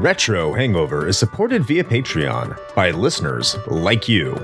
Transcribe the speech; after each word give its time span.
Retro 0.00 0.54
Hangover 0.54 1.06
is 1.06 1.18
supported 1.18 1.62
via 1.62 1.84
Patreon 1.84 2.58
by 2.74 2.90
listeners 2.90 3.58
like 3.66 4.08
you. 4.08 4.34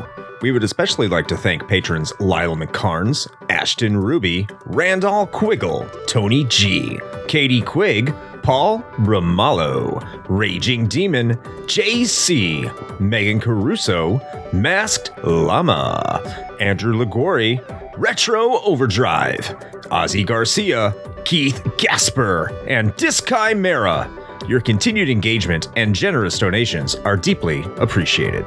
We 0.43 0.53
would 0.53 0.63
especially 0.63 1.09
like 1.09 1.27
to 1.29 1.37
thank 1.39 1.67
patrons 1.67 2.13
Lyle 2.21 2.57
McCarnes, 2.57 3.27
Ashton 3.49 3.97
Ruby, 3.97 4.47
Randall 4.67 5.27
Quiggle, 5.29 5.89
Tony 6.07 6.45
G, 6.45 7.01
Katie 7.27 7.63
Quigg, 7.63 8.15
Paul 8.43 8.83
Ramallo, 8.99 10.07
Raging 10.29 10.89
Demon, 10.89 11.37
JC, 11.65 13.01
Megan 13.01 13.41
Caruso, 13.41 14.21
Masked 14.53 15.11
Llama, 15.25 16.21
Andrew 16.61 17.03
Ligori, 17.03 17.65
Retro 17.97 18.61
Overdrive, 18.61 19.47
Ozzy 19.91 20.27
Garcia, 20.27 20.95
Keith 21.25 21.67
Gasper, 21.79 22.53
and 22.69 22.95
Diskai 22.97 23.59
Mera. 23.59 24.11
Your 24.49 24.61
continued 24.61 25.11
engagement 25.11 25.69
and 25.77 25.95
generous 25.95 26.39
donations 26.39 26.95
are 26.97 27.17
deeply 27.17 27.65
appreciated. 27.79 28.45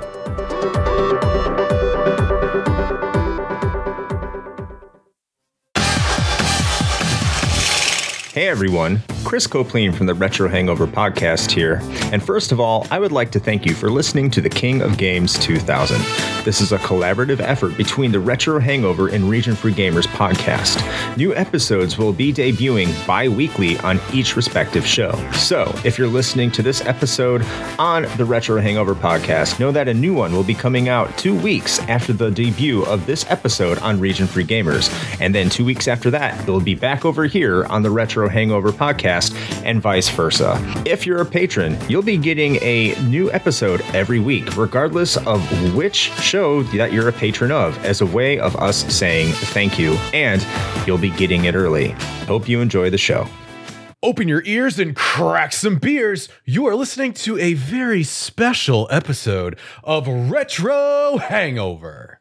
Hey 8.34 8.48
everyone, 8.48 9.02
Chris 9.26 9.48
Copleen 9.48 9.94
from 9.94 10.06
the 10.06 10.14
Retro 10.14 10.48
Hangover 10.48 10.88
podcast 10.88 11.52
here. 11.52 11.82
And 12.14 12.24
first 12.24 12.54
of 12.54 12.60
all, 12.62 12.88
I 12.90 12.98
would 12.98 13.12
like 13.12 13.32
to 13.32 13.40
thank 13.40 13.66
you 13.66 13.74
for 13.74 13.90
listening 13.90 14.32
to 14.32 14.40
the 14.40 14.50
King 14.50 14.82
of 14.82 14.98
Games 14.98 15.38
2000. 15.40 16.39
This 16.46 16.62
is 16.62 16.72
a 16.72 16.78
collaborative 16.78 17.42
effort 17.42 17.76
between 17.76 18.14
the 18.14 18.20
Retro 18.20 18.60
Hangover 18.60 19.10
and 19.10 19.30
Region 19.30 19.56
Free 19.56 19.74
Gamers 19.74 20.08
podcast. 20.08 20.80
New 21.18 21.36
episodes 21.36 21.98
will 21.98 22.14
be 22.14 22.32
debuting 22.32 22.90
bi 23.06 23.28
weekly 23.28 23.78
on 23.80 24.00
each 24.14 24.38
respective 24.38 24.86
show. 24.88 25.12
So, 25.34 25.70
if 25.84 25.98
you're 25.98 26.08
listening 26.08 26.50
to 26.52 26.64
this 26.64 26.80
episode 26.86 27.44
on 27.78 28.08
the 28.16 28.24
Retro 28.24 28.62
Hangover 28.62 28.96
podcast, 28.96 29.60
know 29.60 29.74
that 29.74 29.90
a 29.90 29.94
new 29.94 30.14
one 30.14 30.32
will 30.32 30.46
be 30.46 30.54
coming 30.54 30.88
out 30.88 31.16
two 31.18 31.38
weeks 31.38 31.80
after 31.90 32.14
the 32.14 32.32
debut 32.32 32.84
of 32.84 33.06
this 33.06 33.30
episode 33.30 33.78
on 33.80 34.00
Region 34.00 34.26
Free 34.26 34.46
Gamers. 34.46 34.90
And 35.20 35.36
then 35.36 35.50
two 35.50 35.66
weeks 35.66 35.90
after 35.90 36.10
that, 36.12 36.40
it 36.48 36.50
will 36.50 36.62
be 36.62 36.74
back 36.76 37.04
over 37.04 37.26
here 37.26 37.66
on 37.66 37.84
the 37.84 37.92
Retro 37.92 38.30
Hangover 38.30 38.72
podcast 38.72 39.36
and 39.66 39.82
vice 39.82 40.08
versa. 40.08 40.58
If 40.86 41.06
you're 41.06 41.22
a 41.22 41.26
patron, 41.26 41.78
you'll 41.90 42.02
be 42.02 42.18
getting 42.18 42.56
a 42.62 42.96
new 43.02 43.30
episode 43.34 43.82
every 43.94 44.22
week, 44.22 44.56
regardless 44.56 45.18
of 45.18 45.76
which 45.76 46.12
show 46.30 46.62
that 46.64 46.94
you're 46.94 47.10
a 47.10 47.14
patron 47.14 47.52
of, 47.52 47.84
as 47.84 48.02
a 48.02 48.06
way 48.06 48.38
of 48.38 48.56
us 48.58 48.86
saying 48.94 49.34
thank 49.34 49.80
you, 49.80 49.94
and 50.14 50.46
you'll 50.86 51.00
be 51.00 51.10
getting 51.10 51.46
it 51.46 51.56
early. 51.56 51.90
Hope 52.28 52.48
you 52.48 52.62
enjoy 52.62 52.92
the 52.92 52.98
show. 53.00 53.28
Open 54.04 54.28
your 54.28 54.44
ears 54.46 54.80
and 54.80 54.96
crack 54.96 55.52
some 55.52 55.78
beers. 55.78 56.30
You 56.46 56.68
are 56.68 56.76
listening 56.76 57.14
to 57.14 57.38
a 57.40 57.56
very 57.56 58.04
special 58.04 58.88
episode 58.92 59.58
of 59.84 60.08
Retro 60.08 61.18
Hangover. 61.18 62.20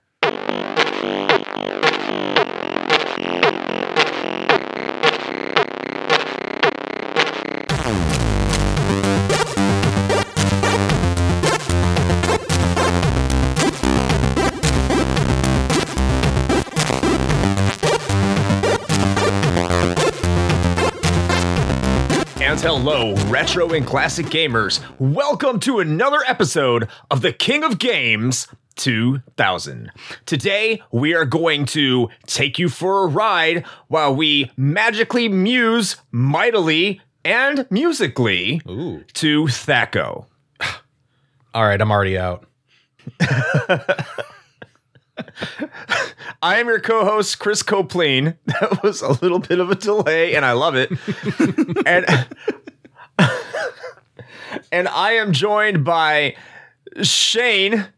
Hello, 22.61 23.15
retro 23.27 23.71
and 23.71 23.87
classic 23.87 24.27
gamers. 24.27 24.81
Welcome 24.99 25.61
to 25.61 25.79
another 25.79 26.19
episode 26.27 26.89
of 27.09 27.23
the 27.23 27.33
King 27.33 27.63
of 27.63 27.79
Games 27.79 28.49
2000. 28.75 29.93
Today, 30.27 30.83
we 30.91 31.15
are 31.15 31.25
going 31.25 31.67
to 31.67 32.09
take 32.27 32.59
you 32.59 32.69
for 32.69 33.05
a 33.05 33.07
ride 33.07 33.65
while 33.87 34.13
we 34.13 34.51
magically 34.57 35.29
muse 35.29 35.99
mightily 36.11 37.01
and 37.25 37.65
musically 37.71 38.61
Ooh. 38.69 39.05
to 39.15 39.45
Thaco. 39.45 40.27
All 41.55 41.63
right, 41.63 41.81
I'm 41.81 41.93
already 41.93 42.19
out. 42.19 42.45
I 46.41 46.61
am 46.61 46.67
your 46.69 46.81
co-host 46.81 47.39
Chris 47.39 47.63
Copleen. 47.63 48.37
That 48.47 48.83
was 48.83 49.03
a 49.03 49.13
little 49.23 49.39
bit 49.39 49.61
of 49.61 49.71
a 49.71 49.75
delay, 49.75 50.35
and 50.35 50.45
I 50.45 50.53
love 50.53 50.75
it. 50.77 50.91
and 51.87 52.07
and 54.73 54.89
I 54.89 55.13
am 55.13 55.33
joined 55.33 55.85
by 55.85 56.37
Shane 57.03 57.89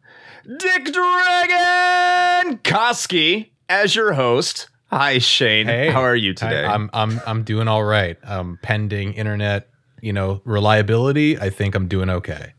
Dick 0.59 0.85
Dragon 0.93 2.59
Koski 2.59 3.51
as 3.69 3.95
your 3.95 4.13
host. 4.13 4.69
Hi, 4.91 5.19
Shane. 5.19 5.67
Hey, 5.67 5.91
how 5.91 6.01
are 6.01 6.17
you 6.17 6.35
today? 6.35 6.65
I, 6.65 6.75
am 6.75 6.91
I'm 6.93 7.21
I'm 7.27 7.43
doing 7.45 7.69
all 7.69 7.85
right. 7.85 8.17
Um, 8.25 8.59
pending 8.63 9.15
internet, 9.15 9.69
you 10.01 10.13
know, 10.13 10.41
reliability. 10.45 11.39
I 11.39 11.51
think 11.51 11.75
I'm 11.75 11.89
doing 11.89 12.11
okay. 12.11 12.55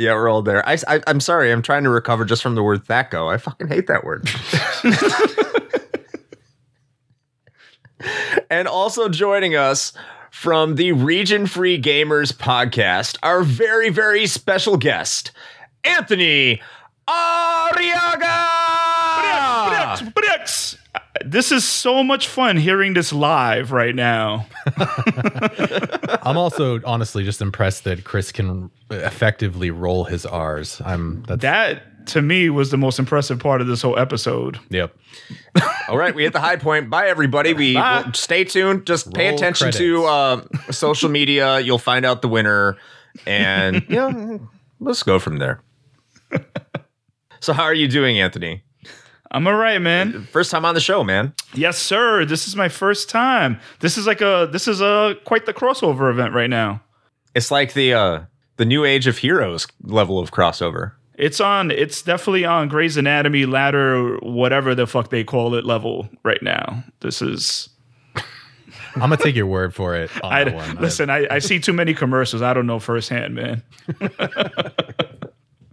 Yeah, 0.00 0.14
we're 0.14 0.30
all 0.30 0.40
there. 0.40 0.66
I, 0.66 0.78
I, 0.88 1.02
I'm 1.06 1.20
sorry. 1.20 1.52
I'm 1.52 1.60
trying 1.60 1.84
to 1.84 1.90
recover 1.90 2.24
just 2.24 2.42
from 2.42 2.54
the 2.54 2.62
word 2.62 2.84
Thaco. 2.86 3.30
I 3.32 3.36
fucking 3.36 3.68
hate 3.68 3.86
that 3.88 4.02
word. 4.02 4.28
and 8.50 8.66
also 8.66 9.10
joining 9.10 9.54
us 9.56 9.92
from 10.30 10.76
the 10.76 10.92
Region 10.92 11.46
Free 11.46 11.80
Gamers 11.80 12.32
podcast, 12.32 13.18
our 13.22 13.42
very, 13.42 13.90
very 13.90 14.26
special 14.26 14.78
guest, 14.78 15.32
Anthony 15.84 16.62
Ariaga. 17.06 18.99
Bricks. 20.14 20.76
This 21.24 21.52
is 21.52 21.64
so 21.64 22.02
much 22.02 22.28
fun 22.28 22.56
hearing 22.56 22.94
this 22.94 23.12
live 23.12 23.72
right 23.72 23.94
now. 23.94 24.46
I'm 26.22 26.36
also 26.36 26.80
honestly 26.84 27.24
just 27.24 27.40
impressed 27.42 27.84
that 27.84 28.04
Chris 28.04 28.32
can 28.32 28.70
effectively 28.90 29.70
roll 29.70 30.04
his 30.04 30.24
R's. 30.26 30.80
I'm 30.84 31.22
that's 31.26 31.42
That 31.42 32.06
to 32.08 32.22
me 32.22 32.48
was 32.50 32.70
the 32.70 32.76
most 32.76 32.98
impressive 32.98 33.38
part 33.38 33.60
of 33.60 33.66
this 33.66 33.82
whole 33.82 33.98
episode. 33.98 34.58
yep. 34.70 34.96
All 35.88 35.98
right, 35.98 36.14
we 36.14 36.22
hit 36.24 36.32
the 36.32 36.40
high 36.40 36.56
point. 36.56 36.88
Bye, 36.90 37.08
everybody. 37.08 37.52
We 37.52 37.74
Bye. 37.74 38.02
will 38.06 38.12
stay 38.14 38.44
tuned. 38.44 38.86
Just 38.86 39.12
pay 39.12 39.26
Roll 39.28 39.34
attention 39.36 39.72
to 39.72 40.04
uh, 40.06 40.44
social 40.70 41.08
media. 41.10 41.60
You'll 41.60 41.78
find 41.78 42.06
out 42.06 42.22
the 42.22 42.28
winner, 42.28 42.76
and 43.26 43.84
yeah, 43.88 44.38
let's 44.80 45.02
go 45.02 45.18
from 45.18 45.38
there. 45.38 45.60
So, 47.42 47.54
how 47.54 47.62
are 47.62 47.72
you 47.72 47.88
doing, 47.88 48.20
Anthony? 48.20 48.62
I'm 49.32 49.46
all 49.46 49.54
right, 49.54 49.80
man. 49.80 50.26
First 50.32 50.50
time 50.50 50.64
on 50.64 50.74
the 50.74 50.80
show, 50.80 51.04
man. 51.04 51.34
Yes, 51.54 51.78
sir. 51.78 52.24
This 52.24 52.48
is 52.48 52.56
my 52.56 52.68
first 52.68 53.08
time. 53.08 53.60
This 53.78 53.96
is 53.96 54.06
like 54.06 54.20
a 54.20 54.48
this 54.50 54.66
is 54.66 54.80
a 54.80 55.14
quite 55.24 55.46
the 55.46 55.54
crossover 55.54 56.10
event 56.10 56.34
right 56.34 56.50
now. 56.50 56.82
It's 57.34 57.50
like 57.50 57.74
the 57.74 57.94
uh, 57.94 58.20
the 58.56 58.64
new 58.64 58.84
age 58.84 59.06
of 59.06 59.18
heroes 59.18 59.68
level 59.82 60.18
of 60.18 60.32
crossover. 60.32 60.92
It's 61.14 61.38
on. 61.40 61.70
It's 61.70 62.02
definitely 62.02 62.44
on 62.44 62.68
Grey's 62.68 62.96
Anatomy 62.96 63.46
ladder, 63.46 64.16
whatever 64.18 64.74
the 64.74 64.86
fuck 64.86 65.10
they 65.10 65.22
call 65.22 65.54
it, 65.54 65.64
level 65.64 66.08
right 66.24 66.42
now. 66.42 66.82
This 67.00 67.22
is. 67.22 67.68
I'm 68.96 69.02
gonna 69.02 69.18
take 69.18 69.36
your 69.36 69.46
word 69.46 69.74
for 69.74 69.94
it. 69.94 70.10
On 70.24 70.32
I 70.32 70.44
one. 70.52 70.76
listen. 70.78 71.08
I, 71.10 71.26
I 71.30 71.38
see 71.38 71.60
too 71.60 71.72
many 71.72 71.94
commercials. 71.94 72.42
I 72.42 72.52
don't 72.52 72.66
know 72.66 72.80
firsthand, 72.80 73.34
man. 73.36 73.62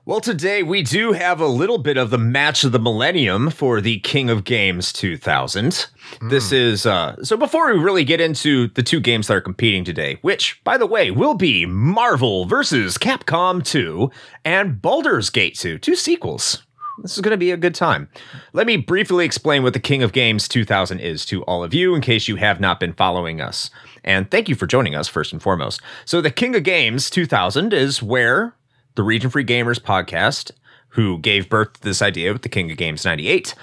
Well, 0.08 0.22
today 0.22 0.64
we 0.64 0.84
do 0.84 1.12
have 1.12 1.42
a 1.42 1.48
little 1.48 1.78
bit 1.78 1.98
of 1.98 2.12
the 2.12 2.18
match 2.18 2.64
of 2.64 2.72
the 2.72 2.80
millennium 2.80 3.50
for 3.50 3.82
the 3.82 4.00
King 4.00 4.30
of 4.30 4.46
Games 4.46 4.94
2000. 4.94 5.88
This 6.30 6.54
is 6.54 6.86
uh 6.86 7.22
so 7.26 7.36
before 7.36 7.74
we 7.74 7.78
really 7.78 8.06
get 8.06 8.22
into 8.22 8.70
the 8.70 8.84
two 8.84 9.02
games 9.02 9.28
that 9.28 9.34
are 9.34 9.42
competing 9.42 9.84
today, 9.84 10.18
which 10.22 10.64
by 10.64 10.78
the 10.78 10.86
way 10.86 11.12
will 11.12 11.34
be 11.34 11.66
Marvel 11.66 12.46
versus 12.46 12.98
Capcom 12.98 13.62
2 13.62 14.10
and 14.46 14.82
Baldur's 14.82 15.30
Gate 15.30 15.56
2, 15.56 15.78
two 15.78 15.96
sequels. 15.96 16.64
This 17.02 17.18
is 17.18 17.22
going 17.22 17.32
to 17.32 17.38
be 17.38 17.52
a 17.52 17.58
good 17.58 17.76
time. 17.76 18.08
Let 18.54 18.66
me 18.66 18.78
briefly 18.78 19.26
explain 19.26 19.62
what 19.62 19.74
the 19.74 19.80
King 19.82 20.04
of 20.04 20.14
Games 20.14 20.48
2000 20.48 21.02
is 21.02 21.26
to 21.26 21.44
all 21.44 21.66
of 21.66 21.74
you 21.74 21.94
in 21.94 22.00
case 22.00 22.30
you 22.30 22.38
have 22.38 22.62
not 22.62 22.80
been 22.80 22.94
following 22.94 23.42
us. 23.42 23.70
And 24.06 24.32
thank 24.32 24.48
you 24.48 24.56
for 24.56 24.68
joining 24.68 24.96
us 24.96 25.10
first 25.10 25.34
and 25.34 25.42
foremost. 25.42 25.82
So 26.06 26.22
the 26.22 26.32
King 26.32 26.56
of 26.56 26.64
Games 26.64 27.10
2000 27.10 27.74
is 27.74 28.02
where 28.02 28.54
the 28.98 29.04
Region 29.04 29.30
Free 29.30 29.46
Gamers 29.46 29.80
podcast, 29.80 30.52
who 30.90 31.20
gave 31.20 31.50
birth 31.50 31.74
to 31.74 31.82
this 31.82 32.02
idea 32.02 32.34
with 32.34 32.42
the 32.42 32.50
King 32.50 32.70
of 32.72 32.78
Games 32.78 33.06
98, 33.06 33.54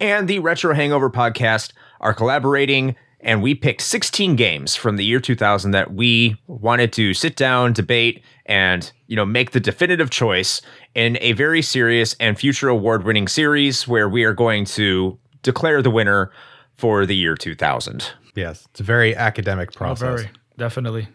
and 0.00 0.28
the 0.28 0.38
Retro 0.38 0.72
Hangover 0.72 1.10
podcast 1.10 1.72
are 2.00 2.14
collaborating. 2.14 2.96
And 3.20 3.42
we 3.42 3.54
picked 3.54 3.80
16 3.80 4.36
games 4.36 4.76
from 4.76 4.96
the 4.96 5.04
year 5.04 5.18
2000 5.18 5.72
that 5.72 5.92
we 5.92 6.36
wanted 6.46 6.92
to 6.92 7.12
sit 7.12 7.36
down, 7.36 7.72
debate, 7.72 8.22
and 8.46 8.90
you 9.06 9.16
know 9.16 9.26
make 9.26 9.50
the 9.50 9.60
definitive 9.60 10.10
choice 10.10 10.62
in 10.94 11.18
a 11.20 11.32
very 11.32 11.60
serious 11.60 12.14
and 12.20 12.38
future 12.38 12.68
award-winning 12.68 13.26
series 13.26 13.88
where 13.88 14.08
we 14.08 14.24
are 14.24 14.34
going 14.34 14.64
to 14.66 15.18
declare 15.42 15.82
the 15.82 15.90
winner 15.90 16.30
for 16.76 17.06
the 17.06 17.16
year 17.16 17.34
2000. 17.34 18.12
yes, 18.34 18.66
it's 18.70 18.80
a 18.80 18.84
very 18.84 19.16
academic 19.16 19.70
oh, 19.74 19.78
process. 19.78 20.20
Very 20.20 20.32
definitely. 20.58 21.08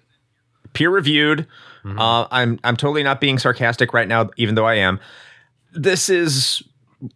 Peer 0.73 0.89
reviewed. 0.89 1.47
Uh, 1.85 2.27
I'm 2.29 2.59
I'm 2.63 2.75
totally 2.75 3.03
not 3.03 3.21
being 3.21 3.39
sarcastic 3.39 3.93
right 3.93 4.07
now, 4.07 4.29
even 4.37 4.55
though 4.55 4.67
I 4.67 4.75
am. 4.75 4.99
This 5.73 6.09
is 6.09 6.61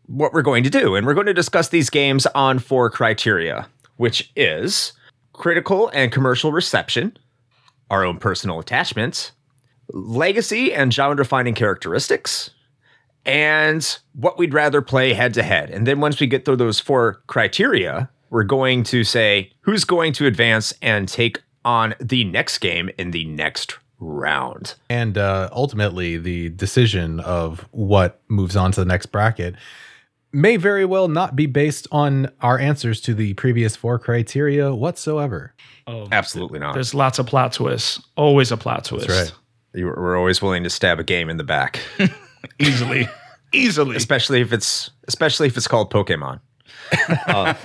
what 0.08 0.34
we're 0.34 0.42
going 0.42 0.64
to 0.64 0.70
do, 0.70 0.96
and 0.96 1.06
we're 1.06 1.14
going 1.14 1.28
to 1.28 1.34
discuss 1.34 1.70
these 1.70 1.90
games 1.90 2.26
on 2.28 2.60
four 2.60 2.90
criteria, 2.90 3.68
which 3.98 4.32
is 4.36 4.94
critical 5.34 5.90
and 5.94 6.12
commercial 6.12 6.52
reception, 6.52 7.18
our 7.90 8.06
own 8.06 8.18
personal 8.18 8.60
attachments, 8.60 9.34
legacy 9.90 10.74
and 10.74 10.94
genre 10.94 11.18
defining 11.18 11.54
characteristics, 11.54 12.52
and 13.26 13.98
what 14.14 14.38
we'd 14.38 14.54
rather 14.54 14.82
play 14.82 15.14
head 15.14 15.34
to 15.34 15.44
head. 15.44 15.70
And 15.70 15.86
then 15.86 16.00
once 16.00 16.20
we 16.20 16.28
get 16.28 16.46
through 16.46 16.58
those 16.58 16.80
four 16.80 17.22
criteria, 17.28 18.10
we're 18.30 18.44
going 18.44 18.84
to 18.84 19.04
say 19.04 19.52
who's 19.62 19.84
going 19.84 20.14
to 20.14 20.26
advance 20.26 20.74
and 20.82 21.08
take 21.08 21.42
on 21.66 21.96
the 22.00 22.24
next 22.24 22.60
game 22.60 22.90
in 22.98 23.12
the 23.12 23.26
next 23.26 23.78
round. 24.00 24.76
And 24.90 25.18
uh, 25.18 25.50
ultimately, 25.52 26.18
the 26.18 26.50
decision 26.50 27.20
of 27.22 27.68
what 27.72 28.22
moves 28.28 28.56
on 28.56 28.72
to 28.74 28.82
the 28.82 28.86
next 28.86 29.08
bracket 29.08 29.56
may 30.32 30.58
very 30.58 30.84
well 30.84 31.08
not 31.08 31.36
be 31.36 31.46
based 31.46 31.88
on 31.92 32.30
our 32.42 32.58
answers 32.60 33.00
to 33.02 33.14
the 33.14 33.34
previous 33.36 33.76
four 33.76 34.00
criteria 34.00 34.74
whatsoever. 34.74 35.54
Oh, 35.88 36.08
Absolutely 36.12 36.60
not. 36.60 36.74
There's 36.74 36.94
lots 36.94 37.20
of 37.20 37.28
plot 37.28 37.54
twists. 37.54 38.02
Always 38.18 38.52
a 38.52 38.58
plot 38.58 38.86
twist. 38.86 39.10
right. 39.10 39.32
You- 39.74 39.88
We're 39.88 40.18
always 40.18 40.42
willing 40.42 40.64
to 40.64 40.70
stab 40.70 41.00
a 41.00 41.04
game 41.04 41.30
in 41.30 41.38
the 41.38 41.44
back, 41.44 41.80
Easily. 42.60 43.08
Easily. 43.54 43.96
especially 43.96 44.42
if 44.42 44.52
it's 44.52 44.90
especially 45.08 45.46
if 45.48 45.56
it's 45.56 45.68
called 45.68 45.92
Pokemon. 45.94 46.40
Hey, 46.92 47.56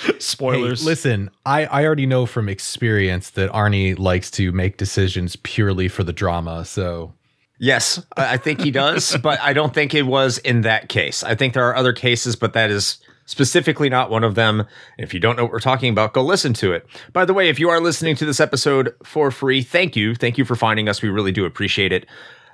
Spoilers. 0.20 0.86
listen, 0.86 1.30
I, 1.46 1.66
I 1.66 1.86
already 1.86 2.06
know 2.06 2.26
from 2.26 2.50
experience 2.50 3.32
that 3.32 3.52
Arnie 3.52 3.98
likes 3.98 4.32
to 4.32 4.52
make 4.52 4.78
decisions 4.78 5.36
purely 5.38 5.88
for 5.88 6.04
the 6.04 6.14
drama. 6.14 6.66
So 6.66 7.14
Yes, 7.60 8.04
I 8.18 8.34
I 8.34 8.38
think 8.38 8.62
he 8.62 8.72
does, 8.72 9.16
but 9.24 9.40
I 9.40 9.54
don't 9.54 9.74
think 9.74 9.94
it 9.94 10.04
was 10.04 10.38
in 10.40 10.62
that 10.62 10.90
case. 10.90 11.24
I 11.24 11.36
think 11.36 11.54
there 11.54 11.68
are 11.68 11.76
other 11.76 11.94
cases, 11.94 12.36
but 12.36 12.54
that 12.54 12.70
is 12.70 12.98
specifically 13.26 13.90
not 13.90 14.10
one 14.10 14.24
of 14.24 14.36
them. 14.36 14.66
If 14.98 15.14
you 15.14 15.20
don't 15.20 15.38
know 15.38 15.44
what 15.44 15.52
we're 15.54 15.60
talking 15.60 15.90
about, 15.90 16.14
go 16.14 16.22
listen 16.22 16.54
to 16.56 16.74
it. 16.74 16.86
By 17.14 17.24
the 17.24 17.34
way, 17.34 17.48
if 17.48 17.60
you 17.60 17.70
are 17.70 17.80
listening 17.80 18.16
to 18.18 18.26
this 18.26 18.40
episode 18.40 18.94
for 19.04 19.32
free, 19.32 19.62
thank 19.62 19.96
you. 19.96 20.14
Thank 20.14 20.38
you 20.38 20.44
for 20.44 20.56
finding 20.56 20.90
us. 20.90 21.02
We 21.02 21.10
really 21.10 21.32
do 21.32 21.46
appreciate 21.46 21.94
it. 21.94 22.06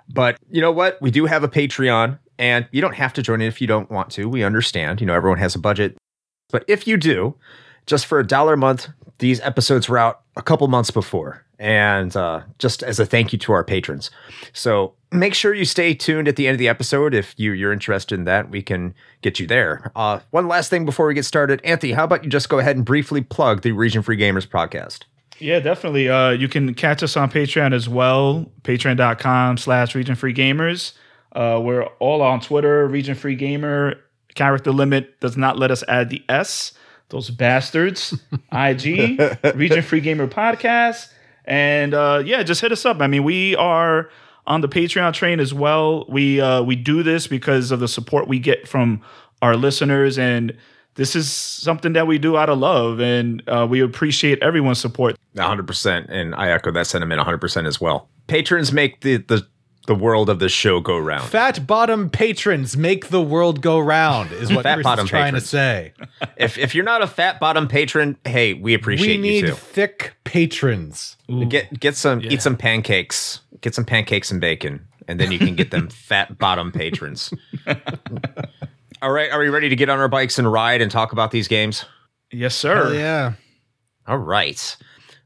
But 0.09 0.37
you 0.49 0.61
know 0.61 0.71
what? 0.71 1.01
We 1.01 1.09
do 1.11 1.25
have 1.25 1.43
a 1.43 1.47
Patreon, 1.47 2.19
and 2.37 2.67
you 2.71 2.81
don't 2.81 2.95
have 2.95 3.13
to 3.13 3.21
join 3.21 3.41
it 3.41 3.47
if 3.47 3.61
you 3.61 3.67
don't 3.67 3.89
want 3.89 4.11
to. 4.11 4.27
We 4.29 4.43
understand. 4.43 5.01
You 5.01 5.07
know, 5.07 5.13
everyone 5.13 5.39
has 5.39 5.55
a 5.55 5.59
budget. 5.59 5.97
But 6.51 6.65
if 6.67 6.87
you 6.87 6.97
do, 6.97 7.35
just 7.85 8.05
for 8.05 8.19
a 8.19 8.25
dollar 8.25 8.53
a 8.53 8.57
month, 8.57 8.87
these 9.19 9.39
episodes 9.41 9.89
were 9.89 9.97
out 9.97 10.21
a 10.35 10.41
couple 10.41 10.67
months 10.67 10.91
before. 10.91 11.45
And 11.59 12.15
uh, 12.15 12.43
just 12.57 12.83
as 12.83 12.99
a 12.99 13.05
thank 13.05 13.33
you 13.33 13.39
to 13.39 13.51
our 13.51 13.65
patrons. 13.65 14.11
So 14.53 14.93
make 15.11 15.33
sure 15.33 15.53
you 15.53 15.65
stay 15.65 15.93
tuned 15.93 16.29
at 16.29 16.37
the 16.37 16.47
end 16.47 16.55
of 16.55 16.59
the 16.59 16.69
episode. 16.69 17.13
If 17.13 17.33
you, 17.37 17.51
you're 17.51 17.73
interested 17.73 18.17
in 18.17 18.23
that, 18.25 18.49
we 18.49 18.61
can 18.61 18.93
get 19.21 19.39
you 19.39 19.47
there. 19.47 19.91
Uh, 19.93 20.19
one 20.31 20.47
last 20.47 20.69
thing 20.69 20.85
before 20.85 21.07
we 21.07 21.13
get 21.13 21.25
started. 21.25 21.59
Anthony, 21.65 21.91
how 21.91 22.05
about 22.05 22.23
you 22.23 22.29
just 22.29 22.47
go 22.47 22.59
ahead 22.59 22.77
and 22.77 22.85
briefly 22.85 23.21
plug 23.21 23.61
the 23.61 23.73
Region 23.73 24.01
Free 24.01 24.17
Gamers 24.17 24.47
podcast? 24.47 25.03
Yeah, 25.39 25.59
definitely. 25.59 26.09
Uh, 26.09 26.31
you 26.31 26.47
can 26.47 26.73
catch 26.73 27.01
us 27.01 27.15
on 27.17 27.31
Patreon 27.31 27.73
as 27.73 27.87
well, 27.89 28.49
patreon.com 28.63 29.57
slash 29.57 29.95
region 29.95 30.15
free 30.15 30.33
gamers. 30.33 30.93
Uh, 31.31 31.59
we're 31.63 31.83
all 31.99 32.21
on 32.21 32.41
Twitter, 32.41 32.87
region 32.87 33.15
free 33.15 33.35
gamer. 33.35 34.01
Character 34.39 34.71
limit 34.71 35.19
does 35.19 35.35
not 35.35 35.59
let 35.59 35.69
us 35.69 35.83
add 35.89 36.09
the 36.09 36.23
S. 36.29 36.71
Those 37.09 37.29
bastards. 37.29 38.17
IG, 38.53 39.19
region 39.53 39.81
free 39.81 39.99
gamer 39.99 40.27
podcast. 40.27 41.11
And 41.43 41.93
uh, 41.93 42.23
yeah, 42.25 42.41
just 42.43 42.61
hit 42.61 42.71
us 42.71 42.85
up. 42.85 43.01
I 43.01 43.07
mean, 43.07 43.25
we 43.25 43.57
are 43.57 44.09
on 44.47 44.61
the 44.61 44.69
Patreon 44.69 45.11
train 45.11 45.41
as 45.41 45.53
well. 45.53 46.05
We 46.07 46.39
uh, 46.39 46.63
we 46.63 46.77
do 46.77 47.03
this 47.03 47.27
because 47.27 47.71
of 47.71 47.81
the 47.81 47.89
support 47.89 48.29
we 48.29 48.39
get 48.39 48.65
from 48.65 49.01
our 49.41 49.57
listeners 49.57 50.17
and 50.17 50.55
this 50.95 51.17
is 51.17 51.29
something 51.29 51.91
that 51.93 52.07
we 52.07 52.17
do 52.17 52.37
out 52.37 52.49
of 52.49 52.59
love 52.59 53.01
and 53.01 53.43
uh, 53.47 53.67
we 53.69 53.81
appreciate 53.81 54.41
everyone's 54.41 54.79
support 54.79 55.17
100%. 55.35 56.05
And 56.09 56.33
I 56.35 56.51
echo 56.51 56.71
that 56.71 56.87
sentiment 56.87 57.21
100% 57.21 57.67
as 57.67 57.81
well. 57.81 58.07
Patrons 58.27 58.71
make 58.71 59.01
the, 59.01 59.17
the, 59.17 59.45
the 59.89 59.95
world 59.95 60.29
of 60.29 60.37
the 60.37 60.47
show 60.47 60.79
go 60.79 60.99
round. 60.99 61.23
fat 61.31 61.65
bottom 61.65 62.11
patrons 62.11 62.77
make 62.77 63.09
the 63.09 63.21
world 63.21 63.59
go 63.59 63.79
round 63.79 64.31
is 64.31 64.53
what 64.53 64.61
Fat 64.61 64.75
Chris 64.75 64.83
bottom 64.83 65.05
is 65.05 65.09
trying 65.09 65.23
patrons. 65.33 65.43
to 65.45 65.49
say. 65.49 65.93
if, 66.37 66.59
if 66.59 66.75
you're 66.75 66.85
not 66.85 67.01
a 67.01 67.07
fat 67.07 67.39
bottom 67.39 67.67
patron, 67.67 68.15
hey, 68.23 68.53
we 68.53 68.75
appreciate 68.75 69.07
you 69.07 69.15
too. 69.15 69.21
we 69.21 69.27
need 69.29 69.47
too. 69.47 69.53
thick 69.55 70.13
patrons. 70.25 71.17
Get 71.49 71.79
get 71.79 71.95
some 71.95 72.21
eat 72.21 72.43
some 72.43 72.55
pancakes. 72.55 73.41
Get 73.61 73.73
some 73.73 73.83
pancakes 73.83 74.29
and 74.29 74.39
bacon, 74.39 74.85
and 75.07 75.19
then 75.19 75.31
you 75.31 75.39
can 75.39 75.55
get 75.55 75.71
them 75.71 75.89
fat 75.89 76.37
bottom 76.37 76.71
patrons. 76.71 77.33
All 79.01 79.11
right, 79.11 79.31
are 79.31 79.39
we 79.39 79.49
ready 79.49 79.69
to 79.69 79.75
get 79.75 79.89
on 79.89 79.97
our 79.97 80.07
bikes 80.07 80.37
and 80.37 80.51
ride 80.51 80.81
and 80.81 80.91
talk 80.91 81.11
about 81.11 81.31
these 81.31 81.47
games? 81.47 81.83
yes 82.31 82.53
sir 82.53 82.75
Hell 82.75 82.93
yeah. 82.93 83.33
All 84.07 84.19
right. 84.19 84.77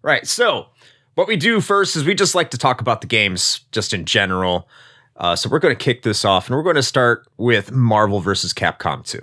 Right. 0.02 0.26
So, 0.26 0.68
what 1.16 1.28
we 1.28 1.36
do 1.36 1.62
first 1.62 1.96
is 1.96 2.04
we 2.04 2.16
just 2.16 2.36
like 2.36 2.52
to 2.52 2.58
talk 2.58 2.82
about 2.82 3.02
the 3.02 3.08
games 3.08 3.62
just 3.72 3.94
in 3.94 4.06
general. 4.06 4.68
Uh, 5.16 5.36
so, 5.36 5.48
we're 5.50 5.60
going 5.60 5.76
to 5.76 5.84
kick 5.84 6.02
this 6.02 6.26
off 6.26 6.48
and 6.48 6.56
we're 6.56 6.64
going 6.64 6.76
to 6.76 6.84
start 6.84 7.28
with 7.38 7.72
Marvel 7.72 8.20
vs. 8.20 8.54
Capcom 8.54 9.06
2. 9.06 9.20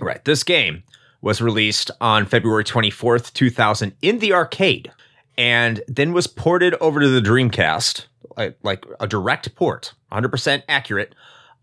All 0.00 0.06
right. 0.06 0.24
This 0.24 0.42
game 0.42 0.82
was 1.20 1.42
released 1.42 1.90
on 2.00 2.24
February 2.24 2.64
24th, 2.64 3.32
2000 3.32 3.92
in 4.00 4.18
the 4.18 4.32
arcade 4.32 4.92
and 5.38 5.82
then 5.88 6.12
was 6.12 6.26
ported 6.26 6.74
over 6.74 7.00
to 7.00 7.08
the 7.08 7.20
Dreamcast, 7.20 8.06
like, 8.36 8.56
like 8.62 8.84
a 9.00 9.06
direct 9.06 9.54
port, 9.54 9.92
100% 10.12 10.62
accurate, 10.68 11.14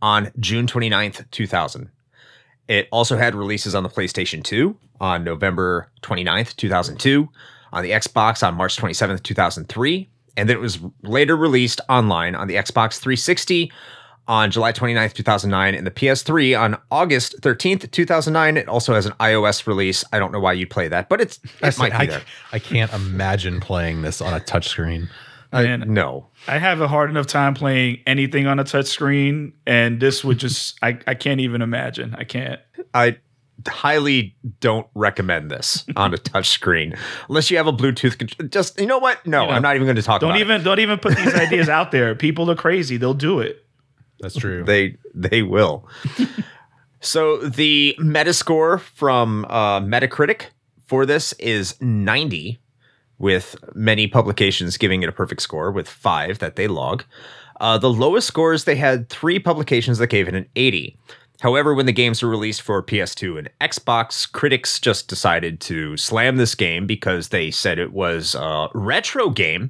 on 0.01 0.31
June 0.39 0.67
29th, 0.67 1.29
2000. 1.31 1.89
It 2.67 2.87
also 2.91 3.17
had 3.17 3.35
releases 3.35 3.75
on 3.75 3.83
the 3.83 3.89
PlayStation 3.89 4.43
2 4.43 4.77
on 5.01 5.23
November 5.23 5.89
29th, 6.01 6.55
2002, 6.55 7.27
on 7.73 7.83
the 7.83 7.91
Xbox 7.91 8.45
on 8.45 8.55
March 8.55 8.77
27th, 8.77 9.23
2003, 9.23 10.09
and 10.37 10.49
then 10.49 10.55
it 10.55 10.59
was 10.59 10.79
later 11.01 11.35
released 11.35 11.81
online 11.89 12.35
on 12.35 12.47
the 12.47 12.55
Xbox 12.55 12.99
360 12.99 13.71
on 14.27 14.51
July 14.51 14.71
29th, 14.71 15.13
2009, 15.13 15.75
and 15.75 15.85
the 15.85 15.91
PS3 15.91 16.59
on 16.59 16.77
August 16.91 17.41
13th, 17.41 17.91
2009. 17.91 18.57
It 18.57 18.69
also 18.69 18.93
has 18.93 19.05
an 19.05 19.13
iOS 19.19 19.67
release. 19.67 20.03
I 20.13 20.19
don't 20.19 20.31
know 20.31 20.39
why 20.39 20.53
you'd 20.53 20.69
play 20.69 20.87
that, 20.87 21.09
but 21.09 21.19
it's 21.19 21.39
it 21.61 21.77
might 21.77 21.91
be 21.91 21.97
I, 21.97 22.05
there. 22.05 22.21
I 22.53 22.59
can't 22.59 22.93
imagine 22.93 23.59
playing 23.59 24.01
this 24.01 24.21
on 24.21 24.33
a 24.33 24.39
touchscrreen. 24.39 25.09
Uh, 25.51 25.63
Man, 25.63 25.93
No. 25.93 26.29
I 26.47 26.57
have 26.57 26.81
a 26.81 26.87
hard 26.87 27.09
enough 27.11 27.27
time 27.27 27.53
playing 27.53 28.01
anything 28.07 28.47
on 28.47 28.59
a 28.59 28.63
touchscreen, 28.63 29.53
and 29.67 29.99
this 29.99 30.23
would 30.23 30.39
just 30.39 30.79
I, 30.81 30.97
I 31.05 31.13
can't 31.13 31.41
even 31.41 31.61
imagine. 31.61 32.15
I 32.17 32.23
can't. 32.23 32.59
I 32.93 33.17
highly 33.67 34.35
don't 34.59 34.87
recommend 34.95 35.49
this 35.51 35.85
on 35.95 36.13
a 36.13 36.17
touch 36.17 36.49
screen 36.49 36.95
unless 37.29 37.49
you 37.51 37.57
have 37.57 37.67
a 37.67 37.73
Bluetooth. 37.73 38.17
Con- 38.17 38.49
just 38.49 38.79
you 38.79 38.85
know 38.85 38.97
what? 38.99 39.25
No, 39.25 39.41
You 39.41 39.47
know, 39.47 39.53
I'm 39.53 39.61
not 39.61 39.75
even 39.75 39.85
going 39.85 39.95
to 39.95 40.01
talk. 40.01 40.21
Don't 40.21 40.31
about 40.31 40.39
even 40.39 40.63
don't 40.63 40.79
even 40.79 40.99
put 40.99 41.15
these 41.15 41.33
ideas 41.33 41.69
out 41.69 41.91
there. 41.91 42.15
People 42.23 42.49
are 42.51 42.55
crazy. 42.55 42.97
They'll 42.97 43.13
do 43.13 43.39
it. 43.39 43.65
That's 44.19 44.35
true. 44.35 44.63
They 44.63 44.97
they 45.13 45.41
will. 45.41 45.87
so 47.01 47.37
the 47.37 47.95
Metascore 47.99 48.79
from 48.79 49.45
uh, 49.49 49.81
Metacritic 49.81 50.47
for 50.85 51.05
this 51.05 51.33
is 51.33 51.79
90, 51.81 52.59
with 53.17 53.55
many 53.73 54.07
publications 54.07 54.77
giving 54.77 55.01
it 55.01 55.09
a 55.09 55.11
perfect 55.11 55.41
score 55.41 55.71
with 55.71 55.87
five 55.87 56.39
that 56.39 56.55
they 56.55 56.67
log. 56.67 57.03
Uh, 57.61 57.77
the 57.77 57.89
lowest 57.89 58.27
scores 58.27 58.65
they 58.65 58.75
had 58.75 59.09
three 59.09 59.39
publications 59.39 59.97
that 59.97 60.07
gave 60.07 60.27
it 60.27 60.35
an 60.35 60.47
80. 60.55 60.97
However, 61.43 61.73
when 61.73 61.87
the 61.87 61.91
games 61.91 62.23
were 62.23 62.29
released 62.29 62.61
for 62.61 62.81
PS2 62.81 63.37
and 63.37 63.49
Xbox, 63.59 64.31
critics 64.31 64.79
just 64.79 65.09
decided 65.09 65.59
to 65.59 65.97
slam 65.97 66.37
this 66.37 66.55
game 66.55 66.87
because 66.87 67.27
they 67.27 67.51
said 67.51 67.77
it 67.77 67.91
was 67.91 68.33
a 68.33 68.69
retro 68.73 69.29
game 69.29 69.69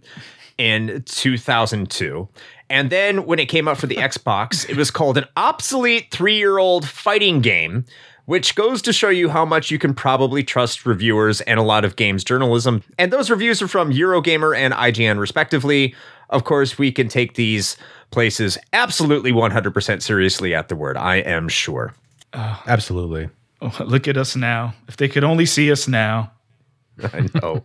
in 0.60 1.02
2002. 1.08 2.30
And 2.70 2.92
then 2.92 3.26
when 3.26 3.40
it 3.40 3.48
came 3.48 3.68
out 3.68 3.80
for 3.80 3.88
the 3.88 3.96
Xbox, 4.10 4.70
it 4.70 4.78
was 4.78 4.92
called 4.92 5.18
an 5.18 5.26
obsolete 5.36 6.12
three 6.12 6.38
year 6.38 6.60
old 6.60 6.88
fighting 6.88 7.42
game, 7.42 7.86
which 8.26 8.54
goes 8.54 8.80
to 8.84 8.94
show 8.94 9.10
you 9.10 9.30
how 9.30 9.44
much 9.44 9.72
you 9.72 9.80
can 9.80 9.96
probably 9.96 10.44
trust 10.44 10.86
reviewers 10.86 11.42
and 11.42 11.60
a 11.60 11.64
lot 11.64 11.84
of 11.84 11.96
games 11.96 12.24
journalism. 12.24 12.84
And 13.00 13.12
those 13.12 13.32
reviews 13.32 13.64
are 13.64 13.68
from 13.68 13.92
Eurogamer 13.92 14.56
and 14.56 14.76
IGN, 14.76 15.18
respectively. 15.18 15.96
Of 16.34 16.44
course, 16.44 16.78
we 16.78 16.92
can 16.92 17.08
take 17.08 17.36
these 17.36 17.78
places 18.12 18.58
absolutely 18.74 19.32
100% 19.32 20.02
seriously 20.02 20.54
at 20.54 20.68
the 20.68 20.76
word, 20.76 20.98
I 20.98 21.18
am 21.18 21.48
sure. 21.48 21.94
Absolutely. 22.34 23.30
Oh, 23.62 23.76
look 23.86 24.08
at 24.08 24.18
us 24.18 24.36
now. 24.36 24.74
If 24.88 24.98
they 24.98 25.08
could 25.08 25.24
only 25.24 25.46
see 25.46 25.72
us 25.72 25.88
now. 25.88 26.32
I 27.04 27.28
know. 27.36 27.64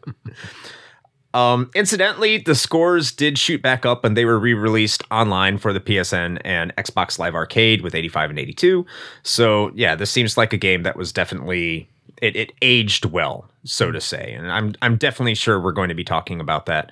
um, 1.34 1.70
incidentally, 1.74 2.38
the 2.38 2.54
scores 2.54 3.10
did 3.10 3.38
shoot 3.38 3.62
back 3.62 3.84
up 3.84 4.04
and 4.04 4.16
they 4.16 4.24
were 4.24 4.38
re 4.38 4.54
released 4.54 5.02
online 5.10 5.58
for 5.58 5.72
the 5.72 5.80
PSN 5.80 6.40
and 6.44 6.74
Xbox 6.76 7.18
Live 7.18 7.34
Arcade 7.34 7.82
with 7.82 7.94
85 7.94 8.30
and 8.30 8.38
82. 8.38 8.86
So, 9.22 9.72
yeah, 9.74 9.94
this 9.94 10.10
seems 10.10 10.36
like 10.36 10.52
a 10.52 10.58
game 10.58 10.82
that 10.84 10.96
was 10.96 11.12
definitely. 11.12 11.88
It, 12.20 12.34
it 12.34 12.52
aged 12.62 13.04
well, 13.04 13.48
so 13.64 13.92
to 13.92 14.00
say, 14.00 14.32
and 14.32 14.50
I'm 14.50 14.74
I'm 14.82 14.96
definitely 14.96 15.36
sure 15.36 15.60
we're 15.60 15.70
going 15.70 15.88
to 15.88 15.94
be 15.94 16.02
talking 16.04 16.40
about 16.40 16.66
that. 16.66 16.90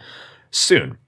soon. 0.53 0.99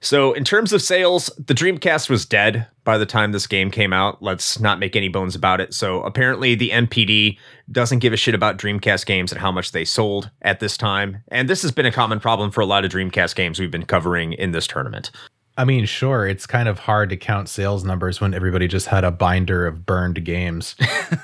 So, 0.00 0.32
in 0.32 0.44
terms 0.44 0.72
of 0.72 0.82
sales, 0.82 1.30
the 1.38 1.54
Dreamcast 1.54 2.08
was 2.08 2.26
dead 2.26 2.66
by 2.84 2.98
the 2.98 3.06
time 3.06 3.32
this 3.32 3.46
game 3.46 3.70
came 3.70 3.92
out. 3.92 4.22
Let's 4.22 4.58
not 4.58 4.78
make 4.78 4.96
any 4.96 5.08
bones 5.08 5.34
about 5.34 5.60
it. 5.60 5.74
So, 5.74 6.02
apparently, 6.02 6.54
the 6.54 6.70
NPD 6.70 7.38
doesn't 7.70 8.00
give 8.00 8.12
a 8.12 8.16
shit 8.16 8.34
about 8.34 8.58
Dreamcast 8.58 9.06
games 9.06 9.32
and 9.32 9.40
how 9.40 9.52
much 9.52 9.72
they 9.72 9.84
sold 9.84 10.30
at 10.42 10.60
this 10.60 10.76
time. 10.76 11.22
And 11.28 11.48
this 11.48 11.62
has 11.62 11.72
been 11.72 11.86
a 11.86 11.92
common 11.92 12.20
problem 12.20 12.50
for 12.50 12.60
a 12.60 12.66
lot 12.66 12.84
of 12.84 12.90
Dreamcast 12.90 13.34
games 13.34 13.58
we've 13.58 13.70
been 13.70 13.86
covering 13.86 14.32
in 14.32 14.52
this 14.52 14.66
tournament. 14.66 15.10
I 15.58 15.64
mean, 15.64 15.84
sure, 15.84 16.26
it's 16.26 16.46
kind 16.46 16.68
of 16.68 16.78
hard 16.78 17.10
to 17.10 17.16
count 17.16 17.48
sales 17.48 17.84
numbers 17.84 18.20
when 18.20 18.32
everybody 18.32 18.66
just 18.66 18.86
had 18.86 19.04
a 19.04 19.10
binder 19.10 19.66
of 19.66 19.84
burned 19.84 20.24
games. 20.24 20.74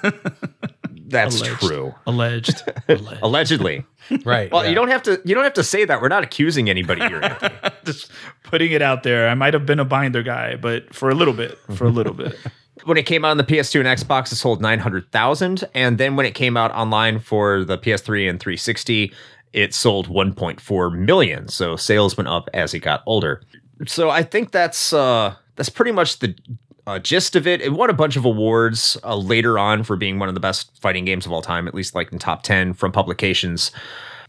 That's 1.08 1.40
Alleged. 1.40 1.60
true. 1.60 1.94
Alleged. 2.06 2.62
Alleged. 2.88 3.22
Allegedly. 3.22 3.84
right. 4.24 4.50
Well, 4.52 4.62
yeah. 4.62 4.68
you 4.68 4.74
don't 4.74 4.88
have 4.88 5.02
to 5.04 5.20
you 5.24 5.34
don't 5.34 5.44
have 5.44 5.54
to 5.54 5.64
say 5.64 5.84
that. 5.84 6.02
We're 6.02 6.08
not 6.08 6.22
accusing 6.22 6.68
anybody 6.68 7.06
here. 7.06 7.20
Just 7.84 8.10
putting 8.44 8.72
it 8.72 8.82
out 8.82 9.02
there. 9.02 9.28
I 9.28 9.34
might 9.34 9.54
have 9.54 9.66
been 9.66 9.80
a 9.80 9.84
binder 9.84 10.22
guy, 10.22 10.56
but 10.56 10.94
for 10.94 11.08
a 11.08 11.14
little 11.14 11.34
bit. 11.34 11.58
For 11.74 11.86
a 11.86 11.90
little 11.90 12.14
bit. 12.14 12.36
when 12.84 12.96
it 12.96 13.06
came 13.06 13.24
out 13.24 13.30
on 13.30 13.36
the 13.38 13.44
PS2 13.44 13.80
and 13.80 13.88
Xbox, 13.88 14.32
it 14.32 14.36
sold 14.36 14.60
900,000. 14.60 15.64
And 15.74 15.98
then 15.98 16.16
when 16.16 16.26
it 16.26 16.34
came 16.34 16.56
out 16.56 16.70
online 16.72 17.18
for 17.18 17.64
the 17.64 17.78
PS3 17.78 18.28
and 18.28 18.38
360, 18.38 19.12
it 19.52 19.74
sold 19.74 20.08
1.4 20.08 20.98
million. 20.98 21.48
So 21.48 21.76
sales 21.76 22.16
went 22.16 22.28
up 22.28 22.48
as 22.52 22.74
it 22.74 22.80
got 22.80 23.02
older. 23.06 23.42
So 23.86 24.10
I 24.10 24.22
think 24.22 24.50
that's 24.50 24.92
uh, 24.92 25.34
that's 25.56 25.68
pretty 25.68 25.92
much 25.92 26.18
the 26.18 26.34
uh, 26.88 26.98
gist 26.98 27.36
of 27.36 27.46
it. 27.46 27.60
It 27.60 27.74
won 27.74 27.90
a 27.90 27.92
bunch 27.92 28.16
of 28.16 28.24
awards 28.24 28.96
uh, 29.04 29.14
later 29.14 29.58
on 29.58 29.82
for 29.82 29.94
being 29.94 30.18
one 30.18 30.30
of 30.30 30.34
the 30.34 30.40
best 30.40 30.70
fighting 30.80 31.04
games 31.04 31.26
of 31.26 31.32
all 31.32 31.42
time, 31.42 31.68
at 31.68 31.74
least 31.74 31.94
like 31.94 32.10
in 32.10 32.18
top 32.18 32.42
10 32.42 32.72
from 32.72 32.92
publications. 32.92 33.70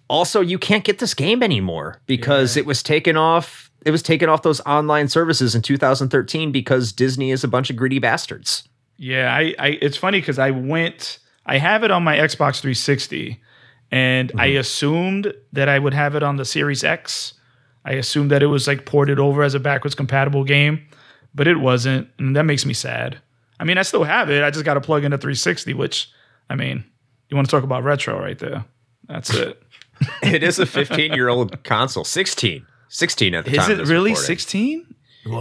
Also, 0.10 0.42
you 0.42 0.60
can't 0.60 0.84
get 0.84 1.00
this 1.00 1.14
game 1.14 1.42
anymore 1.42 2.02
because 2.06 2.58
it 2.58 2.66
was 2.66 2.84
taken 2.84 3.16
off. 3.16 3.72
It 3.86 3.92
was 3.92 4.04
taken 4.04 4.28
off 4.28 4.42
those 4.42 4.60
online 4.62 5.08
services 5.08 5.56
in 5.56 5.62
2013 5.62 6.52
because 6.52 6.92
Disney 6.92 7.32
is 7.32 7.46
a 7.46 7.48
bunch 7.48 7.70
of 7.70 7.78
greedy 7.78 8.00
bastards. 8.00 8.68
Yeah, 8.98 9.34
I, 9.34 9.56
I 9.58 9.68
it's 9.82 9.96
funny 9.96 10.20
because 10.20 10.38
I 10.38 10.52
went 10.52 11.20
I 11.46 11.60
have 11.60 11.84
it 11.84 11.92
on 11.92 12.04
my 12.04 12.18
Xbox 12.18 12.60
360 12.60 13.42
and 13.90 14.34
I 14.36 14.48
assumed 14.48 15.34
that 15.54 15.70
I 15.70 15.80
would 15.80 15.94
have 15.94 16.16
it 16.16 16.24
on 16.24 16.36
the 16.36 16.44
Series 16.44 16.84
X. 16.84 17.36
I 17.86 17.94
assumed 17.94 18.32
that 18.32 18.44
it 18.44 18.48
was 18.48 18.68
like 18.68 18.86
ported 18.86 19.18
over 19.18 19.44
as 19.44 19.56
a 19.56 19.60
backwards 19.62 19.96
compatible 19.96 20.44
game, 20.44 20.86
but 21.34 21.48
it 21.48 21.58
wasn't, 21.58 22.08
and 22.18 22.36
that 22.36 22.44
makes 22.44 22.66
me 22.66 22.74
sad. 22.74 23.20
I 23.60 23.64
mean, 23.66 23.78
I 23.78 23.82
still 23.82 24.04
have 24.04 24.30
it. 24.30 24.44
I 24.44 24.52
just 24.52 24.66
got 24.66 24.76
to 24.76 24.82
plug 24.82 25.04
into 25.04 25.18
360, 25.18 25.74
which 25.74 26.10
I 26.50 26.56
mean, 26.56 26.84
you 27.30 27.36
want 27.36 27.48
to 27.48 27.52
talk 27.52 27.64
about 27.64 27.84
retro 27.84 28.20
right 28.20 28.40
there. 28.40 28.66
That's 29.08 29.34
it. 29.34 29.62
It 30.24 30.44
is 30.44 30.60
a 30.60 30.66
15 30.66 31.12
year 31.12 31.28
old 31.28 31.62
console. 31.66 32.06
16. 32.06 32.66
16 32.88 33.36
at 33.36 33.44
the 33.44 33.52
Is 33.52 33.58
time. 33.58 33.72
Is 33.72 33.80
it 33.80 33.92
really 33.92 34.12
recording. 34.12 34.28
16? 34.28 34.96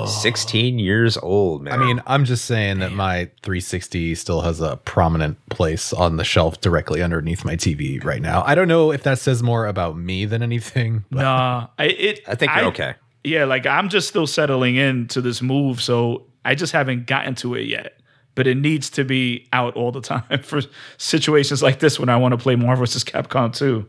16 0.06 0.78
years 0.78 1.16
old, 1.18 1.62
man. 1.62 1.72
I 1.72 1.76
mean, 1.76 2.02
I'm 2.06 2.24
just 2.24 2.44
saying 2.44 2.80
that 2.80 2.92
my 2.92 3.30
360 3.42 4.14
still 4.16 4.40
has 4.40 4.60
a 4.60 4.76
prominent 4.78 5.38
place 5.48 5.92
on 5.92 6.16
the 6.16 6.24
shelf 6.24 6.60
directly 6.60 7.02
underneath 7.02 7.44
my 7.44 7.54
TV 7.54 8.02
right 8.04 8.20
now. 8.20 8.42
I 8.44 8.54
don't 8.54 8.68
know 8.68 8.92
if 8.92 9.04
that 9.04 9.18
says 9.18 9.42
more 9.42 9.66
about 9.66 9.96
me 9.96 10.24
than 10.24 10.42
anything. 10.42 11.04
But 11.10 11.22
Nah, 11.22 11.68
I 11.78 11.84
it. 11.84 12.20
I 12.26 12.34
think 12.34 12.52
you're 12.56 12.64
okay. 12.66 12.94
Yeah, 13.24 13.44
like 13.44 13.66
I'm 13.66 13.88
just 13.88 14.08
still 14.08 14.26
settling 14.26 14.76
into 14.76 15.20
this 15.20 15.42
move, 15.42 15.82
so 15.82 16.26
I 16.44 16.54
just 16.54 16.72
haven't 16.72 17.06
gotten 17.06 17.34
to 17.36 17.54
it 17.54 17.66
yet. 17.66 18.00
But 18.34 18.46
it 18.46 18.56
needs 18.56 18.88
to 18.90 19.04
be 19.04 19.48
out 19.52 19.74
all 19.74 19.90
the 19.90 20.00
time 20.00 20.38
for 20.42 20.60
situations 20.96 21.62
like 21.62 21.80
this 21.80 21.98
when 21.98 22.08
I 22.08 22.16
want 22.16 22.32
to 22.32 22.38
play 22.38 22.54
Marvel 22.54 22.84
vs. 22.84 23.02
Capcom 23.02 23.54
2. 23.54 23.88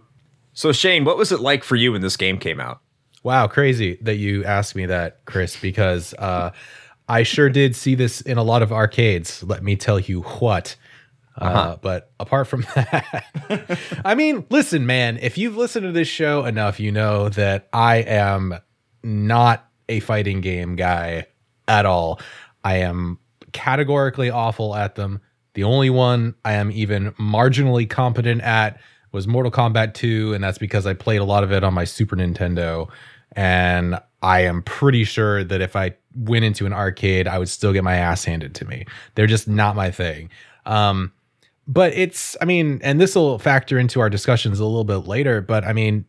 So, 0.53 0.71
Shane, 0.71 1.05
what 1.05 1.17
was 1.17 1.31
it 1.31 1.39
like 1.39 1.63
for 1.63 1.75
you 1.75 1.91
when 1.91 2.01
this 2.01 2.17
game 2.17 2.39
came 2.39 2.59
out? 2.59 2.81
Wow, 3.23 3.47
crazy 3.47 3.99
that 4.01 4.15
you 4.15 4.43
asked 4.45 4.75
me 4.75 4.87
that, 4.87 5.23
Chris, 5.25 5.55
because 5.59 6.13
uh, 6.15 6.51
I 7.07 7.23
sure 7.23 7.49
did 7.49 7.75
see 7.75 7.95
this 7.95 8.21
in 8.21 8.37
a 8.37 8.43
lot 8.43 8.61
of 8.61 8.71
arcades. 8.71 9.43
Let 9.43 9.61
me 9.63 9.75
tell 9.75 9.99
you 9.99 10.21
what. 10.21 10.75
Uh, 11.37 11.77
but 11.77 12.11
apart 12.19 12.47
from 12.47 12.61
that, 12.75 13.77
I 14.03 14.15
mean, 14.15 14.45
listen, 14.49 14.85
man, 14.85 15.17
if 15.21 15.37
you've 15.37 15.55
listened 15.55 15.85
to 15.85 15.91
this 15.91 16.07
show 16.07 16.43
enough, 16.43 16.79
you 16.79 16.91
know 16.91 17.29
that 17.29 17.69
I 17.71 17.97
am 17.97 18.59
not 19.03 19.65
a 19.87 19.99
fighting 19.99 20.41
game 20.41 20.75
guy 20.75 21.27
at 21.67 21.85
all. 21.85 22.19
I 22.63 22.77
am 22.77 23.19
categorically 23.51 24.29
awful 24.29 24.75
at 24.75 24.95
them. 24.95 25.21
The 25.53 25.63
only 25.63 25.89
one 25.89 26.35
I 26.45 26.53
am 26.53 26.71
even 26.71 27.11
marginally 27.13 27.89
competent 27.89 28.41
at 28.41 28.79
was 29.11 29.27
Mortal 29.27 29.51
Kombat 29.51 29.93
2, 29.95 30.33
and 30.33 30.43
that's 30.43 30.57
because 30.57 30.85
I 30.85 30.93
played 30.93 31.19
a 31.19 31.23
lot 31.23 31.43
of 31.43 31.51
it 31.51 31.63
on 31.63 31.73
my 31.73 31.83
Super 31.83 32.15
Nintendo. 32.15 32.89
And 33.33 33.99
I 34.21 34.41
am 34.41 34.61
pretty 34.63 35.03
sure 35.03 35.43
that 35.43 35.61
if 35.61 35.75
I 35.75 35.95
went 36.15 36.45
into 36.45 36.65
an 36.65 36.73
arcade, 36.73 37.27
I 37.27 37.39
would 37.39 37.49
still 37.49 37.73
get 37.73 37.83
my 37.83 37.95
ass 37.95 38.23
handed 38.23 38.55
to 38.55 38.65
me. 38.65 38.85
They're 39.15 39.27
just 39.27 39.47
not 39.47 39.75
my 39.75 39.91
thing. 39.91 40.29
Um, 40.65 41.11
but 41.67 41.93
it's, 41.93 42.35
I 42.41 42.45
mean, 42.45 42.79
and 42.83 42.99
this 42.99 43.15
will 43.15 43.39
factor 43.39 43.77
into 43.79 43.99
our 43.99 44.09
discussions 44.09 44.59
a 44.59 44.65
little 44.65 44.83
bit 44.83 45.07
later, 45.07 45.41
but 45.41 45.63
I 45.63 45.73
mean, 45.73 46.05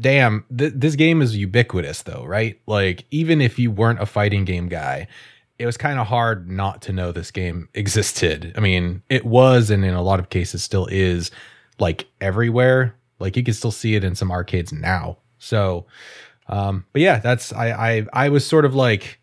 damn, 0.00 0.44
th- 0.56 0.72
this 0.76 0.96
game 0.96 1.22
is 1.22 1.36
ubiquitous 1.36 2.02
though, 2.02 2.24
right? 2.24 2.60
Like, 2.66 3.04
even 3.10 3.40
if 3.40 3.58
you 3.58 3.70
weren't 3.70 4.02
a 4.02 4.06
fighting 4.06 4.44
game 4.44 4.68
guy, 4.68 5.08
it 5.58 5.66
was 5.66 5.76
kind 5.76 5.98
of 5.98 6.06
hard 6.06 6.50
not 6.50 6.82
to 6.82 6.92
know 6.92 7.12
this 7.12 7.30
game 7.30 7.68
existed. 7.74 8.52
I 8.56 8.60
mean, 8.60 9.02
it 9.08 9.24
was, 9.24 9.70
and 9.70 9.84
in 9.84 9.94
a 9.94 10.02
lot 10.02 10.20
of 10.20 10.30
cases 10.30 10.62
still 10.62 10.86
is, 10.86 11.30
like 11.78 12.06
everywhere. 12.20 12.94
Like 13.18 13.36
you 13.36 13.42
can 13.42 13.54
still 13.54 13.70
see 13.70 13.94
it 13.94 14.04
in 14.04 14.14
some 14.14 14.30
arcades 14.30 14.72
now. 14.72 15.18
So, 15.38 15.86
um, 16.48 16.84
but 16.92 17.02
yeah, 17.02 17.18
that's 17.18 17.52
I 17.52 17.70
I 17.70 18.06
I 18.12 18.28
was 18.28 18.46
sort 18.46 18.64
of 18.64 18.74
like 18.74 19.18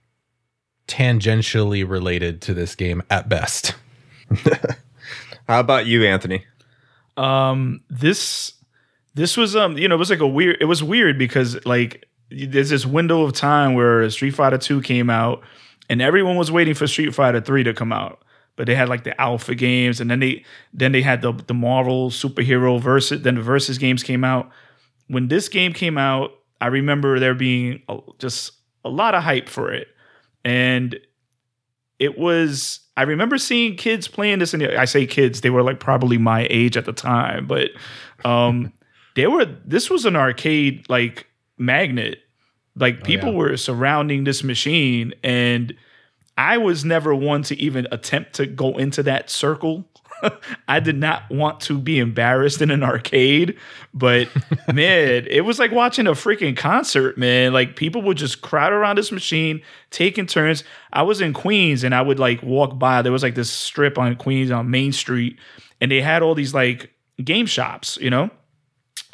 tangentially 0.88 1.88
related 1.88 2.42
to 2.44 2.53
this 2.53 2.75
game 2.75 3.03
at 3.10 3.30
best. 3.30 3.75
How 5.48 5.60
about 5.60 5.86
you, 5.86 6.06
Anthony? 6.06 6.46
Um, 7.18 7.82
this 7.89 8.53
this 9.13 9.38
was 9.38 9.55
um, 9.55 9.77
you 9.77 9.88
know, 9.88 9.96
it 9.96 10.00
was 10.00 10.10
like 10.10 10.20
a 10.20 10.27
weird. 10.27 10.58
It 10.60 10.65
was 10.65 10.84
weird 10.84 11.17
because 11.17 11.63
like 11.65 12.05
there's 12.29 12.70
this 12.70 12.86
window 12.86 13.24
of 13.24 13.34
time 13.34 13.74
where 13.74 14.10
Street 14.10 14.32
Fighter 14.32 14.58
Two 14.58 14.82
came 14.82 15.10
out, 15.10 15.41
and 15.89 16.01
everyone 16.01 16.36
was 16.36 16.51
waiting 16.51 16.74
for 16.74 16.88
Street 16.88 17.13
Fighter 17.13 17.41
Three 17.41 17.63
to 17.63 17.74
come 17.74 17.91
out. 17.91 18.24
But 18.55 18.67
they 18.67 18.75
had 18.75 18.89
like 18.89 19.03
the 19.03 19.20
alpha 19.20 19.55
games, 19.55 20.00
and 20.00 20.10
then 20.10 20.20
they 20.20 20.43
then 20.74 20.91
they 20.91 21.01
had 21.01 21.22
the 21.22 21.32
the 21.32 21.53
Marvel 21.53 22.10
superhero 22.10 22.79
versus. 22.79 23.22
Then 23.22 23.36
the 23.36 23.41
versus 23.41 23.77
games 23.77 24.03
came 24.03 24.24
out. 24.24 24.50
When 25.08 25.27
this 25.27 25.50
game 25.50 25.74
came 25.74 25.98
out, 25.98 26.32
I 26.62 26.67
remember 26.67 27.20
there 27.20 27.36
being 27.36 27.82
a, 27.89 28.00
just 28.20 28.53
a 28.86 28.89
lot 28.89 29.15
of 29.15 29.24
hype 29.24 29.50
for 29.50 29.72
it, 29.72 29.88
and 30.43 31.00
it 32.00 32.17
was. 32.17 32.79
I 32.96 33.03
remember 33.03 33.39
seeing 33.39 33.75
kids 33.75 34.08
playing 34.08 34.38
this, 34.38 34.53
and 34.53 34.63
I 34.63 34.86
say 34.86 35.08
kids, 35.08 35.41
they 35.41 35.50
were 35.50 35.63
like 35.63 35.79
probably 35.79 36.20
my 36.20 36.46
age 36.51 36.77
at 36.77 36.86
the 36.86 36.93
time, 36.93 37.48
but 37.48 37.72
um, 38.24 38.72
they 39.15 39.27
were. 39.27 39.46
This 39.65 39.89
was 39.89 40.05
an 40.05 40.15
arcade 40.15 40.86
like 40.89 41.27
magnet. 41.58 42.20
Like 42.75 43.00
oh, 43.01 43.05
people 43.05 43.32
yeah. 43.32 43.38
were 43.38 43.58
surrounding 43.58 44.24
this 44.24 44.43
machine, 44.43 45.13
and 45.24 45.75
I 46.38 46.58
was 46.58 46.84
never 46.84 47.13
one 47.13 47.43
to 47.43 47.55
even 47.60 47.88
attempt 47.91 48.34
to 48.34 48.46
go 48.46 48.77
into 48.77 49.03
that 49.03 49.29
circle. 49.29 49.88
I 50.67 50.79
did 50.79 50.98
not 50.98 51.29
want 51.29 51.60
to 51.62 51.77
be 51.77 52.00
embarrassed 52.00 52.62
in 52.62 52.72
an 52.72 52.84
arcade, 52.84 53.58
but 53.93 54.27
man, 54.74 55.27
it 55.29 55.41
was 55.41 55.60
like 55.60 55.72
watching 55.72 56.08
a 56.08 56.12
freaking 56.12 56.58
concert, 56.58 57.17
man. 57.17 57.53
Like 57.53 57.75
people 57.75 58.01
would 58.03 58.17
just 58.17 58.41
crowd 58.41 58.74
around 58.74 58.98
this 58.98 59.12
machine, 59.12 59.62
taking 59.91 60.25
turns. 60.25 60.63
I 60.91 61.03
was 61.03 61.22
in 61.22 61.34
Queens 61.34 61.84
and 61.84 61.93
I 61.93 62.01
would 62.01 62.20
like 62.20 62.41
walk 62.41 62.79
by. 62.79 63.01
There 63.01 63.12
was 63.12 63.24
like 63.24 63.36
this 63.36 63.51
strip 63.51 63.98
on 63.98 64.15
Queens 64.15 64.50
on 64.50 64.72
Main 64.72 64.93
Street, 64.93 65.38
and 65.79 65.91
they 65.91 66.01
had 66.01 66.24
all 66.24 66.34
these 66.34 66.53
like 66.53 66.91
game 67.24 67.46
shops, 67.46 67.98
you 68.01 68.10
know? 68.10 68.32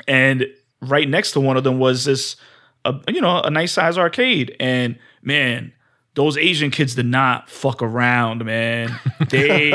And 0.10 0.48
right 0.82 1.08
next 1.08 1.34
to 1.34 1.40
one 1.40 1.56
of 1.56 1.64
them 1.64 1.78
was 1.80 2.04
this, 2.04 2.36
uh, 2.84 2.98
you 3.08 3.22
know, 3.22 3.42
a 3.42 3.52
nice 3.52 3.72
size 3.72 3.98
arcade. 3.98 4.56
And 4.60 4.98
man, 5.22 5.72
those 6.16 6.36
Asian 6.36 6.72
kids 6.72 6.96
did 6.96 7.06
not 7.06 7.50
fuck 7.50 7.82
around, 7.82 8.44
man. 8.44 9.00
They 9.30 9.72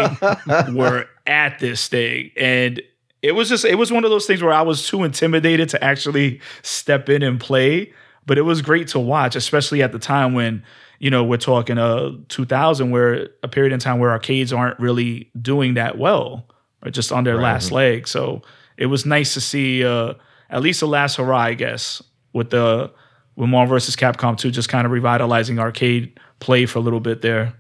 were 0.73 1.07
at 1.27 1.61
this 1.61 1.87
thing. 1.87 2.33
And 2.37 2.83
it 3.23 3.33
was 3.33 3.49
just, 3.49 3.65
it 3.65 3.77
was 3.77 3.93
one 3.93 4.05
of 4.05 4.11
those 4.11 4.27
things 4.27 4.43
where 4.43 4.53
I 4.53 4.63
was 4.63 4.89
too 4.89 5.05
intimidated 5.05 5.69
to 5.71 5.83
actually 5.83 6.41
step 6.63 7.09
in 7.09 7.23
and 7.23 7.39
play. 7.39 7.93
But 8.27 8.37
it 8.37 8.43
was 8.43 8.61
great 8.63 8.89
to 8.89 8.99
watch, 8.99 9.37
especially 9.37 9.83
at 9.83 9.93
the 9.93 9.99
time 9.99 10.35
when, 10.35 10.65
you 10.99 11.11
know, 11.11 11.23
we're 11.23 11.37
talking 11.37 11.79
uh 11.79 12.13
2000, 12.29 12.91
where 12.91 13.29
a 13.43 13.49
period 13.49 13.73
in 13.73 13.79
time 13.79 14.01
where 14.01 14.11
arcades 14.11 14.53
aren't 14.53 14.81
really 14.81 15.31
doing 15.41 15.75
that 15.75 15.99
well 15.99 16.47
or 16.83 16.91
just 16.91 17.13
on 17.13 17.23
their 17.25 17.37
last 17.37 17.71
leg. 17.71 18.09
So 18.09 18.43
it 18.77 18.87
was 18.87 19.07
nice 19.07 19.35
to 19.35 19.41
see 19.41 19.85
uh 19.85 20.15
at 20.51 20.63
least 20.63 20.81
the 20.81 20.87
last 20.87 21.17
hurrah, 21.17 21.39
I 21.39 21.55
guess, 21.55 22.03
with 22.33 22.51
the 22.51 22.93
with 23.37 23.49
Marvel 23.49 23.75
vs. 23.75 23.97
Capcom 23.97 24.39
2 24.39 24.51
just 24.51 24.69
kind 24.69 24.87
of 24.87 24.93
revitalizing 24.93 25.59
arcade 25.59 26.19
play 26.39 26.67
for 26.67 26.79
a 26.79 26.83
little 26.83 27.01
bit 27.01 27.23
there. 27.23 27.55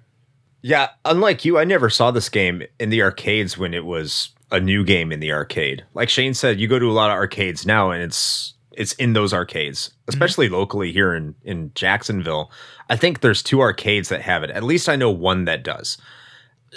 Yeah, 0.62 0.90
unlike 1.04 1.44
you, 1.44 1.58
I 1.58 1.64
never 1.64 1.90
saw 1.90 2.10
this 2.10 2.28
game 2.28 2.62
in 2.78 2.90
the 2.90 3.02
arcades 3.02 3.58
when 3.58 3.74
it 3.74 3.84
was 3.84 4.30
a 4.50 4.60
new 4.60 4.84
game 4.84 5.12
in 5.12 5.20
the 5.20 5.32
arcade. 5.32 5.84
Like 5.94 6.08
Shane 6.08 6.32
said, 6.32 6.60
you 6.60 6.68
go 6.68 6.78
to 6.78 6.90
a 6.90 6.92
lot 6.92 7.10
of 7.10 7.16
arcades 7.16 7.66
now 7.66 7.90
and 7.90 8.02
it's 8.02 8.54
it's 8.76 8.92
in 8.94 9.12
those 9.12 9.32
arcades, 9.32 9.92
especially 10.08 10.46
mm-hmm. 10.46 10.56
locally 10.56 10.92
here 10.92 11.14
in 11.14 11.34
in 11.42 11.72
Jacksonville. 11.74 12.50
I 12.88 12.96
think 12.96 13.20
there's 13.20 13.42
two 13.42 13.60
arcades 13.60 14.08
that 14.08 14.22
have 14.22 14.42
it. 14.42 14.50
At 14.50 14.62
least 14.62 14.88
I 14.88 14.96
know 14.96 15.10
one 15.10 15.44
that 15.46 15.64
does. 15.64 15.98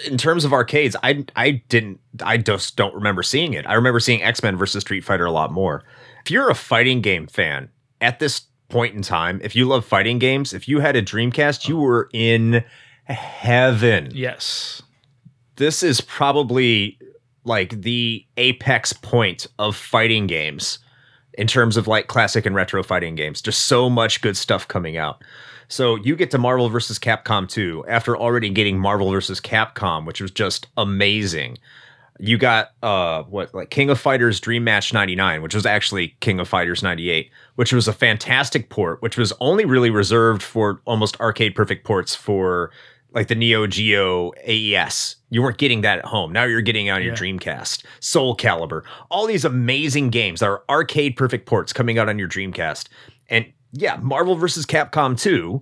In 0.06 0.18
terms 0.18 0.46
of 0.46 0.54
arcades, 0.54 0.96
I 1.02 1.26
I 1.36 1.64
didn't 1.70 2.00
I 2.24 2.38
just 2.38 2.76
don't 2.76 2.94
remember 2.94 3.24
seeing 3.24 3.54
it. 3.54 3.66
I 3.66 3.74
remember 3.74 4.00
seeing 4.00 4.22
X 4.22 4.44
Men 4.44 4.58
versus 4.58 4.82
Street 4.82 5.04
Fighter 5.04 5.26
a 5.26 5.32
lot 5.32 5.52
more. 5.52 5.84
If 6.24 6.32
you're 6.32 6.50
a 6.50 6.56
fighting 6.56 7.02
game 7.02 7.28
fan 7.28 7.70
at 8.02 8.20
this 8.20 8.42
point 8.70 8.96
in 8.96 9.02
time, 9.02 9.40
if 9.44 9.56
you 9.56 9.66
love 9.66 9.86
fighting 9.86 10.20
games, 10.20 10.54
if 10.54 10.68
you 10.68 10.80
had 10.80 10.96
a 10.96 11.02
Dreamcast, 11.02 11.68
you 11.68 11.78
were 11.78 12.10
in 12.14 12.64
heaven. 13.06 14.12
Yes. 14.14 14.82
This 15.56 15.82
is 15.82 16.02
probably 16.02 17.00
like 17.44 17.82
the 17.82 18.26
apex 18.36 18.94
point 18.94 19.48
of 19.58 19.76
fighting 19.76 20.28
games 20.28 20.80
in 21.38 21.48
terms 21.48 21.78
of 21.78 21.88
like 21.88 22.08
classic 22.08 22.46
and 22.46 22.56
retro 22.56 22.84
fighting 22.84 23.16
games. 23.16 23.42
Just 23.42 23.66
so 23.66 23.90
much 23.90 24.22
good 24.22 24.36
stuff 24.36 24.68
coming 24.68 24.98
out. 24.98 25.24
So 25.68 25.96
you 25.98 26.16
get 26.16 26.32
to 26.32 26.38
Marvel 26.38 26.70
vs. 26.70 27.00
Capcom 27.00 27.48
2 27.48 27.86
after 27.88 28.18
already 28.18 28.50
getting 28.50 28.80
Marvel 28.80 29.12
vs. 29.12 29.42
Capcom, 29.42 30.06
which 30.06 30.22
was 30.22 30.32
just 30.32 30.68
amazing. 30.78 31.58
You 32.20 32.38
got 32.38 32.72
uh 32.82 33.24
what 33.24 33.54
like 33.54 33.70
King 33.70 33.90
of 33.90 34.00
Fighters 34.00 34.40
Dream 34.40 34.64
Match 34.64 34.94
99, 34.94 35.42
which 35.42 35.54
was 35.54 35.66
actually 35.66 36.16
King 36.20 36.40
of 36.40 36.48
Fighters 36.48 36.82
98, 36.82 37.30
which 37.56 37.74
was 37.74 37.88
a 37.88 37.94
fantastic 37.94 38.70
port, 38.70 39.02
which 39.02 39.18
was 39.18 39.34
only 39.40 39.66
really 39.66 39.92
reserved 39.92 40.42
for 40.42 40.82
almost 40.86 41.20
arcade 41.20 41.54
perfect 41.54 41.86
ports 41.86 42.16
for 42.16 42.72
like 43.14 43.28
the 43.28 43.36
Neo 43.36 43.68
Geo 43.68 44.32
AES. 44.48 45.16
You 45.30 45.42
weren't 45.42 45.58
getting 45.58 45.82
that 45.82 46.00
at 46.00 46.06
home. 46.06 46.32
Now 46.32 46.44
you're 46.44 46.62
getting 46.62 46.90
on 46.90 47.02
your 47.04 47.14
yeah. 47.14 47.20
Dreamcast. 47.20 47.84
Soul 48.00 48.36
Calibur. 48.36 48.84
All 49.10 49.28
these 49.28 49.46
amazing 49.46 50.10
games 50.10 50.40
that 50.40 50.48
are 50.48 50.64
arcade 50.70 51.16
perfect 51.18 51.46
ports 51.46 51.74
coming 51.74 51.98
out 51.98 52.10
on 52.10 52.20
your 52.20 52.28
Dreamcast. 52.28 52.88
And 53.30 53.46
yeah, 53.72 53.98
Marvel 54.02 54.36
vs. 54.36 54.66
Capcom 54.66 55.20
2 55.20 55.62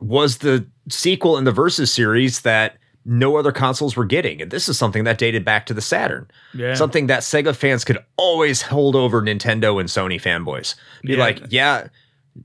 was 0.00 0.38
the 0.38 0.66
sequel 0.88 1.36
in 1.36 1.44
the 1.44 1.52
Versus 1.52 1.92
series 1.92 2.42
that 2.42 2.78
no 3.04 3.36
other 3.36 3.52
consoles 3.52 3.96
were 3.96 4.04
getting. 4.04 4.42
And 4.42 4.50
this 4.50 4.68
is 4.68 4.78
something 4.78 5.04
that 5.04 5.18
dated 5.18 5.44
back 5.44 5.66
to 5.66 5.74
the 5.74 5.80
Saturn. 5.80 6.30
Yeah. 6.54 6.74
Something 6.74 7.06
that 7.06 7.22
Sega 7.22 7.56
fans 7.56 7.84
could 7.84 7.98
always 8.16 8.62
hold 8.62 8.94
over 8.94 9.22
Nintendo 9.22 9.80
and 9.80 9.88
Sony 9.88 10.20
fanboys. 10.20 10.74
Be 11.02 11.14
yeah. 11.14 11.18
like, 11.18 11.42
yeah, 11.48 11.88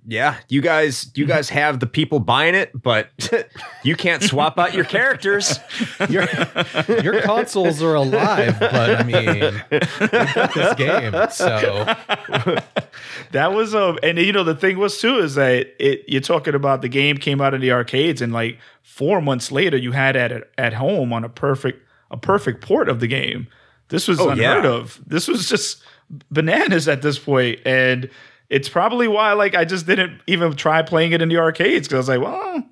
yeah, 0.07 0.37
you 0.49 0.61
guys, 0.61 1.11
you 1.15 1.25
guys 1.25 1.49
have 1.49 1.79
the 1.79 1.87
people 1.87 2.19
buying 2.19 2.55
it, 2.55 2.71
but 2.79 3.09
you 3.83 3.95
can't 3.95 4.23
swap 4.23 4.57
out 4.57 4.73
your 4.73 4.85
characters. 4.85 5.59
Your 6.09 6.27
your 7.01 7.21
consoles 7.21 7.81
are 7.81 7.95
alive, 7.95 8.59
but 8.59 8.99
I 8.99 9.03
mean, 9.03 9.63
this 9.69 10.73
game, 10.75 11.13
so 11.31 11.85
that 13.31 13.53
was 13.53 13.73
a, 13.73 13.89
um, 13.89 13.99
and 14.03 14.17
you 14.17 14.31
know 14.31 14.43
the 14.43 14.55
thing 14.55 14.77
was 14.77 14.99
too 14.99 15.19
is 15.19 15.35
that 15.35 15.67
it 15.79 16.03
you're 16.07 16.21
talking 16.21 16.55
about 16.55 16.81
the 16.81 16.89
game 16.89 17.17
came 17.17 17.41
out 17.41 17.53
in 17.53 17.61
the 17.61 17.71
arcades 17.71 18.21
and 18.21 18.33
like 18.33 18.59
four 18.81 19.21
months 19.21 19.51
later 19.51 19.77
you 19.77 19.91
had 19.91 20.15
it 20.15 20.31
at, 20.31 20.43
at 20.57 20.73
home 20.73 21.13
on 21.13 21.23
a 21.23 21.29
perfect 21.29 21.81
a 22.11 22.17
perfect 22.17 22.61
port 22.61 22.87
of 22.89 22.99
the 22.99 23.07
game. 23.07 23.47
This 23.89 24.07
was 24.07 24.19
oh, 24.19 24.29
unheard 24.29 24.63
yeah. 24.63 24.71
of. 24.71 25.01
This 25.05 25.27
was 25.27 25.49
just 25.49 25.83
bananas 26.31 26.87
at 26.87 27.01
this 27.01 27.19
point, 27.19 27.59
and 27.65 28.09
it's 28.53 28.69
probably 28.69 29.07
why 29.07 29.33
like 29.33 29.55
I 29.55 29.65
just 29.65 29.87
didn't 29.87 30.21
even 30.27 30.53
try 30.55 30.83
playing 30.83 31.11
it 31.11 31.23
in 31.23 31.29
the 31.29 31.37
arcades 31.37 31.87
because 31.87 32.07
I 32.07 32.17
was 32.17 32.21
like, 32.21 32.21
well, 32.21 32.63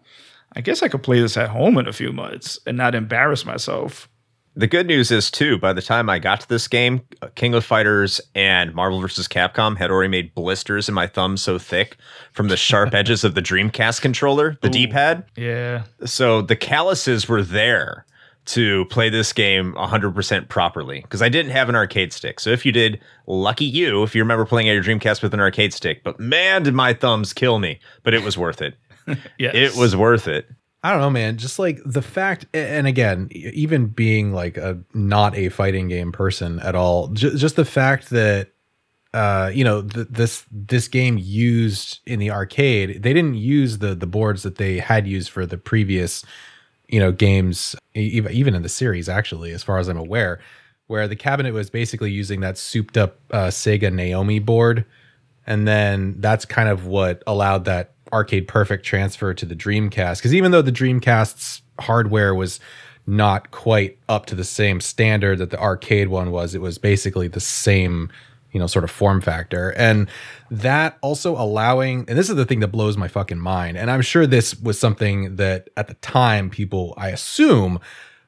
I 0.55 0.61
guess 0.61 0.83
I 0.83 0.88
could 0.88 1.01
play 1.01 1.19
this 1.19 1.35
at 1.38 1.50
home 1.50 1.77
in 1.79 1.88
a 1.88 1.93
few 1.93 2.13
months 2.13 2.59
and 2.67 2.77
not 2.77 2.93
embarrass 2.93 3.45
myself. 3.45 4.07
The 4.53 4.67
good 4.67 4.85
news 4.85 5.09
is 5.11 5.31
too, 5.31 5.57
by 5.57 5.73
the 5.73 5.81
time 5.81 6.07
I 6.07 6.19
got 6.19 6.41
to 6.41 6.50
this 6.50 6.67
game, 6.67 7.01
uh, 7.21 7.29
King 7.33 7.55
of 7.55 7.65
Fighters 7.65 8.21
and 8.35 8.75
Marvel 8.75 9.00
vs. 9.00 9.27
Capcom 9.27 9.77
had 9.77 9.89
already 9.89 10.09
made 10.09 10.35
blisters 10.35 10.88
in 10.88 10.93
my 10.93 11.07
thumb 11.07 11.35
so 11.35 11.57
thick 11.57 11.97
from 12.33 12.50
the 12.50 12.57
sharp 12.57 12.93
edges 12.93 13.23
of 13.23 13.34
the 13.34 13.41
Dreamcast 13.41 14.01
controller, 14.01 14.58
the 14.62 14.69
D-pad. 14.69 15.23
Yeah. 15.36 15.86
So 16.06 16.43
the 16.43 16.58
calluses 16.58 17.27
were 17.27 17.41
there 17.41 18.06
to 18.43 18.86
play 18.86 19.10
this 19.10 19.34
game 19.34 19.73
100% 19.73 20.49
properly 20.49 21.01
because 21.01 21.21
I 21.21 21.30
didn't 21.30 21.51
have 21.51 21.69
an 21.69 21.75
arcade 21.75 22.12
stick. 22.12 22.39
So 22.39 22.49
if 22.49 22.65
you 22.65 22.71
did, 22.71 22.99
lucky 23.27 23.65
you 23.65 24.04
if 24.04 24.15
you 24.15 24.21
remember 24.21 24.45
playing 24.45 24.67
at 24.67 24.73
your 24.73 24.84
Dreamcast 24.84 25.21
with 25.21 25.34
an 25.34 25.39
arcade 25.39 25.73
stick. 25.73 26.04
But 26.04 26.19
man, 26.19 26.63
did 26.63 26.73
my 26.73 26.93
thumbs 26.93 27.34
kill 27.34 27.60
me. 27.60 27.80
But 28.04 28.13
it 28.13 28.23
was 28.23 28.38
worth 28.38 28.62
it. 28.62 28.75
yes. 29.38 29.54
It 29.56 29.75
was 29.75 29.95
worth 29.95 30.27
it. 30.27 30.47
I 30.84 30.91
don't 30.91 31.01
know, 31.01 31.12
man. 31.12 31.38
Just 31.38 31.60
like 31.60 31.80
the 31.86 32.01
fact, 32.01 32.47
and 32.54 32.88
again, 32.88 33.30
even 33.32 33.88
being 33.88 34.34
like 34.34 34.58
a 34.58 34.80
not 34.95 35.38
a 35.38 35.49
fighting 35.49 35.88
game 35.88 36.12
person 36.12 36.60
at 36.60 36.73
all, 36.73 37.10
just, 37.10 37.38
just 37.38 37.56
the 37.56 37.65
fact 37.65 38.10
that 38.10 38.49
uh, 39.13 39.51
you 39.54 39.63
know, 39.63 39.82
th- 39.82 40.08
this 40.10 40.45
this 40.51 40.88
game 40.88 41.17
used 41.19 41.99
in 42.06 42.19
the 42.19 42.32
arcade, 42.32 43.04
they 43.04 43.13
didn't 43.13 43.36
use 43.36 43.80
the 43.80 43.93
the 43.93 44.08
boards 44.08 44.43
that 44.43 44.56
they 44.56 44.80
had 44.80 45.06
used 45.06 45.30
for 45.30 45.45
the 45.45 45.58
previous 45.58 46.23
you 46.91 46.99
know 46.99 47.12
games 47.12 47.75
even 47.95 48.54
in 48.54 48.62
the 48.62 48.69
series 48.69 49.10
actually 49.10 49.51
as 49.51 49.63
far 49.63 49.80
as 49.80 49.88
i'm 49.88 49.97
aware 49.97 50.39
where 50.91 51.08
the 51.08 51.15
cabinet 51.15 51.54
was 51.54 51.69
basically 51.69 52.12
using 52.12 52.41
that 52.41 52.58
souped 52.58 52.97
up 52.97 53.17
uh, 53.32 53.47
sega 53.47 53.91
naomi 53.93 54.39
board. 54.39 54.84
And 55.47 55.65
then 55.65 56.15
that's 56.19 56.43
kind 56.43 56.67
of 56.67 56.86
what 56.86 57.23
allowed 57.25 57.63
that 57.63 57.93
arcade 58.12 58.45
perfect 58.49 58.86
transfer 58.86 59.34
to 59.34 59.45
the 59.45 59.56
dreamcast. 59.56 60.17
Because 60.17 60.34
even 60.34 60.51
though 60.51 60.62
the 60.62 60.71
dreamcast's 60.71 61.62
hardware 61.80 62.36
was 62.36 62.60
not 63.08 63.51
quite 63.51 63.97
up 64.10 64.25
to 64.25 64.36
the 64.36 64.43
same 64.43 64.82
standard 64.82 65.38
that 65.38 65.49
the 65.49 65.60
arcade 65.60 66.10
one 66.10 66.30
was 66.30 66.54
it 66.54 66.62
was 66.62 66.77
basically 66.77 67.30
the 67.30 67.39
same 67.39 68.12
you 68.51 68.59
know 68.59 68.67
sort 68.67 68.83
of 68.83 68.91
form 68.91 69.21
factor. 69.21 69.69
And 69.71 70.09
that 70.49 70.97
also 71.01 71.35
allowing 71.35 72.05
and 72.07 72.17
this 72.17 72.29
is 72.29 72.35
the 72.35 72.45
thing 72.45 72.59
that 72.59 72.69
blows 72.69 72.97
my 72.97 73.07
fucking 73.07 73.39
mind. 73.39 73.77
And 73.77 73.89
i'm 73.89 74.01
sure 74.01 74.27
this 74.27 74.59
was 74.59 74.79
something 74.79 75.35
that 75.37 75.69
at 75.77 75.87
the 75.87 75.93
time 75.95 76.49
people 76.49 76.93
i 76.97 77.09
assume 77.09 77.79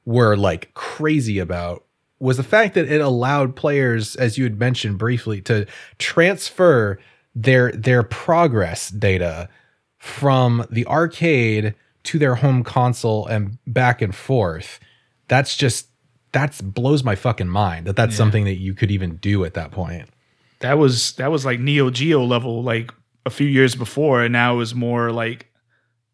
were 0.06 0.36
like 0.36 0.74
crazy 0.74 1.40
about 1.40 1.86
was 2.20 2.38
the 2.38 2.44
fact 2.44 2.76
that 2.76 2.90
it 2.90 3.02
allowed 3.02 3.56
players 3.56 4.16
as 4.16 4.38
you 4.38 4.44
had 4.46 4.58
mentioned 4.58 4.98
briefly 4.98 5.42
to 5.42 5.66
transfer 5.98 7.00
their 7.36 7.72
their 7.72 8.04
progress 8.04 8.90
data 8.90 9.50
from 9.98 10.66
the 10.70 10.86
arcade 10.88 11.74
to 12.04 12.20
their 12.20 12.36
home 12.36 12.64
console 12.64 13.26
and 13.26 13.58
back 13.66 14.02
and 14.02 14.14
forth. 14.14 14.80
That's 15.28 15.56
just 15.56 15.88
that's 16.32 16.62
blows 16.62 17.04
my 17.04 17.16
fucking 17.16 17.48
mind 17.48 17.88
that 17.88 17.96
that's 17.96 18.14
yeah. 18.14 18.18
something 18.18 18.46
that 18.46 18.56
you 18.56 18.74
could 18.74 18.92
even 18.92 19.16
do 19.18 19.46
at 19.46 19.54
that 19.54 19.72
point 19.72 20.10
that 20.64 20.78
was 20.78 21.14
that 21.14 21.30
was 21.30 21.46
like 21.46 21.60
Neo 21.60 21.90
Geo 21.90 22.24
level 22.24 22.64
like 22.64 22.92
a 23.26 23.30
few 23.30 23.48
years 23.48 23.76
before, 23.76 24.24
and 24.24 24.32
now 24.32 24.60
is 24.60 24.74
more 24.74 25.12
like 25.12 25.52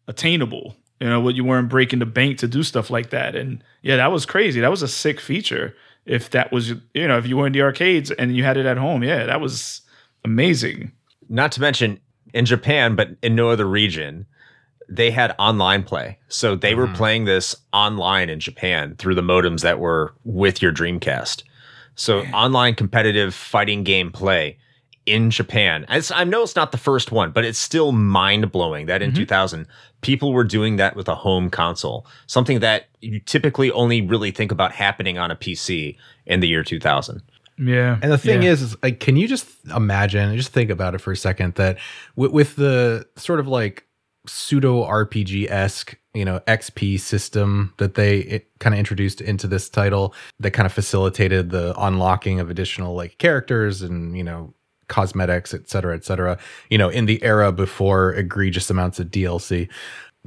attainable. 0.08 0.76
You 1.00 1.08
know, 1.08 1.20
what 1.20 1.36
you 1.36 1.44
weren't 1.44 1.70
breaking 1.70 2.00
the 2.00 2.06
bank 2.06 2.38
to 2.38 2.48
do 2.48 2.62
stuff 2.62 2.90
like 2.90 3.10
that, 3.10 3.36
and 3.36 3.62
yeah, 3.82 3.96
that 3.96 4.12
was 4.12 4.26
crazy. 4.26 4.60
That 4.60 4.70
was 4.70 4.82
a 4.82 4.88
sick 4.88 5.20
feature. 5.20 5.74
If 6.04 6.30
that 6.30 6.50
was, 6.50 6.70
you 6.94 7.06
know, 7.06 7.16
if 7.16 7.26
you 7.26 7.36
were 7.36 7.46
in 7.46 7.52
the 7.52 7.62
arcades 7.62 8.10
and 8.10 8.34
you 8.34 8.42
had 8.42 8.56
it 8.56 8.66
at 8.66 8.76
home, 8.76 9.04
yeah, 9.04 9.24
that 9.26 9.40
was 9.40 9.82
amazing. 10.24 10.90
Not 11.28 11.52
to 11.52 11.60
mention 11.60 12.00
in 12.34 12.44
Japan, 12.44 12.96
but 12.96 13.10
in 13.22 13.36
no 13.36 13.50
other 13.50 13.66
region, 13.66 14.26
they 14.88 15.12
had 15.12 15.34
online 15.38 15.84
play. 15.84 16.18
So 16.28 16.56
they 16.56 16.72
mm. 16.72 16.78
were 16.78 16.88
playing 16.88 17.24
this 17.24 17.54
online 17.72 18.28
in 18.28 18.40
Japan 18.40 18.96
through 18.96 19.14
the 19.14 19.22
modems 19.22 19.60
that 19.60 19.78
were 19.78 20.14
with 20.24 20.60
your 20.60 20.72
Dreamcast. 20.72 21.44
So 21.94 22.20
online 22.26 22.74
competitive 22.74 23.34
fighting 23.34 23.84
game 23.84 24.10
play 24.10 24.58
in 25.06 25.30
Japan. 25.30 25.86
It's, 25.88 26.10
I 26.10 26.24
know 26.24 26.42
it's 26.42 26.56
not 26.56 26.72
the 26.72 26.78
first 26.78 27.10
one, 27.10 27.32
but 27.32 27.44
it's 27.44 27.58
still 27.58 27.92
mind 27.92 28.52
blowing 28.52 28.86
that 28.86 29.02
in 29.02 29.10
mm-hmm. 29.10 29.20
2000 29.20 29.66
people 30.02 30.32
were 30.32 30.44
doing 30.44 30.76
that 30.76 30.96
with 30.96 31.08
a 31.08 31.14
home 31.14 31.50
console, 31.50 32.06
something 32.26 32.60
that 32.60 32.86
you 33.00 33.20
typically 33.20 33.70
only 33.72 34.02
really 34.02 34.30
think 34.30 34.52
about 34.52 34.72
happening 34.72 35.18
on 35.18 35.30
a 35.30 35.36
PC 35.36 35.96
in 36.26 36.40
the 36.40 36.48
year 36.48 36.62
2000. 36.62 37.22
Yeah. 37.58 37.98
And 38.02 38.10
the 38.10 38.18
thing 38.18 38.42
yeah. 38.42 38.50
is, 38.50 38.62
is, 38.62 38.76
like, 38.82 39.00
can 39.00 39.16
you 39.16 39.28
just 39.28 39.46
imagine, 39.74 40.34
just 40.36 40.52
think 40.52 40.70
about 40.70 40.94
it 40.94 41.00
for 41.00 41.12
a 41.12 41.16
second 41.16 41.54
that 41.56 41.78
with, 42.16 42.32
with 42.32 42.56
the 42.56 43.06
sort 43.16 43.40
of 43.40 43.48
like 43.48 43.86
pseudo 44.26 44.84
RPG 44.84 45.50
esque, 45.50 45.96
you 46.14 46.24
know, 46.24 46.40
XP 46.48 46.98
system 46.98 47.72
that 47.78 47.94
they 47.94 48.44
kind 48.58 48.74
of 48.74 48.78
introduced 48.78 49.20
into 49.20 49.46
this 49.46 49.68
title 49.68 50.14
that 50.40 50.50
kind 50.50 50.66
of 50.66 50.72
facilitated 50.72 51.50
the 51.50 51.74
unlocking 51.80 52.40
of 52.40 52.50
additional 52.50 52.94
like 52.94 53.18
characters 53.18 53.82
and, 53.82 54.16
you 54.16 54.24
know, 54.24 54.52
cosmetics, 54.88 55.54
et 55.54 55.70
cetera, 55.70 55.94
et 55.94 56.04
cetera, 56.04 56.36
you 56.68 56.76
know, 56.76 56.88
in 56.88 57.06
the 57.06 57.22
era 57.22 57.52
before 57.52 58.12
egregious 58.14 58.68
amounts 58.70 58.98
of 58.98 59.06
DLC. 59.06 59.68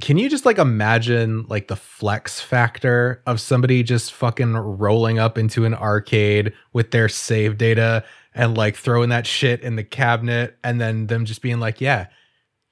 Can 0.00 0.16
you 0.16 0.28
just 0.28 0.44
like 0.44 0.58
imagine 0.58 1.44
like 1.48 1.68
the 1.68 1.76
flex 1.76 2.40
factor 2.40 3.22
of 3.26 3.40
somebody 3.40 3.84
just 3.84 4.12
fucking 4.12 4.54
rolling 4.54 5.20
up 5.20 5.38
into 5.38 5.64
an 5.64 5.74
arcade 5.74 6.52
with 6.72 6.90
their 6.90 7.08
save 7.08 7.58
data 7.58 8.02
and 8.34 8.56
like 8.56 8.74
throwing 8.74 9.10
that 9.10 9.26
shit 9.26 9.60
in 9.60 9.76
the 9.76 9.84
cabinet 9.84 10.58
and 10.64 10.80
then 10.80 11.06
them 11.06 11.24
just 11.26 11.42
being 11.42 11.60
like, 11.60 11.80
yeah, 11.80 12.06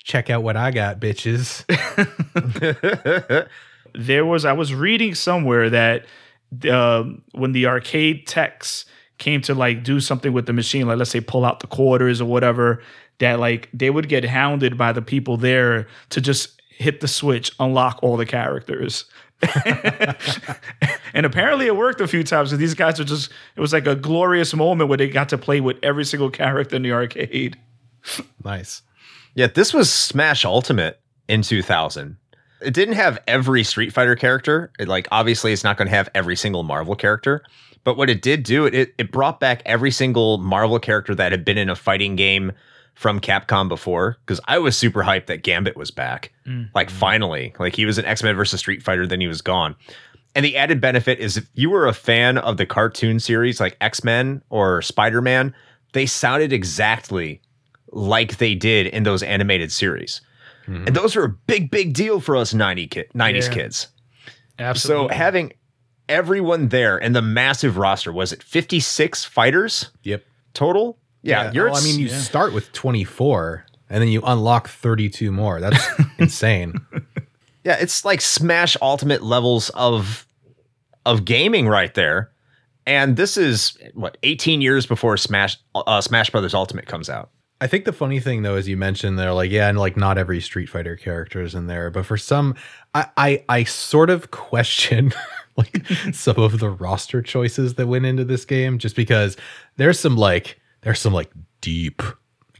check 0.04 0.30
out 0.30 0.42
what 0.42 0.56
I 0.56 0.70
got, 0.70 1.00
bitches. 1.00 1.64
there 3.94 4.26
was 4.26 4.44
I 4.44 4.52
was 4.52 4.74
reading 4.74 5.14
somewhere 5.14 5.70
that 5.70 6.06
uh, 6.68 7.04
when 7.32 7.52
the 7.52 7.66
arcade 7.66 8.26
techs 8.26 8.84
came 9.18 9.40
to 9.42 9.54
like 9.54 9.84
do 9.84 10.00
something 10.00 10.32
with 10.32 10.46
the 10.46 10.52
machine, 10.52 10.86
like 10.86 10.98
let's 10.98 11.10
say 11.10 11.20
pull 11.20 11.44
out 11.44 11.60
the 11.60 11.66
quarters 11.66 12.20
or 12.20 12.24
whatever, 12.24 12.82
that 13.18 13.38
like 13.38 13.68
they 13.72 13.90
would 13.90 14.08
get 14.08 14.24
hounded 14.24 14.76
by 14.76 14.92
the 14.92 15.02
people 15.02 15.36
there 15.36 15.86
to 16.10 16.20
just 16.20 16.60
hit 16.70 17.00
the 17.00 17.08
switch, 17.08 17.52
unlock 17.60 18.00
all 18.02 18.16
the 18.16 18.26
characters. 18.26 19.04
and 21.14 21.26
apparently 21.26 21.66
it 21.66 21.76
worked 21.76 22.00
a 22.00 22.08
few 22.08 22.24
times. 22.24 22.50
So 22.50 22.56
these 22.56 22.74
guys 22.74 23.00
are 23.00 23.04
just, 23.04 23.30
it 23.56 23.60
was 23.60 23.72
like 23.72 23.86
a 23.86 23.96
glorious 23.96 24.54
moment 24.54 24.88
where 24.88 24.98
they 24.98 25.08
got 25.08 25.28
to 25.30 25.38
play 25.38 25.60
with 25.60 25.76
every 25.82 26.04
single 26.04 26.30
character 26.30 26.76
in 26.76 26.82
the 26.82 26.92
arcade. 26.92 27.58
Nice. 28.44 28.82
Yeah, 29.34 29.46
this 29.46 29.72
was 29.72 29.92
Smash 29.92 30.44
Ultimate 30.44 31.00
in 31.28 31.42
2000. 31.42 32.16
It 32.60 32.74
didn't 32.74 32.94
have 32.94 33.18
every 33.26 33.64
Street 33.64 33.92
Fighter 33.92 34.14
character. 34.14 34.70
It, 34.78 34.88
like 34.88 35.08
obviously 35.10 35.52
it's 35.52 35.64
not 35.64 35.76
going 35.76 35.88
to 35.88 35.94
have 35.94 36.08
every 36.14 36.36
single 36.36 36.62
Marvel 36.62 36.94
character, 36.94 37.42
but 37.84 37.96
what 37.96 38.08
it 38.08 38.22
did 38.22 38.44
do, 38.44 38.66
it 38.66 38.94
it 38.96 39.10
brought 39.10 39.40
back 39.40 39.62
every 39.66 39.90
single 39.90 40.38
Marvel 40.38 40.78
character 40.78 41.14
that 41.14 41.32
had 41.32 41.44
been 41.44 41.58
in 41.58 41.68
a 41.68 41.74
fighting 41.74 42.14
game 42.14 42.52
from 42.94 43.18
Capcom 43.20 43.68
before 43.68 44.18
cuz 44.26 44.38
I 44.46 44.58
was 44.58 44.76
super 44.76 45.02
hyped 45.02 45.26
that 45.26 45.42
Gambit 45.42 45.76
was 45.76 45.90
back. 45.90 46.32
Mm. 46.46 46.68
Like 46.74 46.90
finally, 46.90 47.54
like 47.58 47.74
he 47.74 47.86
was 47.86 47.98
an 47.98 48.04
X-Men 48.04 48.36
versus 48.36 48.60
Street 48.60 48.82
Fighter 48.82 49.06
then 49.06 49.20
he 49.20 49.26
was 49.26 49.40
gone. 49.40 49.74
And 50.34 50.44
the 50.44 50.56
added 50.56 50.80
benefit 50.80 51.18
is 51.18 51.36
if 51.36 51.48
you 51.54 51.70
were 51.70 51.86
a 51.86 51.92
fan 51.92 52.38
of 52.38 52.58
the 52.58 52.66
cartoon 52.66 53.18
series 53.18 53.60
like 53.60 53.76
X-Men 53.80 54.42
or 54.50 54.80
Spider-Man, 54.80 55.54
they 55.92 56.06
sounded 56.06 56.52
exactly 56.52 57.40
like 57.92 58.38
they 58.38 58.54
did 58.54 58.86
in 58.88 59.02
those 59.04 59.22
animated 59.22 59.70
series. 59.72 60.20
And 60.66 60.86
those 60.88 61.16
are 61.16 61.24
a 61.24 61.28
big, 61.28 61.70
big 61.70 61.92
deal 61.92 62.20
for 62.20 62.36
us 62.36 62.54
90 62.54 62.86
ki- 62.86 63.04
90s 63.14 63.48
Yeah. 63.48 63.52
kids. 63.54 63.88
Absolutely. 64.58 65.08
So 65.08 65.14
having 65.14 65.52
everyone 66.08 66.68
there 66.68 66.96
and 67.02 67.14
the 67.16 67.22
massive 67.22 67.76
roster, 67.76 68.12
was 68.12 68.32
it 68.32 68.42
56 68.42 69.24
fighters 69.24 69.90
Yep. 70.04 70.24
total? 70.54 70.98
Yeah. 71.22 71.50
you're 71.52 71.66
well, 71.70 71.76
I 71.80 71.84
mean, 71.84 71.98
you 71.98 72.06
yeah. 72.06 72.18
start 72.18 72.52
with 72.52 72.72
24 72.72 73.66
and 73.90 74.00
then 74.00 74.08
you 74.08 74.22
unlock 74.24 74.68
32 74.68 75.32
more. 75.32 75.60
That's 75.60 75.84
insane. 76.18 76.74
yeah, 77.64 77.76
it's 77.80 78.04
like 78.04 78.20
Smash 78.20 78.76
Ultimate 78.80 79.22
levels 79.22 79.68
of 79.70 80.26
of 81.04 81.24
gaming 81.24 81.66
right 81.68 81.92
there. 81.94 82.30
And 82.86 83.16
this 83.16 83.36
is 83.36 83.76
what 83.94 84.16
18 84.22 84.60
years 84.60 84.86
before 84.86 85.16
Smash 85.16 85.56
uh, 85.74 86.00
Smash 86.00 86.30
Brothers 86.30 86.54
Ultimate 86.54 86.86
comes 86.86 87.10
out. 87.10 87.30
I 87.62 87.68
think 87.68 87.84
the 87.84 87.92
funny 87.92 88.18
thing 88.18 88.42
though 88.42 88.56
as 88.56 88.68
you 88.68 88.76
mentioned 88.76 89.18
they're 89.18 89.32
like, 89.32 89.50
yeah, 89.50 89.68
and 89.68 89.78
like 89.78 89.96
not 89.96 90.18
every 90.18 90.40
Street 90.40 90.66
Fighter 90.68 90.96
character 90.96 91.40
is 91.42 91.54
in 91.54 91.68
there, 91.68 91.90
but 91.90 92.04
for 92.04 92.16
some, 92.16 92.54
I 92.94 93.06
I, 93.16 93.44
I 93.48 93.64
sort 93.64 94.10
of 94.10 94.30
question 94.32 95.12
like 95.56 95.86
some 96.12 96.36
of 96.38 96.58
the 96.58 96.68
roster 96.70 97.22
choices 97.22 97.74
that 97.74 97.86
went 97.86 98.04
into 98.04 98.24
this 98.24 98.44
game, 98.44 98.78
just 98.78 98.96
because 98.96 99.36
there's 99.76 100.00
some 100.00 100.16
like 100.16 100.60
there's 100.80 100.98
some 101.00 101.12
like 101.12 101.30
deep 101.60 102.02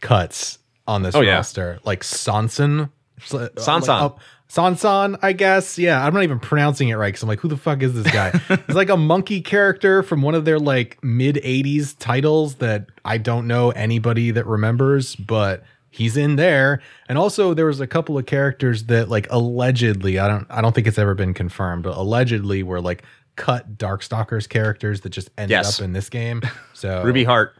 cuts 0.00 0.58
on 0.86 1.02
this 1.02 1.14
Oh, 1.14 1.20
yeah. 1.20 1.34
roster, 1.34 1.78
like 1.84 2.04
Sanson, 2.04 2.90
Sansan. 3.20 4.02
Like, 4.02 4.12
Sansan, 4.52 5.18
I 5.22 5.32
guess. 5.32 5.78
Yeah, 5.78 6.04
I'm 6.04 6.12
not 6.12 6.24
even 6.24 6.38
pronouncing 6.38 6.88
it 6.90 6.94
right 6.96 7.08
because 7.08 7.22
I'm 7.22 7.28
like, 7.28 7.40
who 7.40 7.48
the 7.48 7.56
fuck 7.56 7.82
is 7.82 7.94
this 7.94 8.12
guy? 8.12 8.30
He's 8.66 8.76
like 8.76 8.90
a 8.90 8.96
monkey 8.98 9.40
character 9.40 10.02
from 10.02 10.20
one 10.20 10.34
of 10.34 10.44
their 10.44 10.58
like 10.58 10.98
mid 11.02 11.36
80s 11.36 11.96
titles 11.98 12.56
that 12.56 12.86
I 13.04 13.16
don't 13.16 13.46
know 13.46 13.70
anybody 13.70 14.30
that 14.32 14.46
remembers, 14.46 15.16
but 15.16 15.64
he's 15.90 16.16
in 16.18 16.36
there. 16.36 16.82
And 17.08 17.16
also 17.16 17.54
there 17.54 17.64
was 17.66 17.80
a 17.80 17.86
couple 17.86 18.18
of 18.18 18.26
characters 18.26 18.84
that 18.84 19.08
like 19.08 19.26
allegedly, 19.30 20.18
I 20.18 20.28
don't 20.28 20.46
I 20.50 20.60
don't 20.60 20.74
think 20.74 20.86
it's 20.86 20.98
ever 20.98 21.14
been 21.14 21.32
confirmed, 21.32 21.84
but 21.84 21.96
allegedly 21.96 22.62
were 22.62 22.80
like 22.82 23.04
cut 23.36 23.78
Darkstalkers 23.78 24.46
characters 24.46 25.00
that 25.00 25.10
just 25.10 25.30
ended 25.38 25.50
Yes. 25.52 25.78
up 25.80 25.84
in 25.84 25.94
this 25.94 26.10
game. 26.10 26.42
So 26.74 27.02
Ruby 27.04 27.22
Heart. 27.24 27.54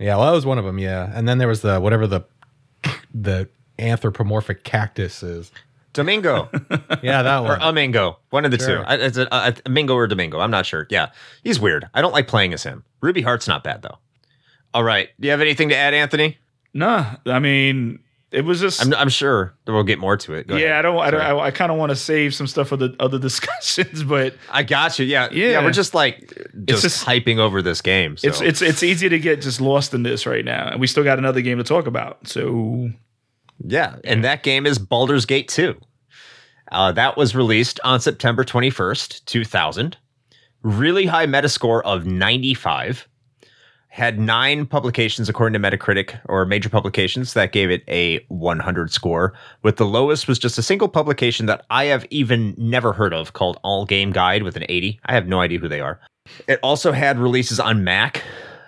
yeah, 0.00 0.16
well, 0.16 0.26
that 0.26 0.32
was 0.32 0.46
one 0.46 0.58
of 0.58 0.64
them. 0.64 0.78
Yeah, 0.78 1.12
and 1.14 1.28
then 1.28 1.38
there 1.38 1.46
was 1.48 1.60
the 1.60 1.78
whatever 1.80 2.06
the 2.08 2.22
the 3.14 3.48
anthropomorphic 3.78 4.64
cactus 4.64 5.22
is. 5.22 5.52
Domingo 5.94 6.50
Yeah, 7.02 7.22
that 7.22 7.38
one. 7.42 7.50
or. 7.52 7.56
Amingo, 7.58 8.16
one 8.30 8.44
of 8.44 8.50
the 8.50 8.58
Sure. 8.58 8.78
two. 8.78 8.84
I- 8.84 8.96
It's 8.96 9.16
a, 9.16 9.26
a, 9.32 9.54
a 9.64 9.70
Mingo 9.70 9.94
or 9.94 10.06
Domingo. 10.06 10.40
I'm 10.40 10.50
not 10.50 10.66
sure. 10.66 10.86
Yeah, 10.90 11.10
he's 11.42 11.58
weird. 11.58 11.88
I 11.94 12.02
don't 12.02 12.12
like 12.12 12.28
playing 12.28 12.52
as 12.52 12.62
him. 12.62 12.84
Ruby 13.00 13.22
Heart's 13.22 13.48
not 13.48 13.64
bad 13.64 13.80
though. 13.82 13.98
All 14.74 14.84
right, 14.84 15.08
do 15.18 15.26
you 15.26 15.30
have 15.30 15.40
anything 15.40 15.70
to 15.70 15.76
add, 15.76 15.94
Anthony? 15.94 16.36
nah, 16.74 17.14
I 17.26 17.38
mean, 17.38 18.00
it 18.32 18.44
was 18.44 18.58
just. 18.60 18.84
I'm, 18.84 18.92
I'm 18.94 19.08
sure 19.08 19.54
that 19.64 19.72
we'll 19.72 19.84
get 19.84 20.00
more 20.00 20.16
to 20.16 20.34
it. 20.34 20.48
Go 20.48 20.56
yeah, 20.56 20.64
ahead. 20.64 20.78
I 20.78 20.82
don't. 20.82 20.98
I, 20.98 21.10
don't, 21.12 21.20
I, 21.20 21.38
I 21.38 21.50
kind 21.52 21.70
of 21.70 21.78
want 21.78 21.90
to 21.90 21.96
save 21.96 22.34
some 22.34 22.48
stuff 22.48 22.66
for 22.68 22.76
the 22.76 22.96
other 22.98 23.16
discussions, 23.28 24.02
but 24.02 24.34
I 24.50 24.64
got 24.64 24.98
you. 24.98 25.06
Yeah, 25.06 25.28
yeah. 25.30 25.50
Yeah. 25.50 25.62
we're 25.64 25.70
just 25.70 25.94
like 25.94 26.26
just, 26.64 26.82
just- 26.82 27.06
hyping 27.06 27.38
over 27.38 27.62
this 27.62 27.80
game. 27.80 28.16
So. 28.16 28.26
it's 28.26 28.40
it's 28.40 28.60
it's 28.62 28.82
easy 28.82 29.08
to 29.08 29.20
get 29.20 29.40
just 29.40 29.60
lost 29.60 29.94
in 29.94 30.02
this 30.02 30.26
right 30.26 30.44
now, 30.44 30.70
and 30.70 30.80
we 30.80 30.88
still 30.88 31.04
got 31.04 31.18
another 31.18 31.40
game 31.42 31.58
to 31.58 31.64
talk 31.64 31.86
about. 31.86 32.26
So 32.26 32.90
yeah, 33.62 33.96
and 34.04 34.24
that 34.24 34.42
game 34.42 34.66
is 34.66 34.78
Baldur's 34.78 35.26
Gate 35.26 35.48
2. 35.48 35.78
Uh, 36.72 36.92
that 36.92 37.16
was 37.16 37.36
released 37.36 37.78
on 37.84 38.00
September 38.00 38.44
21st, 38.44 39.24
2000. 39.24 39.96
Really 40.62 41.06
high 41.06 41.26
Metascore 41.26 41.82
of 41.82 42.06
95. 42.06 43.06
Had 43.88 44.18
nine 44.18 44.66
publications 44.66 45.28
according 45.28 45.60
to 45.60 45.68
Metacritic 45.68 46.18
or 46.24 46.44
major 46.44 46.68
publications 46.68 47.34
that 47.34 47.52
gave 47.52 47.70
it 47.70 47.84
a 47.86 48.24
100 48.28 48.90
score. 48.90 49.34
With 49.62 49.76
the 49.76 49.86
lowest 49.86 50.26
was 50.26 50.38
just 50.38 50.58
a 50.58 50.62
single 50.62 50.88
publication 50.88 51.46
that 51.46 51.64
I 51.70 51.84
have 51.84 52.04
even 52.10 52.54
never 52.58 52.92
heard 52.92 53.14
of 53.14 53.34
called 53.34 53.60
All 53.62 53.84
Game 53.84 54.10
Guide 54.10 54.42
with 54.42 54.56
an 54.56 54.64
80. 54.68 54.98
I 55.06 55.14
have 55.14 55.28
no 55.28 55.40
idea 55.40 55.60
who 55.60 55.68
they 55.68 55.80
are. 55.80 56.00
It 56.48 56.58
also 56.62 56.90
had 56.90 57.18
releases 57.18 57.60
on 57.60 57.84
Mac 57.84 58.24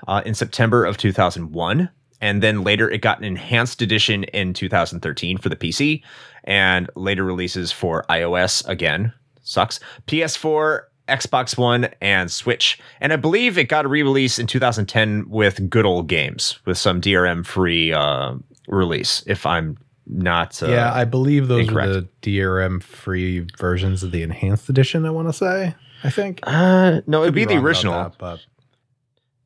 uh, 0.07 0.23
in 0.25 0.35
September 0.35 0.85
of 0.85 0.97
2001. 0.97 1.91
And 2.21 2.43
then 2.43 2.65
later 2.65 2.91
it 2.91 3.03
got 3.03 3.19
an 3.19 3.25
enhanced 3.25 3.83
edition 3.83 4.25
in 4.25 4.55
2013 4.55 5.39
for 5.39 5.49
the 5.49 5.57
PC 5.57 6.03
and 6.45 6.89
later 6.95 7.25
releases 7.25 7.73
for 7.73 8.05
iOS 8.09 8.67
again. 8.69 9.13
Sucks. 9.43 9.81
PS4, 10.07 10.83
Xbox 11.09 11.57
One, 11.57 11.89
and 12.01 12.31
Switch. 12.31 12.79
And 13.01 13.13
I 13.13 13.17
believe 13.17 13.59
it 13.59 13.65
got 13.65 13.85
a 13.85 13.89
re 13.89 14.03
release 14.03 14.39
in 14.39 14.47
2010 14.47 15.29
with 15.29 15.69
good 15.71 15.87
old 15.87 16.09
games 16.09 16.59
with 16.65 16.79
some 16.79 17.01
DRM 17.01 17.45
free 17.45 17.93
uh, 17.93 18.35
release, 18.69 19.23
if 19.27 19.47
I'm 19.47 19.79
not. 20.07 20.63
Uh, 20.63 20.69
yeah, 20.69 20.93
I 20.93 21.05
believe 21.05 21.49
those 21.49 21.69
incorrect. 21.69 21.89
are 21.89 22.01
the 22.01 22.09
DRM 22.23 22.83
free 22.83 23.47
versions 23.59 24.03
of 24.03 24.11
the 24.11 24.23
enhanced 24.23 24.69
edition. 24.69 25.05
I 25.05 25.11
want 25.11 25.29
to 25.29 25.33
say. 25.33 25.75
I 26.05 26.11
think 26.11 26.41
uh, 26.43 27.01
no, 27.07 27.23
it'd 27.23 27.35
be, 27.35 27.45
the 27.45 27.57
original. 27.57 27.95
that, 27.95 28.19
but 28.19 28.41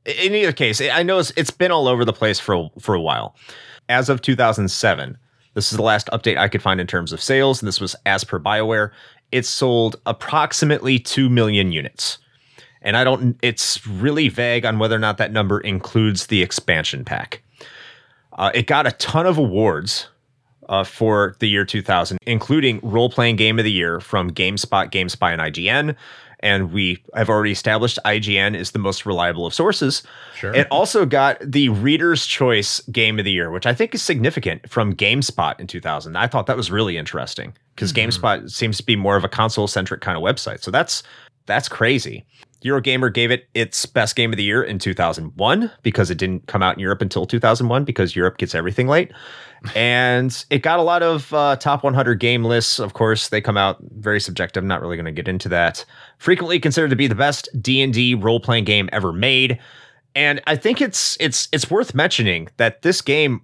in 0.06 0.34
either 0.34 0.52
case, 0.52 0.80
I 0.80 1.02
know 1.02 1.18
it's, 1.18 1.32
it's 1.36 1.50
been 1.50 1.70
all 1.70 1.88
over 1.88 2.04
the 2.04 2.12
place 2.12 2.38
for 2.38 2.54
a- 2.54 2.70
for 2.80 2.94
a 2.94 3.00
while. 3.00 3.34
As 3.88 4.08
of 4.08 4.22
2007, 4.22 5.18
this 5.54 5.72
is 5.72 5.76
the 5.76 5.82
last 5.82 6.06
update 6.12 6.36
I 6.38 6.48
could 6.48 6.62
find 6.62 6.80
in 6.80 6.86
terms 6.86 7.12
of 7.12 7.20
sales, 7.22 7.60
and 7.60 7.66
this 7.68 7.80
was 7.80 7.96
as 8.06 8.22
per 8.24 8.38
BioWare. 8.38 8.90
It 9.32 9.44
sold 9.46 9.96
approximately 10.06 10.98
two 10.98 11.28
million 11.28 11.72
units, 11.72 12.18
and 12.82 12.96
I 12.96 13.04
don't. 13.04 13.36
It's 13.42 13.84
really 13.86 14.28
vague 14.28 14.64
on 14.64 14.78
whether 14.78 14.96
or 14.96 15.00
not 15.00 15.18
that 15.18 15.32
number 15.32 15.60
includes 15.60 16.28
the 16.28 16.42
expansion 16.42 17.04
pack. 17.04 17.42
Uh, 18.32 18.50
it 18.54 18.66
got 18.66 18.86
a 18.86 18.92
ton 18.92 19.26
of 19.26 19.38
awards 19.38 20.08
uh, 20.68 20.84
for 20.84 21.34
the 21.40 21.48
year 21.48 21.64
2000, 21.64 22.16
including 22.26 22.78
Role 22.82 23.10
Playing 23.10 23.36
Game 23.36 23.58
of 23.58 23.64
the 23.64 23.72
Year 23.72 24.00
from 24.00 24.30
GameSpot, 24.30 24.90
GameSpy, 24.90 25.32
and 25.32 25.42
IGN. 25.42 25.96
And 26.42 26.72
we 26.72 27.02
have 27.14 27.28
already 27.28 27.52
established 27.52 27.98
IGN 28.04 28.56
is 28.56 28.70
the 28.70 28.78
most 28.78 29.04
reliable 29.04 29.46
of 29.46 29.54
sources. 29.54 30.02
Sure. 30.34 30.54
It 30.54 30.66
also 30.70 31.04
got 31.04 31.38
the 31.40 31.68
Reader's 31.68 32.26
Choice 32.26 32.80
Game 32.90 33.18
of 33.18 33.24
the 33.24 33.30
Year, 33.30 33.50
which 33.50 33.66
I 33.66 33.74
think 33.74 33.94
is 33.94 34.02
significant 34.02 34.68
from 34.68 34.94
GameSpot 34.94 35.60
in 35.60 35.66
2000. 35.66 36.16
I 36.16 36.26
thought 36.26 36.46
that 36.46 36.56
was 36.56 36.70
really 36.70 36.96
interesting 36.96 37.54
because 37.74 37.92
mm-hmm. 37.92 38.08
GameSpot 38.08 38.50
seems 38.50 38.78
to 38.78 38.82
be 38.82 38.96
more 38.96 39.16
of 39.16 39.24
a 39.24 39.28
console 39.28 39.68
centric 39.68 40.00
kind 40.00 40.16
of 40.16 40.22
website. 40.22 40.62
So 40.62 40.70
that's 40.70 41.02
that's 41.46 41.68
crazy. 41.68 42.24
Eurogamer 42.64 43.12
gave 43.12 43.30
it 43.30 43.48
its 43.54 43.86
best 43.86 44.16
game 44.16 44.32
of 44.32 44.36
the 44.36 44.42
year 44.42 44.62
in 44.62 44.78
2001 44.78 45.70
because 45.82 46.10
it 46.10 46.18
didn't 46.18 46.46
come 46.46 46.62
out 46.62 46.74
in 46.74 46.80
Europe 46.80 47.00
until 47.00 47.26
2001 47.26 47.84
because 47.84 48.14
Europe 48.14 48.38
gets 48.38 48.54
everything 48.54 48.86
late. 48.86 49.12
and 49.74 50.44
it 50.50 50.62
got 50.62 50.78
a 50.78 50.82
lot 50.82 51.02
of 51.02 51.32
uh, 51.34 51.56
top 51.56 51.84
100 51.84 52.14
game 52.18 52.44
lists. 52.44 52.78
Of 52.78 52.94
course, 52.94 53.28
they 53.28 53.40
come 53.40 53.56
out 53.56 53.78
very 53.98 54.20
subjective. 54.20 54.62
I'm 54.62 54.68
not 54.68 54.80
really 54.80 54.96
going 54.96 55.06
to 55.06 55.12
get 55.12 55.28
into 55.28 55.48
that. 55.50 55.84
Frequently 56.18 56.58
considered 56.58 56.90
to 56.90 56.96
be 56.96 57.06
the 57.06 57.14
best 57.14 57.48
D&D 57.60 58.14
role-playing 58.14 58.64
game 58.64 58.88
ever 58.92 59.12
made. 59.12 59.58
And 60.14 60.40
I 60.46 60.56
think 60.56 60.80
it's 60.80 61.16
it's 61.20 61.48
it's 61.52 61.70
worth 61.70 61.94
mentioning 61.94 62.48
that 62.56 62.82
this 62.82 63.00
game 63.00 63.42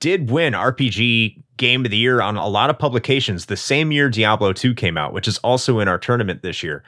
did 0.00 0.30
win 0.30 0.52
RPG 0.52 1.42
Game 1.56 1.84
of 1.84 1.90
the 1.90 1.96
Year 1.96 2.20
on 2.20 2.36
a 2.36 2.48
lot 2.48 2.70
of 2.70 2.78
publications 2.78 3.46
the 3.46 3.56
same 3.56 3.92
year 3.92 4.08
Diablo 4.08 4.52
2 4.52 4.74
came 4.74 4.96
out, 4.96 5.12
which 5.12 5.28
is 5.28 5.38
also 5.38 5.78
in 5.80 5.88
our 5.88 5.98
tournament 5.98 6.42
this 6.42 6.62
year. 6.62 6.82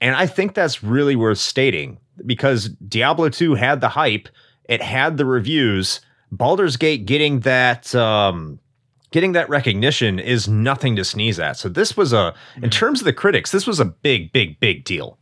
And 0.00 0.14
I 0.14 0.26
think 0.26 0.54
that's 0.54 0.82
really 0.82 1.16
worth 1.16 1.38
stating 1.38 1.98
because 2.24 2.68
Diablo 2.68 3.28
2 3.28 3.54
had 3.54 3.80
the 3.80 3.88
hype, 3.88 4.28
it 4.64 4.82
had 4.82 5.16
the 5.16 5.24
reviews. 5.24 6.00
Baldur's 6.30 6.76
Gate 6.76 7.06
getting 7.06 7.40
that 7.40 7.94
um 7.94 8.60
getting 9.10 9.32
that 9.32 9.48
recognition 9.48 10.18
is 10.18 10.48
nothing 10.48 10.96
to 10.96 11.04
sneeze 11.04 11.38
at. 11.40 11.56
So 11.56 11.68
this 11.68 11.96
was 11.96 12.12
a 12.12 12.34
in 12.62 12.70
terms 12.70 13.00
of 13.00 13.06
the 13.06 13.12
critics, 13.12 13.50
this 13.50 13.66
was 13.66 13.80
a 13.80 13.84
big 13.84 14.32
big 14.32 14.60
big 14.60 14.84
deal. 14.84 15.18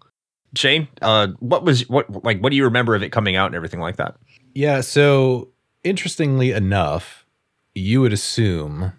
Shane, 0.55 0.89
uh, 1.03 1.29
what 1.39 1.65
was 1.65 1.89
what 1.89 2.25
like 2.25 2.41
what 2.41 2.51
do 2.51 2.57
you 2.57 2.65
remember 2.65 2.95
of 2.95 3.03
it 3.03 3.11
coming 3.11 3.37
out 3.37 3.47
and 3.47 3.55
everything 3.55 3.81
like 3.81 3.97
that? 3.97 4.17
Yeah, 4.55 4.81
so 4.81 5.51
interestingly 5.85 6.51
enough, 6.53 7.27
you 7.75 8.01
would 8.01 8.13
assume 8.13 8.93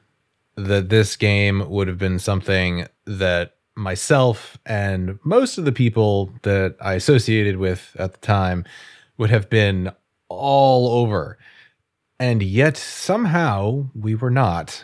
that 0.56 0.90
this 0.90 1.16
game 1.16 1.70
would 1.70 1.88
have 1.88 1.98
been 1.98 2.20
something 2.20 2.88
that 3.06 3.57
myself 3.78 4.58
and 4.66 5.20
most 5.24 5.58
of 5.58 5.66
the 5.66 5.72
people 5.72 6.32
that 6.42 6.76
I 6.82 6.94
associated 6.94 7.58
with 7.58 7.96
at 8.00 8.14
the 8.14 8.20
time 8.20 8.66
would 9.18 9.30
have 9.30 9.50
been 9.50 9.92
all 10.30 10.90
over. 10.90 11.38
And 12.20 12.42
yet 12.42 12.78
somehow 12.78 13.90
we 13.94 14.16
were 14.16 14.32
not. 14.32 14.84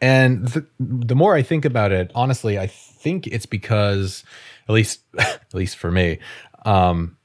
And 0.00 0.48
the, 0.48 0.66
the 0.78 1.14
more 1.14 1.34
I 1.34 1.42
think 1.42 1.64
about 1.64 1.92
it, 1.92 2.10
honestly, 2.14 2.58
I 2.58 2.66
think 2.66 3.26
it's 3.26 3.46
because 3.46 4.24
at 4.68 4.74
least 4.74 5.00
at 5.18 5.54
least 5.54 5.76
for 5.76 5.90
me, 5.90 6.18
um, 6.64 7.16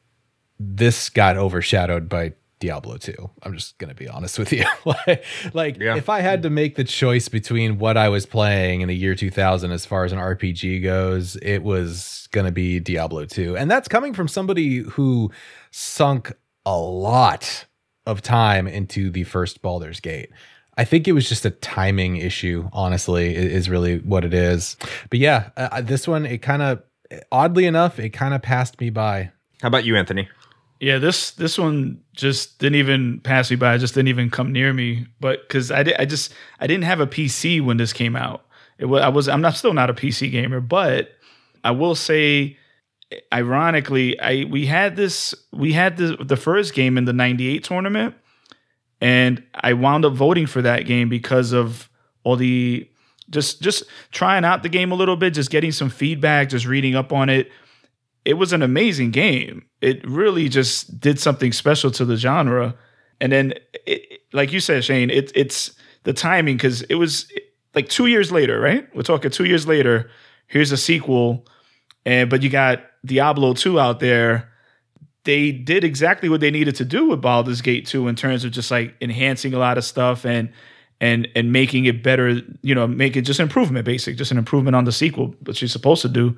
this 0.59 1.09
got 1.09 1.37
overshadowed 1.37 2.07
by 2.07 2.33
Diablo 2.61 2.95
2. 2.95 3.13
I'm 3.43 3.53
just 3.55 3.77
going 3.79 3.89
to 3.89 3.95
be 3.95 4.07
honest 4.07 4.39
with 4.39 4.53
you. 4.53 4.63
like, 5.53 5.77
Yeah. 5.79 5.97
if 5.97 6.07
I 6.07 6.21
had 6.21 6.43
to 6.43 6.49
make 6.49 6.75
the 6.75 6.83
choice 6.85 7.27
between 7.27 7.77
what 7.79 7.97
I 7.97 8.07
was 8.07 8.25
playing 8.25 8.79
in 8.81 8.87
the 8.87 8.95
year 8.95 9.15
2000 9.15 9.71
as 9.71 9.85
far 9.85 10.05
as 10.05 10.13
an 10.13 10.19
RPG 10.19 10.81
goes, 10.83 11.35
it 11.37 11.63
was 11.63 12.29
going 12.31 12.45
to 12.45 12.51
be 12.53 12.79
Diablo 12.79 13.25
2. 13.25 13.57
And 13.57 13.69
that's 13.69 13.89
coming 13.89 14.13
from 14.13 14.29
somebody 14.29 14.77
who 14.77 15.31
sunk 15.71 16.31
a 16.65 16.77
lot 16.77 17.65
of 18.05 18.21
time 18.21 18.67
into 18.67 19.09
the 19.09 19.23
first 19.23 19.61
Baldur's 19.61 19.99
Gate. 19.99 20.29
I 20.77 20.85
think 20.85 21.07
it 21.07 21.11
was 21.11 21.27
just 21.27 21.45
a 21.45 21.49
timing 21.51 22.17
issue, 22.17 22.69
honestly, 22.71 23.35
is 23.35 23.69
really 23.69 23.97
what 23.99 24.23
it 24.23 24.33
is. 24.33 24.77
But 25.09 25.19
yeah, 25.19 25.49
uh, 25.57 25.81
this 25.81 26.07
one, 26.07 26.25
it 26.25 26.37
kind 26.43 26.61
of, 26.61 26.81
oddly 27.31 27.65
enough, 27.65 27.99
it 27.99 28.11
kind 28.11 28.33
of 28.33 28.41
passed 28.41 28.79
me 28.79 28.89
by. 28.89 29.31
How 29.61 29.67
about 29.67 29.83
you, 29.83 29.97
Anthony? 29.97 30.29
Yeah, 30.81 30.97
this 30.97 31.29
this 31.31 31.59
one 31.59 32.01
just 32.11 32.57
didn't 32.57 32.77
even 32.77 33.19
pass 33.19 33.51
me 33.51 33.55
by. 33.55 33.75
It 33.75 33.77
just 33.77 33.93
didn't 33.93 34.07
even 34.07 34.31
come 34.31 34.51
near 34.51 34.73
me. 34.73 35.05
But 35.19 35.47
because 35.47 35.69
I 35.69 35.83
did, 35.83 35.95
I 35.99 36.05
just 36.05 36.33
I 36.59 36.65
didn't 36.65 36.85
have 36.85 36.99
a 36.99 37.05
PC 37.05 37.63
when 37.63 37.77
this 37.77 37.93
came 37.93 38.15
out. 38.15 38.47
It 38.79 38.85
was 38.85 39.03
I 39.03 39.09
was 39.09 39.29
I'm 39.29 39.41
not 39.41 39.55
still 39.55 39.75
not 39.75 39.91
a 39.91 39.93
PC 39.93 40.31
gamer, 40.31 40.59
but 40.59 41.11
I 41.63 41.69
will 41.69 41.93
say, 41.93 42.57
ironically, 43.31 44.19
I 44.19 44.45
we 44.45 44.65
had 44.65 44.95
this 44.95 45.35
we 45.53 45.73
had 45.73 45.97
the 45.97 46.17
the 46.19 46.35
first 46.35 46.73
game 46.73 46.97
in 46.97 47.05
the 47.05 47.13
'98 47.13 47.63
tournament, 47.63 48.15
and 48.99 49.43
I 49.53 49.73
wound 49.73 50.03
up 50.03 50.13
voting 50.13 50.47
for 50.47 50.63
that 50.63 50.87
game 50.87 51.09
because 51.09 51.51
of 51.51 51.91
all 52.23 52.37
the 52.37 52.89
just 53.29 53.61
just 53.61 53.83
trying 54.11 54.43
out 54.43 54.63
the 54.63 54.69
game 54.69 54.91
a 54.91 54.95
little 54.95 55.15
bit, 55.15 55.35
just 55.35 55.51
getting 55.51 55.71
some 55.71 55.91
feedback, 55.91 56.49
just 56.49 56.65
reading 56.65 56.95
up 56.95 57.13
on 57.13 57.29
it 57.29 57.51
it 58.25 58.35
was 58.35 58.53
an 58.53 58.61
amazing 58.61 59.11
game. 59.11 59.65
It 59.81 60.07
really 60.07 60.47
just 60.49 60.99
did 60.99 61.19
something 61.19 61.51
special 61.51 61.91
to 61.91 62.05
the 62.05 62.15
genre. 62.15 62.75
And 63.19 63.31
then, 63.31 63.53
it, 63.85 64.21
like 64.33 64.51
you 64.51 64.59
said, 64.59 64.83
Shane, 64.83 65.09
it, 65.09 65.31
it's 65.35 65.71
the 66.03 66.13
timing 66.13 66.57
because 66.57 66.83
it 66.83 66.95
was 66.95 67.31
like 67.73 67.89
two 67.89 68.07
years 68.07 68.31
later, 68.31 68.59
right? 68.59 68.87
We're 68.95 69.03
talking 69.03 69.31
two 69.31 69.45
years 69.45 69.67
later. 69.67 70.09
Here's 70.47 70.71
a 70.71 70.77
sequel, 70.77 71.45
and 72.05 72.29
but 72.29 72.43
you 72.43 72.49
got 72.49 72.81
Diablo 73.05 73.53
two 73.53 73.79
out 73.79 73.99
there. 73.99 74.49
They 75.23 75.51
did 75.51 75.83
exactly 75.83 76.29
what 76.29 76.41
they 76.41 76.51
needed 76.51 76.75
to 76.77 76.85
do 76.85 77.07
with 77.09 77.21
Baldur's 77.21 77.61
Gate 77.61 77.85
2 77.85 78.07
in 78.07 78.15
terms 78.15 78.43
of 78.43 78.51
just 78.51 78.71
like 78.71 78.95
enhancing 79.01 79.53
a 79.53 79.59
lot 79.59 79.77
of 79.77 79.85
stuff 79.85 80.25
and 80.25 80.51
and 80.99 81.27
and 81.35 81.53
making 81.53 81.85
it 81.85 82.01
better, 82.01 82.41
you 82.63 82.73
know, 82.73 82.87
make 82.87 83.15
it 83.15 83.21
just 83.21 83.39
improvement, 83.39 83.85
basic, 83.85 84.17
just 84.17 84.31
an 84.31 84.39
improvement 84.39 84.75
on 84.75 84.85
the 84.85 84.91
sequel, 84.91 85.35
which 85.43 85.61
you're 85.61 85.69
supposed 85.69 86.01
to 86.01 86.09
do 86.09 86.35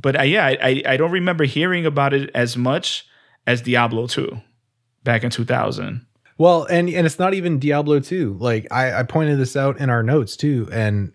but 0.00 0.18
uh, 0.18 0.22
yeah, 0.22 0.46
I, 0.46 0.82
I 0.86 0.96
don't 0.96 1.10
remember 1.10 1.44
hearing 1.44 1.86
about 1.86 2.14
it 2.14 2.30
as 2.34 2.56
much 2.56 3.06
as 3.46 3.62
Diablo 3.62 4.06
2 4.06 4.40
back 5.04 5.24
in 5.24 5.30
2000. 5.30 6.06
Well, 6.38 6.64
and 6.64 6.88
and 6.88 7.06
it's 7.06 7.18
not 7.18 7.34
even 7.34 7.58
Diablo 7.58 8.00
2. 8.00 8.38
Like 8.40 8.66
I, 8.70 9.00
I 9.00 9.02
pointed 9.02 9.38
this 9.38 9.56
out 9.56 9.78
in 9.78 9.90
our 9.90 10.02
notes 10.02 10.36
too, 10.36 10.68
and 10.72 11.12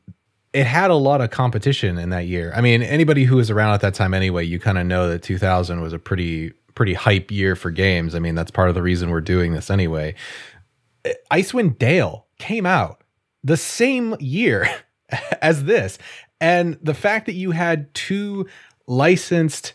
it 0.54 0.68
had 0.68 0.92
a 0.92 0.96
lot 0.96 1.20
of 1.20 1.32
competition 1.32 1.98
in 1.98 2.12
that 2.12 2.28
year. 2.28 2.54
I 2.56 2.62
mean, 2.62 2.84
anybody 2.84 3.24
who 3.24 3.38
was 3.38 3.50
around 3.50 3.74
at 3.74 3.82
that 3.82 3.96
time 3.96 4.14
anyway, 4.14 4.46
you 4.46 4.60
kind 4.60 4.78
of 4.78 4.86
know 4.86 5.10
that 5.10 5.24
2000 5.24 5.82
was 5.82 5.94
a 5.94 6.00
pretty 6.00 6.52
pretty 6.76 6.94
hype 6.94 7.32
year 7.32 7.56
for 7.56 7.72
games. 7.72 8.14
I 8.14 8.20
mean, 8.20 8.36
that's 8.36 8.52
part 8.52 8.70
of 8.70 8.76
the 8.76 8.84
reason 8.84 9.10
we're 9.10 9.22
doing 9.22 9.54
this 9.54 9.72
anyway. 9.72 10.14
Icewind 11.32 11.80
Dale 11.80 12.28
came 12.38 12.66
out 12.66 13.04
the 13.44 13.58
same 13.58 14.16
year 14.20 14.70
as 15.42 15.64
this. 15.64 15.98
And 16.42 16.78
the 16.82 16.94
fact 16.94 17.26
that 17.28 17.34
you 17.34 17.52
had 17.52 17.94
two 17.94 18.46
licensed, 18.88 19.74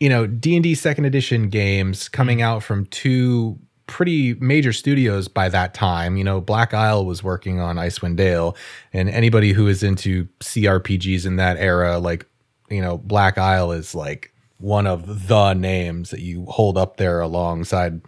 you 0.00 0.08
know, 0.08 0.26
D&D 0.26 0.74
second 0.74 1.04
edition 1.04 1.48
games 1.48 2.08
coming 2.08 2.38
mm-hmm. 2.38 2.46
out 2.46 2.62
from 2.62 2.86
two 2.86 3.58
pretty 3.86 4.34
major 4.34 4.72
studios 4.72 5.28
by 5.28 5.48
that 5.48 5.74
time. 5.74 6.16
You 6.16 6.24
know, 6.24 6.40
Black 6.40 6.74
Isle 6.74 7.04
was 7.04 7.22
working 7.22 7.60
on 7.60 7.76
Icewind 7.76 8.16
Dale, 8.16 8.56
and 8.92 9.08
anybody 9.08 9.52
who 9.52 9.66
is 9.66 9.82
into 9.82 10.26
CRPGs 10.40 11.26
in 11.26 11.36
that 11.36 11.56
era, 11.58 11.98
like, 11.98 12.26
you 12.70 12.80
know, 12.80 12.98
Black 12.98 13.38
Isle 13.38 13.72
is 13.72 13.94
like 13.94 14.32
one 14.58 14.86
of 14.86 15.28
the 15.28 15.54
names 15.54 16.10
that 16.10 16.20
you 16.20 16.46
hold 16.46 16.78
up 16.78 16.96
there 16.96 17.20
alongside, 17.20 18.00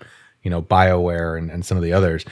you 0.43 0.51
know, 0.51 0.63
BioWare 0.63 1.37
and, 1.37 1.51
and 1.51 1.65
some 1.65 1.77
of 1.77 1.83
the 1.83 1.93
others. 1.93 2.25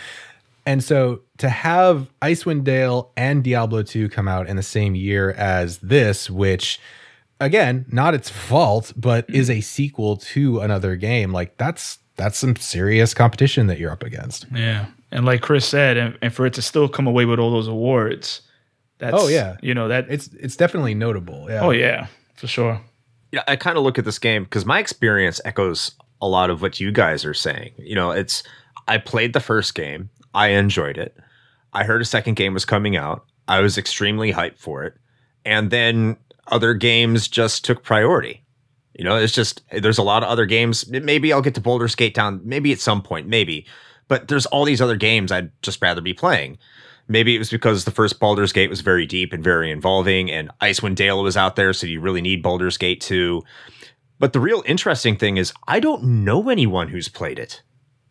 And 0.66 0.82
so 0.82 1.20
to 1.38 1.50
have 1.50 2.10
Icewind 2.22 2.64
Dale 2.64 3.10
and 3.16 3.44
Diablo 3.44 3.82
2 3.82 4.08
come 4.08 4.28
out 4.28 4.48
in 4.48 4.56
the 4.56 4.62
same 4.62 4.94
year 4.94 5.32
as 5.32 5.78
this, 5.78 6.30
which 6.30 6.80
again, 7.40 7.86
not 7.90 8.14
its 8.14 8.30
fault, 8.30 8.92
but 8.96 9.26
mm-hmm. 9.26 9.36
is 9.36 9.50
a 9.50 9.60
sequel 9.60 10.16
to 10.16 10.60
another 10.60 10.96
game, 10.96 11.32
like 11.32 11.56
that's 11.56 11.98
that's 12.16 12.38
some 12.38 12.56
serious 12.56 13.12
competition 13.12 13.66
that 13.66 13.78
you're 13.78 13.90
up 13.90 14.02
against. 14.02 14.46
Yeah. 14.54 14.86
And 15.10 15.24
like 15.24 15.42
Chris 15.42 15.66
said, 15.66 15.96
and, 15.96 16.18
and 16.22 16.32
for 16.32 16.46
it 16.46 16.54
to 16.54 16.62
still 16.62 16.88
come 16.88 17.06
away 17.06 17.24
with 17.24 17.38
all 17.38 17.50
those 17.50 17.68
awards, 17.68 18.42
that's, 18.98 19.16
Oh, 19.16 19.28
yeah. 19.28 19.56
you 19.62 19.74
know, 19.74 19.88
that, 19.88 20.06
It's 20.08 20.28
it's 20.28 20.56
definitely 20.56 20.94
notable. 20.94 21.46
Yeah. 21.48 21.62
oh, 21.62 21.70
yeah, 21.70 22.06
for 22.36 22.46
sure. 22.46 22.80
Yeah, 23.32 23.42
I 23.48 23.56
kind 23.56 23.76
of 23.76 23.82
look 23.84 23.98
at 23.98 24.04
this 24.04 24.18
game 24.18 24.44
because 24.44 24.64
my 24.64 24.78
experience 24.78 25.40
echoes 25.44 25.92
a 26.22 26.28
lot 26.28 26.50
of 26.50 26.62
what 26.62 26.78
you 26.78 26.92
guys 26.92 27.24
are 27.24 27.34
saying. 27.34 27.72
You 27.78 27.96
know, 27.96 28.12
it's 28.12 28.44
I 28.86 28.98
played 28.98 29.32
the 29.32 29.40
first 29.40 29.74
game, 29.74 30.10
I 30.34 30.48
enjoyed 30.48 30.98
it. 30.98 31.16
I 31.72 31.84
heard 31.84 32.00
a 32.00 32.04
second 32.04 32.34
game 32.34 32.54
was 32.54 32.64
coming 32.64 32.96
out. 32.96 33.24
I 33.48 33.60
was 33.60 33.76
extremely 33.76 34.32
hyped 34.32 34.58
for 34.58 34.84
it. 34.84 34.94
And 35.44 35.70
then 35.70 36.16
other 36.48 36.74
games 36.74 37.28
just 37.28 37.64
took 37.64 37.82
priority. 37.82 38.44
You 38.94 39.04
know, 39.04 39.16
it's 39.16 39.34
just 39.34 39.62
there's 39.72 39.98
a 39.98 40.02
lot 40.02 40.22
of 40.22 40.28
other 40.28 40.46
games. 40.46 40.88
Maybe 40.88 41.32
I'll 41.32 41.42
get 41.42 41.54
to 41.56 41.60
Baldur's 41.60 41.94
Gate 41.94 42.14
Town, 42.14 42.40
maybe 42.44 42.72
at 42.72 42.80
some 42.80 43.02
point, 43.02 43.26
maybe. 43.26 43.66
But 44.06 44.28
there's 44.28 44.46
all 44.46 44.64
these 44.64 44.80
other 44.80 44.96
games 44.96 45.32
I'd 45.32 45.50
just 45.62 45.82
rather 45.82 46.00
be 46.00 46.14
playing. 46.14 46.58
Maybe 47.08 47.34
it 47.34 47.38
was 47.38 47.50
because 47.50 47.84
the 47.84 47.90
first 47.90 48.20
Baldur's 48.20 48.52
Gate 48.52 48.70
was 48.70 48.80
very 48.80 49.04
deep 49.04 49.32
and 49.32 49.42
very 49.42 49.70
involving, 49.70 50.30
and 50.30 50.50
Icewind 50.60 50.94
Dale 50.94 51.22
was 51.22 51.36
out 51.36 51.56
there, 51.56 51.72
so 51.72 51.86
you 51.86 52.00
really 52.00 52.22
need 52.22 52.42
Baldur's 52.42 52.78
Gate 52.78 53.00
2. 53.00 53.42
But 54.18 54.32
the 54.32 54.40
real 54.40 54.62
interesting 54.64 55.16
thing 55.16 55.36
is, 55.36 55.52
I 55.66 55.80
don't 55.80 56.24
know 56.24 56.48
anyone 56.48 56.88
who's 56.88 57.08
played 57.08 57.38
it. 57.38 57.62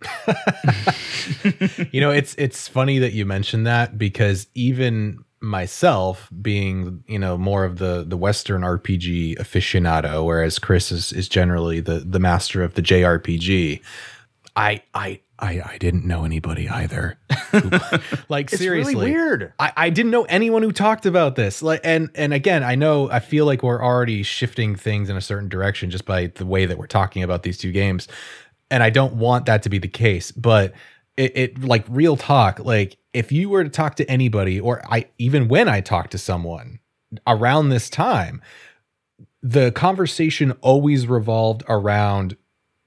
you 1.91 2.01
know, 2.01 2.11
it's 2.11 2.35
it's 2.35 2.67
funny 2.67 2.99
that 2.99 3.13
you 3.13 3.25
mentioned 3.25 3.65
that 3.65 3.97
because 3.97 4.47
even 4.53 5.23
myself 5.43 6.29
being, 6.41 7.03
you 7.07 7.19
know, 7.19 7.37
more 7.37 7.65
of 7.65 7.77
the 7.77 8.05
the 8.07 8.17
western 8.17 8.61
RPG 8.61 9.37
aficionado 9.37 10.25
whereas 10.25 10.57
Chris 10.57 10.91
is 10.91 11.11
is 11.11 11.27
generally 11.27 11.81
the 11.81 11.99
the 11.99 12.19
master 12.19 12.63
of 12.63 12.75
the 12.75 12.81
JRPG, 12.81 13.81
I 14.55 14.81
I 14.93 15.19
I, 15.39 15.61
I 15.73 15.77
didn't 15.77 16.05
know 16.05 16.23
anybody 16.23 16.69
either. 16.69 17.17
like 18.29 18.49
seriously. 18.49 18.95
really 18.95 19.11
weird. 19.11 19.53
I, 19.59 19.73
I 19.75 19.89
didn't 19.89 20.11
know 20.11 20.23
anyone 20.23 20.63
who 20.63 20.71
talked 20.71 21.05
about 21.05 21.35
this. 21.35 21.61
Like 21.61 21.81
and 21.83 22.09
and 22.15 22.33
again, 22.33 22.63
I 22.63 22.75
know 22.75 23.11
I 23.11 23.19
feel 23.19 23.45
like 23.45 23.61
we're 23.61 23.83
already 23.83 24.23
shifting 24.23 24.77
things 24.77 25.09
in 25.09 25.17
a 25.17 25.21
certain 25.21 25.49
direction 25.49 25.89
just 25.89 26.05
by 26.05 26.27
the 26.27 26.45
way 26.45 26.65
that 26.65 26.77
we're 26.77 26.87
talking 26.87 27.23
about 27.23 27.43
these 27.43 27.57
two 27.57 27.73
games. 27.73 28.07
And 28.71 28.81
I 28.81 28.89
don't 28.89 29.15
want 29.15 29.45
that 29.47 29.63
to 29.63 29.69
be 29.69 29.77
the 29.77 29.89
case, 29.89 30.31
but 30.31 30.73
it, 31.17 31.37
it 31.37 31.63
like 31.63 31.85
real 31.89 32.17
talk, 32.17 32.59
like 32.59 32.97
if 33.13 33.31
you 33.31 33.49
were 33.49 33.63
to 33.63 33.69
talk 33.69 33.95
to 33.95 34.09
anybody, 34.09 34.59
or 34.59 34.81
I 34.89 35.05
even 35.17 35.47
when 35.47 35.67
I 35.69 35.81
talk 35.81 36.09
to 36.11 36.17
someone 36.17 36.79
around 37.27 37.69
this 37.69 37.89
time, 37.89 38.41
the 39.41 39.71
conversation 39.71 40.51
always 40.61 41.07
revolved 41.07 41.63
around 41.67 42.35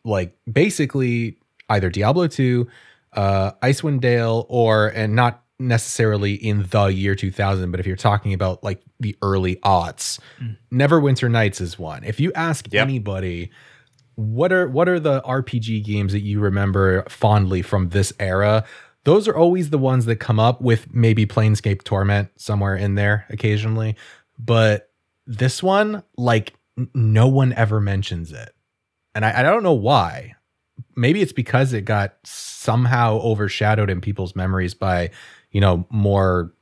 like 0.04 0.36
basically 0.50 1.38
either 1.68 1.90
Diablo 1.90 2.26
2, 2.26 2.66
uh, 3.12 3.52
Icewind 3.62 4.00
Dale, 4.00 4.46
or 4.48 4.88
and 4.88 5.14
not 5.14 5.42
necessarily 5.58 6.34
in 6.34 6.66
the 6.70 6.86
year 6.86 7.14
2000, 7.14 7.70
but 7.70 7.80
if 7.80 7.86
you're 7.86 7.96
talking 7.96 8.34
about 8.34 8.62
like 8.62 8.82
the 9.00 9.16
early 9.22 9.56
aughts, 9.56 10.18
Neverwinter 10.72 11.30
Nights 11.30 11.60
is 11.60 11.78
one. 11.78 12.04
If 12.04 12.20
you 12.20 12.32
ask 12.34 12.68
Yep. 12.70 12.82
anybody, 12.82 13.50
what 14.16 14.52
are 14.52 14.68
what 14.68 14.88
are 14.88 14.98
the 14.98 15.20
RPG 15.22 15.84
games 15.84 16.12
that 16.12 16.20
you 16.20 16.40
remember 16.40 17.04
fondly 17.08 17.62
from 17.62 17.90
this 17.90 18.12
era? 18.18 18.64
Those 19.04 19.28
are 19.28 19.36
always 19.36 19.70
the 19.70 19.78
ones 19.78 20.06
that 20.06 20.16
come 20.16 20.40
up 20.40 20.60
with 20.60 20.92
maybe 20.92 21.26
Planescape 21.26 21.84
Torment 21.84 22.28
somewhere 22.36 22.74
in 22.74 22.96
there 22.96 23.24
occasionally, 23.30 23.94
but 24.38 24.90
this 25.26 25.62
one, 25.62 26.02
like 26.16 26.54
no 26.94 27.28
one 27.28 27.52
ever 27.52 27.80
mentions 27.80 28.32
it. 28.32 28.52
and 29.14 29.24
I, 29.24 29.40
I 29.40 29.42
don't 29.42 29.62
know 29.62 29.72
why. 29.72 30.34
Maybe 30.94 31.22
it's 31.22 31.32
because 31.32 31.72
it 31.72 31.82
got 31.82 32.16
somehow 32.24 33.18
overshadowed 33.20 33.90
in 33.90 34.00
people's 34.00 34.36
memories 34.36 34.74
by, 34.74 35.10
you 35.50 35.60
know, 35.60 35.86
more 35.90 36.52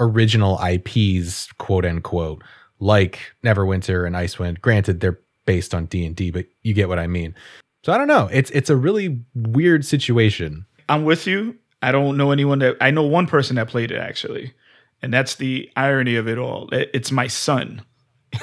original 0.00 0.58
IPs, 0.64 1.50
quote 1.58 1.84
unquote, 1.84 2.42
like 2.80 3.18
Neverwinter 3.44 4.06
and 4.06 4.16
Icewind. 4.16 4.60
Granted, 4.60 5.00
they're 5.00 5.20
based 5.48 5.74
on 5.74 5.86
D 5.86 6.04
and 6.04 6.14
D, 6.14 6.30
but 6.30 6.44
you 6.62 6.74
get 6.74 6.90
what 6.90 6.98
I 6.98 7.06
mean. 7.06 7.34
So 7.82 7.90
I 7.90 7.96
don't 7.96 8.06
know. 8.06 8.28
It's 8.30 8.50
it's 8.50 8.68
a 8.68 8.76
really 8.76 9.18
weird 9.34 9.82
situation. 9.82 10.66
I'm 10.90 11.04
with 11.04 11.26
you. 11.26 11.56
I 11.80 11.90
don't 11.90 12.18
know 12.18 12.32
anyone 12.32 12.58
that 12.58 12.76
I 12.82 12.90
know 12.90 13.04
one 13.04 13.26
person 13.26 13.56
that 13.56 13.66
played 13.66 13.90
it 13.90 13.96
actually, 13.96 14.52
and 15.00 15.12
that's 15.12 15.36
the 15.36 15.70
irony 15.74 16.16
of 16.16 16.28
it 16.28 16.36
all. 16.36 16.68
It's 16.70 17.10
my 17.10 17.28
son. 17.28 17.80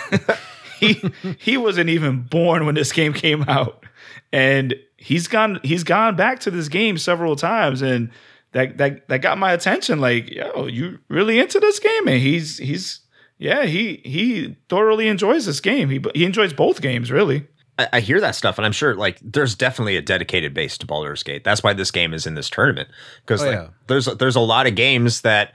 he 0.79 0.99
he 1.37 1.57
wasn't 1.57 1.91
even 1.91 2.23
born 2.23 2.65
when 2.65 2.73
this 2.73 2.91
game 2.91 3.13
came 3.13 3.43
out, 3.43 3.85
and 4.31 4.73
he's 4.97 5.27
gone 5.27 5.59
he's 5.61 5.83
gone 5.83 6.15
back 6.15 6.39
to 6.39 6.49
this 6.49 6.69
game 6.69 6.97
several 6.97 7.35
times, 7.35 7.83
and 7.83 8.09
that 8.53 8.79
that 8.79 9.07
that 9.09 9.21
got 9.21 9.37
my 9.37 9.51
attention. 9.51 10.01
Like, 10.01 10.31
yo, 10.31 10.65
you 10.65 10.97
really 11.07 11.37
into 11.37 11.59
this 11.59 11.77
game? 11.77 12.07
And 12.07 12.19
he's 12.19 12.57
he's 12.57 13.01
yeah, 13.37 13.65
he 13.65 14.01
he 14.05 14.55
thoroughly 14.69 15.07
enjoys 15.07 15.45
this 15.45 15.59
game. 15.59 15.89
He 15.89 16.03
he 16.13 16.25
enjoys 16.25 16.53
both 16.53 16.81
games 16.81 17.11
really. 17.11 17.47
I, 17.77 17.87
I 17.93 17.99
hear 17.99 18.21
that 18.21 18.35
stuff, 18.35 18.57
and 18.57 18.65
I'm 18.65 18.71
sure 18.71 18.95
like 18.95 19.19
there's 19.21 19.55
definitely 19.55 19.97
a 19.97 20.01
dedicated 20.01 20.53
base 20.53 20.77
to 20.79 20.85
Baldur's 20.85 21.23
Gate. 21.23 21.43
That's 21.43 21.63
why 21.63 21.73
this 21.73 21.91
game 21.91 22.13
is 22.13 22.25
in 22.25 22.35
this 22.35 22.49
tournament 22.49 22.89
because 23.21 23.41
oh, 23.41 23.47
like, 23.47 23.55
yeah. 23.55 23.67
there's 23.87 24.05
there's 24.05 24.35
a 24.35 24.41
lot 24.41 24.67
of 24.67 24.75
games 24.75 25.21
that 25.21 25.53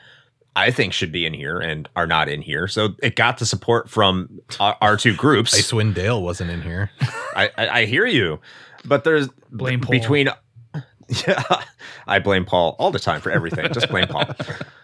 I 0.57 0.71
think 0.71 0.93
should 0.93 1.12
be 1.12 1.25
in 1.27 1.33
here 1.33 1.59
and 1.59 1.88
are 1.97 2.07
not 2.07 2.29
in 2.29 2.43
here. 2.43 2.66
So 2.69 2.90
it 3.03 3.16
got 3.16 3.38
the 3.38 3.47
support 3.47 3.88
from 3.88 4.40
our, 4.59 4.77
our 4.81 4.97
two 4.97 5.14
groups. 5.14 5.57
Icewind 5.59 5.95
Dale 5.95 6.21
wasn't 6.21 6.51
in 6.51 6.62
here. 6.62 6.90
I, 7.01 7.51
I, 7.57 7.69
I 7.69 7.85
hear 7.87 8.07
you, 8.07 8.40
but 8.85 9.05
there's 9.05 9.29
blame 9.51 9.81
Paul. 9.81 9.90
between. 9.93 10.29
Yeah, 11.27 11.43
I 12.07 12.21
blame 12.21 12.45
Paul 12.45 12.77
all 12.79 12.93
the 12.93 13.01
time 13.01 13.21
for 13.21 13.33
everything. 13.33 13.66
Just 13.73 13.88
blame 13.88 14.07
Paul. 14.07 14.27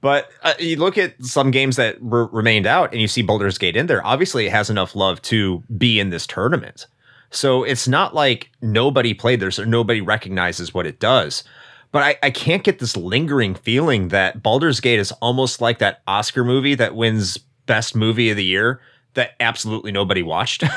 But 0.00 0.30
uh, 0.42 0.54
you 0.58 0.76
look 0.76 0.96
at 0.96 1.22
some 1.22 1.50
games 1.50 1.76
that 1.76 1.96
re- 2.00 2.28
remained 2.32 2.66
out 2.66 2.92
and 2.92 3.00
you 3.00 3.08
see 3.08 3.22
Baldur's 3.22 3.58
Gate 3.58 3.76
in 3.76 3.86
there. 3.86 4.04
Obviously, 4.06 4.46
it 4.46 4.52
has 4.52 4.70
enough 4.70 4.94
love 4.94 5.20
to 5.22 5.62
be 5.76 6.00
in 6.00 6.10
this 6.10 6.26
tournament. 6.26 6.86
So 7.30 7.62
it's 7.64 7.86
not 7.86 8.14
like 8.14 8.50
nobody 8.60 9.14
played 9.14 9.40
this 9.40 9.58
or 9.58 9.66
nobody 9.66 10.00
recognizes 10.00 10.72
what 10.74 10.86
it 10.86 10.98
does. 10.98 11.44
But 11.92 12.02
I, 12.02 12.16
I 12.22 12.30
can't 12.30 12.64
get 12.64 12.78
this 12.78 12.96
lingering 12.96 13.54
feeling 13.54 14.08
that 14.08 14.42
Baldur's 14.42 14.80
Gate 14.80 15.00
is 15.00 15.12
almost 15.12 15.60
like 15.60 15.78
that 15.80 16.02
Oscar 16.06 16.44
movie 16.44 16.74
that 16.76 16.94
wins 16.94 17.38
Best 17.66 17.94
Movie 17.94 18.30
of 18.30 18.36
the 18.36 18.44
Year 18.44 18.80
that 19.14 19.32
absolutely 19.40 19.92
nobody 19.92 20.22
watched. 20.22 20.64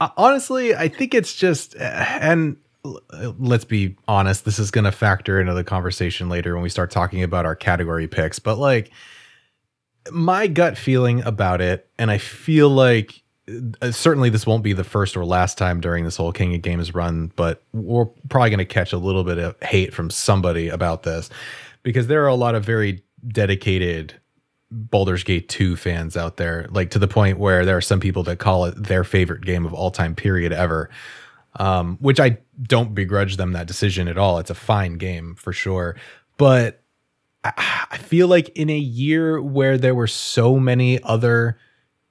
Honestly, 0.16 0.74
I 0.74 0.88
think 0.88 1.14
it's 1.14 1.34
just, 1.34 1.76
and 1.76 2.56
let's 2.82 3.64
be 3.64 3.96
honest, 4.08 4.44
this 4.44 4.58
is 4.58 4.70
going 4.70 4.84
to 4.84 4.92
factor 4.92 5.40
into 5.40 5.54
the 5.54 5.64
conversation 5.64 6.28
later 6.28 6.54
when 6.54 6.62
we 6.62 6.68
start 6.68 6.90
talking 6.90 7.22
about 7.22 7.44
our 7.44 7.54
category 7.54 8.08
picks. 8.08 8.38
But 8.38 8.58
like 8.58 8.90
my 10.10 10.46
gut 10.46 10.78
feeling 10.78 11.22
about 11.22 11.60
it, 11.60 11.88
and 11.98 12.10
I 12.10 12.18
feel 12.18 12.68
like 12.70 13.22
uh, 13.82 13.90
certainly 13.90 14.30
this 14.30 14.46
won't 14.46 14.62
be 14.62 14.72
the 14.72 14.84
first 14.84 15.16
or 15.16 15.24
last 15.24 15.58
time 15.58 15.80
during 15.80 16.04
this 16.04 16.16
whole 16.16 16.32
King 16.32 16.54
of 16.54 16.62
Games 16.62 16.94
run, 16.94 17.32
but 17.36 17.62
we're 17.72 18.06
probably 18.28 18.50
going 18.50 18.58
to 18.58 18.64
catch 18.64 18.92
a 18.92 18.98
little 18.98 19.24
bit 19.24 19.38
of 19.38 19.60
hate 19.62 19.92
from 19.92 20.10
somebody 20.10 20.68
about 20.68 21.02
this 21.02 21.28
because 21.82 22.06
there 22.06 22.24
are 22.24 22.28
a 22.28 22.34
lot 22.34 22.54
of 22.54 22.64
very 22.64 23.02
dedicated 23.28 24.14
Baldur's 24.70 25.24
Gate 25.24 25.48
2 25.48 25.76
fans 25.76 26.16
out 26.16 26.36
there, 26.36 26.66
like 26.70 26.90
to 26.90 26.98
the 26.98 27.08
point 27.08 27.38
where 27.38 27.64
there 27.64 27.76
are 27.76 27.82
some 27.82 28.00
people 28.00 28.22
that 28.22 28.38
call 28.38 28.66
it 28.66 28.82
their 28.82 29.02
favorite 29.02 29.44
game 29.44 29.66
of 29.66 29.74
all 29.74 29.90
time 29.90 30.14
period 30.14 30.52
ever 30.52 30.88
um, 31.56 31.98
which 32.00 32.20
I 32.20 32.38
don't 32.62 32.94
begrudge 32.94 33.36
them 33.36 33.52
that 33.52 33.66
decision 33.66 34.08
at 34.08 34.18
all. 34.18 34.38
It's 34.38 34.50
a 34.50 34.54
fine 34.54 34.94
game 34.94 35.34
for 35.34 35.52
sure. 35.52 35.96
But 36.36 36.82
I, 37.44 37.98
feel 37.98 38.28
like 38.28 38.50
in 38.50 38.68
a 38.70 38.78
year 38.78 39.40
where 39.40 39.78
there 39.78 39.94
were 39.94 40.06
so 40.06 40.58
many 40.58 41.02
other 41.02 41.58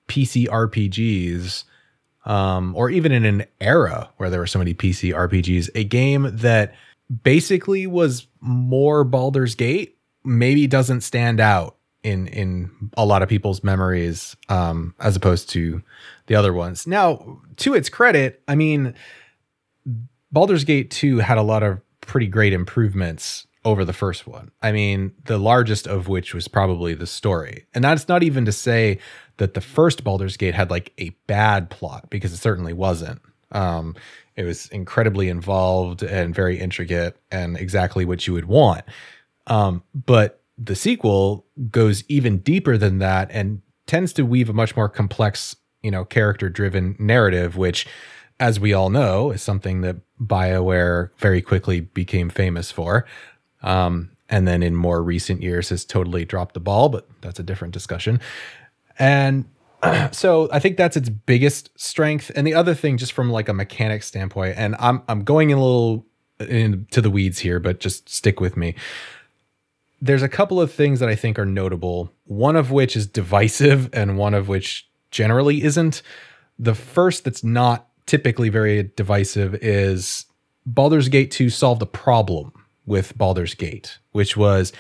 PC 0.08 0.48
RPGs, 0.48 1.64
um, 2.26 2.76
or 2.76 2.90
even 2.90 3.12
in 3.12 3.26
an 3.26 3.46
era 3.62 4.10
where 4.18 4.30
there 4.30 4.40
were 4.40 4.48
so 4.48 4.60
many 4.60 4.74
PC 4.74 5.14
RPGs, 5.14 5.70
a 5.76 5.84
game 5.84 6.30
that 6.34 6.74
basically 7.24 7.86
was 7.88 8.28
more 8.42 9.04
Baldur's 9.04 9.56
Gate 9.56 9.98
maybe 10.24 10.68
doesn't 10.68 11.02
stand 11.02 11.40
out 11.40 11.76
in 12.04 12.28
in 12.28 12.72
a 12.96 13.06
lot 13.06 13.22
of 13.22 13.30
people's 13.30 13.64
memories 13.64 14.36
um, 14.48 14.96
as 15.00 15.16
opposed 15.16 15.50
to 15.50 15.82
the 16.28 16.36
other 16.36 16.54
ones. 16.54 16.88
Now, 16.88 17.42
to 17.58 17.74
its 17.74 17.90
credit, 17.90 18.42
I 18.48 18.56
mean, 18.56 18.94
Baldur's 20.32 20.64
Gate 20.64 20.92
2 20.92 21.20
had 21.20 21.38
a 21.38 21.44
lot 21.44 21.64
of 21.64 21.80
pretty 22.02 22.28
great 22.28 22.54
improvements 22.54 23.48
over 23.66 23.84
the 23.84 23.94
first 23.94 24.26
one. 24.26 24.52
I 24.62 24.72
mean, 24.72 25.14
the 25.26 25.38
largest 25.38 25.88
of 25.88 26.08
which 26.08 26.34
was 26.34 26.48
probably 26.48 26.94
the 26.94 27.08
story. 27.08 27.66
And 27.74 27.84
that's 27.84 28.08
not 28.08 28.24
even 28.24 28.46
to 28.46 28.52
say 28.52 29.00
that 29.38 29.54
the 29.54 29.62
first 29.62 30.04
Baldur's 30.04 30.38
Gate 30.38 30.56
had 30.56 30.70
like 30.70 30.94
a 30.98 31.10
bad 31.28 31.70
plot 31.70 32.10
because 32.10 32.32
it 32.32 32.38
certainly 32.38 32.74
wasn't. 32.74 33.22
Um, 33.52 33.96
it 34.36 34.44
was 34.44 34.68
incredibly 34.68 35.28
involved 35.28 36.04
and 36.04 36.34
very 36.34 36.60
intricate 36.60 37.18
and 37.32 37.58
exactly 37.58 38.06
what 38.06 38.26
you 38.26 38.34
would 38.34 38.46
want. 38.46 38.86
Um, 39.48 39.84
but 39.94 40.42
the 40.58 40.76
sequel 40.76 41.46
goes 41.70 42.04
even 42.08 42.38
deeper 42.38 42.78
than 42.78 43.00
that 43.00 43.30
and 43.32 43.62
tends 43.88 44.14
to 44.14 44.24
weave 44.24 44.50
a 44.50 44.54
much 44.54 44.76
more 44.76 44.88
complex, 44.88 45.56
you 45.82 45.92
know, 45.92 46.06
character 46.06 46.50
driven 46.50 46.96
narrative, 47.00 47.58
which 47.58 47.88
as 48.40 48.60
we 48.60 48.74
all 48.74 48.90
know, 48.90 49.32
is 49.32 49.42
something 49.42 49.82
that 49.82 49.98
BioWare 50.22 51.10
very 51.18 51.42
quickly 51.42 51.80
became 51.82 52.30
famous 52.30 52.72
for. 52.72 53.06
Um, 53.62 54.12
and 54.30 54.48
then 54.48 54.62
in 54.62 54.76
more 54.76 55.02
recent 55.02 55.42
years 55.42 55.70
has 55.70 55.86
totally 55.86 56.24
dropped 56.26 56.54
the 56.54 56.60
ball, 56.60 56.90
but 56.90 57.08
that's 57.22 57.40
a 57.40 57.44
different 57.44 57.74
discussion. 57.74 58.20
And 58.98 59.46
so 60.12 60.50
I 60.52 60.60
think 60.60 60.78
that's 60.78 60.98
its 60.98 61.10
biggest 61.10 61.78
strength. 61.80 62.32
And 62.36 62.46
the 62.46 62.54
other 62.54 62.76
thing, 62.76 62.98
just 62.98 63.14
from 63.14 63.32
like 63.32 63.50
a 63.50 63.54
mechanic 63.54 64.04
standpoint, 64.04 64.56
and 64.58 64.76
I'm 64.80 65.02
I'm 65.08 65.24
going 65.24 65.52
a 65.52 65.60
little 65.60 66.06
into 66.40 67.02
the 67.02 67.10
weeds 67.10 67.40
here, 67.40 67.60
but 67.60 67.80
just 67.80 68.08
stick 68.10 68.40
with 68.40 68.56
me. 68.56 68.76
There's 70.02 70.24
a 70.24 70.30
couple 70.30 70.62
of 70.62 70.72
things 70.72 71.02
that 71.02 71.10
I 71.10 71.16
think 71.16 71.38
are 71.38 71.46
notable. 71.46 72.14
One 72.26 72.56
of 72.56 72.72
which 72.72 72.96
is 72.96 73.08
divisive, 73.08 73.90
and 73.94 74.18
one 74.18 74.34
of 74.34 74.48
which 74.48 74.88
generally 75.12 75.64
isn't. 75.64 76.02
The 76.58 76.76
first 76.76 77.24
that's 77.24 77.44
not 77.44 77.89
typically 78.10 78.50
very 78.50 78.92
divisive 78.96 79.54
is 79.56 80.26
Baldur's 80.66 81.10
Gate 81.10 81.30
2 81.30 81.52
solved 81.52 81.82
a 81.84 81.86
problem 81.86 82.52
with 82.88 83.16
Baldur's 83.16 83.54
Gate, 83.54 84.00
which 84.14 84.36
was 84.36 84.74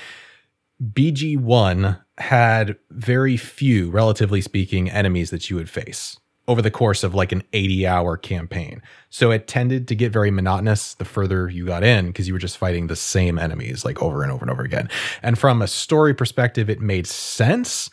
BG1 0.84 2.00
had 2.18 2.76
very 2.89 3.38
few, 3.38 3.92
relatively 3.92 4.42
speaking, 4.42 4.89
enemies 4.89 5.30
that 5.30 5.48
you 5.48 5.56
would 5.58 5.70
face 5.70 6.18
over 6.48 6.63
the 6.63 6.72
course 6.72 7.04
of 7.04 7.13
like 7.13 7.32
an 7.32 7.44
80 7.54 7.86
hour 7.86 8.18
campaign. 8.18 8.82
So 9.12 9.30
it 9.30 9.48
tended 9.48 9.88
to 9.89 9.96
get 9.96 10.12
very 10.12 10.32
monotonous 10.32 10.96
the 10.96 11.06
further 11.06 11.48
you 11.48 11.68
got 11.68 11.84
in 11.84 12.08
because 12.08 12.28
you 12.28 12.34
were 12.34 12.39
just 12.39 12.58
fighting 12.58 12.88
the 12.88 12.96
same 12.96 13.38
enemies 13.38 13.86
like 13.86 14.02
over 14.02 14.24
and 14.24 14.32
over 14.32 14.44
and 14.44 14.50
over 14.50 14.63
again. 14.63 14.89
And 15.22 15.38
from 15.38 15.62
a 15.62 15.68
story 15.68 16.15
perspective, 16.15 16.68
it 16.68 16.82
made 16.82 17.06
sense. 17.06 17.92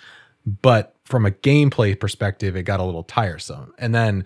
But 0.63 0.95
from 1.05 1.27
a 1.27 1.33
gameplay 1.33 1.99
perspective, 1.99 2.57
it 2.57 2.63
got 2.63 2.81
a 2.81 2.85
little 2.85 3.03
tiresome. 3.03 3.75
And 3.79 3.95
then 3.95 4.25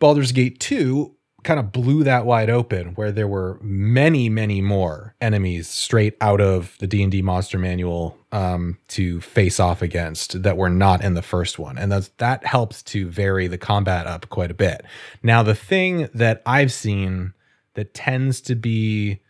Baldur's 0.00 0.32
Gate 0.32 0.58
2 0.58 1.14
kind 1.42 1.60
of 1.60 1.72
blew 1.72 2.04
that 2.04 2.26
wide 2.26 2.50
open 2.50 2.88
where 2.94 3.12
there 3.12 3.28
were 3.28 3.58
many 3.62 4.28
many 4.28 4.60
more 4.60 5.14
enemies 5.20 5.68
straight 5.68 6.14
out 6.20 6.40
of 6.40 6.76
the 6.80 6.86
d&d 6.86 7.22
monster 7.22 7.58
manual 7.58 8.18
um, 8.30 8.76
to 8.88 9.20
face 9.22 9.58
off 9.58 9.80
against 9.80 10.42
that 10.42 10.56
were 10.56 10.68
not 10.68 11.02
in 11.02 11.14
the 11.14 11.22
first 11.22 11.58
one. 11.58 11.78
And 11.78 11.90
that's, 11.90 12.08
that 12.18 12.44
helps 12.44 12.82
to 12.84 13.08
vary 13.08 13.46
the 13.46 13.56
combat 13.58 14.06
up 14.06 14.28
quite 14.28 14.50
a 14.50 14.54
bit. 14.54 14.84
Now 15.22 15.42
the 15.42 15.54
thing 15.54 16.08
that 16.12 16.42
i've 16.44 16.72
seen 16.72 17.32
that 17.74 17.94
tends 17.94 18.40
to 18.42 18.54
be 18.54 19.20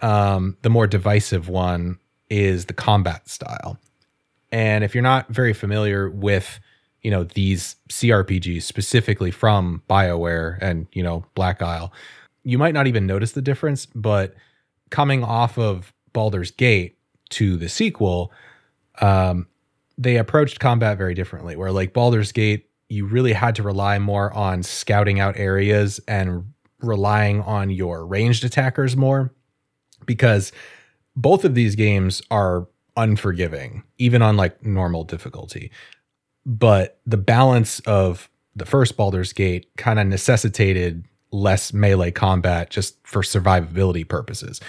um, 0.00 0.56
the 0.62 0.70
more 0.70 0.86
divisive 0.86 1.48
one 1.48 1.98
is 2.28 2.66
the 2.66 2.74
combat 2.74 3.28
style. 3.28 3.78
And 4.52 4.84
if 4.84 4.94
you're 4.94 5.02
not 5.02 5.28
very 5.28 5.52
familiar 5.52 6.08
with 6.08 6.60
you 7.02 7.10
know 7.10 7.24
these 7.24 7.76
CRPGs 7.88 8.62
specifically 8.62 9.30
from 9.30 9.82
BioWare 9.88 10.58
and 10.60 10.86
you 10.92 11.02
know 11.02 11.24
Black 11.34 11.62
Isle, 11.62 11.92
you 12.42 12.58
might 12.58 12.74
not 12.74 12.86
even 12.86 13.06
notice 13.06 13.32
the 13.32 13.42
difference, 13.42 13.86
but 13.86 14.34
coming 14.90 15.24
off 15.24 15.58
of 15.58 15.92
Baldur's 16.12 16.50
Gate 16.50 16.98
to 17.30 17.56
the 17.56 17.68
sequel, 17.68 18.32
um, 19.00 19.46
they 19.98 20.16
approached 20.16 20.60
combat 20.60 20.98
very 20.98 21.14
differently. 21.14 21.56
Where 21.56 21.72
like 21.72 21.92
Baldur's 21.92 22.32
Gate, 22.32 22.68
you 22.88 23.06
really 23.06 23.32
had 23.32 23.54
to 23.56 23.62
rely 23.62 23.98
more 23.98 24.32
on 24.32 24.62
scouting 24.62 25.20
out 25.20 25.36
areas 25.36 26.00
and 26.06 26.52
relying 26.80 27.40
on 27.42 27.70
your 27.70 28.06
ranged 28.06 28.44
attackers 28.44 28.96
more 28.96 29.32
because 30.04 30.52
both 31.14 31.44
of 31.44 31.54
these 31.54 31.74
games 31.74 32.22
are 32.30 32.68
unforgiving 32.96 33.82
even 33.98 34.22
on 34.22 34.36
like 34.36 34.64
normal 34.64 35.04
difficulty 35.04 35.70
but 36.46 37.00
the 37.04 37.16
balance 37.16 37.80
of 37.80 38.30
the 38.54 38.64
first 38.64 38.96
Baldur's 38.96 39.32
Gate 39.32 39.68
kind 39.76 39.98
of 39.98 40.06
necessitated 40.06 41.04
less 41.32 41.72
melee 41.72 42.12
combat 42.12 42.70
just 42.70 42.96
for 43.06 43.20
survivability 43.20 44.08
purposes. 44.08 44.60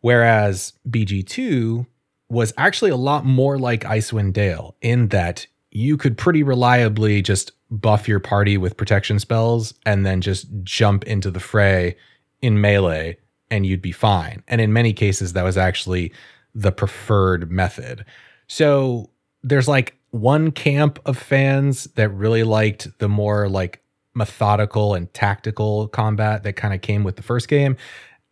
Whereas 0.00 0.72
BG2 0.88 1.84
was 2.30 2.54
actually 2.56 2.92
a 2.92 2.96
lot 2.96 3.26
more 3.26 3.58
like 3.58 3.80
Icewind 3.82 4.32
Dale 4.32 4.76
in 4.80 5.08
that 5.08 5.46
you 5.72 5.96
could 5.96 6.16
pretty 6.16 6.44
reliably 6.44 7.20
just 7.22 7.52
buff 7.70 8.08
your 8.08 8.20
party 8.20 8.56
with 8.56 8.76
protection 8.76 9.18
spells 9.18 9.74
and 9.84 10.06
then 10.06 10.20
just 10.20 10.46
jump 10.62 11.04
into 11.04 11.30
the 11.30 11.40
fray 11.40 11.96
in 12.40 12.60
melee 12.60 13.16
and 13.50 13.66
you'd 13.66 13.82
be 13.82 13.92
fine. 13.92 14.42
And 14.46 14.60
in 14.60 14.72
many 14.72 14.92
cases, 14.92 15.32
that 15.32 15.42
was 15.42 15.58
actually 15.58 16.12
the 16.54 16.72
preferred 16.72 17.50
method. 17.50 18.04
So 18.46 19.10
there's 19.42 19.68
like 19.68 19.96
one 20.10 20.50
camp 20.50 20.98
of 21.06 21.16
fans 21.16 21.84
that 21.94 22.08
really 22.10 22.42
liked 22.42 22.98
the 22.98 23.08
more 23.08 23.48
like 23.48 23.82
methodical 24.14 24.94
and 24.94 25.12
tactical 25.14 25.88
combat 25.88 26.42
that 26.42 26.54
kind 26.54 26.74
of 26.74 26.80
came 26.80 27.04
with 27.04 27.16
the 27.16 27.22
first 27.22 27.48
game. 27.48 27.76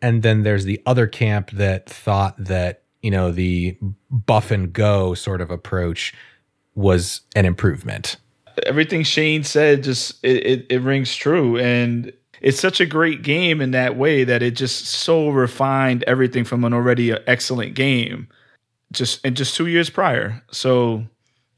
And 0.02 0.22
then 0.22 0.42
there's 0.42 0.64
the 0.64 0.80
other 0.86 1.06
camp 1.06 1.50
that 1.52 1.88
thought 1.88 2.36
that, 2.44 2.82
you 3.02 3.10
know, 3.10 3.30
the 3.30 3.76
buff 4.10 4.50
and 4.50 4.72
go 4.72 5.14
sort 5.14 5.40
of 5.40 5.50
approach 5.50 6.14
was 6.74 7.22
an 7.34 7.44
improvement. 7.44 8.16
Everything 8.66 9.02
Shane 9.04 9.44
said 9.44 9.84
just 9.84 10.22
it, 10.24 10.46
it, 10.46 10.66
it 10.68 10.82
rings 10.82 11.14
true. 11.14 11.58
And 11.58 12.12
it's 12.40 12.60
such 12.60 12.80
a 12.80 12.86
great 12.86 13.22
game 13.22 13.60
in 13.60 13.72
that 13.72 13.96
way 13.96 14.24
that 14.24 14.42
it 14.42 14.52
just 14.52 14.86
so 14.86 15.30
refined 15.30 16.04
everything 16.06 16.44
from 16.44 16.64
an 16.64 16.72
already 16.72 17.12
excellent 17.12 17.74
game 17.74 18.28
just 18.92 19.20
and 19.24 19.36
just 19.36 19.56
two 19.56 19.66
years 19.66 19.90
prior. 19.90 20.42
So 20.50 21.04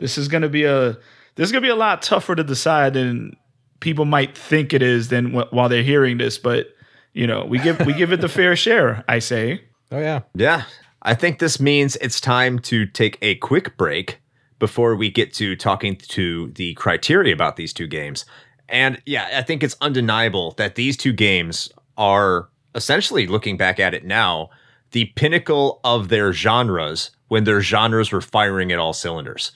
this 0.00 0.18
is 0.18 0.28
going 0.28 0.42
to 0.42 0.48
be 0.48 0.64
a 0.64 0.98
this 1.36 1.46
is 1.46 1.52
going 1.52 1.62
to 1.62 1.66
be 1.66 1.70
a 1.70 1.76
lot 1.76 2.02
tougher 2.02 2.34
to 2.34 2.42
decide 2.42 2.94
than 2.94 3.36
people 3.78 4.04
might 4.04 4.36
think 4.36 4.74
it 4.74 4.82
is 4.82 5.08
than 5.08 5.32
wh- 5.32 5.52
while 5.52 5.68
they're 5.68 5.82
hearing 5.82 6.18
this. 6.18 6.38
But 6.38 6.68
you 7.12 7.26
know, 7.26 7.44
we 7.44 7.58
give 7.58 7.84
we 7.86 7.92
give 7.92 8.12
it 8.12 8.20
the 8.20 8.28
fair 8.40 8.56
share. 8.56 9.04
I 9.08 9.20
say. 9.20 9.64
Oh 9.92 10.00
yeah, 10.00 10.20
yeah. 10.34 10.64
I 11.02 11.14
think 11.14 11.38
this 11.38 11.60
means 11.60 11.96
it's 11.96 12.20
time 12.20 12.58
to 12.60 12.86
take 12.86 13.16
a 13.22 13.36
quick 13.36 13.76
break 13.76 14.20
before 14.58 14.94
we 14.94 15.10
get 15.10 15.32
to 15.34 15.56
talking 15.56 15.96
to 15.96 16.48
the 16.48 16.74
criteria 16.74 17.32
about 17.32 17.56
these 17.56 17.72
two 17.72 17.86
games. 17.86 18.26
And 18.68 19.00
yeah, 19.06 19.28
I 19.34 19.42
think 19.42 19.62
it's 19.62 19.76
undeniable 19.80 20.52
that 20.52 20.74
these 20.74 20.96
two 20.96 21.12
games 21.12 21.72
are 21.96 22.48
essentially 22.74 23.26
looking 23.26 23.56
back 23.56 23.80
at 23.80 23.94
it 23.94 24.04
now, 24.04 24.50
the 24.92 25.06
pinnacle 25.16 25.80
of 25.82 26.08
their 26.08 26.32
genres 26.32 27.10
when 27.28 27.44
their 27.44 27.62
genres 27.62 28.12
were 28.12 28.20
firing 28.20 28.70
at 28.70 28.78
all 28.78 28.92
cylinders. 28.92 29.52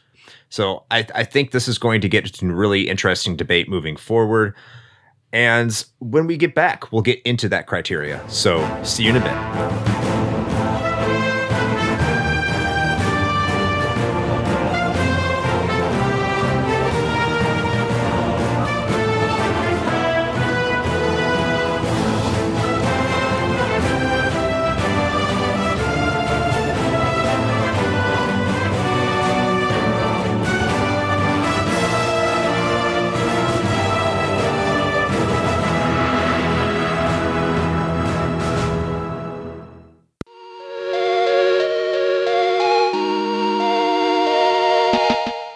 So 0.54 0.84
I, 0.88 1.04
I 1.16 1.24
think 1.24 1.50
this 1.50 1.66
is 1.66 1.78
going 1.78 2.00
to 2.02 2.08
get 2.08 2.26
into 2.26 2.48
a 2.48 2.54
really 2.54 2.88
interesting 2.88 3.34
debate 3.34 3.68
moving 3.68 3.96
forward. 3.96 4.54
And 5.32 5.84
when 5.98 6.28
we 6.28 6.36
get 6.36 6.54
back, 6.54 6.92
we'll 6.92 7.02
get 7.02 7.20
into 7.22 7.48
that 7.48 7.66
criteria. 7.66 8.22
So 8.30 8.64
see 8.84 9.02
you 9.02 9.10
in 9.10 9.16
a 9.16 9.20
bit. 9.20 10.13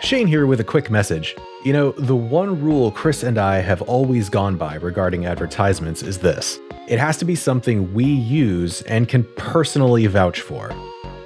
Shane 0.08 0.26
here 0.26 0.46
with 0.46 0.58
a 0.58 0.64
quick 0.64 0.90
message. 0.90 1.36
You 1.64 1.74
know, 1.74 1.92
the 1.92 2.16
one 2.16 2.58
rule 2.62 2.90
Chris 2.90 3.22
and 3.22 3.36
I 3.36 3.58
have 3.58 3.82
always 3.82 4.30
gone 4.30 4.56
by 4.56 4.76
regarding 4.76 5.26
advertisements 5.26 6.02
is 6.02 6.16
this 6.16 6.58
it 6.86 6.98
has 6.98 7.18
to 7.18 7.26
be 7.26 7.34
something 7.34 7.92
we 7.92 8.06
use 8.06 8.80
and 8.82 9.06
can 9.06 9.22
personally 9.36 10.06
vouch 10.06 10.40
for. 10.40 10.72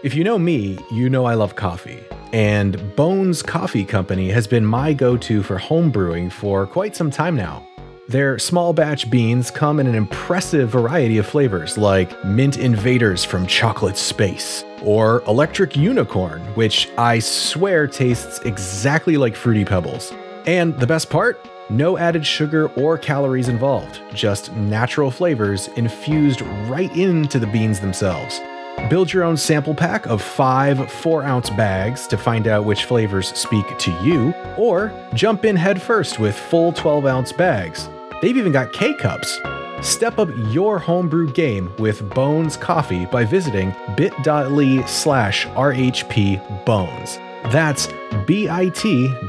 If 0.03 0.17
you 0.17 0.25
know 0.25 0.37
me, 0.37 0.81
you 0.91 1.09
know 1.09 1.27
I 1.27 1.35
love 1.35 1.55
coffee. 1.55 2.03
And 2.33 2.97
Bones 2.97 3.41
Coffee 3.41 3.85
Company 3.85 4.31
has 4.31 4.49
been 4.49 4.67
my 4.67 4.93
go 4.95 5.17
to 5.17 5.45
for 5.45 5.61
homebrewing 5.61 6.33
for 6.33 6.67
quite 6.67 6.97
some 6.97 7.13
time 7.13 7.37
now. 7.37 7.65
Their 8.09 8.37
small 8.41 8.73
batch 8.73 9.09
beans 9.09 9.49
come 9.53 9.79
in 9.79 9.87
an 9.87 9.95
impressive 9.95 10.71
variety 10.71 11.19
of 11.19 11.27
flavors 11.29 11.79
like 11.79 12.25
Mint 12.25 12.59
Invaders 12.59 13.23
from 13.23 13.47
Chocolate 13.47 13.97
Space, 13.97 14.65
or 14.85 15.23
Electric 15.27 15.77
Unicorn, 15.77 16.41
which 16.55 16.89
I 16.99 17.19
swear 17.19 17.87
tastes 17.87 18.39
exactly 18.41 19.17
like 19.17 19.37
Fruity 19.37 19.65
Pebbles. 19.65 20.13
And 20.47 20.79
the 20.79 20.87
best 20.87 21.11
part? 21.11 21.45
No 21.71 21.97
added 21.97 22.27
sugar 22.27 22.69
or 22.71 22.99
calories 22.99 23.49
involved, 23.49 24.01
just 24.13 24.53
natural 24.53 25.11
flavors 25.11 25.69
infused 25.69 26.43
right 26.69 26.95
into 26.97 27.39
the 27.39 27.47
beans 27.47 27.81
themselves. 27.81 28.41
Build 28.89 29.13
your 29.13 29.23
own 29.23 29.37
sample 29.37 29.75
pack 29.75 30.07
of 30.07 30.21
five 30.21 30.91
4 30.91 31.23
ounce 31.23 31.51
bags 31.51 32.07
to 32.09 32.19
find 32.19 32.49
out 32.49 32.65
which 32.65 32.85
flavors 32.85 33.29
speak 33.39 33.79
to 33.79 33.91
you, 34.03 34.35
or 34.57 34.93
jump 35.15 35.45
in 35.45 35.57
headfirst 35.57 36.19
with 36.19 36.37
full 36.37 36.73
12 36.73 37.07
ounce 37.07 37.33
bags. 37.33 37.89
They've 38.21 38.37
even 38.37 38.53
got 38.53 38.73
K 38.73 38.95
cups. 38.95 39.39
Step 39.83 40.19
up 40.21 40.29
your 40.51 40.79
homebrew 40.79 41.33
game 41.33 41.73
with 41.79 42.09
Bones 42.15 42.57
Coffee 42.57 43.05
by 43.07 43.25
visiting 43.25 43.75
bit.ly 43.97 44.85
slash 44.87 45.47
RHP 45.49 46.65
Bones. 46.65 47.19
That's 47.53 47.89
bit.ly 48.27 49.27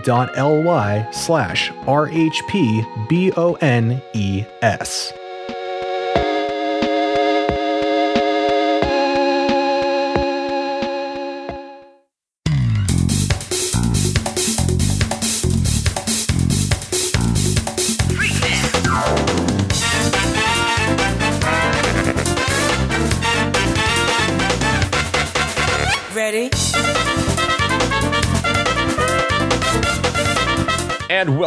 slash 1.12 1.72
RHP 1.72 2.84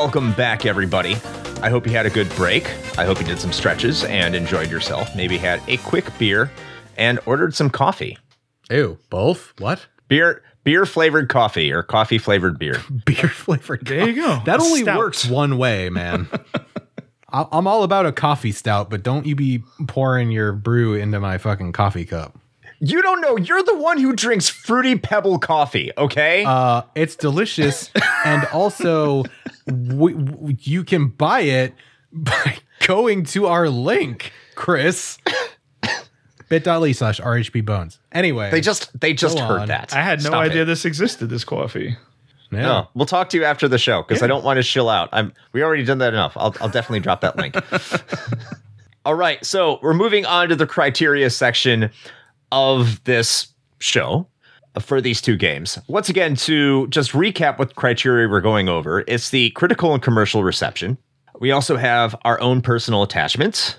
welcome 0.06 0.32
back, 0.34 0.64
everybody. 0.64 1.14
I 1.62 1.68
hope 1.68 1.84
you 1.84 1.90
had 1.90 2.06
a 2.06 2.10
good 2.10 2.28
break. 2.36 2.64
I 2.96 3.04
hope 3.04 3.18
you 3.18 3.26
did 3.26 3.40
some 3.40 3.52
stretches 3.52 4.04
and 4.04 4.36
enjoyed 4.36 4.70
yourself. 4.70 5.16
Maybe 5.16 5.36
had 5.36 5.60
a 5.66 5.78
quick 5.78 6.16
beer 6.16 6.48
and 6.96 7.18
ordered 7.26 7.56
some 7.56 7.70
coffee. 7.70 8.16
Ew, 8.70 8.98
both? 9.10 9.52
What? 9.58 9.84
Beer 10.06 10.44
beer 10.62 10.86
flavored 10.86 11.28
coffee 11.28 11.72
or 11.72 11.82
coffee 11.82 12.18
flavored 12.18 12.56
beer. 12.56 12.80
beer 13.04 13.26
flavored. 13.26 13.84
There 13.84 14.08
you 14.08 14.14
go. 14.14 14.40
That 14.44 14.60
only 14.60 14.82
stout. 14.82 14.96
works 14.96 15.26
one 15.26 15.58
way, 15.58 15.90
man. 15.90 16.28
I'm 17.28 17.66
all 17.66 17.82
about 17.82 18.06
a 18.06 18.12
coffee 18.12 18.52
stout, 18.52 18.88
but 18.88 19.02
don't 19.02 19.26
you 19.26 19.34
be 19.34 19.64
pouring 19.88 20.30
your 20.30 20.52
brew 20.52 20.94
into 20.94 21.18
my 21.18 21.36
fucking 21.36 21.72
coffee 21.72 22.04
cup. 22.04 22.38
You 22.78 23.02
don't 23.02 23.20
know. 23.20 23.36
You're 23.36 23.62
the 23.62 23.76
one 23.76 23.98
who 23.98 24.12
drinks 24.12 24.48
fruity 24.48 24.96
pebble 24.96 25.38
coffee, 25.40 25.90
okay? 25.98 26.44
Uh, 26.44 26.82
it's 26.94 27.16
delicious, 27.16 27.90
and 28.24 28.44
also 28.52 29.24
w- 29.66 30.16
w- 30.16 30.56
you 30.60 30.84
can 30.84 31.08
buy 31.08 31.40
it 31.40 31.74
by 32.12 32.58
going 32.86 33.24
to 33.24 33.46
our 33.46 33.68
link, 33.68 34.32
Chris. 34.54 35.18
bit.ly 36.48 36.92
slash 36.92 37.20
RHP 37.20 37.64
bones. 37.64 37.98
Anyway, 38.12 38.50
they 38.50 38.60
just 38.60 38.98
they 38.98 39.12
just 39.12 39.38
heard 39.38 39.62
on. 39.62 39.68
that. 39.68 39.94
I 39.94 40.02
had 40.02 40.20
no 40.22 40.30
Stop 40.30 40.42
idea 40.44 40.62
it. 40.62 40.66
this 40.66 40.84
existed. 40.84 41.28
This 41.28 41.44
coffee. 41.44 41.96
Yeah. 42.52 42.60
No, 42.62 42.88
we'll 42.94 43.06
talk 43.06 43.30
to 43.30 43.36
you 43.36 43.44
after 43.44 43.66
the 43.66 43.78
show 43.78 44.02
because 44.02 44.20
yeah. 44.20 44.26
I 44.26 44.28
don't 44.28 44.44
want 44.44 44.58
to 44.58 44.62
chill 44.62 44.88
out. 44.88 45.08
I'm 45.12 45.32
we 45.52 45.62
already 45.64 45.84
done 45.84 45.98
that 45.98 46.12
enough. 46.12 46.32
I'll 46.36 46.54
I'll 46.60 46.68
definitely 46.68 47.00
drop 47.00 47.20
that 47.22 47.36
link. 47.36 47.56
All 49.04 49.14
right, 49.14 49.44
so 49.44 49.78
we're 49.82 49.94
moving 49.94 50.26
on 50.26 50.48
to 50.48 50.56
the 50.56 50.66
criteria 50.66 51.30
section 51.30 51.90
of 52.50 53.02
this 53.04 53.48
show 53.78 54.26
for 54.80 55.00
these 55.00 55.20
two 55.20 55.36
games. 55.36 55.78
Once 55.88 56.08
again, 56.08 56.36
to 56.36 56.86
just 56.88 57.12
recap 57.12 57.58
what 57.58 57.74
criteria 57.74 58.28
we're 58.28 58.40
going 58.40 58.68
over, 58.68 59.04
it's 59.06 59.30
the 59.30 59.50
critical 59.50 59.94
and 59.94 60.02
commercial 60.02 60.44
reception. 60.44 60.98
We 61.38 61.50
also 61.50 61.76
have 61.76 62.14
our 62.24 62.40
own 62.40 62.62
personal 62.62 63.02
attachments, 63.02 63.76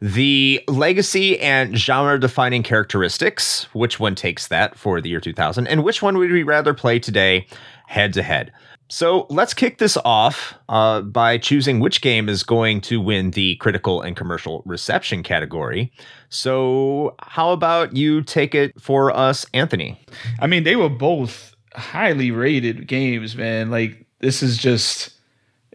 the 0.00 0.62
legacy 0.68 1.38
and 1.40 1.76
genre 1.76 2.18
defining 2.18 2.62
characteristics, 2.62 3.64
which 3.72 3.98
one 3.98 4.14
takes 4.14 4.48
that 4.48 4.76
for 4.76 5.00
the 5.00 5.08
year 5.08 5.20
2000, 5.20 5.66
and 5.66 5.84
which 5.84 6.02
one 6.02 6.18
would 6.18 6.30
we 6.30 6.42
rather 6.42 6.74
play 6.74 6.98
today 6.98 7.46
head 7.86 8.12
to 8.14 8.22
head. 8.22 8.52
So 8.88 9.26
let's 9.30 9.52
kick 9.52 9.78
this 9.78 9.96
off 10.04 10.54
uh, 10.68 11.00
by 11.00 11.38
choosing 11.38 11.80
which 11.80 12.00
game 12.02 12.28
is 12.28 12.44
going 12.44 12.80
to 12.82 13.00
win 13.00 13.32
the 13.32 13.56
critical 13.56 14.00
and 14.00 14.16
commercial 14.16 14.62
reception 14.64 15.24
category. 15.24 15.92
So, 16.28 17.14
how 17.20 17.50
about 17.50 17.96
you 17.96 18.22
take 18.22 18.54
it 18.54 18.80
for 18.80 19.14
us, 19.16 19.44
Anthony? 19.52 20.00
I 20.40 20.46
mean, 20.46 20.62
they 20.62 20.76
were 20.76 20.88
both 20.88 21.54
highly 21.74 22.30
rated 22.30 22.86
games, 22.86 23.36
man. 23.36 23.70
Like, 23.70 24.06
this 24.20 24.42
is 24.42 24.56
just. 24.56 25.12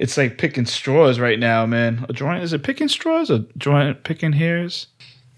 It's 0.01 0.17
like 0.17 0.39
picking 0.39 0.65
straws 0.65 1.19
right 1.19 1.37
now, 1.37 1.67
man. 1.67 2.07
A 2.09 2.13
joint 2.13 2.41
is 2.41 2.53
it 2.53 2.63
picking 2.63 2.87
straws? 2.87 3.29
A 3.29 3.45
joint 3.59 4.03
picking 4.03 4.33
hairs? 4.33 4.87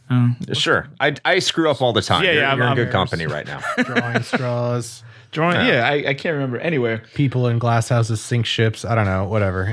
Oh, 0.09 0.33
sure. 0.53 0.87
I, 1.01 1.15
I 1.25 1.39
screw 1.39 1.69
up 1.69 1.81
all 1.81 1.91
the 1.91 2.01
time. 2.01 2.23
Yeah, 2.23 2.31
you're, 2.31 2.41
yeah, 2.43 2.55
you're 2.55 2.63
I'm, 2.63 2.77
in 2.77 2.85
good 2.85 2.91
company 2.91 3.27
right 3.27 3.45
now. 3.45 3.59
Drawing 3.83 4.23
straws. 4.23 5.03
Drawing, 5.31 5.67
yeah, 5.67 5.85
I, 5.85 6.09
I 6.09 6.13
can't 6.13 6.33
remember 6.33 6.59
anywhere. 6.59 7.03
People 7.13 7.47
in 7.47 7.59
glass 7.59 7.89
houses 7.89 8.21
sink 8.21 8.45
ships. 8.45 8.85
I 8.85 8.95
don't 8.95 9.05
know, 9.05 9.27
whatever. 9.27 9.65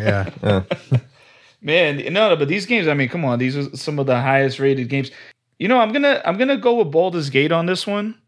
Yeah. 0.42 0.64
Man, 1.62 1.98
no, 2.12 2.30
no, 2.30 2.36
but 2.36 2.48
these 2.48 2.66
games, 2.66 2.88
I 2.88 2.94
mean, 2.94 3.08
come 3.08 3.24
on, 3.24 3.38
these 3.38 3.56
are 3.56 3.76
some 3.76 4.00
of 4.00 4.06
the 4.06 4.20
highest 4.20 4.58
rated 4.58 4.88
games. 4.88 5.12
You 5.60 5.68
know, 5.68 5.78
I'm 5.78 5.92
gonna 5.92 6.20
I'm 6.24 6.36
gonna 6.36 6.56
go 6.56 6.74
with 6.74 6.90
Baldur's 6.90 7.30
Gate 7.30 7.52
on 7.52 7.66
this 7.66 7.86
one. 7.86 8.18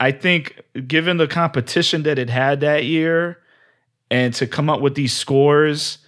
I 0.00 0.12
think 0.12 0.62
given 0.86 1.18
the 1.18 1.26
competition 1.26 2.04
that 2.04 2.18
it 2.18 2.30
had 2.30 2.60
that 2.60 2.84
year 2.84 3.38
and 4.10 4.32
to 4.34 4.46
come 4.46 4.70
up 4.70 4.80
with 4.80 4.94
these 4.94 5.12
scores, 5.12 5.98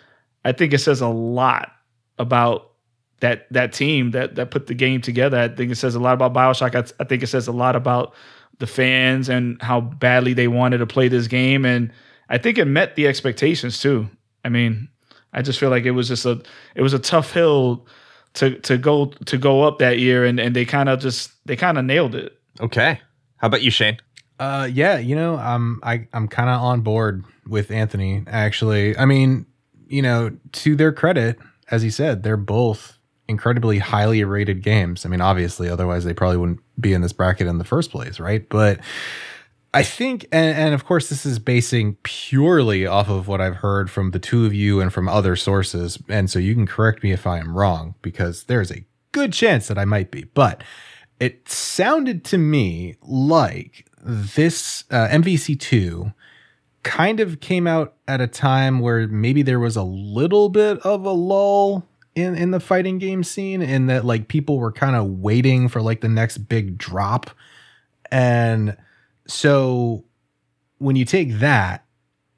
I 0.49 0.53
think 0.53 0.73
it 0.73 0.79
says 0.79 1.01
a 1.01 1.09
lot 1.09 1.73
about 2.19 2.73
that 3.21 3.47
that 3.53 3.73
team 3.73 4.13
that 4.13 4.37
that 4.37 4.51
put 4.51 4.67
the 4.67 4.75
game 4.75 5.01
together. 5.01 5.39
I 5.39 5.49
think 5.49 5.71
it 5.71 5.77
says 5.77 5.95
a 5.95 6.01
lot 6.01 6.15
about 6.15 6.33
Bioshock. 6.33 6.75
I, 6.75 6.85
I 7.03 7.05
think 7.05 7.23
it 7.23 7.27
says 7.27 7.49
a 7.49 7.53
lot 7.53 7.77
about 7.77 8.15
the 8.59 8.67
fans 8.67 9.29
and 9.29 9.61
how 9.63 9.81
badly 9.81 10.33
they 10.33 10.49
wanted 10.49 10.79
to 10.79 10.87
play 10.87 11.09
this 11.09 11.27
game. 11.27 11.65
And 11.65 11.93
I 12.29 12.39
think 12.39 12.59
it 12.59 12.65
met 12.65 12.97
the 12.97 13.07
expectations 13.07 13.81
too. 13.81 14.09
I 14.45 14.49
mean, 14.49 14.89
I 15.33 15.43
just 15.43 15.59
feel 15.59 15.71
like 15.71 15.85
it 15.85 15.93
was 15.93 16.09
just 16.09 16.25
a 16.25 16.43
it 16.75 16.83
was 16.83 16.93
a 16.93 16.99
tough 16.99 17.33
hill 17.33 17.87
to 18.35 18.59
to 18.61 18.79
go 18.79 19.07
to 19.07 19.39
go 19.39 19.63
up 19.63 19.79
that 19.79 19.99
year 19.99 20.25
and, 20.25 20.39
and 20.41 20.55
they 20.55 20.65
kind 20.65 20.89
of 20.89 21.01
just 21.01 21.33
they 21.47 21.57
kind 21.57 21.79
of 21.79 21.85
nailed 21.85 22.15
it. 22.15 22.39
Okay. 22.61 23.01
How 23.37 23.47
about 23.49 23.63
you, 23.63 23.71
Shane? 23.71 23.99
Uh 24.39 24.69
yeah, 24.73 24.99
you 24.99 25.17
know, 25.17 25.37
I'm 25.37 25.81
I 25.83 26.09
I'm 26.13 26.29
kind 26.29 26.49
of 26.49 26.61
on 26.61 26.81
board 26.83 27.25
with 27.47 27.71
Anthony 27.71 28.25
actually. 28.27 28.97
I 28.97 29.05
mean, 29.05 29.47
you 29.89 30.03
know, 30.03 30.37
to 30.53 30.77
their 30.77 30.93
credit, 30.93 31.39
as 31.71 31.83
he 31.83 31.91
said, 31.91 32.23
they're 32.23 32.37
both 32.37 32.99
incredibly 33.29 33.79
highly 33.79 34.25
rated 34.25 34.63
games. 34.63 35.05
I 35.05 35.09
mean, 35.09 35.21
obviously, 35.21 35.69
otherwise 35.69 36.05
they 36.05 36.15
probably 36.15 36.39
wouldn't 36.39 36.61
be 36.81 36.95
in 36.95 37.03
this 37.03 37.13
bracket 37.13 37.47
in 37.47 37.59
the 37.59 37.65
first 37.65 37.91
place, 37.91 38.19
right? 38.19 38.49
But 38.49 38.81
I 39.75 39.83
think, 39.83 40.27
and, 40.33 40.57
and, 40.57 40.75
of 40.75 40.87
course, 40.87 41.11
this 41.11 41.27
is 41.27 41.39
basing 41.39 41.97
purely 42.03 42.87
off 42.87 43.11
of 43.11 43.29
what 43.29 43.41
I've 43.41 43.57
heard 43.57 43.91
from 43.91 44.13
the 44.13 44.19
two 44.19 44.47
of 44.47 44.55
you 44.55 44.81
and 44.81 44.93
from 44.93 45.09
other 45.09 45.37
sources. 45.37 45.99
And 46.09 46.31
so 46.31 46.39
you 46.39 46.55
can 46.55 46.67
correct 46.67 47.03
me 47.03 47.13
if 47.13 47.27
I 47.27 47.39
am 47.39 47.57
wrong, 47.57 47.95
because 48.01 48.45
there's 48.45 48.71
a 48.71 48.85
good 49.13 49.33
chance 49.33 49.69
that 49.69 49.79
I 49.79 49.85
might 49.85 50.11
be. 50.11 50.25
But 50.25 50.65
it 51.21 51.49
sounded 51.49 52.25
to 52.27 52.39
me 52.39 52.97
like 53.03 53.87
this 54.03 54.85
uh, 54.91 55.09
MVC2 55.09 56.15
kind 56.83 57.21
of 57.21 57.41
came 57.41 57.67
out 57.67 57.95
at 58.07 58.21
a 58.21 58.27
time 58.27 58.81
where 58.81 59.07
maybe 59.09 59.43
there 59.43 59.61
was 59.61 59.77
a 59.77 59.83
little 59.83 60.49
bit 60.49 60.79
of 60.81 61.05
a 61.05 61.11
lull 61.11 61.87
in 62.15 62.35
in 62.35 62.51
the 62.51 62.61
fighting 62.61 62.99
game 62.99 63.23
scene 63.23 63.63
in 63.63 63.87
that 63.87 64.05
like 64.05 64.29
people 64.29 64.59
were 64.59 64.73
kind 64.73 64.97
of 64.97 65.07
waiting 65.07 65.69
for 65.69 65.83
like 65.83 66.01
the 66.01 66.09
next 66.09 66.39
big 66.39 66.79
drop. 66.79 67.31
And 68.11 68.77
so 69.27 70.05
when 70.79 70.97
you 70.97 71.05
take 71.05 71.39
that 71.41 71.85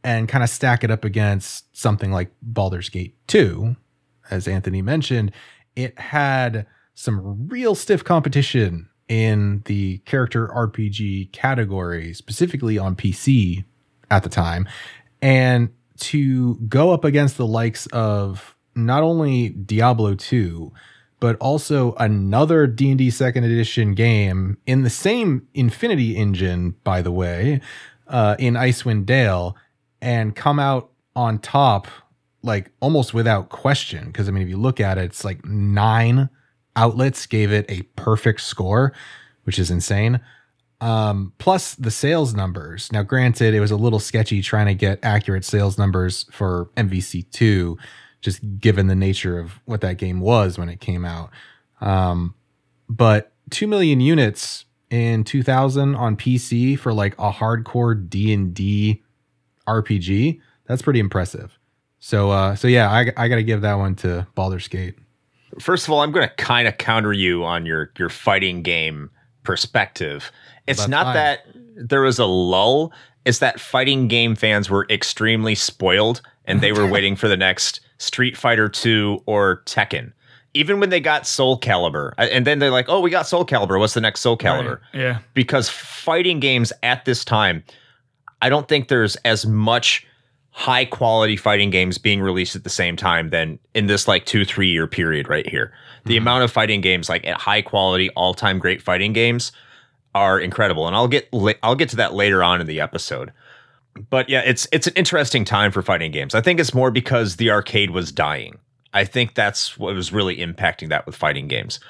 and 0.02 0.28
kind 0.28 0.42
of 0.42 0.50
stack 0.50 0.82
it 0.82 0.90
up 0.90 1.04
against 1.04 1.76
something 1.76 2.10
like 2.10 2.30
Baldur's 2.42 2.88
Gate 2.88 3.16
2 3.28 3.76
as 4.30 4.48
Anthony 4.48 4.82
mentioned 4.82 5.32
it 5.76 5.98
had 5.98 6.66
some 6.94 7.48
real 7.48 7.74
stiff 7.74 8.04
competition 8.04 8.88
in 9.08 9.62
the 9.66 9.98
character 9.98 10.48
RPG 10.48 11.32
category 11.32 12.14
specifically 12.14 12.78
on 12.78 12.96
PC 12.96 13.64
at 14.10 14.22
the 14.22 14.28
time 14.28 14.68
and 15.22 15.70
to 15.98 16.54
go 16.68 16.92
up 16.92 17.04
against 17.04 17.36
the 17.36 17.46
likes 17.46 17.86
of 17.88 18.56
not 18.74 19.02
only 19.02 19.50
Diablo 19.50 20.14
2, 20.14 20.72
but 21.20 21.36
also 21.36 21.94
another 21.94 22.66
D&D 22.66 23.10
second 23.10 23.44
edition 23.44 23.94
game 23.94 24.56
in 24.66 24.82
the 24.82 24.90
same 24.90 25.46
Infinity 25.52 26.16
engine, 26.16 26.74
by 26.82 27.02
the 27.02 27.12
way, 27.12 27.60
uh, 28.08 28.36
in 28.38 28.54
Icewind 28.54 29.04
Dale, 29.04 29.56
and 30.00 30.34
come 30.34 30.58
out 30.58 30.90
on 31.14 31.38
top 31.38 31.88
like 32.42 32.70
almost 32.80 33.12
without 33.12 33.50
question. 33.50 34.06
Because 34.06 34.28
I 34.28 34.32
mean, 34.32 34.42
if 34.42 34.48
you 34.48 34.56
look 34.56 34.80
at 34.80 34.96
it, 34.96 35.04
it's 35.04 35.24
like 35.24 35.44
nine 35.44 36.30
outlets 36.74 37.26
gave 37.26 37.52
it 37.52 37.66
a 37.68 37.82
perfect 37.96 38.40
score, 38.40 38.94
which 39.44 39.58
is 39.58 39.70
insane. 39.70 40.20
Um, 40.80 41.32
plus 41.38 41.74
the 41.74 41.90
sales 41.90 42.34
numbers. 42.34 42.90
Now, 42.90 43.02
granted, 43.02 43.52
it 43.52 43.60
was 43.60 43.70
a 43.70 43.76
little 43.76 43.98
sketchy 43.98 44.40
trying 44.40 44.66
to 44.66 44.74
get 44.74 44.98
accurate 45.02 45.44
sales 45.44 45.76
numbers 45.76 46.24
for 46.30 46.70
MVC2 46.76 47.76
just 48.20 48.40
given 48.58 48.86
the 48.86 48.94
nature 48.94 49.38
of 49.38 49.60
what 49.64 49.80
that 49.80 49.96
game 49.96 50.20
was 50.20 50.58
when 50.58 50.68
it 50.68 50.80
came 50.80 51.04
out. 51.04 51.30
Um, 51.80 52.34
but 52.88 53.32
2 53.50 53.66
million 53.66 54.00
units 54.00 54.66
in 54.90 55.24
2000 55.24 55.94
on 55.94 56.16
PC 56.16 56.78
for 56.78 56.92
like 56.92 57.14
a 57.14 57.30
hardcore 57.30 58.08
D&D 58.08 59.02
RPG, 59.66 60.40
that's 60.66 60.82
pretty 60.82 61.00
impressive. 61.00 61.58
So 62.00 62.30
uh 62.30 62.54
so 62.54 62.66
yeah, 62.66 62.90
I 62.90 63.12
I 63.16 63.28
got 63.28 63.36
to 63.36 63.42
give 63.42 63.60
that 63.60 63.74
one 63.74 63.94
to 63.96 64.26
Baldur's 64.34 64.68
Gate. 64.68 64.96
First 65.58 65.86
of 65.86 65.92
all, 65.92 66.00
I'm 66.00 66.12
going 66.12 66.26
to 66.26 66.34
kind 66.36 66.66
of 66.66 66.78
counter 66.78 67.12
you 67.12 67.44
on 67.44 67.66
your 67.66 67.92
your 67.98 68.08
fighting 68.08 68.62
game 68.62 69.10
perspective. 69.42 70.32
It's 70.66 70.88
not 70.88 71.06
fine. 71.06 71.14
that 71.14 71.46
there 71.76 72.02
was 72.02 72.18
a 72.18 72.26
lull, 72.26 72.92
it's 73.24 73.38
that 73.38 73.60
fighting 73.60 74.08
game 74.08 74.34
fans 74.34 74.70
were 74.70 74.86
extremely 74.90 75.54
spoiled 75.54 76.22
and 76.44 76.60
they 76.60 76.72
were 76.72 76.86
waiting 76.86 77.16
for 77.16 77.28
the 77.28 77.36
next 77.36 77.80
Street 77.98 78.36
Fighter 78.36 78.68
2 78.68 79.22
or 79.26 79.62
Tekken. 79.66 80.12
Even 80.52 80.80
when 80.80 80.90
they 80.90 80.98
got 80.98 81.28
Soul 81.28 81.60
Calibur, 81.60 82.12
and 82.18 82.44
then 82.44 82.58
they're 82.58 82.72
like, 82.72 82.88
"Oh, 82.88 82.98
we 82.98 83.08
got 83.08 83.28
Soul 83.28 83.46
Calibur. 83.46 83.78
What's 83.78 83.94
the 83.94 84.00
next 84.00 84.20
Soul 84.20 84.36
Calibur?" 84.36 84.80
Right. 84.92 85.00
Yeah. 85.00 85.18
Because 85.32 85.68
fighting 85.68 86.40
games 86.40 86.72
at 86.82 87.04
this 87.04 87.24
time, 87.24 87.62
I 88.42 88.48
don't 88.48 88.66
think 88.66 88.88
there's 88.88 89.14
as 89.16 89.46
much 89.46 90.04
high 90.50 90.84
quality 90.84 91.36
fighting 91.36 91.70
games 91.70 91.98
being 91.98 92.20
released 92.20 92.56
at 92.56 92.64
the 92.64 92.70
same 92.70 92.96
time 92.96 93.30
than 93.30 93.60
in 93.74 93.86
this 93.86 94.08
like 94.08 94.26
2-3 94.26 94.72
year 94.72 94.88
period 94.88 95.28
right 95.28 95.48
here. 95.48 95.72
The 96.04 96.14
mm-hmm. 96.14 96.22
amount 96.22 96.42
of 96.42 96.50
fighting 96.50 96.80
games 96.80 97.08
like 97.08 97.24
at 97.24 97.40
high 97.40 97.62
quality 97.62 98.10
all-time 98.10 98.58
great 98.58 98.82
fighting 98.82 99.12
games 99.12 99.52
are 100.14 100.40
incredible 100.40 100.86
and 100.86 100.96
I'll 100.96 101.08
get 101.08 101.28
I'll 101.62 101.74
get 101.74 101.88
to 101.90 101.96
that 101.96 102.14
later 102.14 102.42
on 102.42 102.60
in 102.60 102.66
the 102.66 102.80
episode 102.80 103.32
but 104.08 104.28
yeah, 104.28 104.42
it's 104.44 104.68
it's 104.72 104.86
an 104.86 104.94
interesting 104.94 105.44
time 105.44 105.72
for 105.72 105.82
fighting 105.82 106.12
games. 106.12 106.34
I 106.34 106.40
think 106.40 106.60
it's 106.60 106.74
more 106.74 106.90
because 106.90 107.36
the 107.36 107.50
arcade 107.50 107.90
was 107.90 108.12
dying. 108.12 108.58
I 108.92 109.04
think 109.04 109.34
that's 109.34 109.78
what 109.78 109.94
was 109.94 110.12
really 110.12 110.38
impacting 110.38 110.88
that 110.88 111.06
with 111.06 111.16
fighting 111.16 111.48
games. 111.48 111.80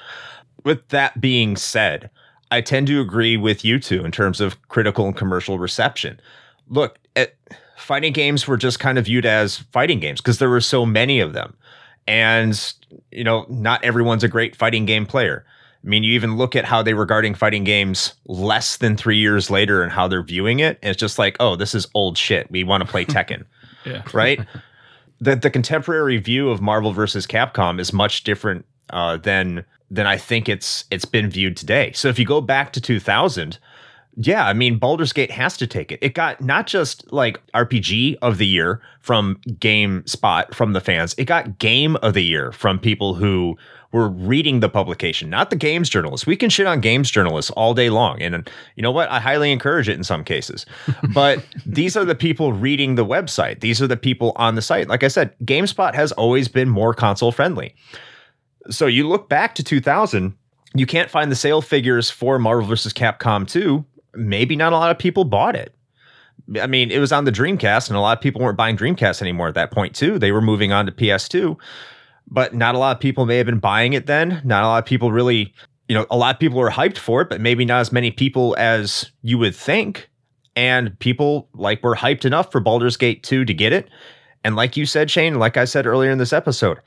With 0.63 0.87
that 0.89 1.19
being 1.19 1.55
said, 1.55 2.09
I 2.51 2.61
tend 2.61 2.87
to 2.87 3.01
agree 3.01 3.37
with 3.37 3.65
you 3.65 3.79
two 3.79 4.05
in 4.05 4.11
terms 4.11 4.39
of 4.39 4.61
critical 4.67 5.05
and 5.05 5.15
commercial 5.15 5.57
reception. 5.57 6.19
Look, 6.69 6.99
it, 7.15 7.35
fighting 7.77 8.13
games 8.13 8.47
were 8.47 8.57
just 8.57 8.79
kind 8.79 8.97
of 8.97 9.05
viewed 9.05 9.25
as 9.25 9.57
fighting 9.71 9.99
games 9.99 10.21
because 10.21 10.37
there 10.37 10.49
were 10.49 10.61
so 10.61 10.85
many 10.85 11.19
of 11.19 11.33
them. 11.33 11.55
And, 12.07 12.73
you 13.11 13.23
know, 13.23 13.45
not 13.49 13.83
everyone's 13.83 14.23
a 14.23 14.27
great 14.27 14.55
fighting 14.55 14.85
game 14.85 15.05
player. 15.05 15.45
I 15.83 15.87
mean, 15.87 16.03
you 16.03 16.13
even 16.13 16.37
look 16.37 16.55
at 16.55 16.65
how 16.65 16.83
they 16.83 16.93
were 16.93 17.01
regarding 17.01 17.33
fighting 17.33 17.63
games 17.63 18.13
less 18.25 18.77
than 18.77 18.95
three 18.95 19.17
years 19.17 19.49
later 19.49 19.81
and 19.81 19.91
how 19.91 20.07
they're 20.07 20.21
viewing 20.21 20.59
it. 20.59 20.77
It's 20.83 20.99
just 20.99 21.17
like, 21.17 21.35
oh, 21.39 21.55
this 21.55 21.73
is 21.73 21.87
old 21.95 22.17
shit. 22.17 22.49
We 22.51 22.63
want 22.63 22.85
to 22.85 22.89
play 22.89 23.05
Tekken. 23.05 23.45
yeah. 23.85 24.03
Right? 24.13 24.39
The, 25.23 25.35
the 25.35 25.51
contemporary 25.51 26.17
view 26.17 26.49
of 26.49 26.61
Marvel 26.61 26.93
versus 26.93 27.27
Capcom 27.27 27.79
is 27.79 27.93
much 27.93 28.23
different 28.23 28.65
uh, 28.89 29.17
than 29.17 29.63
than 29.91 30.07
I 30.07 30.17
think 30.17 30.49
it's 30.49 30.85
it's 30.89 31.05
been 31.05 31.29
viewed 31.29 31.55
today. 31.55 31.91
So 31.93 32.07
if 32.07 32.17
you 32.17 32.25
go 32.25 32.41
back 32.41 32.73
to 32.73 32.81
2000, 32.81 33.59
yeah, 34.15 34.47
I 34.47 34.53
mean 34.53 34.79
Baldur's 34.79 35.13
Gate 35.13 35.29
has 35.29 35.57
to 35.57 35.67
take 35.67 35.91
it. 35.91 35.99
It 36.01 36.15
got 36.15 36.41
not 36.41 36.65
just 36.65 37.11
like 37.13 37.39
RPG 37.53 38.17
of 38.21 38.39
the 38.39 38.47
year 38.47 38.81
from 38.99 39.39
GameSpot 39.47 40.53
from 40.55 40.73
the 40.73 40.81
fans. 40.81 41.13
It 41.17 41.25
got 41.25 41.59
Game 41.59 41.97
of 41.97 42.13
the 42.13 42.23
Year 42.23 42.51
from 42.51 42.79
people 42.79 43.13
who 43.13 43.57
were 43.91 44.07
reading 44.07 44.59
the 44.59 44.69
publication, 44.69 45.29
not 45.29 45.49
the 45.49 45.55
games 45.55 45.89
journalists. 45.89 46.25
We 46.25 46.35
can 46.35 46.49
shit 46.49 46.65
on 46.65 46.79
games 46.79 47.11
journalists 47.11 47.51
all 47.51 47.73
day 47.73 47.89
long. 47.89 48.21
And 48.21 48.49
you 48.75 48.83
know 48.83 48.91
what? 48.91 49.09
I 49.09 49.19
highly 49.19 49.51
encourage 49.51 49.89
it 49.89 49.97
in 49.97 50.03
some 50.03 50.23
cases. 50.23 50.65
But 51.13 51.43
these 51.65 51.97
are 51.97 52.05
the 52.05 52.15
people 52.15 52.53
reading 52.53 52.95
the 52.95 53.05
website. 53.05 53.59
These 53.59 53.81
are 53.81 53.87
the 53.87 53.97
people 53.97 54.31
on 54.37 54.55
the 54.55 54.61
site. 54.61 54.87
Like 54.87 55.03
I 55.03 55.09
said, 55.09 55.35
GameSpot 55.43 55.93
has 55.93 56.13
always 56.13 56.47
been 56.47 56.69
more 56.69 56.93
console 56.93 57.33
friendly. 57.33 57.75
So 58.69 58.87
you 58.87 59.07
look 59.07 59.27
back 59.27 59.55
to 59.55 59.63
2000, 59.63 60.33
you 60.73 60.85
can't 60.85 61.09
find 61.09 61.29
the 61.29 61.35
sale 61.35 61.61
figures 61.61 62.09
for 62.09 62.39
Marvel 62.39 62.65
vs. 62.65 62.93
Capcom 62.93 63.47
2. 63.47 63.83
Maybe 64.15 64.55
not 64.55 64.71
a 64.71 64.77
lot 64.77 64.91
of 64.91 64.97
people 64.97 65.25
bought 65.25 65.55
it 65.55 65.75
I 66.59 66.67
mean, 66.67 66.91
it 66.91 66.99
was 66.99 67.11
on 67.11 67.25
the 67.25 67.31
Dreamcast, 67.31 67.89
and 67.89 67.97
a 67.97 68.01
lot 68.01 68.17
of 68.17 68.21
people 68.21 68.41
weren't 68.41 68.57
buying 68.57 68.77
Dreamcast 68.77 69.21
anymore 69.21 69.47
at 69.47 69.55
that 69.55 69.71
point, 69.71 69.95
too. 69.95 70.19
They 70.19 70.31
were 70.31 70.41
moving 70.41 70.71
on 70.71 70.85
to 70.85 70.91
PS2, 70.91 71.57
but 72.31 72.55
not 72.55 72.73
a 72.73 72.77
lot 72.77 72.95
of 72.95 73.01
people 73.01 73.25
may 73.25 73.37
have 73.37 73.45
been 73.45 73.59
buying 73.59 73.93
it 73.93 74.07
then. 74.07 74.41
Not 74.43 74.63
a 74.63 74.67
lot 74.67 74.79
of 74.79 74.85
people 74.85 75.11
really, 75.11 75.53
you 75.87 75.95
know, 75.95 76.07
a 76.09 76.17
lot 76.17 76.33
of 76.33 76.39
people 76.39 76.57
were 76.57 76.71
hyped 76.71 76.97
for 76.97 77.21
it, 77.21 77.29
but 77.29 77.41
maybe 77.41 77.65
not 77.65 77.81
as 77.81 77.91
many 77.91 78.09
people 78.09 78.55
as 78.57 79.11
you 79.21 79.37
would 79.37 79.55
think. 79.55 80.09
And 80.55 80.97
people 80.99 81.49
like 81.53 81.83
were 81.83 81.95
hyped 81.95 82.25
enough 82.25 82.51
for 82.51 82.59
Baldur's 82.59 82.97
Gate 82.97 83.23
2 83.23 83.45
to 83.45 83.53
get 83.53 83.73
it. 83.73 83.89
And 84.43 84.55
like 84.55 84.75
you 84.75 84.85
said, 84.85 85.11
Shane, 85.11 85.35
like 85.35 85.57
I 85.57 85.65
said 85.65 85.85
earlier 85.85 86.09
in 86.09 86.17
this 86.17 86.33
episode, 86.33 86.79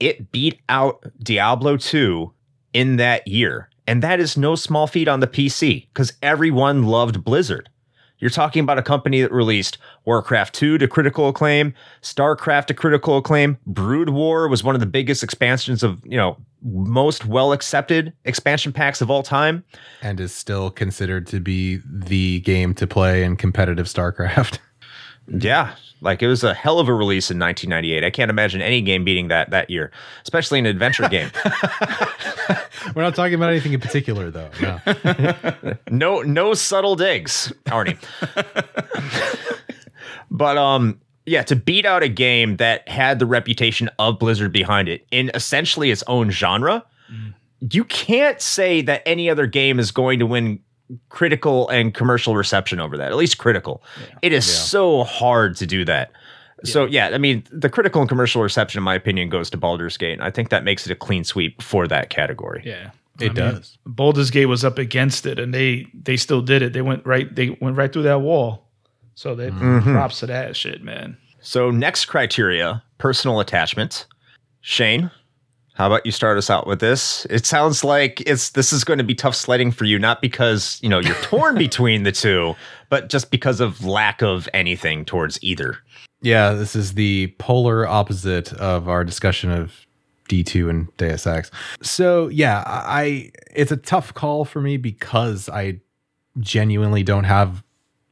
it 0.00 0.32
beat 0.32 0.60
out 0.68 1.04
Diablo 1.22 1.76
2 1.76 2.32
in 2.72 2.96
that 2.96 3.28
year. 3.28 3.68
And 3.86 4.02
that 4.02 4.20
is 4.20 4.36
no 4.36 4.54
small 4.54 4.86
feat 4.86 5.08
on 5.08 5.20
the 5.20 5.26
PC 5.26 5.88
because 5.88 6.12
everyone 6.22 6.84
loved 6.84 7.22
Blizzard. 7.22 7.68
You're 8.20 8.30
talking 8.30 8.62
about 8.62 8.78
a 8.78 8.82
company 8.82 9.22
that 9.22 9.32
released 9.32 9.78
Warcraft 10.04 10.54
2 10.54 10.78
to 10.78 10.88
critical 10.88 11.28
acclaim, 11.28 11.74
StarCraft 12.02 12.66
to 12.66 12.74
critical 12.74 13.16
acclaim, 13.16 13.58
Brood 13.66 14.10
War 14.10 14.46
was 14.48 14.62
one 14.62 14.74
of 14.74 14.80
the 14.80 14.86
biggest 14.86 15.22
expansions 15.22 15.82
of, 15.82 15.98
you 16.04 16.16
know, 16.16 16.36
most 16.62 17.24
well 17.24 17.52
accepted 17.52 18.12
expansion 18.24 18.72
packs 18.72 19.00
of 19.00 19.10
all 19.10 19.22
time. 19.22 19.64
And 20.02 20.20
is 20.20 20.34
still 20.34 20.70
considered 20.70 21.26
to 21.28 21.40
be 21.40 21.80
the 21.84 22.40
game 22.40 22.74
to 22.74 22.86
play 22.86 23.24
in 23.24 23.36
competitive 23.36 23.86
StarCraft. 23.86 24.58
Yeah, 25.30 25.74
like 26.00 26.22
it 26.22 26.28
was 26.28 26.42
a 26.42 26.54
hell 26.54 26.78
of 26.78 26.88
a 26.88 26.94
release 26.94 27.30
in 27.30 27.38
1998. 27.38 28.04
I 28.04 28.10
can't 28.10 28.30
imagine 28.30 28.60
any 28.62 28.80
game 28.80 29.04
beating 29.04 29.28
that 29.28 29.50
that 29.50 29.70
year, 29.70 29.90
especially 30.22 30.58
an 30.58 30.66
adventure 30.66 31.08
game. 31.08 31.30
We're 32.94 33.02
not 33.02 33.14
talking 33.14 33.34
about 33.34 33.50
anything 33.50 33.72
in 33.72 33.80
particular, 33.80 34.30
though. 34.30 34.50
No, 34.60 35.76
no, 35.90 36.22
no 36.22 36.54
subtle 36.54 36.96
digs, 36.96 37.52
Arnie. 37.66 37.98
but 40.30 40.56
um, 40.56 41.00
yeah, 41.26 41.42
to 41.42 41.56
beat 41.56 41.86
out 41.86 42.02
a 42.02 42.08
game 42.08 42.56
that 42.56 42.88
had 42.88 43.18
the 43.18 43.26
reputation 43.26 43.90
of 43.98 44.18
Blizzard 44.18 44.52
behind 44.52 44.88
it 44.88 45.06
in 45.10 45.30
essentially 45.34 45.90
its 45.90 46.02
own 46.06 46.30
genre, 46.30 46.84
mm. 47.12 47.34
you 47.72 47.84
can't 47.84 48.40
say 48.40 48.82
that 48.82 49.02
any 49.06 49.30
other 49.30 49.46
game 49.46 49.78
is 49.78 49.90
going 49.90 50.18
to 50.18 50.26
win 50.26 50.60
critical 51.08 51.68
and 51.68 51.94
commercial 51.94 52.36
reception 52.36 52.80
over 52.80 52.96
that. 52.96 53.10
At 53.10 53.16
least 53.16 53.38
critical. 53.38 53.82
Yeah. 54.00 54.18
It 54.22 54.32
is 54.32 54.46
yeah. 54.46 54.54
so 54.54 55.04
hard 55.04 55.56
to 55.56 55.66
do 55.66 55.84
that. 55.84 56.12
Yeah. 56.64 56.72
So 56.72 56.84
yeah, 56.86 57.08
I 57.08 57.18
mean, 57.18 57.44
the 57.50 57.70
critical 57.70 58.00
and 58.02 58.08
commercial 58.08 58.42
reception, 58.42 58.78
in 58.78 58.84
my 58.84 58.94
opinion, 58.94 59.28
goes 59.28 59.50
to 59.50 59.56
Baldur's 59.56 59.96
Gate. 59.96 60.14
And 60.14 60.22
I 60.22 60.30
think 60.30 60.50
that 60.50 60.64
makes 60.64 60.86
it 60.86 60.92
a 60.92 60.96
clean 60.96 61.24
sweep 61.24 61.62
for 61.62 61.86
that 61.88 62.10
category. 62.10 62.62
Yeah, 62.64 62.90
it 63.20 63.30
I 63.30 63.34
does. 63.34 63.78
Mean, 63.86 63.94
Baldur's 63.94 64.30
Gate 64.30 64.46
was 64.46 64.64
up 64.64 64.78
against 64.78 65.26
it, 65.26 65.38
and 65.38 65.54
they 65.54 65.86
they 65.94 66.16
still 66.16 66.42
did 66.42 66.62
it. 66.62 66.72
They 66.72 66.82
went 66.82 67.06
right 67.06 67.34
they 67.34 67.56
went 67.60 67.76
right 67.76 67.92
through 67.92 68.02
that 68.02 68.20
wall. 68.20 68.66
So 69.14 69.34
they 69.34 69.50
mm-hmm. 69.50 69.92
props 69.92 70.20
to 70.20 70.26
that 70.26 70.56
shit, 70.56 70.82
man. 70.82 71.16
So 71.40 71.70
next 71.70 72.06
criteria, 72.06 72.82
personal 72.98 73.40
attachment. 73.40 74.06
Shane, 74.62 75.10
how 75.80 75.86
about 75.86 76.04
you 76.04 76.12
start 76.12 76.36
us 76.36 76.50
out 76.50 76.66
with 76.66 76.78
this? 76.78 77.26
It 77.30 77.46
sounds 77.46 77.82
like 77.82 78.20
it's 78.26 78.50
this 78.50 78.70
is 78.70 78.84
going 78.84 78.98
to 78.98 79.04
be 79.04 79.14
tough 79.14 79.34
sledding 79.34 79.72
for 79.72 79.86
you, 79.86 79.98
not 79.98 80.20
because 80.20 80.78
you 80.82 80.90
know 80.90 80.98
you're 80.98 81.14
torn 81.22 81.54
between 81.58 82.02
the 82.02 82.12
two, 82.12 82.54
but 82.90 83.08
just 83.08 83.30
because 83.30 83.60
of 83.60 83.82
lack 83.82 84.20
of 84.20 84.46
anything 84.52 85.06
towards 85.06 85.42
either. 85.42 85.78
Yeah, 86.20 86.52
this 86.52 86.76
is 86.76 86.92
the 86.92 87.28
polar 87.38 87.86
opposite 87.86 88.52
of 88.52 88.90
our 88.90 89.04
discussion 89.04 89.50
of 89.50 89.86
D2 90.28 90.68
and 90.68 90.96
Deus 90.98 91.26
Ex. 91.26 91.50
So 91.80 92.28
yeah, 92.28 92.62
I 92.66 93.32
it's 93.50 93.72
a 93.72 93.78
tough 93.78 94.12
call 94.12 94.44
for 94.44 94.60
me 94.60 94.76
because 94.76 95.48
I 95.48 95.80
genuinely 96.38 97.02
don't 97.02 97.24
have 97.24 97.64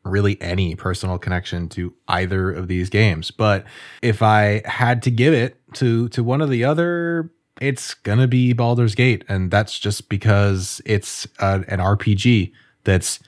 really 0.04 0.40
any 0.40 0.74
personal 0.74 1.18
connection 1.18 1.68
to 1.68 1.92
either 2.08 2.50
of 2.50 2.66
these 2.66 2.88
games. 2.88 3.30
But 3.30 3.66
if 4.00 4.22
I 4.22 4.62
had 4.64 5.02
to 5.02 5.10
give 5.10 5.34
it 5.34 5.60
to 5.74 6.08
to 6.08 6.24
one 6.24 6.40
of 6.40 6.48
the 6.48 6.64
other, 6.64 7.30
it's 7.60 7.94
gonna 7.94 8.28
be 8.28 8.52
Baldur's 8.52 8.94
Gate, 8.94 9.24
and 9.28 9.50
that's 9.50 9.78
just 9.78 10.08
because 10.08 10.80
it's 10.84 11.26
uh, 11.38 11.60
an 11.68 11.78
RPG 11.80 12.52
that's 12.84 13.20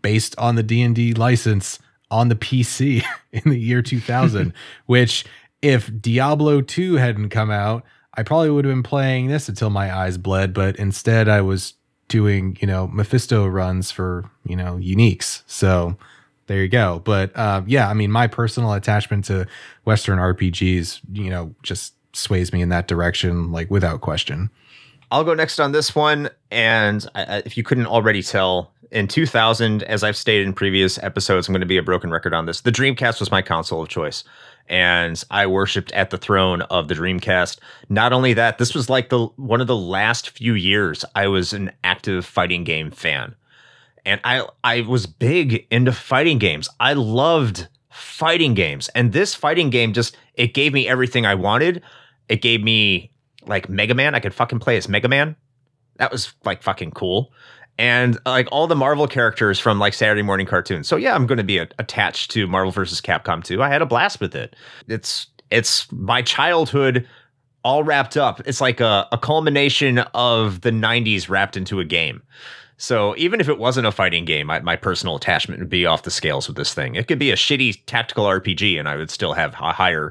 based 0.00 0.36
on 0.38 0.54
the 0.54 0.62
D 0.62 0.82
and 0.82 0.94
D 0.94 1.14
license 1.14 1.78
on 2.10 2.28
the 2.28 2.36
PC 2.36 3.04
in 3.32 3.50
the 3.50 3.58
year 3.58 3.82
2000. 3.82 4.52
which, 4.86 5.24
if 5.62 5.90
Diablo 6.00 6.60
2 6.60 6.96
hadn't 6.96 7.28
come 7.28 7.50
out, 7.50 7.84
I 8.14 8.22
probably 8.22 8.50
would 8.50 8.64
have 8.64 8.72
been 8.72 8.82
playing 8.82 9.28
this 9.28 9.48
until 9.48 9.70
my 9.70 9.94
eyes 9.94 10.18
bled. 10.18 10.52
But 10.52 10.76
instead, 10.76 11.28
I 11.28 11.42
was 11.42 11.74
doing 12.08 12.58
you 12.60 12.66
know 12.66 12.88
Mephisto 12.88 13.46
runs 13.46 13.90
for 13.90 14.28
you 14.44 14.56
know 14.56 14.74
uniques. 14.76 15.42
So 15.46 15.96
there 16.50 16.60
you 16.60 16.68
go. 16.68 17.00
But 17.04 17.34
uh, 17.36 17.62
yeah, 17.66 17.88
I 17.88 17.94
mean, 17.94 18.10
my 18.10 18.26
personal 18.26 18.72
attachment 18.72 19.24
to 19.26 19.46
Western 19.84 20.18
RPGs, 20.18 21.00
you 21.12 21.30
know, 21.30 21.54
just 21.62 21.94
sways 22.12 22.52
me 22.52 22.62
in 22.62 22.68
that 22.70 22.88
direction, 22.88 23.52
like 23.52 23.70
without 23.70 24.00
question. 24.00 24.50
I'll 25.10 25.24
go 25.24 25.34
next 25.34 25.58
on 25.58 25.72
this 25.72 25.94
one. 25.94 26.30
And 26.50 27.06
if 27.16 27.56
you 27.56 27.62
couldn't 27.62 27.86
already 27.86 28.22
tell, 28.22 28.72
in 28.90 29.06
2000, 29.08 29.82
as 29.84 30.02
I've 30.02 30.16
stated 30.16 30.46
in 30.46 30.52
previous 30.52 30.98
episodes, 30.98 31.48
I'm 31.48 31.52
going 31.52 31.60
to 31.60 31.66
be 31.66 31.76
a 31.76 31.82
broken 31.82 32.10
record 32.10 32.34
on 32.34 32.46
this. 32.46 32.62
The 32.62 32.72
Dreamcast 32.72 33.20
was 33.20 33.30
my 33.30 33.42
console 33.42 33.82
of 33.82 33.88
choice. 33.88 34.24
And 34.68 35.22
I 35.30 35.46
worshipped 35.46 35.90
at 35.92 36.10
the 36.10 36.18
throne 36.18 36.62
of 36.62 36.88
the 36.88 36.94
Dreamcast. 36.94 37.58
Not 37.88 38.12
only 38.12 38.34
that, 38.34 38.58
this 38.58 38.74
was 38.74 38.88
like 38.88 39.08
the 39.08 39.26
one 39.36 39.60
of 39.60 39.66
the 39.66 39.76
last 39.76 40.30
few 40.30 40.54
years 40.54 41.04
I 41.16 41.26
was 41.26 41.52
an 41.52 41.72
active 41.82 42.24
fighting 42.24 42.62
game 42.62 42.90
fan. 42.90 43.34
And 44.06 44.20
I 44.22 44.46
I 44.62 44.82
was 44.82 45.06
big 45.06 45.66
into 45.70 45.92
fighting 45.92 46.38
games. 46.38 46.68
I 46.78 46.92
loved 46.92 47.66
fighting 47.90 48.54
games. 48.54 48.88
And 48.94 49.12
this 49.12 49.34
fighting 49.34 49.70
game 49.70 49.92
just 49.92 50.16
it 50.34 50.54
gave 50.54 50.72
me 50.72 50.88
everything 50.88 51.26
I 51.26 51.34
wanted 51.34 51.82
it 52.30 52.40
gave 52.40 52.62
me 52.62 53.10
like 53.46 53.68
Mega 53.68 53.94
Man. 53.94 54.14
I 54.14 54.20
could 54.20 54.32
fucking 54.32 54.60
play 54.60 54.76
as 54.76 54.88
Mega 54.88 55.08
Man. 55.08 55.36
That 55.96 56.10
was 56.10 56.32
like 56.44 56.62
fucking 56.62 56.92
cool. 56.92 57.32
And 57.76 58.18
like 58.24 58.48
all 58.52 58.66
the 58.66 58.76
Marvel 58.76 59.06
characters 59.06 59.58
from 59.58 59.78
like 59.78 59.94
Saturday 59.94 60.22
morning 60.22 60.46
cartoons. 60.46 60.86
So 60.86 60.96
yeah, 60.96 61.14
I'm 61.14 61.26
going 61.26 61.38
to 61.38 61.44
be 61.44 61.58
a- 61.58 61.68
attached 61.78 62.30
to 62.32 62.46
Marvel 62.46 62.70
versus 62.70 63.00
Capcom 63.00 63.42
2. 63.42 63.62
I 63.62 63.68
had 63.68 63.82
a 63.82 63.86
blast 63.86 64.20
with 64.20 64.34
it. 64.34 64.54
It's 64.86 65.26
it's 65.50 65.90
my 65.90 66.22
childhood 66.22 67.06
all 67.64 67.82
wrapped 67.82 68.16
up. 68.16 68.40
It's 68.46 68.60
like 68.60 68.80
a, 68.80 69.08
a 69.12 69.18
culmination 69.18 69.98
of 70.14 70.60
the 70.60 70.70
90s 70.70 71.28
wrapped 71.28 71.56
into 71.56 71.80
a 71.80 71.84
game. 71.84 72.22
So 72.76 73.14
even 73.18 73.40
if 73.40 73.48
it 73.48 73.58
wasn't 73.58 73.86
a 73.86 73.92
fighting 73.92 74.24
game, 74.24 74.46
my, 74.46 74.60
my, 74.60 74.76
personal 74.76 75.16
attachment 75.16 75.60
would 75.60 75.68
be 75.68 75.84
off 75.84 76.04
the 76.04 76.10
scales 76.10 76.48
with 76.48 76.56
this 76.56 76.72
thing. 76.72 76.94
It 76.94 77.08
could 77.08 77.18
be 77.18 77.30
a 77.30 77.36
shitty 77.36 77.82
tactical 77.84 78.24
RPG, 78.24 78.78
and 78.78 78.88
I 78.88 78.96
would 78.96 79.10
still 79.10 79.34
have 79.34 79.52
a 79.52 79.72
higher 79.72 80.10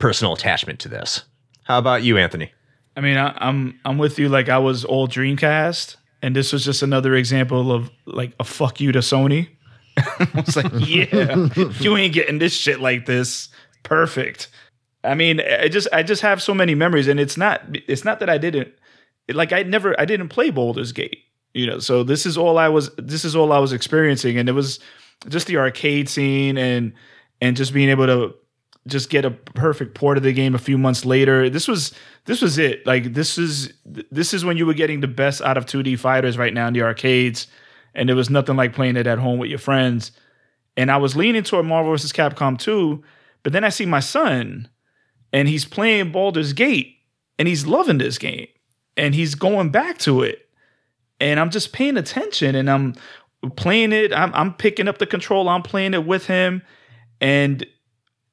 personal 0.00 0.32
attachment 0.32 0.80
to 0.80 0.88
this. 0.88 1.22
How 1.64 1.78
about 1.78 2.02
you, 2.02 2.18
Anthony? 2.18 2.52
I 2.96 3.00
mean, 3.00 3.16
I, 3.16 3.34
I'm 3.38 3.78
I'm 3.84 3.98
with 3.98 4.18
you. 4.18 4.28
Like 4.28 4.48
I 4.48 4.58
was 4.58 4.84
all 4.84 5.08
Dreamcast, 5.08 5.96
and 6.20 6.36
this 6.36 6.52
was 6.52 6.64
just 6.64 6.82
another 6.82 7.14
example 7.14 7.72
of 7.72 7.90
like 8.06 8.32
a 8.38 8.44
fuck 8.44 8.80
you 8.80 8.92
to 8.92 8.98
Sony. 8.98 9.48
I 9.96 10.42
was 10.46 10.56
like, 10.56 10.72
yeah, 10.78 11.48
you 11.80 11.96
ain't 11.96 12.14
getting 12.14 12.38
this 12.38 12.54
shit 12.54 12.80
like 12.80 13.06
this. 13.06 13.48
Perfect. 13.82 14.48
I 15.04 15.14
mean, 15.14 15.40
I 15.40 15.68
just 15.68 15.88
I 15.92 16.02
just 16.02 16.22
have 16.22 16.42
so 16.42 16.54
many 16.54 16.74
memories, 16.74 17.08
and 17.08 17.18
it's 17.18 17.36
not 17.36 17.62
it's 17.88 18.04
not 18.04 18.20
that 18.20 18.30
I 18.30 18.38
didn't 18.38 18.72
like 19.28 19.52
I 19.52 19.62
never 19.62 19.98
I 20.00 20.04
didn't 20.04 20.28
play 20.28 20.50
Baldur's 20.50 20.92
Gate, 20.92 21.24
you 21.54 21.66
know. 21.66 21.78
So 21.78 22.02
this 22.02 22.26
is 22.26 22.36
all 22.36 22.58
I 22.58 22.68
was 22.68 22.90
this 22.96 23.24
is 23.24 23.34
all 23.34 23.52
I 23.52 23.58
was 23.58 23.72
experiencing, 23.72 24.38
and 24.38 24.48
it 24.48 24.52
was 24.52 24.80
just 25.28 25.46
the 25.46 25.56
arcade 25.56 26.08
scene 26.08 26.58
and 26.58 26.92
and 27.40 27.56
just 27.56 27.72
being 27.72 27.88
able 27.88 28.06
to 28.06 28.34
just 28.86 29.10
get 29.10 29.24
a 29.24 29.30
perfect 29.30 29.94
port 29.94 30.16
of 30.16 30.24
the 30.24 30.32
game 30.32 30.54
a 30.54 30.58
few 30.58 30.76
months 30.76 31.04
later. 31.04 31.48
This 31.48 31.68
was 31.68 31.92
this 32.24 32.42
was 32.42 32.58
it. 32.58 32.86
Like 32.86 33.14
this 33.14 33.38
is 33.38 33.72
this 33.84 34.34
is 34.34 34.44
when 34.44 34.56
you 34.56 34.66
were 34.66 34.74
getting 34.74 35.00
the 35.00 35.08
best 35.08 35.40
out 35.40 35.56
of 35.56 35.66
2D 35.66 35.98
fighters 35.98 36.36
right 36.36 36.52
now 36.52 36.66
in 36.66 36.74
the 36.74 36.82
arcades, 36.82 37.46
and 37.94 38.08
there 38.08 38.16
was 38.16 38.30
nothing 38.30 38.56
like 38.56 38.72
playing 38.72 38.96
it 38.96 39.06
at 39.06 39.18
home 39.18 39.38
with 39.38 39.50
your 39.50 39.58
friends. 39.58 40.12
And 40.76 40.90
I 40.90 40.96
was 40.96 41.14
leaning 41.14 41.42
toward 41.42 41.66
Marvel 41.66 41.92
vs. 41.92 42.12
Capcom 42.12 42.58
2, 42.58 43.02
but 43.42 43.52
then 43.52 43.62
I 43.62 43.68
see 43.68 43.84
my 43.84 44.00
son, 44.00 44.68
and 45.32 45.46
he's 45.46 45.66
playing 45.66 46.12
Baldur's 46.12 46.54
Gate, 46.54 46.96
and 47.38 47.46
he's 47.46 47.66
loving 47.66 47.98
this 47.98 48.16
game, 48.16 48.48
and 48.96 49.14
he's 49.14 49.34
going 49.34 49.70
back 49.70 49.98
to 49.98 50.22
it, 50.22 50.48
and 51.20 51.38
I'm 51.38 51.50
just 51.50 51.72
paying 51.72 51.98
attention, 51.98 52.54
and 52.54 52.70
I'm 52.70 52.94
playing 53.56 53.92
it. 53.92 54.12
I'm, 54.12 54.34
I'm 54.34 54.54
picking 54.54 54.88
up 54.88 54.98
the 54.98 55.06
control. 55.06 55.48
I'm 55.48 55.62
playing 55.62 55.94
it 55.94 56.06
with 56.06 56.26
him, 56.26 56.62
and 57.20 57.64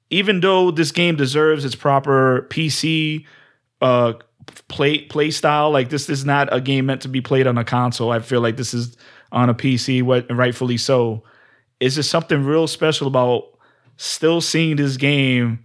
even 0.09 0.39
though 0.39 0.71
this 0.71 0.91
game 0.91 1.15
deserves 1.15 1.65
its 1.65 1.75
proper 1.75 2.47
PC 2.49 3.25
uh, 3.81 4.13
play 4.67 5.05
play 5.05 5.31
style, 5.31 5.71
like 5.71 5.89
this 5.89 6.09
is 6.09 6.25
not 6.25 6.53
a 6.53 6.59
game 6.59 6.87
meant 6.87 7.01
to 7.01 7.07
be 7.07 7.21
played 7.21 7.47
on 7.47 7.57
a 7.57 7.63
console. 7.63 8.11
I 8.11 8.19
feel 8.19 8.41
like 8.41 8.57
this 8.57 8.73
is 8.73 8.97
on 9.31 9.49
a 9.49 9.53
PC, 9.53 10.01
what 10.03 10.25
rightfully 10.31 10.77
so. 10.77 11.23
Is 11.79 11.95
there 11.95 12.03
something 12.03 12.43
real 12.43 12.67
special 12.67 13.07
about 13.07 13.43
still 13.97 14.41
seeing 14.41 14.75
this 14.75 14.97
game 14.97 15.63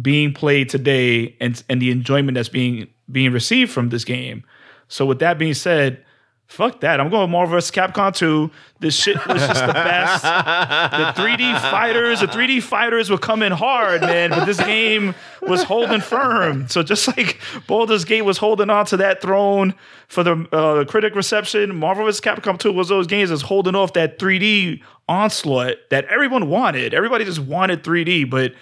being 0.00 0.32
played 0.32 0.68
today 0.68 1.36
and 1.40 1.62
and 1.68 1.80
the 1.80 1.90
enjoyment 1.90 2.34
that's 2.36 2.48
being 2.48 2.88
being 3.10 3.32
received 3.32 3.72
from 3.72 3.88
this 3.88 4.04
game? 4.04 4.44
So 4.88 5.04
with 5.06 5.18
that 5.18 5.38
being 5.38 5.54
said, 5.54 6.03
fuck 6.46 6.80
that. 6.80 7.00
I'm 7.00 7.10
going 7.10 7.30
Marvel 7.30 7.56
vs. 7.56 7.70
Capcom 7.70 8.14
2. 8.14 8.50
This 8.80 8.94
shit 8.94 9.16
was 9.26 9.46
just 9.46 9.66
the 9.66 9.72
best. 9.72 10.22
the 10.22 10.28
3D 11.22 11.60
fighters, 11.70 12.20
the 12.20 12.26
3D 12.26 12.62
fighters 12.62 13.10
were 13.10 13.18
coming 13.18 13.50
hard, 13.50 14.02
man, 14.02 14.30
but 14.30 14.44
this 14.44 14.58
game 14.58 15.14
was 15.42 15.62
holding 15.62 16.00
firm. 16.00 16.68
So 16.68 16.82
just 16.82 17.08
like 17.08 17.40
Baldur's 17.66 18.04
Gate 18.04 18.22
was 18.22 18.38
holding 18.38 18.70
on 18.70 18.86
to 18.86 18.96
that 18.98 19.20
throne 19.22 19.74
for 20.08 20.22
the 20.22 20.46
uh, 20.52 20.84
critic 20.84 21.14
reception, 21.14 21.74
Marvel 21.74 22.04
vs. 22.04 22.20
Capcom 22.20 22.58
2 22.58 22.72
was 22.72 22.88
those 22.88 23.06
games 23.06 23.30
that's 23.30 23.42
holding 23.42 23.74
off 23.74 23.94
that 23.94 24.18
3D 24.18 24.82
onslaught 25.08 25.76
that 25.90 26.04
everyone 26.06 26.48
wanted. 26.48 26.94
Everybody 26.94 27.24
just 27.24 27.40
wanted 27.40 27.82
3D, 27.82 28.28
but 28.28 28.52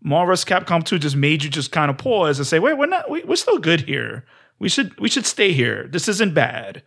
Marvel 0.00 0.32
vs. 0.32 0.44
Capcom 0.44 0.84
2 0.84 0.98
just 0.98 1.16
made 1.16 1.42
you 1.42 1.50
just 1.50 1.72
kind 1.72 1.90
of 1.90 1.98
pause 1.98 2.38
and 2.38 2.46
say, 2.46 2.58
wait, 2.58 2.78
we're 2.78 2.86
not, 2.86 3.10
we, 3.10 3.22
we're 3.24 3.36
still 3.36 3.58
good 3.58 3.82
here. 3.82 4.24
We 4.58 4.68
should, 4.68 4.98
we 5.00 5.08
should 5.08 5.26
stay 5.26 5.52
here. 5.52 5.88
This 5.88 6.06
isn't 6.08 6.34
bad. 6.34 6.82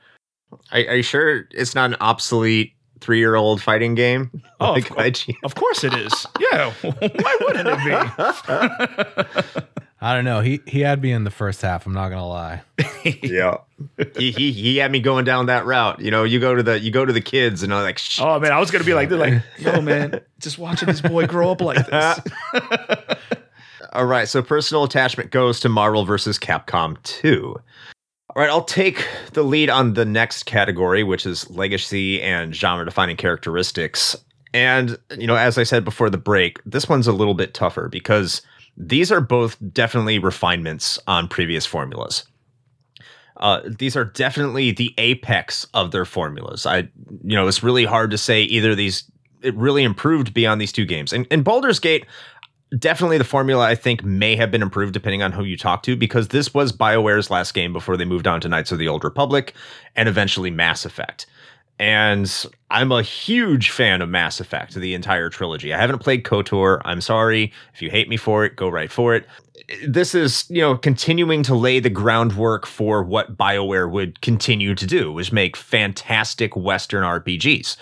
Are, 0.72 0.80
are 0.80 0.95
you 0.95 1.03
sure 1.03 1.47
it's 1.51 1.76
not 1.76 1.91
an 1.91 1.97
obsolete 1.99 2.74
three 2.99 3.20
year 3.20 3.36
old 3.36 3.62
fighting 3.62 3.95
game? 3.95 4.41
Oh, 4.62 4.72
like 4.72 4.89
of, 4.89 4.95
course, 4.95 5.28
of 5.43 5.56
course 5.56 5.84
it 5.84 5.93
is. 5.93 6.26
Yeah. 6.39 6.72
Why 6.82 7.38
wouldn't 7.41 7.68
it 7.68 7.78
be? 7.84 9.62
I 10.01 10.14
don't 10.16 10.24
know. 10.24 10.39
He 10.39 10.62
he 10.66 10.80
had 10.80 11.01
me 11.01 11.12
in 11.12 11.26
the 11.26 11.30
first 11.30 11.62
half. 11.62 11.86
I'm 11.86 11.93
not 11.93 12.08
gonna 12.08 12.26
lie. 12.26 12.62
yeah, 13.22 13.58
he, 14.18 14.32
he 14.32 14.53
he 14.53 14.78
had 14.78 14.93
me 14.93 15.01
going 15.01 15.26
down 15.26 15.47
that 15.47 15.66
route. 15.66 15.99
You 15.99 16.10
know, 16.10 16.24
you 16.24 16.39
go 16.39 16.56
to 16.56 16.64
the 16.64 16.80
you 16.80 16.89
go 16.89 17.03
to 17.03 17.12
the 17.12 17.20
kids 17.20 17.64
and 17.64 17.74
I'm 17.74 17.84
like, 17.84 17.97
Shh. 17.97 18.22
oh 18.22 18.39
man, 18.39 18.53
I 18.53 18.60
was 18.60 18.72
gonna 18.72 18.86
be 18.86 18.93
like, 18.93 19.10
they're 19.10 19.18
like, 19.18 19.43
yo 19.58 19.82
man, 19.82 20.22
just 20.39 20.58
watching 20.58 20.88
this 20.88 21.01
boy 21.01 21.28
grow 21.28 21.51
up 21.51 21.60
like 21.60 21.86
this. 21.88 22.20
All 23.95 24.06
right, 24.06 24.28
so 24.28 24.41
personal 24.41 24.84
attachment 24.84 25.32
goes 25.32 25.60
to 25.62 25.70
Marvel 25.70 26.06
versus 26.06 26.38
Capcom 26.38 27.01
2. 27.03 27.56
All 28.36 28.42
right, 28.42 28.50
I'll 28.50 28.66
take 28.66 29.08
the 29.32 29.44
lead 29.44 29.70
on 29.70 29.94
the 29.94 30.04
next 30.04 30.44
category, 30.44 31.04
which 31.04 31.26
is 31.26 31.50
legacy 31.50 32.22
and 32.22 32.54
genre 32.54 32.84
defining 32.84 33.16
characteristics. 33.16 34.14
And, 34.54 34.98
you 35.18 35.26
know, 35.26 35.38
as 35.38 35.58
I 35.58 35.64
said 35.64 35.86
before 35.86 36.10
the 36.10 36.18
break, 36.18 36.62
this 36.66 36.90
one's 36.90 37.08
a 37.08 37.14
little 37.14 37.34
bit 37.34 37.54
tougher 37.54 37.88
because 37.88 38.42
these 38.76 39.10
are 39.10 39.22
both 39.22 39.58
definitely 39.72 40.20
refinements 40.20 41.00
on 41.08 41.30
previous 41.30 41.66
formulas. 41.66 42.26
Uh, 43.38 43.62
these 43.66 43.96
are 43.96 44.06
definitely 44.06 44.72
the 44.72 44.94
apex 44.98 45.66
of 45.74 45.92
their 45.92 46.06
formulas. 46.06 46.66
I, 46.66 46.90
you 47.24 47.36
know, 47.36 47.48
it's 47.48 47.64
really 47.64 47.86
hard 47.86 48.12
to 48.12 48.18
say 48.18 48.44
either 48.44 48.76
these. 48.76 49.10
It 49.42 49.56
really 49.56 49.84
improved 49.84 50.34
beyond 50.34 50.60
these 50.60 50.72
two 50.72 50.86
games. 50.86 51.14
And 51.14 51.28
in 51.28 51.44
Baldur's 51.44 51.80
Gate, 51.80 52.06
definitely 52.78 53.18
the 53.18 53.24
formula 53.24 53.66
I 53.66 53.76
think 53.76 54.03
may 54.03 54.36
have 54.36 54.51
been 54.51 54.61
improved 54.61 54.93
depending 54.93 55.22
on 55.22 55.32
who 55.32 55.43
you 55.43 55.57
talk 55.57 55.84
to 55.84 55.95
because 55.95 56.30
this 56.30 56.53
was 56.53 56.72
BioWare's 56.72 57.30
last 57.30 57.53
game 57.53 57.74
before 57.74 57.97
they 57.97 58.05
moved 58.05 58.28
on 58.28 58.41
to 58.41 58.49
Knights 58.49 58.72
of 58.72 58.80
the 58.80 58.88
Old 58.88 59.03
Republic 59.03 59.53
and 59.95 60.09
eventually 60.09 60.51
Mass 60.51 60.86
Effect. 60.86 61.26
And 61.78 62.45
I'm 62.72 62.91
a 62.91 63.01
huge 63.01 63.70
fan 63.70 64.01
of 64.01 64.07
Mass 64.07 64.39
Effect, 64.39 64.76
the 64.76 64.93
entire 64.93 65.30
trilogy. 65.30 65.74
I 65.74 65.80
haven't 65.80 65.99
played 65.99 66.24
KOTOR. 66.24 66.82
I'm 66.86 67.01
sorry. 67.01 67.51
If 67.74 67.82
you 67.82 67.89
hate 67.89 68.07
me 68.07 68.16
for 68.16 68.45
it, 68.45 68.55
go 68.55 68.70
right 68.70 68.91
for 68.91 69.13
it. 69.13 69.28
This 69.86 70.16
is, 70.16 70.45
you 70.49 70.61
know, 70.61 70.78
continuing 70.78 71.43
to 71.43 71.55
lay 71.55 71.80
the 71.82 71.89
groundwork 71.89 72.66
for 72.66 73.03
what 73.03 73.36
BioWare 73.36 73.91
would 73.91 74.22
continue 74.22 74.74
to 74.74 74.88
do, 74.88 75.11
which 75.11 75.34
make 75.34 75.57
fantastic 75.57 76.55
Western 76.55 77.03
RPGs 77.03 77.76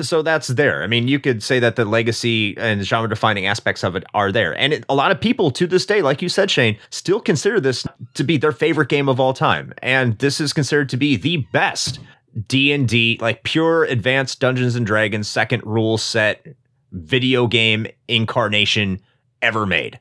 so 0.00 0.22
that's 0.22 0.48
there. 0.48 0.82
I 0.82 0.86
mean, 0.86 1.08
you 1.08 1.18
could 1.18 1.42
say 1.42 1.58
that 1.58 1.76
the 1.76 1.84
legacy 1.84 2.56
and 2.56 2.82
genre 2.82 3.08
defining 3.08 3.46
aspects 3.46 3.84
of 3.84 3.94
it 3.96 4.04
are 4.14 4.32
there. 4.32 4.56
And 4.56 4.72
it, 4.72 4.84
a 4.88 4.94
lot 4.94 5.10
of 5.10 5.20
people 5.20 5.50
to 5.52 5.66
this 5.66 5.84
day, 5.84 6.02
like 6.02 6.22
you 6.22 6.28
said, 6.28 6.50
Shane, 6.50 6.78
still 6.90 7.20
consider 7.20 7.60
this 7.60 7.86
to 8.14 8.24
be 8.24 8.36
their 8.36 8.52
favorite 8.52 8.88
game 8.88 9.08
of 9.08 9.20
all 9.20 9.34
time. 9.34 9.74
And 9.82 10.18
this 10.18 10.40
is 10.40 10.52
considered 10.52 10.88
to 10.90 10.96
be 10.96 11.16
the 11.16 11.38
best 11.52 12.00
D&D, 12.48 13.18
like 13.20 13.42
pure 13.42 13.84
advanced 13.84 14.40
Dungeons 14.40 14.76
and 14.76 14.86
Dragons 14.86 15.28
second 15.28 15.62
rule 15.64 15.98
set 15.98 16.46
video 16.92 17.46
game 17.46 17.86
incarnation 18.08 19.00
ever 19.42 19.66
made. 19.66 19.98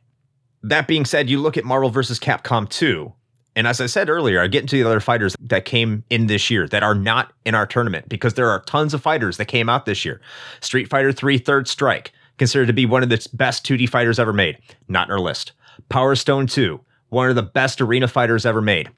That 0.64 0.88
being 0.88 1.06
said, 1.06 1.30
you 1.30 1.40
look 1.40 1.58
at 1.58 1.66
Marvel 1.66 1.90
vs. 1.90 2.20
Capcom 2.20 2.70
2, 2.70 3.12
and 3.56 3.68
as 3.68 3.82
I 3.82 3.86
said 3.86 4.10
earlier, 4.10 4.42
I 4.42 4.48
get 4.48 4.62
into 4.62 4.78
the 4.78 4.88
other 4.88 5.00
fighters 5.00 5.36
that 5.42 5.66
came 5.66 6.04
in 6.10 6.28
this 6.28 6.50
year 6.50 6.68
that 6.68 6.84
are 6.84 6.96
not 6.96 7.34
in 7.46 7.54
our 7.54 7.66
tournament 7.66 8.08
because 8.08 8.36
there 8.36 8.50
are 8.50 8.62
tons 8.62 8.94
of 8.94 9.02
fighters 9.02 9.38
that 9.38 9.46
came 9.46 9.68
out 9.68 9.86
this 9.86 10.06
year. 10.06 10.22
Street 10.62 10.90
Fighter 10.90 11.12
3 11.12 11.38
Third 11.38 11.68
Strike, 11.68 12.14
considered 12.38 12.66
to 12.66 12.74
be 12.74 12.86
one 12.86 13.04
of 13.04 13.10
the 13.10 13.28
best 13.34 13.66
2D 13.66 13.88
fighters 13.88 14.18
ever 14.18 14.34
made, 14.34 14.58
not 14.88 15.08
in 15.08 15.12
our 15.12 15.20
list. 15.20 15.52
Power 15.90 16.16
Stone 16.16 16.48
2, 16.48 16.80
one 17.10 17.30
of 17.30 17.36
the 17.36 17.44
best 17.44 17.82
arena 17.82 18.08
fighters 18.08 18.46
ever 18.46 18.62
made, 18.62 18.90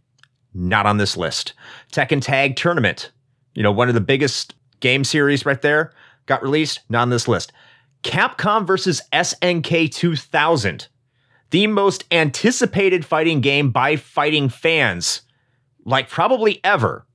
not 0.53 0.85
on 0.85 0.97
this 0.97 1.17
list. 1.17 1.53
Tekken 1.91 2.21
Tag 2.21 2.55
Tournament, 2.55 3.11
you 3.55 3.63
know, 3.63 3.71
one 3.71 3.89
of 3.89 3.95
the 3.95 4.01
biggest 4.01 4.55
game 4.79 5.03
series 5.03 5.45
right 5.45 5.61
there, 5.61 5.91
got 6.25 6.41
released, 6.41 6.81
not 6.89 7.01
on 7.01 7.09
this 7.09 7.27
list. 7.27 7.51
Capcom 8.03 8.65
versus 8.67 9.01
SNK 9.11 9.91
2000 9.91 10.87
the 11.53 11.67
most 11.67 12.03
anticipated 12.09 13.05
fighting 13.05 13.39
game 13.39 13.69
by 13.69 13.95
fighting 13.95 14.49
fans, 14.49 15.21
like 15.85 16.09
probably 16.09 16.59
ever, 16.63 17.05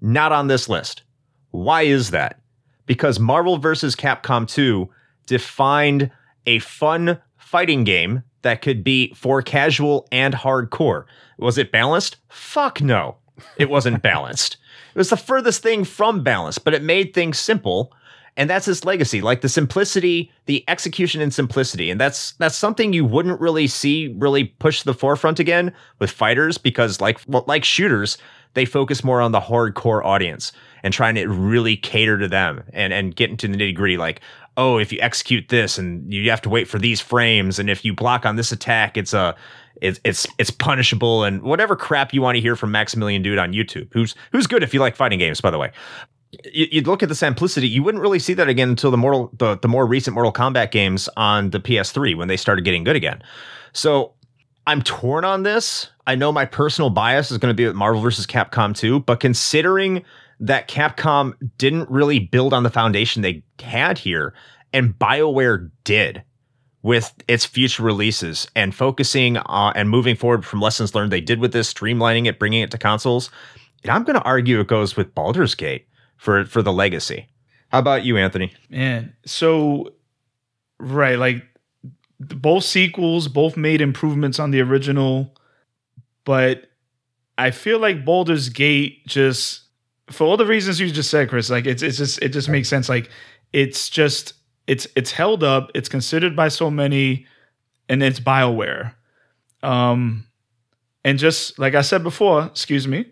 not 0.00 0.32
on 0.32 0.46
this 0.46 0.70
list. 0.70 1.02
Why 1.50 1.82
is 1.82 2.10
that? 2.12 2.40
Because 2.86 3.20
Marvel 3.20 3.58
vs. 3.58 3.94
Capcom 3.94 4.48
2 4.48 4.88
defined 5.26 6.10
a 6.46 6.60
fun 6.60 7.20
fighting 7.36 7.84
game 7.84 8.22
that 8.40 8.62
could 8.62 8.82
be 8.82 9.12
for 9.12 9.42
casual 9.42 10.08
and 10.10 10.32
hardcore. 10.32 11.04
Was 11.36 11.58
it 11.58 11.70
balanced? 11.70 12.16
Fuck 12.30 12.80
no. 12.80 13.18
It 13.58 13.68
wasn't 13.68 14.02
balanced. 14.02 14.56
It 14.94 14.98
was 14.98 15.10
the 15.10 15.16
furthest 15.18 15.62
thing 15.62 15.84
from 15.84 16.22
balanced, 16.22 16.64
but 16.64 16.72
it 16.72 16.82
made 16.82 17.12
things 17.12 17.38
simple 17.38 17.92
and 18.38 18.48
that's 18.48 18.66
his 18.66 18.84
legacy 18.84 19.20
like 19.20 19.42
the 19.42 19.48
simplicity 19.48 20.32
the 20.46 20.64
execution 20.68 21.20
and 21.20 21.34
simplicity. 21.34 21.90
And 21.90 22.00
that's 22.00 22.32
that's 22.32 22.56
something 22.56 22.94
you 22.94 23.04
wouldn't 23.04 23.40
really 23.40 23.66
see 23.66 24.14
really 24.16 24.44
push 24.44 24.78
to 24.78 24.86
the 24.86 24.94
forefront 24.94 25.38
again 25.38 25.74
with 25.98 26.10
fighters 26.10 26.56
because 26.56 27.02
like 27.02 27.20
like 27.28 27.64
shooters 27.64 28.16
they 28.54 28.64
focus 28.64 29.04
more 29.04 29.20
on 29.20 29.32
the 29.32 29.40
hardcore 29.40 30.02
audience 30.02 30.52
and 30.82 30.94
trying 30.94 31.16
to 31.16 31.26
really 31.26 31.76
cater 31.76 32.16
to 32.16 32.28
them 32.28 32.62
and 32.72 32.94
and 32.94 33.16
get 33.16 33.28
into 33.28 33.48
the 33.48 33.56
nitty 33.56 33.74
gritty 33.74 33.98
like 33.98 34.20
oh 34.56 34.78
if 34.78 34.92
you 34.92 34.98
execute 35.02 35.48
this 35.48 35.76
and 35.76 36.10
you 36.12 36.30
have 36.30 36.40
to 36.40 36.48
wait 36.48 36.68
for 36.68 36.78
these 36.78 37.00
frames 37.00 37.58
and 37.58 37.68
if 37.68 37.84
you 37.84 37.92
block 37.92 38.24
on 38.24 38.36
this 38.36 38.52
attack 38.52 38.96
it's 38.96 39.12
a 39.12 39.36
it's 39.82 40.00
it's 40.04 40.26
it's 40.38 40.50
punishable 40.50 41.24
and 41.24 41.42
whatever 41.42 41.76
crap 41.76 42.14
you 42.14 42.22
want 42.22 42.36
to 42.36 42.40
hear 42.40 42.56
from 42.56 42.72
Maximilian 42.72 43.22
Dood 43.22 43.38
on 43.38 43.52
YouTube, 43.52 43.86
who's 43.92 44.16
who's 44.32 44.48
good 44.48 44.64
if 44.64 44.74
you 44.74 44.80
like 44.80 44.96
fighting 44.96 45.20
games, 45.20 45.40
by 45.40 45.52
the 45.52 45.58
way 45.58 45.70
you'd 46.52 46.86
look 46.86 47.02
at 47.02 47.08
the 47.08 47.14
simplicity. 47.14 47.68
You 47.68 47.82
wouldn't 47.82 48.02
really 48.02 48.18
see 48.18 48.34
that 48.34 48.48
again 48.48 48.70
until 48.70 48.90
the 48.90 48.96
mortal 48.96 49.30
the, 49.38 49.56
the 49.58 49.68
more 49.68 49.86
recent 49.86 50.14
Mortal 50.14 50.32
Kombat 50.32 50.70
games 50.70 51.08
on 51.16 51.50
the 51.50 51.60
PS3 51.60 52.16
when 52.16 52.28
they 52.28 52.36
started 52.36 52.64
getting 52.64 52.84
good 52.84 52.96
again. 52.96 53.22
So 53.72 54.14
I'm 54.66 54.82
torn 54.82 55.24
on 55.24 55.42
this. 55.42 55.90
I 56.06 56.14
know 56.14 56.32
my 56.32 56.44
personal 56.44 56.90
bias 56.90 57.30
is 57.30 57.38
going 57.38 57.50
to 57.50 57.56
be 57.56 57.66
with 57.66 57.74
Marvel 57.74 58.02
versus 58.02 58.26
Capcom 58.26 58.76
2, 58.76 59.00
but 59.00 59.20
considering 59.20 60.04
that 60.40 60.68
Capcom 60.68 61.34
didn't 61.56 61.90
really 61.90 62.18
build 62.18 62.52
on 62.52 62.62
the 62.62 62.70
foundation 62.70 63.22
they 63.22 63.42
had 63.58 63.98
here, 63.98 64.34
and 64.72 64.96
BioWare 64.98 65.70
did 65.84 66.22
with 66.82 67.12
its 67.26 67.44
future 67.44 67.82
releases 67.82 68.46
and 68.54 68.74
focusing 68.74 69.38
on 69.38 69.72
and 69.74 69.90
moving 69.90 70.14
forward 70.14 70.44
from 70.44 70.60
lessons 70.60 70.94
learned 70.94 71.10
they 71.10 71.20
did 71.20 71.40
with 71.40 71.52
this, 71.52 71.72
streamlining 71.72 72.26
it, 72.26 72.38
bringing 72.38 72.62
it 72.62 72.70
to 72.70 72.78
consoles. 72.78 73.30
And 73.82 73.90
I'm 73.90 74.04
going 74.04 74.16
to 74.16 74.22
argue 74.22 74.60
it 74.60 74.68
goes 74.68 74.96
with 74.96 75.14
Baldur's 75.14 75.54
Gate 75.54 75.87
for 76.18 76.44
for 76.44 76.60
the 76.60 76.72
legacy. 76.72 77.28
How 77.70 77.78
about 77.78 78.04
you, 78.04 78.18
Anthony? 78.18 78.52
Man, 78.68 79.14
so 79.24 79.92
right, 80.78 81.18
like 81.18 81.44
both 82.20 82.64
sequels 82.64 83.28
both 83.28 83.56
made 83.56 83.80
improvements 83.80 84.38
on 84.38 84.50
the 84.50 84.60
original, 84.60 85.34
but 86.24 86.66
I 87.38 87.52
feel 87.52 87.78
like 87.78 88.04
Baldur's 88.04 88.48
Gate 88.48 89.06
just 89.06 89.62
for 90.10 90.26
all 90.26 90.36
the 90.36 90.46
reasons 90.46 90.80
you 90.80 90.90
just 90.90 91.10
said, 91.10 91.28
Chris, 91.28 91.48
like 91.48 91.66
it's 91.66 91.82
it's 91.82 91.98
just 91.98 92.20
it 92.20 92.30
just 92.30 92.48
makes 92.48 92.68
sense. 92.68 92.88
Like 92.88 93.10
it's 93.52 93.88
just 93.88 94.34
it's 94.66 94.86
it's 94.96 95.12
held 95.12 95.44
up, 95.44 95.70
it's 95.74 95.88
considered 95.88 96.34
by 96.34 96.48
so 96.48 96.70
many, 96.70 97.26
and 97.88 98.02
it's 98.02 98.20
Bioware. 98.20 98.94
Um 99.62 100.24
and 101.04 101.18
just 101.18 101.58
like 101.58 101.74
I 101.74 101.82
said 101.82 102.02
before, 102.02 102.44
excuse 102.46 102.88
me, 102.88 103.06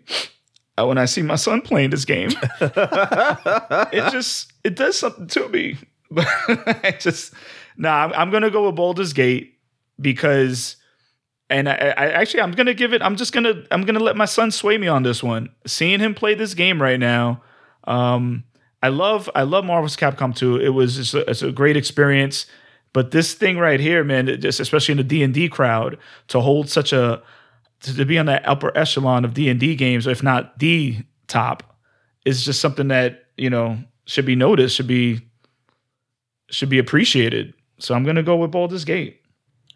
when 0.85 0.97
I 0.97 1.05
see 1.05 1.21
my 1.21 1.35
son 1.35 1.61
playing 1.61 1.89
this 1.89 2.05
game, 2.05 2.31
it 2.61 4.11
just 4.11 4.51
it 4.63 4.75
does 4.75 4.97
something 4.97 5.27
to 5.27 5.49
me. 5.49 5.77
But 6.11 6.27
I 6.47 6.95
just 6.99 7.33
nah, 7.77 8.05
I'm, 8.05 8.13
I'm, 8.13 8.31
gonna 8.31 8.51
go 8.51 8.67
with 8.67 8.75
Baldur's 8.75 9.13
Gate 9.13 9.59
because, 9.99 10.75
and 11.49 11.67
I, 11.67 11.73
I, 11.73 12.07
actually 12.11 12.41
I'm 12.41 12.51
gonna 12.51 12.73
give 12.73 12.93
it. 12.93 13.01
I'm 13.01 13.15
just 13.15 13.33
gonna 13.33 13.63
I'm 13.71 13.83
gonna 13.83 13.99
let 13.99 14.15
my 14.15 14.25
son 14.25 14.51
sway 14.51 14.77
me 14.77 14.87
on 14.87 15.03
this 15.03 15.23
one. 15.23 15.49
Seeing 15.65 15.99
him 15.99 16.13
play 16.13 16.35
this 16.35 16.53
game 16.53 16.81
right 16.81 16.99
now, 16.99 17.41
um, 17.85 18.43
I 18.83 18.89
love 18.89 19.29
I 19.33 19.43
love 19.43 19.65
Marvel's 19.65 19.97
Capcom 19.97 20.35
2. 20.35 20.57
It 20.57 20.69
was 20.69 20.95
just 20.95 21.13
a, 21.13 21.29
it's 21.29 21.41
a 21.41 21.51
great 21.51 21.77
experience. 21.77 22.45
But 22.93 23.11
this 23.11 23.33
thing 23.33 23.57
right 23.57 23.79
here, 23.79 24.03
man, 24.03 24.27
just 24.39 24.59
especially 24.59 24.93
in 24.93 24.97
the 24.97 25.03
D 25.03 25.23
and 25.23 25.33
D 25.33 25.49
crowd, 25.49 25.97
to 26.29 26.39
hold 26.39 26.69
such 26.69 26.93
a 26.93 27.21
to 27.81 28.05
be 28.05 28.17
on 28.17 28.25
that 28.27 28.47
upper 28.47 28.75
echelon 28.77 29.25
of 29.25 29.33
D 29.33 29.49
and 29.49 29.59
D 29.59 29.75
games, 29.75 30.07
if 30.07 30.23
not 30.23 30.59
the 30.59 30.97
top, 31.27 31.77
is 32.25 32.43
just 32.43 32.59
something 32.59 32.87
that 32.89 33.25
you 33.37 33.49
know 33.49 33.77
should 34.05 34.25
be 34.25 34.35
noticed, 34.35 34.75
should 34.75 34.87
be 34.87 35.21
should 36.49 36.69
be 36.69 36.79
appreciated. 36.79 37.53
So 37.79 37.93
I'm 37.93 38.03
gonna 38.03 38.23
go 38.23 38.35
with 38.35 38.51
Baldur's 38.51 38.85
Gate. 38.85 39.21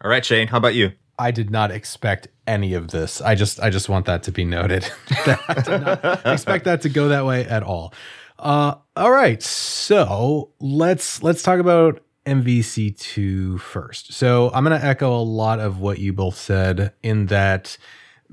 All 0.04 0.10
right, 0.10 0.26
Shane, 0.26 0.48
how 0.48 0.58
about 0.58 0.74
you? 0.74 0.92
I 1.20 1.30
did 1.30 1.52
not 1.52 1.70
expect 1.70 2.28
any 2.48 2.74
of 2.74 2.90
this. 2.90 3.22
I 3.22 3.36
just 3.36 3.60
I 3.60 3.70
just 3.70 3.90
want 3.90 4.08
that 4.08 4.24
to 4.24 4.32
be 4.32 4.44
noted. 4.44 4.90
I 5.26 5.62
did 5.64 5.82
not 5.82 6.26
expect 6.26 6.66
that 6.66 6.82
to 6.82 6.90
go 6.90 7.10
that 7.10 7.26
way 7.26 7.46
at 7.46 7.62
all. 7.64 7.94
Uh, 8.40 8.76
all 8.96 9.12
right, 9.12 9.42
so 9.44 10.52
let's 10.60 11.22
let's 11.22 11.44
talk 11.44 11.60
about 11.60 12.02
MVC2 12.26 13.60
first. 13.60 14.14
So 14.14 14.52
I'm 14.54 14.64
going 14.64 14.80
to 14.80 14.86
echo 14.86 15.16
a 15.16 15.22
lot 15.22 15.60
of 15.60 15.80
what 15.80 16.00
you 16.00 16.14
both 16.14 16.36
said 16.36 16.94
in 17.02 17.28
that 17.28 17.78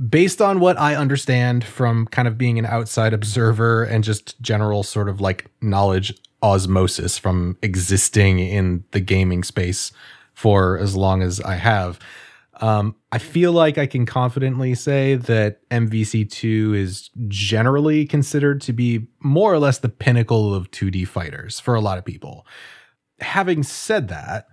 based 0.08 0.40
on 0.40 0.60
what 0.60 0.78
I 0.78 0.94
understand 0.94 1.64
from 1.64 2.06
kind 2.06 2.28
of 2.28 2.38
being 2.38 2.58
an 2.58 2.66
outside 2.66 3.12
observer 3.12 3.82
and 3.84 4.04
just 4.04 4.40
general 4.40 4.82
sort 4.82 5.08
of 5.08 5.20
like 5.20 5.50
knowledge 5.60 6.14
osmosis 6.42 7.18
from 7.18 7.56
existing 7.62 8.38
in 8.38 8.84
the 8.92 9.00
gaming 9.00 9.42
space 9.42 9.90
for 10.34 10.78
as 10.78 10.94
long 10.94 11.22
as 11.22 11.40
I 11.40 11.56
have. 11.56 11.98
Um, 12.60 12.96
I 13.12 13.18
feel 13.18 13.52
like 13.52 13.78
I 13.78 13.86
can 13.86 14.04
confidently 14.04 14.74
say 14.74 15.14
that 15.14 15.68
MVC2 15.70 16.76
is 16.76 17.10
generally 17.28 18.04
considered 18.04 18.60
to 18.62 18.72
be 18.72 19.06
more 19.20 19.52
or 19.52 19.58
less 19.58 19.78
the 19.78 19.88
pinnacle 19.88 20.54
of 20.54 20.70
2D 20.70 21.06
fighters 21.06 21.60
for 21.60 21.74
a 21.74 21.80
lot 21.80 21.98
of 21.98 22.04
people. 22.04 22.46
Having 23.20 23.64
said 23.64 24.08
that, 24.08 24.48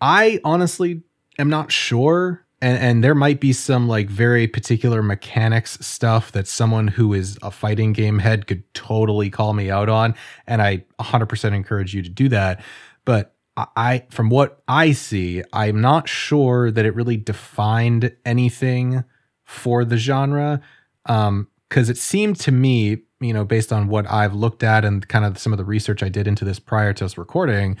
I 0.00 0.40
honestly 0.44 1.02
am 1.38 1.48
not 1.48 1.70
sure. 1.72 2.44
And, 2.60 2.78
and 2.78 3.04
there 3.04 3.14
might 3.14 3.40
be 3.40 3.52
some 3.52 3.86
like 3.86 4.08
very 4.08 4.48
particular 4.48 5.02
mechanics 5.02 5.78
stuff 5.80 6.32
that 6.32 6.48
someone 6.48 6.88
who 6.88 7.14
is 7.14 7.38
a 7.42 7.50
fighting 7.50 7.92
game 7.92 8.18
head 8.18 8.46
could 8.46 8.62
totally 8.74 9.30
call 9.30 9.54
me 9.54 9.70
out 9.70 9.88
on. 9.88 10.14
And 10.46 10.60
I 10.60 10.84
100% 11.00 11.54
encourage 11.54 11.94
you 11.94 12.02
to 12.02 12.08
do 12.08 12.28
that. 12.30 12.62
But 13.04 13.34
I 13.56 14.04
from 14.10 14.28
what 14.30 14.62
I 14.68 14.92
see, 14.92 15.42
I'm 15.52 15.80
not 15.80 16.08
sure 16.08 16.70
that 16.70 16.84
it 16.84 16.94
really 16.94 17.16
defined 17.16 18.14
anything 18.24 19.04
for 19.44 19.84
the 19.84 19.96
genre. 19.96 20.60
Um, 21.06 21.48
because 21.68 21.90
it 21.90 21.98
seemed 21.98 22.40
to 22.40 22.52
me, 22.52 23.02
you 23.20 23.32
know, 23.32 23.44
based 23.44 23.72
on 23.72 23.88
what 23.88 24.10
I've 24.10 24.34
looked 24.34 24.62
at 24.62 24.84
and 24.84 25.06
kind 25.08 25.24
of 25.24 25.38
some 25.38 25.52
of 25.52 25.58
the 25.58 25.64
research 25.64 26.02
I 26.02 26.08
did 26.08 26.26
into 26.26 26.44
this 26.44 26.58
prior 26.58 26.92
to 26.94 27.04
us 27.04 27.18
recording, 27.18 27.76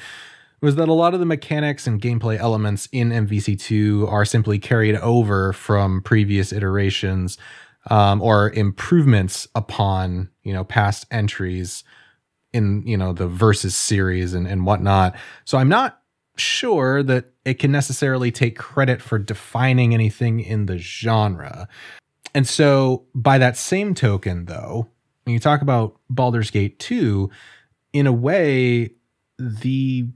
was 0.60 0.76
that 0.76 0.88
a 0.88 0.92
lot 0.92 1.14
of 1.14 1.20
the 1.20 1.26
mechanics 1.26 1.86
and 1.86 2.00
gameplay 2.00 2.36
elements 2.36 2.88
in 2.90 3.10
MVC2 3.10 4.10
are 4.10 4.24
simply 4.24 4.58
carried 4.58 4.96
over 4.96 5.52
from 5.52 6.02
previous 6.02 6.52
iterations 6.52 7.38
um, 7.90 8.20
or 8.20 8.50
improvements 8.50 9.46
upon, 9.54 10.28
you 10.42 10.52
know, 10.52 10.64
past 10.64 11.06
entries 11.10 11.84
in 12.52 12.82
you 12.86 12.96
know 12.96 13.12
the 13.12 13.26
versus 13.26 13.76
series 13.76 14.34
and, 14.34 14.46
and 14.46 14.64
whatnot. 14.66 15.14
So 15.44 15.58
i'm 15.58 15.68
not 15.68 16.00
sure 16.36 17.02
that 17.02 17.26
it 17.44 17.54
can 17.54 17.72
necessarily 17.72 18.30
take 18.30 18.56
credit 18.56 19.02
for 19.02 19.18
defining 19.18 19.92
anything 19.92 20.38
in 20.38 20.66
the 20.66 20.78
genre. 20.78 21.68
And 22.32 22.46
so 22.46 23.06
by 23.14 23.38
that 23.38 23.56
same 23.56 23.94
token 23.94 24.44
though 24.44 24.88
when 25.28 25.34
you 25.34 25.40
talk 25.40 25.60
about 25.60 25.94
Baldur's 26.08 26.50
Gate 26.50 26.78
2 26.78 27.28
in 27.92 28.06
a 28.06 28.12
way 28.12 28.92
the 29.38 30.06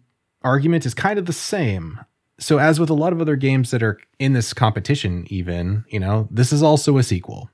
argument 0.41 0.87
is 0.87 0.95
kind 0.95 1.19
of 1.19 1.27
the 1.27 1.35
same 1.35 2.01
so 2.41 2.59
as 2.59 2.81
with 2.81 2.89
a 2.89 2.95
lot 2.95 3.13
of 3.13 3.21
other 3.21 3.37
games 3.37 3.71
that 3.73 3.83
are 3.83 3.99
in 4.19 4.33
this 4.33 4.55
competition 4.55 5.27
even 5.29 5.85
you 5.89 6.01
know 6.01 6.29
this 6.31 6.51
is 6.51 6.63
also 6.63 6.97
a 6.97 7.03
sequel 7.03 7.51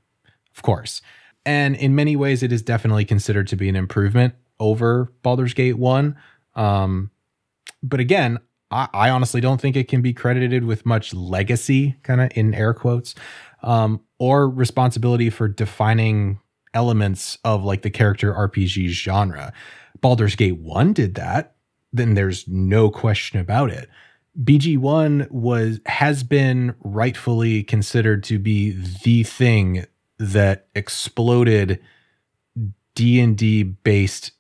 of 0.55 0.63
course 0.63 1.03
and 1.45 1.75
in 1.75 1.97
many 1.97 2.15
ways 2.15 2.45
it 2.45 2.53
is 2.53 2.63
definitely 2.63 3.05
considered 3.05 3.49
to 3.49 3.57
be 3.57 3.69
an 3.69 3.75
improvement 3.75 4.35
over 4.61 5.13
Baldur's 5.23 5.55
Gate 5.55 5.79
1. 5.79 6.17
Um, 6.55 7.11
but 7.83 7.99
again, 7.99 8.39
I, 8.71 8.89
I, 8.93 9.11
honestly 9.11 9.41
don't 9.41 9.61
think 9.61 9.77
it 9.77 9.89
can 9.89 10.03
be 10.03 10.13
credited 10.13 10.65
with 10.65 10.85
much 10.85 11.15
legacy, 11.15 11.97
kind 12.03 12.21
of 12.21 12.31
in 12.35 12.55
air 12.55 12.75
quotes, 12.75 13.15
um, 13.63 14.01
or 14.19 14.49
responsibility 14.49 15.31
for 15.31 15.49
defining 15.49 16.41
elements 16.75 17.39
of 17.45 17.65
like 17.65 17.83
the 17.83 17.91
character 17.91 18.33
RPG 18.33 18.89
genre. 18.89 19.53
Baldur's 20.01 20.37
Gate 20.37 20.59
1 20.59 20.93
did 20.93 21.15
that, 21.17 21.55
then 21.93 22.15
there's 22.15 22.47
no 22.47 22.91
question 22.91 23.41
about 23.41 23.71
it. 23.71 23.89
BG1 24.43 25.31
was 25.31 25.81
has 25.87 26.23
been 26.23 26.75
rightfully 26.81 27.65
considered 27.65 28.23
to 28.25 28.39
be 28.39 28.71
the 29.03 29.25
thing 29.25 29.85
that 30.19 30.69
exploded 30.75 31.81
D&D 32.95 33.63
based 33.63 34.33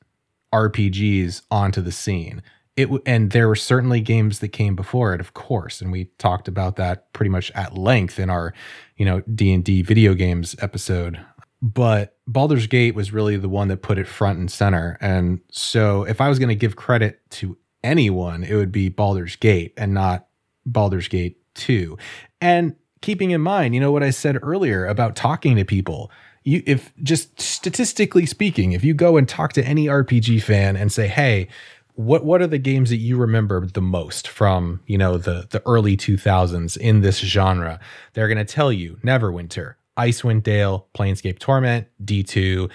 RPGs 0.52 1.42
onto 1.50 1.80
the 1.80 1.92
scene. 1.92 2.42
It 2.76 2.88
and 3.06 3.32
there 3.32 3.48
were 3.48 3.56
certainly 3.56 4.00
games 4.00 4.38
that 4.38 4.48
came 4.48 4.76
before 4.76 5.14
it, 5.14 5.20
of 5.20 5.34
course, 5.34 5.80
and 5.80 5.90
we 5.90 6.06
talked 6.18 6.46
about 6.46 6.76
that 6.76 7.12
pretty 7.12 7.30
much 7.30 7.50
at 7.52 7.76
length 7.76 8.20
in 8.20 8.30
our, 8.30 8.54
you 8.96 9.04
know, 9.04 9.20
D 9.22 9.52
and 9.52 9.64
D 9.64 9.82
video 9.82 10.14
games 10.14 10.54
episode. 10.60 11.18
But 11.60 12.16
Baldur's 12.26 12.66
Gate 12.66 12.94
was 12.94 13.12
really 13.12 13.36
the 13.36 13.48
one 13.48 13.68
that 13.68 13.82
put 13.82 13.98
it 13.98 14.06
front 14.06 14.38
and 14.38 14.50
center. 14.50 14.96
And 15.00 15.40
so, 15.50 16.04
if 16.04 16.20
I 16.20 16.28
was 16.28 16.38
going 16.38 16.50
to 16.50 16.54
give 16.54 16.76
credit 16.76 17.20
to 17.30 17.56
anyone, 17.82 18.44
it 18.44 18.54
would 18.54 18.72
be 18.72 18.88
Baldur's 18.88 19.36
Gate 19.36 19.74
and 19.76 19.92
not 19.92 20.28
Baldur's 20.66 21.08
Gate 21.08 21.38
2. 21.54 21.98
And 22.40 22.76
keeping 23.00 23.30
in 23.30 23.40
mind, 23.40 23.74
you 23.74 23.80
know, 23.80 23.92
what 23.92 24.02
I 24.02 24.10
said 24.10 24.38
earlier 24.42 24.86
about 24.86 25.16
talking 25.16 25.56
to 25.56 25.64
people, 25.64 26.10
you 26.44 26.62
if 26.66 26.92
just 27.02 27.40
statistically 27.40 28.26
speaking, 28.26 28.72
if 28.72 28.84
you 28.84 28.94
go 28.94 29.16
and 29.16 29.28
talk 29.28 29.52
to 29.54 29.64
any 29.64 29.86
RPG 29.86 30.42
fan 30.42 30.76
and 30.76 30.90
say, 30.90 31.08
"Hey, 31.08 31.48
what 31.94 32.24
what 32.24 32.40
are 32.40 32.46
the 32.46 32.58
games 32.58 32.90
that 32.90 32.96
you 32.96 33.16
remember 33.16 33.66
the 33.66 33.82
most 33.82 34.28
from 34.28 34.80
you 34.86 34.98
know 34.98 35.18
the 35.18 35.46
the 35.50 35.62
early 35.66 35.96
2000s 35.96 36.76
in 36.76 37.00
this 37.00 37.18
genre?" 37.18 37.80
They're 38.14 38.28
going 38.28 38.38
to 38.38 38.44
tell 38.44 38.72
you 38.72 38.98
Neverwinter, 39.04 39.74
Icewind 39.98 40.42
Dale, 40.42 40.86
Planescape 40.94 41.38
Torment, 41.38 41.86
D2. 42.04 42.70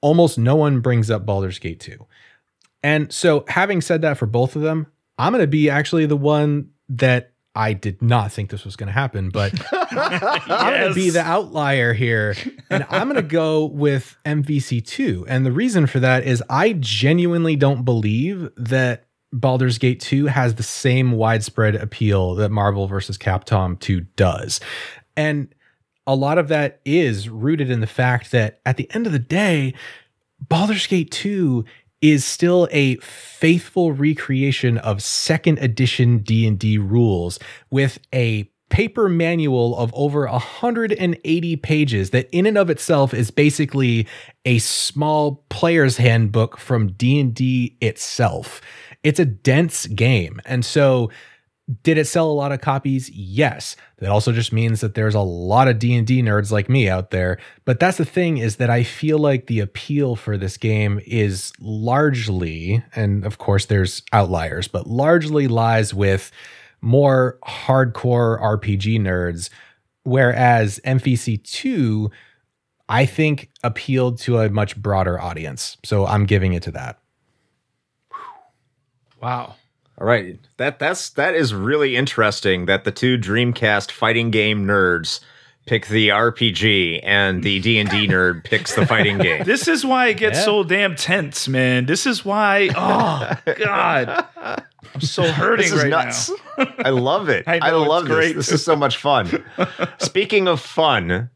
Almost 0.00 0.38
no 0.38 0.54
one 0.54 0.80
brings 0.80 1.10
up 1.10 1.26
Baldur's 1.26 1.58
Gate 1.58 1.80
2. 1.80 2.06
And 2.82 3.12
so, 3.12 3.44
having 3.48 3.80
said 3.80 4.02
that 4.02 4.18
for 4.18 4.26
both 4.26 4.54
of 4.54 4.62
them, 4.62 4.86
I'm 5.18 5.32
going 5.32 5.42
to 5.42 5.48
be 5.48 5.68
actually 5.68 6.06
the 6.06 6.16
one 6.16 6.70
that 6.90 7.32
I 7.54 7.72
did 7.72 8.00
not 8.00 8.30
think 8.30 8.50
this 8.50 8.64
was 8.64 8.76
going 8.76 8.86
to 8.86 8.92
happen, 8.92 9.30
but 9.30 9.52
yes. 9.72 9.92
I'm 9.92 10.74
going 10.74 10.88
to 10.88 10.94
be 10.94 11.10
the 11.10 11.22
outlier 11.22 11.92
here. 11.92 12.36
And 12.70 12.86
I'm 12.88 13.08
going 13.08 13.16
to 13.16 13.22
go 13.22 13.64
with 13.64 14.16
MVC2. 14.24 15.24
And 15.26 15.44
the 15.44 15.50
reason 15.50 15.88
for 15.88 15.98
that 15.98 16.24
is 16.24 16.42
I 16.48 16.74
genuinely 16.74 17.56
don't 17.56 17.84
believe 17.84 18.48
that 18.56 19.06
Baldur's 19.32 19.78
Gate 19.78 20.00
2 20.00 20.26
has 20.26 20.54
the 20.54 20.62
same 20.62 21.12
widespread 21.12 21.74
appeal 21.74 22.36
that 22.36 22.50
Marvel 22.50 22.86
vs. 22.86 23.18
Capcom 23.18 23.78
2 23.80 24.02
does. 24.16 24.60
And 25.16 25.52
a 26.08 26.16
lot 26.16 26.38
of 26.38 26.48
that 26.48 26.80
is 26.86 27.28
rooted 27.28 27.70
in 27.70 27.80
the 27.80 27.86
fact 27.86 28.32
that 28.32 28.60
at 28.64 28.78
the 28.78 28.90
end 28.94 29.06
of 29.06 29.12
the 29.12 29.18
day, 29.18 29.74
Baldur's 30.40 30.86
Gate 30.86 31.10
2 31.10 31.66
is 32.00 32.24
still 32.24 32.66
a 32.70 32.96
faithful 32.96 33.92
recreation 33.92 34.78
of 34.78 35.02
second 35.02 35.58
edition 35.58 36.20
D&D 36.20 36.78
rules 36.78 37.38
with 37.70 37.98
a 38.14 38.50
paper 38.70 39.10
manual 39.10 39.76
of 39.76 39.92
over 39.94 40.26
180 40.26 41.56
pages 41.56 42.10
that 42.10 42.28
in 42.32 42.46
and 42.46 42.56
of 42.56 42.70
itself 42.70 43.12
is 43.12 43.30
basically 43.30 44.06
a 44.46 44.58
small 44.60 45.44
player's 45.50 45.98
handbook 45.98 46.56
from 46.56 46.92
D&D 46.92 47.76
itself. 47.82 48.62
It's 49.02 49.20
a 49.20 49.26
dense 49.26 49.86
game. 49.86 50.40
And 50.46 50.64
so 50.64 51.10
did 51.82 51.98
it 51.98 52.06
sell 52.06 52.30
a 52.30 52.32
lot 52.32 52.52
of 52.52 52.60
copies? 52.60 53.10
Yes. 53.10 53.76
That 53.98 54.10
also 54.10 54.32
just 54.32 54.52
means 54.52 54.80
that 54.80 54.94
there's 54.94 55.14
a 55.14 55.20
lot 55.20 55.68
of 55.68 55.78
D&D 55.78 56.22
nerds 56.22 56.50
like 56.50 56.68
me 56.68 56.88
out 56.88 57.10
there. 57.10 57.38
But 57.64 57.78
that's 57.78 57.98
the 57.98 58.06
thing 58.06 58.38
is 58.38 58.56
that 58.56 58.70
I 58.70 58.82
feel 58.82 59.18
like 59.18 59.46
the 59.46 59.60
appeal 59.60 60.16
for 60.16 60.38
this 60.38 60.56
game 60.56 61.00
is 61.06 61.52
largely 61.60 62.82
and 62.94 63.24
of 63.24 63.38
course 63.38 63.66
there's 63.66 64.02
outliers, 64.12 64.66
but 64.66 64.86
largely 64.86 65.46
lies 65.46 65.92
with 65.92 66.30
more 66.80 67.38
hardcore 67.44 68.40
RPG 68.40 69.00
nerds 69.00 69.50
whereas 70.04 70.80
MVC2 70.86 72.10
I 72.88 73.04
think 73.04 73.50
appealed 73.62 74.18
to 74.20 74.38
a 74.38 74.48
much 74.48 74.74
broader 74.80 75.20
audience. 75.20 75.76
So 75.84 76.06
I'm 76.06 76.24
giving 76.24 76.54
it 76.54 76.62
to 76.62 76.70
that. 76.70 76.98
Wow. 79.20 79.56
All 80.00 80.06
right, 80.06 80.38
that 80.58 80.78
that's 80.78 81.10
that 81.10 81.34
is 81.34 81.52
really 81.52 81.96
interesting. 81.96 82.66
That 82.66 82.84
the 82.84 82.92
two 82.92 83.18
Dreamcast 83.18 83.90
fighting 83.90 84.30
game 84.30 84.64
nerds 84.64 85.18
pick 85.66 85.88
the 85.88 86.10
RPG 86.10 87.00
and 87.02 87.42
the 87.42 87.58
D 87.60 87.78
and 87.78 87.90
D 87.90 88.06
nerd 88.06 88.44
picks 88.44 88.76
the 88.76 88.86
fighting 88.86 89.18
game. 89.18 89.42
This 89.44 89.66
is 89.66 89.84
why 89.84 90.08
it 90.08 90.18
gets 90.18 90.38
yeah. 90.38 90.44
so 90.44 90.62
damn 90.62 90.94
tense, 90.94 91.48
man. 91.48 91.86
This 91.86 92.06
is 92.06 92.24
why. 92.24 92.70
Oh 92.76 93.54
God, 93.58 94.24
I'm 94.94 95.00
so 95.00 95.24
hurting 95.32 95.72
right 95.72 95.88
nuts. 95.88 96.30
now. 96.56 96.66
I 96.78 96.90
love 96.90 97.28
it. 97.28 97.44
I, 97.48 97.58
know, 97.58 97.66
I 97.84 97.86
love 97.86 98.04
this. 98.04 98.14
Great. 98.14 98.36
This 98.36 98.52
is 98.52 98.64
so 98.64 98.76
much 98.76 98.98
fun. 98.98 99.44
Speaking 99.98 100.46
of 100.46 100.60
fun, 100.60 101.28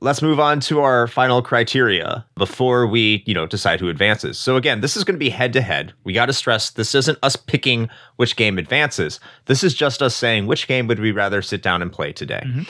let's 0.00 0.22
move 0.22 0.40
on 0.40 0.60
to 0.60 0.80
our 0.80 1.06
final 1.06 1.42
criteria 1.42 2.24
before 2.36 2.86
we, 2.86 3.22
you 3.26 3.34
know, 3.34 3.46
decide 3.46 3.80
who 3.80 3.88
advances. 3.88 4.38
So 4.38 4.56
again, 4.56 4.80
this 4.80 4.96
is 4.96 5.04
going 5.04 5.14
to 5.14 5.18
be 5.18 5.30
head 5.30 5.52
to 5.54 5.60
head. 5.60 5.92
We 6.04 6.12
got 6.12 6.26
to 6.26 6.32
stress 6.32 6.70
this 6.70 6.94
isn't 6.94 7.18
us 7.22 7.36
picking 7.36 7.88
which 8.16 8.36
game 8.36 8.58
advances. 8.58 9.20
This 9.46 9.64
is 9.64 9.74
just 9.74 10.02
us 10.02 10.14
saying 10.14 10.46
which 10.46 10.68
game 10.68 10.86
would 10.86 10.98
we 10.98 11.12
rather 11.12 11.42
sit 11.42 11.62
down 11.62 11.82
and 11.82 11.92
play 11.92 12.12
today. 12.12 12.42
Mm-hmm. 12.44 12.62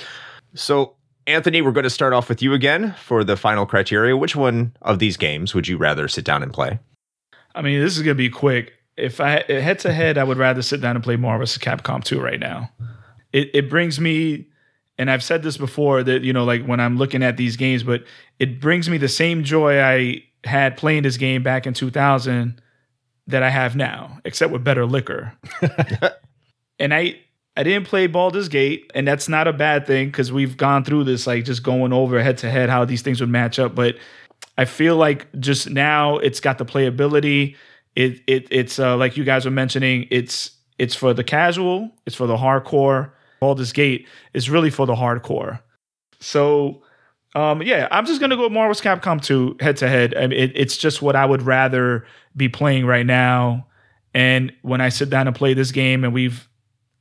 So 0.55 0.95
Anthony, 1.27 1.61
we're 1.61 1.73
going 1.73 1.85
to 1.85 1.91
start 1.91 2.15
off 2.15 2.29
with 2.29 2.43
you 2.43 2.55
again 2.55 2.95
for 3.03 3.23
the 3.23 3.37
final 3.37 3.67
criteria. 3.67 4.17
Which 4.17 4.35
one 4.35 4.75
of 4.83 4.99
these 4.99 5.17
games 5.17 5.55
would 5.55 5.69
you 5.69 5.77
rather 5.77 6.09
sit 6.09 6.25
down 6.25 6.43
and 6.43 6.53
play? 6.53 6.79
I 7.55 7.63
mean, 7.63 7.81
this 7.81 7.97
is 7.97 8.03
going 8.03 8.17
to 8.17 8.19
be 8.19 8.31
quick. 8.31 8.73
If 8.97 9.21
I 9.21 9.45
head 9.47 9.79
to 9.81 9.93
head, 9.93 10.19
I 10.19 10.25
would 10.25 10.39
rather 10.39 10.63
sit 10.63 10.81
down 10.81 10.97
and 10.97 11.05
play 11.05 11.17
Marvel 11.17 11.41
vs. 11.41 11.59
Capcom 11.59 12.03
2 12.03 12.21
right 12.21 12.41
now. 12.41 12.71
It 13.33 13.51
it 13.53 13.71
brings 13.71 14.01
me 14.01 14.48
and 14.99 15.11
I've 15.11 15.23
said 15.23 15.43
this 15.43 15.57
before 15.57 16.03
that 16.03 16.23
you 16.23 16.33
know 16.33 16.45
like 16.45 16.65
when 16.65 16.81
I'm 16.81 16.99
looking 16.99 17.23
at 17.23 17.37
these 17.37 17.57
games, 17.57 17.83
but 17.83 18.05
it 18.39 18.61
brings 18.61 18.91
me 18.91 18.99
the 18.99 19.09
same 19.09 19.45
joy 19.45 19.81
I 19.81 20.25
had 20.45 20.77
playing 20.77 21.03
this 21.03 21.17
game 21.17 21.43
back 21.43 21.67
in 21.67 21.75
2000 21.75 22.61
that 23.29 23.43
I 23.43 23.51
have 23.51 23.77
now, 23.77 24.19
except 24.25 24.53
with 24.53 24.65
better 24.65 24.87
liquor. 24.87 25.35
and 26.79 26.93
I 26.93 27.19
I 27.57 27.63
didn't 27.63 27.87
play 27.87 28.07
Baldur's 28.07 28.49
Gate, 28.49 28.91
and 28.95 29.07
that's 29.07 29.29
not 29.29 29.49
a 29.49 29.53
bad 29.53 29.87
thing 29.87 30.09
because 30.09 30.33
we've 30.33 30.57
gone 30.57 30.85
through 30.85 31.05
this 31.05 31.27
like 31.27 31.45
just 31.45 31.63
going 31.63 31.93
over 31.93 32.23
head 32.23 32.39
to 32.39 32.51
head 32.51 32.69
how 32.69 32.85
these 32.85 33.03
things 33.03 33.21
would 33.21 33.31
match 33.31 33.59
up. 33.59 33.75
But 33.75 33.97
I 34.57 34.65
feel 34.65 34.97
like 34.97 35.27
just 35.41 35.71
now 35.71 36.19
it's 36.19 36.41
got 36.41 36.59
the 36.59 36.65
playability. 36.65 37.57
It 37.95 38.21
it 38.27 38.49
it's 38.51 38.79
uh, 38.79 38.97
like 38.97 39.17
you 39.17 39.25
guys 39.25 39.45
were 39.45 39.51
mentioning. 39.51 40.07
It's 40.11 40.53
it's 40.79 40.95
for 40.95 41.13
the 41.13 41.25
casual. 41.25 41.91
It's 42.07 42.17
for 42.17 42.27
the 42.27 42.37
hardcore 42.37 43.11
Baldur's 43.41 43.73
Gate 43.73 44.07
is 44.35 44.51
really 44.51 44.71
for 44.71 44.87
the 44.87 44.95
hardcore. 44.95 45.61
So, 46.21 46.83
um, 47.35 47.63
yeah, 47.63 47.89
I'm 47.91 48.07
just 48.07 48.21
gonna 48.21 48.37
go 48.37 48.49
Marvel 48.49 48.75
vs. 48.75 48.85
Capcom 48.85 49.23
2 49.23 49.57
head 49.61 49.77
to 49.79 49.89
head. 49.89 50.15
I 50.17 50.27
mean, 50.27 50.39
it, 50.39 50.53
it's 50.55 50.77
just 50.77 51.03
what 51.03 51.17
I 51.17 51.25
would 51.25 51.43
rather 51.43 52.07
be 52.37 52.49
playing 52.49 52.87
right 52.87 53.07
now. 53.07 53.67
And 54.15 54.53
when 54.63 54.81
I 54.81 54.89
sit 54.89 55.11
down 55.11 55.27
and 55.27 55.37
play 55.37 55.55
this 55.55 55.71
game, 55.71 56.05
and 56.05 56.13
we've 56.13 56.49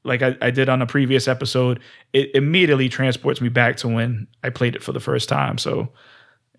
like 0.04 0.22
I, 0.22 0.36
I 0.42 0.52
did 0.52 0.70
on 0.70 0.82
a 0.82 0.88
previous 0.88 1.28
episode, 1.28 1.80
it 2.14 2.34
immediately 2.34 2.90
transports 2.90 3.42
me 3.42 3.50
back 3.50 3.78
to 3.78 3.88
when 3.88 4.28
I 4.44 4.50
played 4.50 4.76
it 4.76 4.84
for 4.84 4.92
the 4.94 5.00
first 5.00 5.30
time. 5.30 5.58
So 5.58 5.92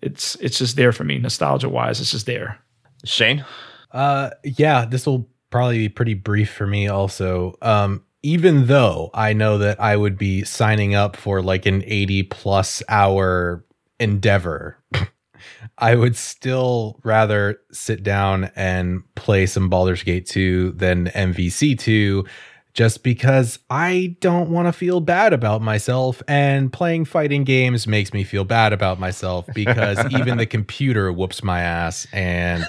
it's 0.01 0.35
it's 0.35 0.57
just 0.57 0.75
there 0.75 0.91
for 0.91 1.03
me, 1.03 1.17
nostalgia 1.17 1.69
wise. 1.69 1.99
It's 1.99 2.11
just 2.11 2.25
there. 2.25 2.59
Shane, 3.05 3.45
uh, 3.91 4.31
yeah, 4.43 4.85
this 4.85 5.05
will 5.05 5.29
probably 5.49 5.79
be 5.79 5.89
pretty 5.89 6.13
brief 6.13 6.51
for 6.51 6.67
me. 6.67 6.87
Also, 6.87 7.55
um, 7.61 8.03
even 8.21 8.67
though 8.67 9.09
I 9.13 9.33
know 9.33 9.57
that 9.59 9.79
I 9.79 9.95
would 9.95 10.17
be 10.17 10.43
signing 10.43 10.95
up 10.95 11.15
for 11.15 11.41
like 11.41 11.65
an 11.65 11.83
80 11.85 12.23
plus 12.23 12.83
hour 12.89 13.65
endeavor, 13.99 14.77
I 15.77 15.95
would 15.95 16.15
still 16.15 16.99
rather 17.03 17.59
sit 17.71 18.03
down 18.03 18.51
and 18.55 19.03
play 19.15 19.45
some 19.45 19.69
Baldur's 19.69 20.03
Gate 20.03 20.25
2 20.25 20.71
than 20.71 21.07
MVC 21.07 21.77
2 21.79 22.25
just 22.73 23.03
because 23.03 23.59
I 23.69 24.15
don't 24.19 24.49
want 24.51 24.67
to 24.67 24.71
feel 24.71 24.99
bad 24.99 25.33
about 25.33 25.61
myself. 25.61 26.21
And 26.27 26.71
playing 26.71 27.05
fighting 27.05 27.43
games 27.43 27.87
makes 27.87 28.13
me 28.13 28.23
feel 28.23 28.45
bad 28.45 28.73
about 28.73 28.99
myself 28.99 29.47
because 29.53 29.99
even 30.13 30.37
the 30.37 30.45
computer 30.45 31.11
whoops 31.11 31.43
my 31.43 31.61
ass. 31.61 32.07
And 32.13 32.65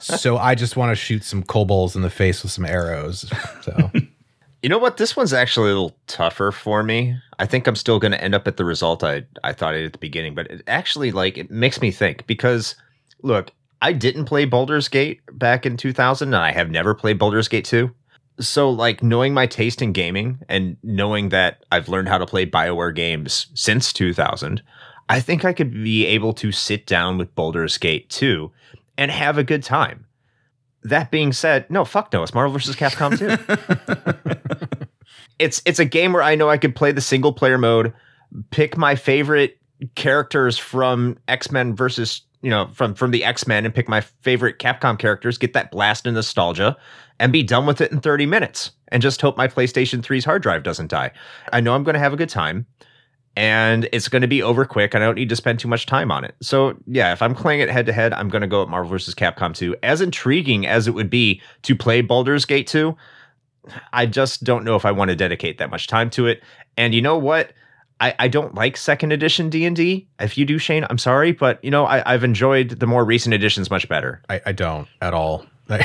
so 0.00 0.38
I 0.38 0.54
just 0.54 0.76
want 0.76 0.90
to 0.90 0.96
shoot 0.96 1.24
some 1.24 1.42
kobolds 1.42 1.94
in 1.94 2.02
the 2.02 2.10
face 2.10 2.42
with 2.42 2.52
some 2.52 2.66
arrows. 2.66 3.30
So. 3.62 3.90
You 4.62 4.68
know 4.68 4.78
what? 4.78 4.96
This 4.96 5.16
one's 5.16 5.32
actually 5.32 5.70
a 5.70 5.74
little 5.74 5.96
tougher 6.06 6.52
for 6.52 6.84
me. 6.84 7.16
I 7.40 7.46
think 7.46 7.66
I'm 7.66 7.74
still 7.74 7.98
going 7.98 8.12
to 8.12 8.22
end 8.22 8.34
up 8.34 8.46
at 8.46 8.56
the 8.56 8.64
result 8.64 9.02
I 9.02 9.24
I 9.42 9.52
thought 9.52 9.74
at 9.74 9.92
the 9.92 9.98
beginning, 9.98 10.36
but 10.36 10.46
it 10.50 10.62
actually 10.68 11.10
like 11.10 11.36
it 11.36 11.50
makes 11.50 11.80
me 11.80 11.90
think 11.90 12.26
because 12.28 12.76
look, 13.22 13.50
I 13.82 13.92
didn't 13.92 14.26
play 14.26 14.44
Baldur's 14.44 14.86
Gate 14.86 15.20
back 15.32 15.66
in 15.66 15.76
2000 15.76 16.28
and 16.28 16.36
I 16.36 16.52
have 16.52 16.70
never 16.70 16.94
played 16.94 17.18
Baldur's 17.18 17.48
Gate 17.48 17.64
2. 17.64 17.90
So 18.38 18.70
like 18.70 19.02
knowing 19.02 19.34
my 19.34 19.46
taste 19.46 19.82
in 19.82 19.92
gaming 19.92 20.38
and 20.48 20.76
knowing 20.84 21.30
that 21.30 21.64
I've 21.72 21.88
learned 21.88 22.08
how 22.08 22.18
to 22.18 22.26
play 22.26 22.46
BioWare 22.46 22.94
games 22.94 23.48
since 23.54 23.92
2000, 23.92 24.62
I 25.08 25.18
think 25.18 25.44
I 25.44 25.52
could 25.52 25.72
be 25.72 26.06
able 26.06 26.32
to 26.34 26.52
sit 26.52 26.86
down 26.86 27.18
with 27.18 27.34
Baldur's 27.34 27.78
Gate 27.78 28.08
2 28.10 28.50
and 28.96 29.10
have 29.10 29.38
a 29.38 29.44
good 29.44 29.64
time 29.64 30.06
that 30.84 31.10
being 31.10 31.32
said, 31.32 31.68
no, 31.70 31.84
fuck 31.84 32.12
no, 32.12 32.22
it's 32.22 32.34
Marvel 32.34 32.52
vs. 32.52 32.76
Capcom 32.76 33.16
2. 33.18 34.86
it's 35.38 35.62
it's 35.64 35.78
a 35.78 35.84
game 35.84 36.12
where 36.12 36.22
I 36.22 36.34
know 36.34 36.48
I 36.48 36.58
could 36.58 36.74
play 36.74 36.92
the 36.92 37.00
single 37.00 37.32
player 37.32 37.58
mode, 37.58 37.92
pick 38.50 38.76
my 38.76 38.94
favorite 38.94 39.58
characters 39.94 40.58
from 40.58 41.18
X-Men 41.28 41.74
versus 41.74 42.22
you 42.42 42.50
know 42.50 42.68
from 42.72 42.94
from 42.94 43.10
the 43.10 43.24
X-Men 43.24 43.64
and 43.64 43.74
pick 43.74 43.88
my 43.88 44.00
favorite 44.00 44.58
Capcom 44.58 44.98
characters, 44.98 45.38
get 45.38 45.52
that 45.52 45.70
blast 45.70 46.06
of 46.06 46.14
nostalgia 46.14 46.76
and 47.18 47.32
be 47.32 47.42
done 47.42 47.66
with 47.66 47.80
it 47.80 47.92
in 47.92 48.00
30 48.00 48.26
minutes 48.26 48.72
and 48.88 49.02
just 49.02 49.20
hope 49.20 49.36
my 49.36 49.46
PlayStation 49.46 50.00
3's 50.00 50.24
hard 50.24 50.42
drive 50.42 50.62
doesn't 50.62 50.90
die. 50.90 51.12
I 51.52 51.60
know 51.60 51.74
I'm 51.74 51.84
going 51.84 51.94
to 51.94 52.00
have 52.00 52.12
a 52.12 52.16
good 52.16 52.28
time 52.28 52.66
and 53.36 53.88
it's 53.92 54.08
going 54.08 54.22
to 54.22 54.28
be 54.28 54.42
over 54.42 54.64
quick. 54.64 54.94
and 54.94 55.02
I 55.02 55.06
don't 55.06 55.14
need 55.14 55.28
to 55.30 55.36
spend 55.36 55.58
too 55.58 55.68
much 55.68 55.86
time 55.86 56.10
on 56.10 56.24
it. 56.24 56.34
So 56.40 56.76
yeah, 56.86 57.12
if 57.12 57.22
I'm 57.22 57.34
playing 57.34 57.60
it 57.60 57.70
head 57.70 57.86
to 57.86 57.92
head, 57.92 58.12
I'm 58.12 58.28
going 58.28 58.42
to 58.42 58.48
go 58.48 58.62
at 58.62 58.68
Marvel 58.68 58.90
vs. 58.90 59.14
Capcom 59.14 59.54
2. 59.54 59.76
As 59.82 60.00
intriguing 60.00 60.66
as 60.66 60.86
it 60.86 60.92
would 60.92 61.10
be 61.10 61.40
to 61.62 61.74
play 61.74 62.02
Baldur's 62.02 62.44
Gate 62.44 62.66
2, 62.66 62.96
I 63.92 64.06
just 64.06 64.44
don't 64.44 64.64
know 64.64 64.76
if 64.76 64.84
I 64.84 64.90
want 64.90 65.10
to 65.10 65.16
dedicate 65.16 65.58
that 65.58 65.70
much 65.70 65.86
time 65.86 66.10
to 66.10 66.26
it. 66.26 66.42
And 66.76 66.94
you 66.94 67.00
know 67.00 67.16
what? 67.16 67.52
I, 68.00 68.14
I 68.18 68.28
don't 68.28 68.54
like 68.54 68.76
second 68.76 69.12
edition 69.12 69.48
D 69.48 69.64
and 69.64 69.76
D. 69.76 70.08
If 70.18 70.36
you 70.36 70.44
do, 70.44 70.58
Shane, 70.58 70.84
I'm 70.90 70.98
sorry, 70.98 71.30
but 71.30 71.62
you 71.62 71.70
know 71.70 71.84
I, 71.84 72.02
I've 72.12 72.24
enjoyed 72.24 72.80
the 72.80 72.86
more 72.86 73.04
recent 73.04 73.32
editions 73.32 73.70
much 73.70 73.88
better. 73.88 74.20
I, 74.28 74.40
I 74.46 74.52
don't 74.52 74.88
at 75.00 75.14
all. 75.14 75.46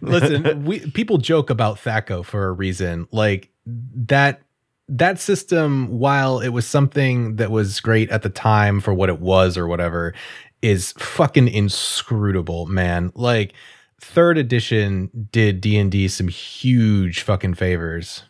Listen, 0.00 0.64
we 0.64 0.80
people 0.90 1.18
joke 1.18 1.50
about 1.50 1.78
THAC0 1.78 2.24
for 2.24 2.46
a 2.46 2.52
reason. 2.52 3.08
Like 3.10 3.50
that 3.66 4.42
that 4.88 5.18
system, 5.18 5.98
while 5.98 6.40
it 6.40 6.50
was 6.50 6.66
something 6.66 7.36
that 7.36 7.50
was 7.50 7.80
great 7.80 8.10
at 8.10 8.22
the 8.22 8.28
time 8.28 8.80
for 8.80 8.94
what 8.94 9.08
it 9.08 9.20
was 9.20 9.56
or 9.56 9.66
whatever, 9.66 10.14
is 10.62 10.92
fucking 10.92 11.48
inscrutable, 11.48 12.66
man. 12.66 13.12
Like 13.14 13.52
third 14.00 14.38
edition 14.38 15.28
did 15.32 15.60
D&D 15.60 16.08
some 16.08 16.28
huge 16.28 17.22
fucking 17.22 17.54
favors. 17.54 18.24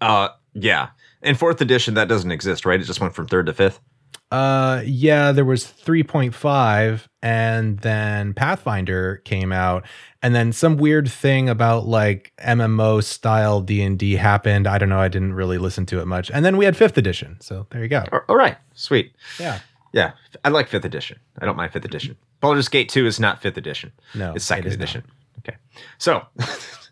Uh 0.00 0.28
yeah. 0.54 0.90
In 1.22 1.34
fourth 1.36 1.60
edition 1.60 1.94
that 1.94 2.08
doesn't 2.08 2.32
exist, 2.32 2.66
right? 2.66 2.80
It 2.80 2.84
just 2.84 3.00
went 3.00 3.14
from 3.14 3.26
third 3.26 3.46
to 3.46 3.52
fifth. 3.52 3.80
Uh 4.30 4.82
yeah, 4.84 5.30
there 5.32 5.44
was 5.44 5.64
3.5 5.64 7.06
and 7.22 7.78
then 7.80 8.34
Pathfinder 8.34 9.18
came 9.24 9.52
out 9.52 9.86
and 10.22 10.34
then 10.34 10.52
some 10.52 10.76
weird 10.76 11.08
thing 11.08 11.48
about 11.48 11.86
like 11.86 12.32
MMO 12.38 13.02
style 13.04 13.60
D&D 13.60 14.14
happened. 14.16 14.66
I 14.66 14.78
don't 14.78 14.88
know, 14.88 14.98
I 15.00 15.08
didn't 15.08 15.34
really 15.34 15.58
listen 15.58 15.86
to 15.86 16.00
it 16.00 16.06
much. 16.06 16.30
And 16.30 16.44
then 16.44 16.56
we 16.56 16.64
had 16.64 16.74
5th 16.74 16.96
edition. 16.96 17.36
So 17.40 17.66
there 17.70 17.82
you 17.82 17.88
go. 17.88 18.04
All 18.28 18.36
right. 18.36 18.56
Sweet. 18.74 19.14
Yeah. 19.38 19.60
Yeah. 19.92 20.12
I 20.44 20.48
like 20.48 20.68
5th 20.68 20.84
edition. 20.84 21.20
I 21.38 21.44
don't 21.44 21.56
mind 21.56 21.72
5th 21.72 21.84
edition. 21.84 22.16
Baldur's 22.40 22.68
Gate 22.68 22.88
2 22.88 23.06
is 23.06 23.20
not 23.20 23.40
5th 23.42 23.56
edition. 23.56 23.92
No. 24.14 24.32
It's 24.34 24.46
2nd 24.50 24.72
edition. 24.72 25.04
Not. 25.06 25.48
Okay. 25.48 25.56
So 25.98 26.26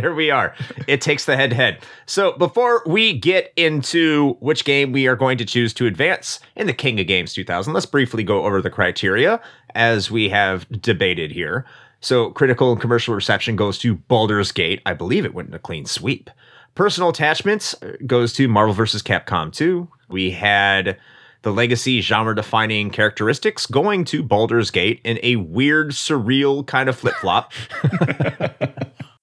there 0.00 0.14
we 0.14 0.30
are. 0.30 0.54
It 0.86 1.00
takes 1.00 1.24
the 1.24 1.36
head 1.36 1.50
to 1.50 1.56
head. 1.56 1.78
So 2.06 2.32
before 2.32 2.82
we 2.86 3.18
get 3.18 3.52
into 3.56 4.36
which 4.40 4.64
game 4.64 4.92
we 4.92 5.06
are 5.06 5.16
going 5.16 5.38
to 5.38 5.44
choose 5.44 5.72
to 5.74 5.86
advance 5.86 6.40
in 6.56 6.66
the 6.66 6.72
King 6.72 6.98
of 7.00 7.06
Games 7.06 7.32
2000, 7.34 7.72
let's 7.72 7.86
briefly 7.86 8.24
go 8.24 8.44
over 8.44 8.62
the 8.62 8.70
criteria 8.70 9.40
as 9.74 10.10
we 10.10 10.28
have 10.30 10.66
debated 10.82 11.30
here. 11.30 11.66
So 12.00 12.30
critical 12.30 12.72
and 12.72 12.80
commercial 12.80 13.14
reception 13.14 13.56
goes 13.56 13.78
to 13.78 13.96
Baldur's 13.96 14.52
Gate. 14.52 14.80
I 14.86 14.94
believe 14.94 15.24
it 15.24 15.34
went 15.34 15.48
in 15.48 15.54
a 15.54 15.58
clean 15.58 15.84
sweep. 15.84 16.30
Personal 16.74 17.10
attachments 17.10 17.74
uh, 17.82 17.96
goes 18.06 18.32
to 18.34 18.48
Marvel 18.48 18.74
vs. 18.74 19.02
Capcom 19.02 19.52
2. 19.52 19.86
We 20.08 20.30
had 20.30 20.98
the 21.42 21.52
legacy 21.52 22.00
genre 22.00 22.34
defining 22.34 22.90
characteristics 22.90 23.66
going 23.66 24.04
to 24.06 24.22
Baldur's 24.22 24.70
Gate 24.70 25.00
in 25.04 25.18
a 25.22 25.36
weird, 25.36 25.90
surreal 25.90 26.66
kind 26.66 26.88
of 26.88 26.96
flip 26.96 27.14
flop. 27.16 27.52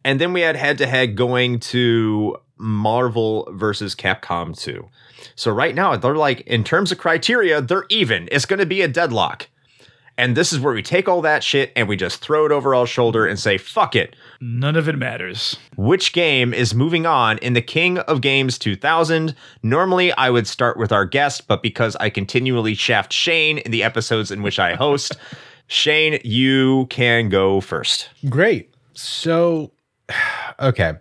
and 0.08 0.22
then 0.22 0.32
we 0.32 0.40
had 0.40 0.56
head 0.56 0.78
to 0.78 0.88
head 0.88 1.18
going 1.18 1.60
to 1.60 2.38
Marvel 2.56 3.46
versus 3.52 3.94
Capcom 3.94 4.58
2. 4.58 4.88
So 5.36 5.52
right 5.52 5.76
now, 5.76 5.98
they're 5.98 6.16
like, 6.16 6.40
in 6.48 6.64
terms 6.64 6.94
of 6.94 6.98
criteria, 6.98 7.60
they're 7.60 7.84
even. 7.90 8.30
It's 8.32 8.46
going 8.46 8.62
to 8.62 8.66
be 8.66 8.82
a 8.82 8.88
deadlock. 8.88 9.50
And 10.18 10.38
this 10.38 10.54
is 10.54 10.62
where 10.62 10.74
we 10.74 10.82
take 10.82 11.10
all 11.10 11.22
that 11.24 11.44
shit 11.44 11.74
and 11.76 11.90
we 11.90 11.98
just 11.98 12.22
throw 12.22 12.46
it 12.46 12.54
over 12.54 12.74
our 12.74 12.88
shoulder 12.88 13.28
and 13.28 13.38
say, 13.38 13.58
fuck 13.58 13.98
it. 13.98 14.16
None 14.40 14.78
of 14.78 14.88
it 14.88 14.98
matters. 14.98 15.58
Which 15.76 16.14
game 16.14 16.54
is 16.54 16.74
moving 16.74 17.06
on 17.06 17.38
in 17.40 17.52
the 17.52 17.62
King 17.62 17.98
of 17.98 18.22
Games 18.22 18.58
2000? 18.58 19.36
Normally, 19.62 20.14
I 20.14 20.30
would 20.30 20.48
start 20.48 20.78
with 20.78 20.94
our 20.94 21.06
guest, 21.06 21.50
but 21.50 21.62
because 21.62 21.98
I 21.98 22.10
continually 22.12 22.76
shaft 22.76 23.12
Shane 23.12 23.58
in 23.58 23.72
the 23.72 23.84
episodes 23.84 24.32
in 24.32 24.42
which 24.42 24.58
I 24.58 24.76
host, 24.76 25.18
Shane, 25.68 26.22
you 26.24 26.86
can 26.86 27.28
go 27.28 27.60
first. 27.60 28.08
Great. 28.30 28.74
So, 28.94 29.74
okay. 30.60 30.94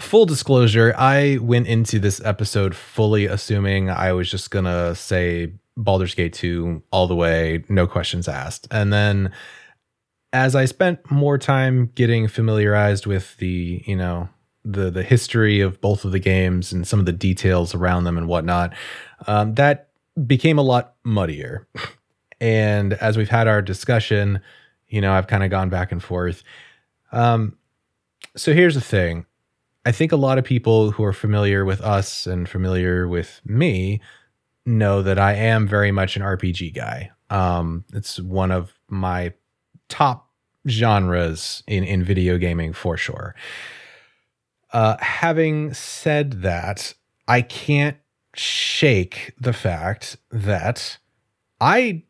Full 0.00 0.26
disclosure, 0.26 0.94
I 0.98 1.38
went 1.40 1.68
into 1.68 1.98
this 1.98 2.20
episode 2.24 2.74
fully 2.74 3.26
assuming 3.26 3.90
I 3.90 4.12
was 4.12 4.28
just 4.30 4.50
going 4.50 4.64
to 4.64 4.94
say 4.94 5.52
Baldur's 5.76 6.14
Gate 6.14 6.32
2 6.32 6.82
all 6.90 7.06
the 7.06 7.14
way, 7.14 7.64
no 7.68 7.86
questions 7.86 8.28
asked. 8.28 8.66
And 8.70 8.92
then 8.92 9.32
as 10.32 10.56
I 10.56 10.64
spent 10.64 11.10
more 11.10 11.38
time 11.38 11.92
getting 11.94 12.26
familiarized 12.26 13.06
with 13.06 13.36
the, 13.36 13.84
you 13.86 13.96
know, 13.96 14.28
the 14.64 14.90
the 14.90 15.02
history 15.02 15.60
of 15.60 15.80
both 15.80 16.04
of 16.04 16.12
the 16.12 16.18
games 16.18 16.72
and 16.72 16.86
some 16.86 16.98
of 16.98 17.06
the 17.06 17.12
details 17.12 17.74
around 17.74 18.04
them 18.04 18.16
and 18.16 18.26
whatnot, 18.26 18.74
um, 19.26 19.54
that 19.54 19.90
became 20.26 20.58
a 20.58 20.62
lot 20.62 20.94
muddier. 21.04 21.68
and 22.40 22.94
as 22.94 23.16
we've 23.16 23.28
had 23.28 23.46
our 23.46 23.62
discussion, 23.62 24.40
you 24.88 25.00
know, 25.00 25.12
I've 25.12 25.26
kind 25.26 25.44
of 25.44 25.50
gone 25.50 25.68
back 25.68 25.92
and 25.92 26.02
forth. 26.02 26.42
Um, 27.12 27.56
so 28.36 28.52
here's 28.52 28.74
the 28.74 28.80
thing. 28.80 29.26
I 29.86 29.92
think 29.92 30.12
a 30.12 30.16
lot 30.16 30.38
of 30.38 30.44
people 30.44 30.90
who 30.92 31.04
are 31.04 31.12
familiar 31.12 31.64
with 31.64 31.80
us 31.80 32.26
and 32.26 32.48
familiar 32.48 33.06
with 33.06 33.40
me 33.44 34.00
know 34.64 35.02
that 35.02 35.18
I 35.18 35.34
am 35.34 35.68
very 35.68 35.92
much 35.92 36.16
an 36.16 36.22
RPG 36.22 36.74
guy. 36.74 37.10
Um, 37.30 37.84
it's 37.92 38.18
one 38.18 38.50
of 38.50 38.72
my 38.88 39.34
top 39.88 40.30
genres 40.68 41.62
in, 41.66 41.84
in 41.84 42.02
video 42.02 42.38
gaming 42.38 42.72
for 42.72 42.96
sure. 42.96 43.34
Uh, 44.72 44.96
having 45.00 45.74
said 45.74 46.42
that, 46.42 46.94
I 47.28 47.42
can't 47.42 47.96
shake 48.34 49.32
the 49.38 49.52
fact 49.52 50.16
that 50.30 50.98
I 51.60 52.02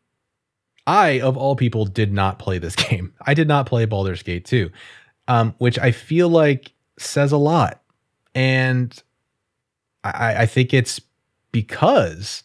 I 0.87 1.19
of 1.21 1.37
all 1.37 1.55
people 1.55 1.85
did 1.85 2.11
not 2.11 2.39
play 2.39 2.57
this 2.57 2.75
game. 2.89 3.13
I 3.25 3.33
did 3.33 3.47
not 3.47 3.65
play 3.65 3.85
Baldur's 3.85 4.23
Gate 4.23 4.45
2. 4.45 4.69
Um, 5.27 5.55
which 5.57 5.79
I 5.79 5.91
feel 5.91 6.29
like 6.29 6.73
says 6.97 7.31
a 7.31 7.37
lot. 7.37 7.81
And 8.35 9.01
I, 10.03 10.43
I 10.43 10.45
think 10.45 10.73
it's 10.73 11.01
because 11.51 12.43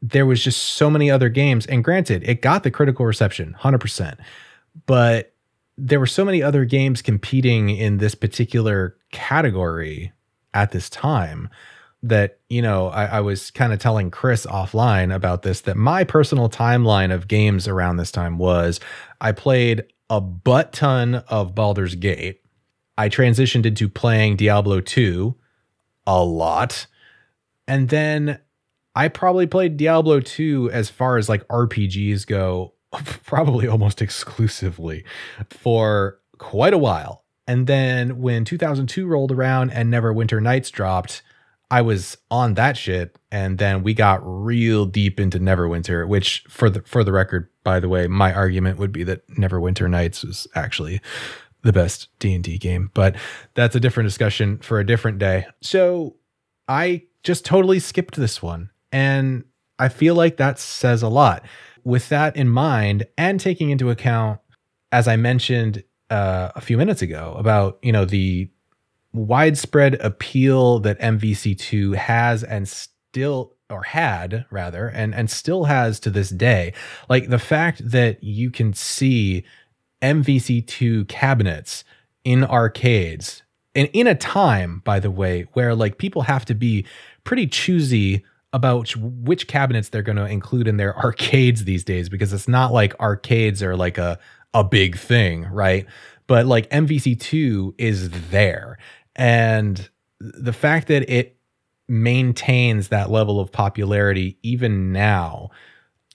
there 0.00 0.24
was 0.24 0.42
just 0.42 0.62
so 0.62 0.88
many 0.88 1.10
other 1.10 1.28
games. 1.28 1.66
And 1.66 1.84
granted, 1.84 2.26
it 2.26 2.40
got 2.40 2.62
the 2.62 2.70
critical 2.70 3.04
reception, 3.04 3.54
100%. 3.60 4.18
But 4.86 5.34
there 5.76 6.00
were 6.00 6.06
so 6.06 6.24
many 6.24 6.42
other 6.42 6.64
games 6.64 7.02
competing 7.02 7.70
in 7.70 7.98
this 7.98 8.14
particular 8.14 8.96
category 9.12 10.12
at 10.54 10.70
this 10.72 10.90
time 10.90 11.48
that 12.02 12.38
you 12.48 12.62
know 12.62 12.88
I, 12.88 13.04
I 13.06 13.20
was 13.20 13.50
kind 13.50 13.72
of 13.72 13.78
telling 13.78 14.10
Chris 14.10 14.46
offline 14.46 15.14
about 15.14 15.42
this 15.42 15.62
that 15.62 15.76
my 15.76 16.04
personal 16.04 16.48
timeline 16.48 17.12
of 17.12 17.28
games 17.28 17.68
around 17.68 17.96
this 17.96 18.10
time 18.10 18.38
was 18.38 18.80
I 19.20 19.32
played 19.32 19.84
a 20.10 20.20
butt 20.20 20.72
ton 20.72 21.14
of 21.28 21.54
Baldur's 21.54 21.94
Gate. 21.94 22.42
I 22.98 23.08
transitioned 23.08 23.64
into 23.64 23.88
playing 23.88 24.36
Diablo 24.36 24.80
2 24.80 25.34
a 26.06 26.22
lot. 26.24 26.86
And 27.66 27.88
then 27.88 28.40
I 28.94 29.08
probably 29.08 29.46
played 29.46 29.76
Diablo 29.76 30.20
2 30.20 30.70
as 30.72 30.90
far 30.90 31.16
as 31.16 31.28
like 31.28 31.46
RPGs 31.48 32.26
go, 32.26 32.74
probably 33.24 33.68
almost 33.68 34.02
exclusively 34.02 35.04
for 35.48 36.18
quite 36.38 36.74
a 36.74 36.78
while. 36.78 37.24
And 37.46 37.66
then 37.66 38.20
when 38.20 38.44
2002 38.44 39.06
rolled 39.06 39.32
around 39.32 39.70
and 39.70 39.92
Neverwinter 39.92 40.42
Nights 40.42 40.70
dropped, 40.70 41.22
I 41.70 41.82
was 41.82 42.16
on 42.30 42.54
that 42.54 42.76
shit, 42.76 43.18
and 43.30 43.58
then 43.58 43.82
we 43.82 43.94
got 43.94 44.20
real 44.24 44.86
deep 44.86 45.20
into 45.20 45.38
Neverwinter. 45.38 46.06
Which, 46.08 46.44
for 46.48 46.68
the 46.68 46.82
for 46.82 47.04
the 47.04 47.12
record, 47.12 47.48
by 47.62 47.80
the 47.80 47.88
way, 47.88 48.06
my 48.08 48.32
argument 48.32 48.78
would 48.78 48.92
be 48.92 49.04
that 49.04 49.28
Neverwinter 49.28 49.88
Nights 49.88 50.24
was 50.24 50.46
actually 50.54 51.00
the 51.62 51.72
best 51.72 52.08
D 52.18 52.34
and 52.34 52.42
D 52.42 52.58
game, 52.58 52.90
but 52.94 53.16
that's 53.54 53.76
a 53.76 53.80
different 53.80 54.08
discussion 54.08 54.58
for 54.58 54.80
a 54.80 54.86
different 54.86 55.18
day. 55.18 55.46
So 55.62 56.16
I 56.66 57.04
just 57.22 57.44
totally 57.44 57.78
skipped 57.78 58.16
this 58.16 58.42
one, 58.42 58.70
and 58.90 59.44
I 59.78 59.88
feel 59.88 60.14
like 60.14 60.38
that 60.38 60.58
says 60.58 61.02
a 61.02 61.08
lot. 61.08 61.44
With 61.84 62.08
that 62.10 62.36
in 62.36 62.48
mind, 62.48 63.06
and 63.16 63.40
taking 63.40 63.70
into 63.70 63.90
account, 63.90 64.40
as 64.92 65.06
I 65.06 65.16
mentioned 65.16 65.84
uh, 66.10 66.50
a 66.56 66.60
few 66.60 66.76
minutes 66.76 67.00
ago 67.00 67.34
about 67.38 67.78
you 67.82 67.92
know 67.92 68.04
the 68.04 68.50
widespread 69.12 69.94
appeal 69.94 70.78
that 70.80 70.98
MVC2 71.00 71.96
has 71.96 72.44
and 72.44 72.68
still 72.68 73.54
or 73.68 73.82
had 73.82 74.44
rather 74.50 74.88
and 74.88 75.14
and 75.14 75.30
still 75.30 75.64
has 75.64 76.00
to 76.00 76.10
this 76.10 76.30
day 76.30 76.72
like 77.08 77.28
the 77.28 77.38
fact 77.38 77.80
that 77.88 78.22
you 78.22 78.50
can 78.50 78.72
see 78.72 79.44
MVC2 80.02 81.06
cabinets 81.08 81.84
in 82.24 82.44
arcades 82.44 83.42
and 83.74 83.88
in 83.92 84.06
a 84.06 84.14
time 84.14 84.82
by 84.84 84.98
the 84.98 85.10
way 85.10 85.46
where 85.52 85.74
like 85.74 85.98
people 85.98 86.22
have 86.22 86.44
to 86.44 86.54
be 86.54 86.84
pretty 87.24 87.46
choosy 87.46 88.24
about 88.52 88.94
which 88.96 89.46
cabinets 89.46 89.88
they're 89.88 90.02
going 90.02 90.16
to 90.16 90.26
include 90.26 90.66
in 90.66 90.76
their 90.76 90.96
arcades 91.04 91.64
these 91.64 91.84
days 91.84 92.08
because 92.08 92.32
it's 92.32 92.48
not 92.48 92.72
like 92.72 92.98
arcades 93.00 93.62
are 93.62 93.76
like 93.76 93.98
a 93.98 94.18
a 94.54 94.64
big 94.64 94.98
thing, 94.98 95.44
right? 95.50 95.86
But 96.26 96.46
like 96.46 96.68
MVC2 96.70 97.74
is 97.78 98.10
there. 98.30 98.78
And 99.20 99.90
the 100.18 100.54
fact 100.54 100.88
that 100.88 101.12
it 101.14 101.36
maintains 101.88 102.88
that 102.88 103.10
level 103.10 103.38
of 103.38 103.52
popularity 103.52 104.38
even 104.42 104.92
now 104.92 105.50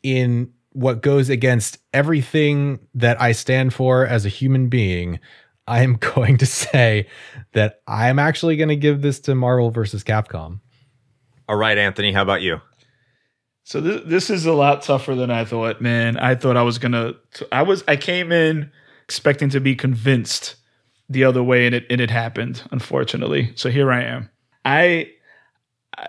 in 0.01 0.51
what 0.71 1.03
goes 1.03 1.29
against 1.29 1.77
everything 1.93 2.79
that 2.95 3.21
I 3.21 3.31
stand 3.33 3.75
for 3.75 4.07
as 4.07 4.25
a 4.25 4.29
human 4.29 4.69
being, 4.69 5.19
I 5.67 5.83
am 5.83 5.97
going 6.15 6.39
to 6.39 6.47
say 6.47 7.07
that 7.53 7.81
I'm 7.87 8.17
actually 8.17 8.57
going 8.57 8.69
to 8.69 8.75
give 8.75 9.03
this 9.03 9.19
to 9.21 9.35
Marvel 9.35 9.69
versus 9.69 10.03
Capcom. 10.03 10.61
All 11.47 11.57
right, 11.57 11.77
Anthony, 11.77 12.11
how 12.11 12.23
about 12.23 12.41
you? 12.41 12.59
So 13.65 13.81
this 13.81 14.01
this 14.05 14.29
is 14.31 14.47
a 14.47 14.53
lot 14.53 14.81
tougher 14.81 15.13
than 15.13 15.29
I 15.29 15.45
thought, 15.45 15.79
man. 15.79 16.17
I 16.17 16.33
thought 16.33 16.57
I 16.57 16.63
was 16.63 16.79
gonna. 16.79 17.13
I 17.51 17.63
was. 17.63 17.83
I 17.87 17.95
came 17.95 18.31
in 18.31 18.71
expecting 19.03 19.49
to 19.49 19.59
be 19.59 19.75
convinced 19.75 20.55
the 21.09 21.23
other 21.23 21.43
way, 21.43 21.65
and 21.65 21.75
it 21.75 21.85
and 21.89 22.01
it 22.01 22.09
happened, 22.09 22.63
unfortunately. 22.71 23.51
So 23.55 23.69
here 23.69 23.91
I 23.91 24.03
am. 24.03 24.29
I, 24.63 25.11
I 25.97 26.07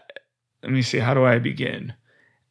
let 0.63 0.73
me 0.73 0.83
see. 0.83 0.99
How 0.99 1.15
do 1.15 1.25
I 1.25 1.39
begin? 1.39 1.93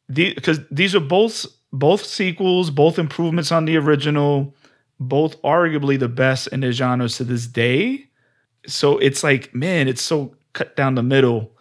Because 0.08 0.60
the, 0.60 0.66
these 0.70 0.94
are 0.94 1.00
both 1.00 1.46
both 1.72 2.04
sequels, 2.04 2.70
both 2.70 2.98
improvements 2.98 3.50
on 3.52 3.64
the 3.64 3.76
original, 3.76 4.54
both 5.00 5.40
arguably 5.42 5.98
the 5.98 6.08
best 6.08 6.48
in 6.48 6.60
the 6.60 6.72
genres 6.72 7.16
to 7.16 7.24
this 7.24 7.46
day. 7.46 8.08
So 8.66 8.98
it's 8.98 9.22
like, 9.22 9.54
man, 9.54 9.88
it's 9.88 10.02
so 10.02 10.34
cut 10.52 10.76
down 10.76 10.94
the 10.94 11.02
middle. 11.02 11.52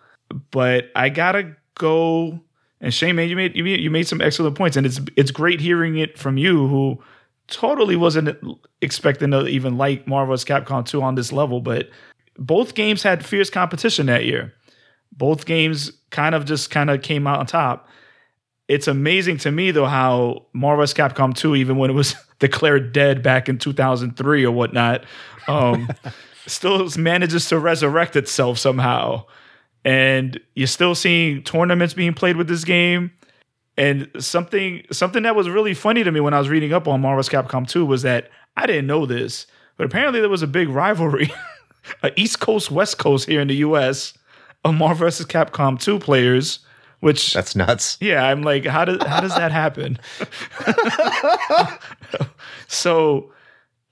But 0.51 0.91
I 0.95 1.09
gotta 1.09 1.55
go 1.75 2.39
and 2.81 2.93
Shane, 2.93 3.15
man, 3.15 3.29
you 3.29 3.36
made 3.36 3.55
you 3.55 3.63
made, 3.63 3.79
you 3.79 3.89
made 3.89 4.07
some 4.07 4.21
excellent 4.21 4.55
points, 4.55 4.77
and 4.77 4.86
it's 4.86 4.99
it's 5.15 5.31
great 5.31 5.59
hearing 5.59 5.97
it 5.97 6.17
from 6.17 6.38
you, 6.38 6.67
who 6.67 7.01
totally 7.48 7.96
wasn't 7.96 8.38
expecting 8.82 9.32
to 9.32 9.48
even 9.48 9.78
like 9.78 10.08
Marvel's 10.08 10.46
Capcom 10.46 10.86
2 10.86 11.01
on 11.01 11.16
this 11.16 11.32
level. 11.32 11.62
But 11.62 11.89
both 12.38 12.76
games 12.76 13.04
had 13.04 13.26
fierce 13.26 13.50
competition 13.50 14.08
that 14.08 14.26
year. 14.26 14.54
Both 15.12 15.46
games 15.46 15.92
kind 16.09 16.36
of 16.36 16.46
just 16.46 16.72
kind 16.72 16.89
of 16.89 17.01
came 17.01 17.28
out 17.28 17.39
on 17.39 17.46
top. 17.46 17.88
It's 18.67 18.88
amazing 18.88 19.38
to 19.39 19.51
me 19.51 19.72
though 19.72 19.86
how 19.86 20.47
Marvel's 20.54 20.93
Capcom 20.93 21.36
2, 21.36 21.55
even 21.55 21.78
when 21.78 21.89
it 21.89 21.93
was 21.93 22.16
declared 22.39 22.93
dead 22.93 23.22
back 23.22 23.47
in 23.47 23.58
2003 23.58 24.43
or 24.43 24.51
whatnot, 24.51 25.05
um, 25.47 25.89
still 26.47 26.88
manages 26.97 27.47
to 27.50 27.59
resurrect 27.59 28.16
itself 28.16 28.58
somehow 28.58 29.26
and 29.86 30.39
you're 30.55 30.67
still 30.67 30.96
seeing 30.96 31.43
tournaments 31.43 31.93
being 31.93 32.16
played 32.16 32.36
with 32.36 32.47
this 32.47 32.63
game. 32.63 33.12
And 33.78 34.10
something 34.20 34.84
something 34.92 35.24
that 35.24 35.36
was 35.36 35.50
really 35.50 35.74
funny 35.74 36.04
to 36.04 36.12
me 36.12 36.20
when 36.20 36.34
I 36.34 36.39
was 36.39 36.50
reading 36.50 36.72
up 36.72 36.88
on 36.88 37.02
Marvel's 37.02 37.30
Capcom 37.30 37.68
2 37.68 37.86
was 37.86 38.04
that 38.04 38.30
I 38.56 38.66
didn't 38.66 38.88
know 38.88 39.06
this, 39.06 39.47
but 39.78 39.86
apparently 39.86 40.22
there 40.22 40.30
was 40.30 40.42
a 40.42 40.47
big 40.47 40.70
rivalry, 40.70 41.34
a 42.04 42.18
East 42.20 42.39
Coast 42.39 42.72
West 42.72 42.97
Coast 42.97 43.28
here 43.28 43.42
in 43.42 43.50
the 43.50 43.56
US 43.58 44.14
of 44.64 44.76
Marvel 44.76 45.08
vs. 45.08 45.26
Capcom 45.26 45.80
2 45.80 46.00
players, 46.00 46.60
which 47.02 47.34
That's 47.34 47.56
nuts. 47.56 47.97
Yeah, 48.00 48.24
I'm 48.24 48.43
like, 48.43 48.66
how 48.66 48.86
does 48.86 49.06
how 49.06 49.20
does 49.20 49.36
that 49.36 49.52
happen? 49.52 50.00
so 52.68 53.34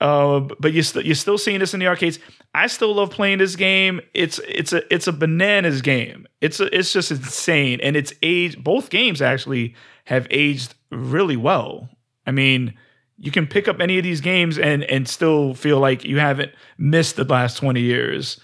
uh, 0.00 0.40
but 0.58 0.72
you're, 0.72 0.82
st- 0.82 1.06
you're 1.06 1.14
still 1.14 1.38
seeing 1.38 1.60
this 1.60 1.74
in 1.74 1.80
the 1.80 1.86
arcades. 1.86 2.18
I 2.54 2.66
still 2.66 2.94
love 2.94 3.10
playing 3.10 3.38
this 3.38 3.56
game. 3.56 4.00
It's 4.12 4.40
it's 4.46 4.72
a 4.72 4.92
it's 4.92 5.06
a 5.06 5.12
bananas 5.12 5.82
game. 5.82 6.26
It's 6.40 6.60
a, 6.60 6.76
it's 6.76 6.92
just 6.92 7.10
insane, 7.10 7.80
and 7.82 7.96
it's 7.96 8.12
aged. 8.22 8.62
Both 8.62 8.90
games 8.90 9.22
actually 9.22 9.74
have 10.04 10.26
aged 10.30 10.74
really 10.90 11.36
well. 11.36 11.88
I 12.26 12.32
mean, 12.32 12.74
you 13.18 13.30
can 13.30 13.46
pick 13.46 13.68
up 13.68 13.80
any 13.80 13.98
of 13.98 14.04
these 14.04 14.20
games 14.20 14.58
and 14.58 14.84
and 14.84 15.08
still 15.08 15.54
feel 15.54 15.78
like 15.78 16.04
you 16.04 16.18
haven't 16.18 16.52
missed 16.76 17.16
the 17.16 17.24
last 17.24 17.56
twenty 17.56 17.80
years. 17.80 18.40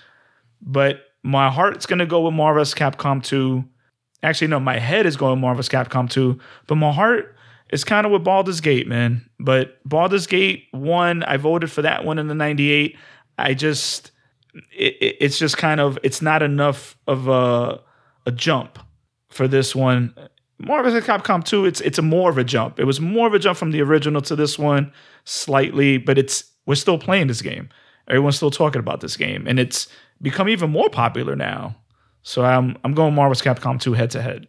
But 0.63 1.01
my 1.23 1.51
heart's 1.51 1.87
gonna 1.87 2.07
go 2.07 2.23
with 2.23 2.35
Marvel's 2.35 2.75
Capcom 2.75 3.23
2. 3.23 3.65
Actually, 4.23 4.49
no, 4.49 4.61
my 4.61 4.79
head 4.79 5.07
is 5.07 5.17
going 5.17 5.41
Marvel's 5.41 5.69
Capcom 5.69 6.09
2, 6.09 6.39
but 6.67 6.75
my 6.75 6.93
heart 6.93 7.35
it's 7.71 7.85
kind 7.85 8.05
of 8.05 8.13
with 8.13 8.25
Baldur's 8.25 8.61
Gate, 8.61 8.87
man. 8.87 9.29
But 9.39 9.79
Baldur's 9.85 10.27
Gate 10.27 10.67
one, 10.73 11.23
I 11.23 11.37
voted 11.37 11.71
for 11.71 11.83
that 11.83 12.05
one 12.05 12.19
in 12.19 12.29
the 12.29 12.35
'98. 12.35 12.97
I 13.39 13.55
just, 13.55 14.11
it, 14.73 15.17
it's 15.21 15.39
just 15.39 15.57
kind 15.57 15.81
of, 15.81 15.99
it's 16.03 16.21
not 16.21 16.43
enough 16.43 16.97
of 17.07 17.29
a 17.29 17.81
a 18.27 18.33
jump 18.33 18.79
for 19.31 19.49
this 19.49 19.75
one 19.75 20.15
Marvel. 20.61 20.93
Capcom 21.01 21.43
2, 21.43 21.65
it's 21.65 21.81
it's 21.81 21.99
a 21.99 22.03
more 22.03 22.31
of 22.31 22.39
a 22.39 22.45
jump. 22.45 22.79
It 22.79 22.85
was 22.85 23.01
more 23.01 23.27
of 23.27 23.35
a 23.35 23.39
jump 23.39 23.57
from 23.57 23.71
the 23.71 23.81
original 23.81 24.21
to 24.23 24.37
this 24.37 24.59
one, 24.59 24.93
slightly, 25.25 25.97
but 25.99 26.19
it's 26.19 26.45
we're 26.67 26.75
still 26.75 26.99
playing 26.99 27.29
this 27.29 27.43
game. 27.43 27.71
Everyone's 28.09 28.37
still 28.37 28.51
talking 28.51 28.81
about 28.81 29.01
this 29.01 29.17
game, 29.17 29.47
and 29.47 29.59
it's 29.59 29.89
become 30.21 30.49
even 30.49 30.71
more 30.71 30.91
popular 30.91 31.35
now. 31.35 31.77
So 32.23 32.45
I'm 32.45 32.77
I'm 32.85 32.93
going 32.93 33.15
Marvel. 33.15 33.35
Capcom 33.35 33.81
2 33.81 33.95
head 33.95 34.11
to 34.11 34.23
head. 34.23 34.49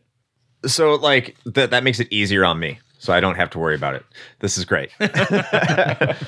So 0.65 0.95
like 0.95 1.37
that 1.45 1.71
that 1.71 1.83
makes 1.83 1.99
it 1.99 2.11
easier 2.11 2.43
on 2.43 2.59
me. 2.59 2.79
So 3.01 3.11
I 3.11 3.19
don't 3.19 3.33
have 3.33 3.49
to 3.49 3.59
worry 3.59 3.73
about 3.73 3.95
it. 3.95 4.05
This 4.41 4.59
is 4.59 4.65
great. 4.65 4.91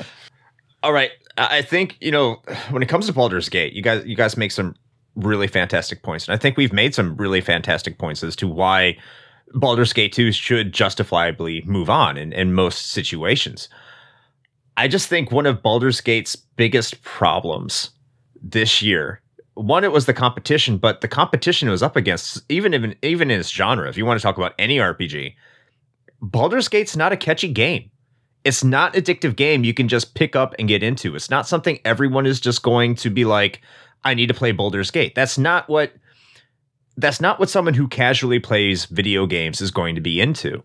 All 0.81 0.91
right. 0.91 1.11
I 1.37 1.61
think, 1.61 1.97
you 2.01 2.09
know, 2.09 2.41
when 2.71 2.81
it 2.81 2.89
comes 2.89 3.05
to 3.05 3.13
Baldur's 3.13 3.47
Gate, 3.47 3.73
you 3.73 3.83
guys 3.83 4.03
you 4.07 4.15
guys 4.15 4.35
make 4.35 4.51
some 4.51 4.75
really 5.15 5.45
fantastic 5.45 6.01
points. 6.01 6.27
And 6.27 6.33
I 6.33 6.37
think 6.37 6.57
we've 6.57 6.73
made 6.73 6.95
some 6.95 7.15
really 7.15 7.41
fantastic 7.41 7.99
points 7.99 8.23
as 8.23 8.35
to 8.37 8.47
why 8.47 8.97
Baldur's 9.53 9.93
Gate 9.93 10.13
2 10.13 10.31
should 10.31 10.73
justifiably 10.73 11.61
move 11.67 11.91
on 11.91 12.17
in, 12.17 12.33
in 12.33 12.55
most 12.55 12.87
situations. 12.87 13.69
I 14.75 14.87
just 14.87 15.07
think 15.07 15.31
one 15.31 15.45
of 15.45 15.61
Baldur's 15.61 16.01
Gate's 16.01 16.35
biggest 16.35 17.03
problems 17.03 17.91
this 18.41 18.81
year, 18.81 19.21
one, 19.53 19.83
it 19.83 19.91
was 19.91 20.07
the 20.07 20.13
competition, 20.15 20.79
but 20.79 21.01
the 21.01 21.07
competition 21.07 21.67
it 21.67 21.71
was 21.71 21.83
up 21.83 21.95
against, 21.95 22.41
even 22.49 22.73
in, 22.73 22.95
even 23.03 23.29
in 23.29 23.39
its 23.39 23.49
genre, 23.49 23.87
if 23.87 23.95
you 23.95 24.07
want 24.07 24.19
to 24.19 24.23
talk 24.23 24.37
about 24.37 24.55
any 24.57 24.77
RPG, 24.77 25.35
Baldur's 26.23 26.69
Gate's 26.69 26.95
not 26.95 27.11
a 27.11 27.17
catchy 27.17 27.49
game. 27.49 27.91
It's 28.45 28.63
not 28.63 28.93
addictive 28.93 29.35
game 29.35 29.63
you 29.63 29.73
can 29.73 29.87
just 29.87 30.15
pick 30.15 30.35
up 30.35 30.55
and 30.57 30.67
get 30.67 30.81
into. 30.81 31.15
It's 31.15 31.29
not 31.29 31.47
something 31.47 31.79
everyone 31.85 32.25
is 32.25 32.39
just 32.39 32.63
going 32.63 32.95
to 32.95 33.09
be 33.09 33.25
like, 33.25 33.61
I 34.03 34.13
need 34.13 34.27
to 34.27 34.33
play 34.33 34.51
Baldur's 34.51 34.91
Gate. 34.91 35.15
That's 35.15 35.37
not 35.37 35.67
what 35.69 35.93
that's 36.95 37.19
not 37.19 37.39
what 37.39 37.49
someone 37.49 37.73
who 37.73 37.87
casually 37.87 38.39
plays 38.39 38.85
video 38.85 39.25
games 39.25 39.61
is 39.61 39.71
going 39.71 39.95
to 39.95 40.01
be 40.01 40.21
into. 40.21 40.63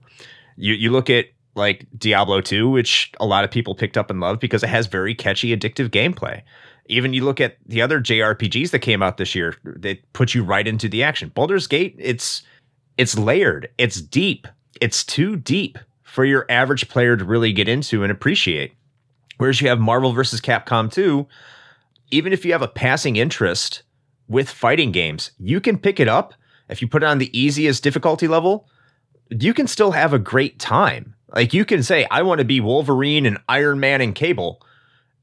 You 0.57 0.75
you 0.75 0.91
look 0.91 1.11
at 1.11 1.27
like 1.55 1.87
Diablo 1.97 2.41
2, 2.41 2.71
which 2.71 3.13
a 3.19 3.27
lot 3.27 3.45
of 3.45 3.51
people 3.51 3.75
picked 3.75 3.99
up 3.99 4.11
and 4.11 4.21
loved 4.21 4.41
because 4.41 4.63
it 4.63 4.69
has 4.69 4.87
very 4.87 5.15
catchy, 5.15 5.57
addictive 5.57 5.89
gameplay. 5.89 6.43
Even 6.87 7.13
you 7.13 7.25
look 7.25 7.41
at 7.41 7.57
the 7.67 7.83
other 7.83 8.01
JRPGs 8.01 8.71
that 8.71 8.79
came 8.79 9.03
out 9.03 9.17
this 9.17 9.35
year, 9.35 9.57
they 9.65 9.97
put 10.13 10.35
you 10.35 10.45
right 10.45 10.67
into 10.67 10.89
the 10.89 11.03
action. 11.03 11.31
Baldur's 11.35 11.67
Gate, 11.67 11.97
it's 11.99 12.43
it's 12.97 13.19
layered, 13.19 13.69
it's 13.79 14.01
deep, 14.01 14.47
it's 14.81 15.05
too 15.05 15.37
deep 15.37 15.79
for 16.03 16.25
your 16.25 16.47
average 16.49 16.89
player 16.89 17.17
to 17.17 17.25
really 17.25 17.53
get 17.53 17.69
into 17.69 18.03
and 18.03 18.11
appreciate. 18.13 18.75
Whereas 19.37 19.61
you 19.61 19.69
have 19.69 19.79
Marvel 19.79 20.13
versus 20.13 20.41
Capcom 20.41 20.93
2, 20.93 21.27
even 22.11 22.33
if 22.33 22.45
you 22.45 22.53
have 22.53 22.63
a 22.63 22.69
passing 22.69 23.17
interest 23.17 23.83
with 24.27 24.51
fighting 24.51 24.93
games, 24.93 25.31
you 25.39 25.61
can 25.61 25.79
pick 25.79 26.01
it 26.01 26.09
up. 26.09 26.35
If 26.69 26.83
you 26.83 26.89
put 26.89 27.03
it 27.03 27.07
on 27.07 27.19
the 27.19 27.39
easiest 27.39 27.83
difficulty 27.83 28.29
level, 28.29 28.69
you 29.31 29.55
can 29.55 29.67
still 29.67 29.93
have 29.93 30.13
a 30.13 30.19
great 30.19 30.59
time. 30.59 31.15
Like 31.35 31.53
you 31.53 31.65
can 31.65 31.83
say, 31.83 32.07
I 32.11 32.23
want 32.23 32.39
to 32.39 32.45
be 32.45 32.61
Wolverine 32.61 33.27
and 33.27 33.39
Iron 33.49 33.81
Man 33.81 34.01
and 34.01 34.15
Cable. 34.15 34.63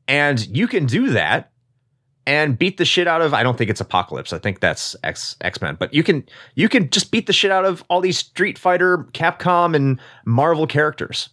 And 0.07 0.45
you 0.55 0.67
can 0.67 0.85
do 0.85 1.09
that 1.09 1.51
and 2.27 2.57
beat 2.57 2.77
the 2.77 2.85
shit 2.85 3.07
out 3.07 3.21
of 3.21 3.33
I 3.33 3.43
don't 3.43 3.57
think 3.57 3.69
it's 3.69 3.81
Apocalypse. 3.81 4.33
I 4.33 4.39
think 4.39 4.59
that's 4.59 4.95
X 5.03 5.35
X-Men. 5.41 5.75
But 5.79 5.93
you 5.93 6.03
can 6.03 6.25
you 6.55 6.69
can 6.69 6.89
just 6.89 7.11
beat 7.11 7.27
the 7.27 7.33
shit 7.33 7.51
out 7.51 7.65
of 7.65 7.83
all 7.89 8.01
these 8.01 8.17
Street 8.17 8.57
Fighter, 8.57 8.99
Capcom, 9.13 9.75
and 9.75 9.99
Marvel 10.25 10.67
characters. 10.67 11.29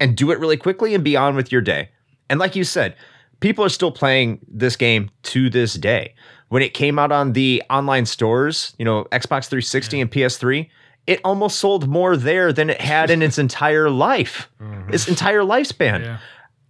And 0.00 0.16
do 0.16 0.30
it 0.30 0.38
really 0.38 0.56
quickly 0.56 0.94
and 0.94 1.02
be 1.02 1.16
on 1.16 1.34
with 1.34 1.50
your 1.50 1.60
day. 1.60 1.88
And 2.30 2.38
like 2.38 2.54
you 2.54 2.62
said, 2.62 2.94
people 3.40 3.64
are 3.64 3.70
still 3.70 3.90
playing 3.90 4.38
this 4.46 4.76
game 4.76 5.10
to 5.24 5.50
this 5.50 5.74
day. 5.74 6.14
When 6.48 6.62
it 6.62 6.72
came 6.72 6.98
out 6.98 7.12
on 7.12 7.32
the 7.32 7.62
online 7.68 8.06
stores, 8.06 8.74
you 8.78 8.84
know, 8.84 9.04
Xbox 9.06 9.48
360 9.48 9.96
yeah. 9.96 10.02
and 10.02 10.10
PS3, 10.10 10.68
it 11.06 11.20
almost 11.24 11.58
sold 11.58 11.88
more 11.88 12.16
there 12.16 12.52
than 12.52 12.70
it 12.70 12.80
had 12.80 13.10
in 13.10 13.22
its 13.22 13.38
entire 13.38 13.90
life, 13.90 14.48
mm-hmm. 14.60 14.92
its 14.94 15.08
entire 15.08 15.40
lifespan. 15.40 16.02
Yeah. 16.02 16.18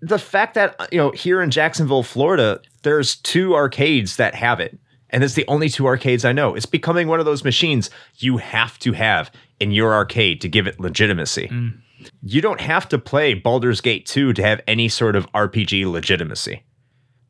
The 0.00 0.18
fact 0.18 0.54
that, 0.54 0.88
you 0.92 0.98
know, 0.98 1.10
here 1.10 1.42
in 1.42 1.50
Jacksonville, 1.50 2.02
Florida, 2.02 2.60
there's 2.82 3.16
two 3.16 3.54
arcades 3.54 4.16
that 4.16 4.34
have 4.34 4.60
it. 4.60 4.78
And 5.10 5.24
it's 5.24 5.34
the 5.34 5.46
only 5.48 5.68
two 5.68 5.86
arcades 5.86 6.24
I 6.24 6.32
know. 6.32 6.54
It's 6.54 6.66
becoming 6.66 7.08
one 7.08 7.18
of 7.18 7.26
those 7.26 7.42
machines 7.42 7.90
you 8.18 8.36
have 8.36 8.78
to 8.80 8.92
have 8.92 9.30
in 9.58 9.72
your 9.72 9.94
arcade 9.94 10.40
to 10.42 10.48
give 10.48 10.66
it 10.66 10.78
legitimacy. 10.78 11.48
Mm. 11.48 11.78
You 12.22 12.40
don't 12.40 12.60
have 12.60 12.88
to 12.90 12.98
play 12.98 13.34
Baldur's 13.34 13.80
Gate 13.80 14.06
2 14.06 14.34
to 14.34 14.42
have 14.42 14.60
any 14.68 14.88
sort 14.88 15.16
of 15.16 15.30
RPG 15.32 15.90
legitimacy. 15.90 16.62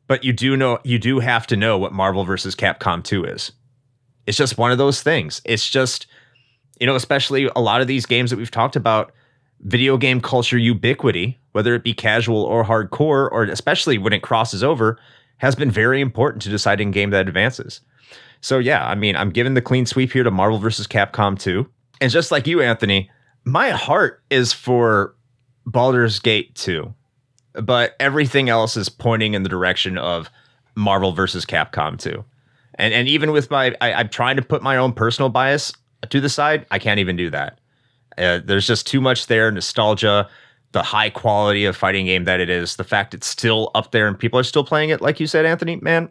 But 0.07 0.23
you 0.23 0.33
do 0.33 0.57
know 0.57 0.79
you 0.83 0.99
do 0.99 1.19
have 1.19 1.47
to 1.47 1.55
know 1.55 1.77
what 1.77 1.93
Marvel 1.93 2.25
versus 2.25 2.55
Capcom 2.55 3.03
2 3.03 3.25
is. 3.25 3.51
It's 4.27 4.37
just 4.37 4.57
one 4.57 4.71
of 4.71 4.77
those 4.77 5.01
things. 5.01 5.41
It's 5.45 5.67
just 5.67 6.07
you 6.79 6.87
know, 6.87 6.95
especially 6.95 7.49
a 7.55 7.61
lot 7.61 7.81
of 7.81 7.87
these 7.87 8.05
games 8.05 8.29
that 8.29 8.37
we've 8.37 8.51
talked 8.51 8.75
about, 8.75 9.11
video 9.61 9.97
game 9.97 10.21
culture 10.21 10.57
ubiquity, 10.57 11.39
whether 11.51 11.75
it 11.75 11.83
be 11.83 11.93
casual 11.93 12.43
or 12.43 12.63
hardcore, 12.63 13.29
or 13.31 13.43
especially 13.43 13.97
when 13.97 14.13
it 14.13 14.21
crosses 14.21 14.63
over, 14.63 14.99
has 15.37 15.55
been 15.55 15.71
very 15.71 16.01
important 16.01 16.41
to 16.43 16.49
deciding 16.49 16.91
game 16.91 17.09
that 17.09 17.27
advances. 17.27 17.81
So 18.41 18.59
yeah, 18.59 18.87
I 18.87 18.95
mean, 18.95 19.15
I'm 19.15 19.31
giving 19.31 19.53
the 19.53 19.61
clean 19.61 19.85
sweep 19.85 20.11
here 20.11 20.23
to 20.23 20.31
Marvel 20.31 20.59
vs. 20.59 20.87
Capcom 20.87 21.37
2. 21.37 21.67
And 22.01 22.11
just 22.11 22.31
like 22.31 22.47
you, 22.47 22.61
Anthony, 22.61 23.09
my 23.43 23.71
heart 23.71 24.23
is 24.29 24.53
for 24.53 25.15
Baldur's 25.65 26.19
Gate 26.19 26.55
2. 26.55 26.93
But 27.53 27.95
everything 27.99 28.47
else 28.47 28.77
is 28.77 28.89
pointing 28.89 29.33
in 29.33 29.43
the 29.43 29.49
direction 29.49 29.97
of 29.97 30.29
Marvel 30.75 31.11
vs. 31.11 31.45
Capcom 31.45 31.97
2. 31.99 32.23
And 32.75 32.93
and 32.93 33.07
even 33.09 33.31
with 33.31 33.51
my 33.51 33.75
I, 33.81 33.93
I'm 33.93 34.09
trying 34.09 34.37
to 34.37 34.41
put 34.41 34.63
my 34.63 34.77
own 34.77 34.93
personal 34.93 35.29
bias 35.29 35.73
to 36.09 36.21
the 36.21 36.29
side, 36.29 36.65
I 36.71 36.79
can't 36.79 36.99
even 36.99 37.17
do 37.17 37.29
that. 37.31 37.59
Uh, 38.19 38.41
there's 38.43 38.67
just 38.67 38.85
too 38.85 39.01
much 39.01 39.27
there, 39.27 39.51
nostalgia, 39.51 40.29
the 40.71 40.83
high 40.83 41.09
quality 41.09 41.65
of 41.65 41.75
fighting 41.75 42.05
game 42.05 42.25
that 42.25 42.39
it 42.39 42.49
is, 42.49 42.75
the 42.75 42.83
fact 42.83 43.13
it's 43.13 43.27
still 43.27 43.71
up 43.75 43.91
there 43.91 44.07
and 44.07 44.17
people 44.17 44.39
are 44.39 44.43
still 44.43 44.63
playing 44.63 44.89
it, 44.89 45.01
like 45.01 45.19
you 45.19 45.27
said, 45.27 45.45
Anthony. 45.45 45.77
Man, 45.77 46.09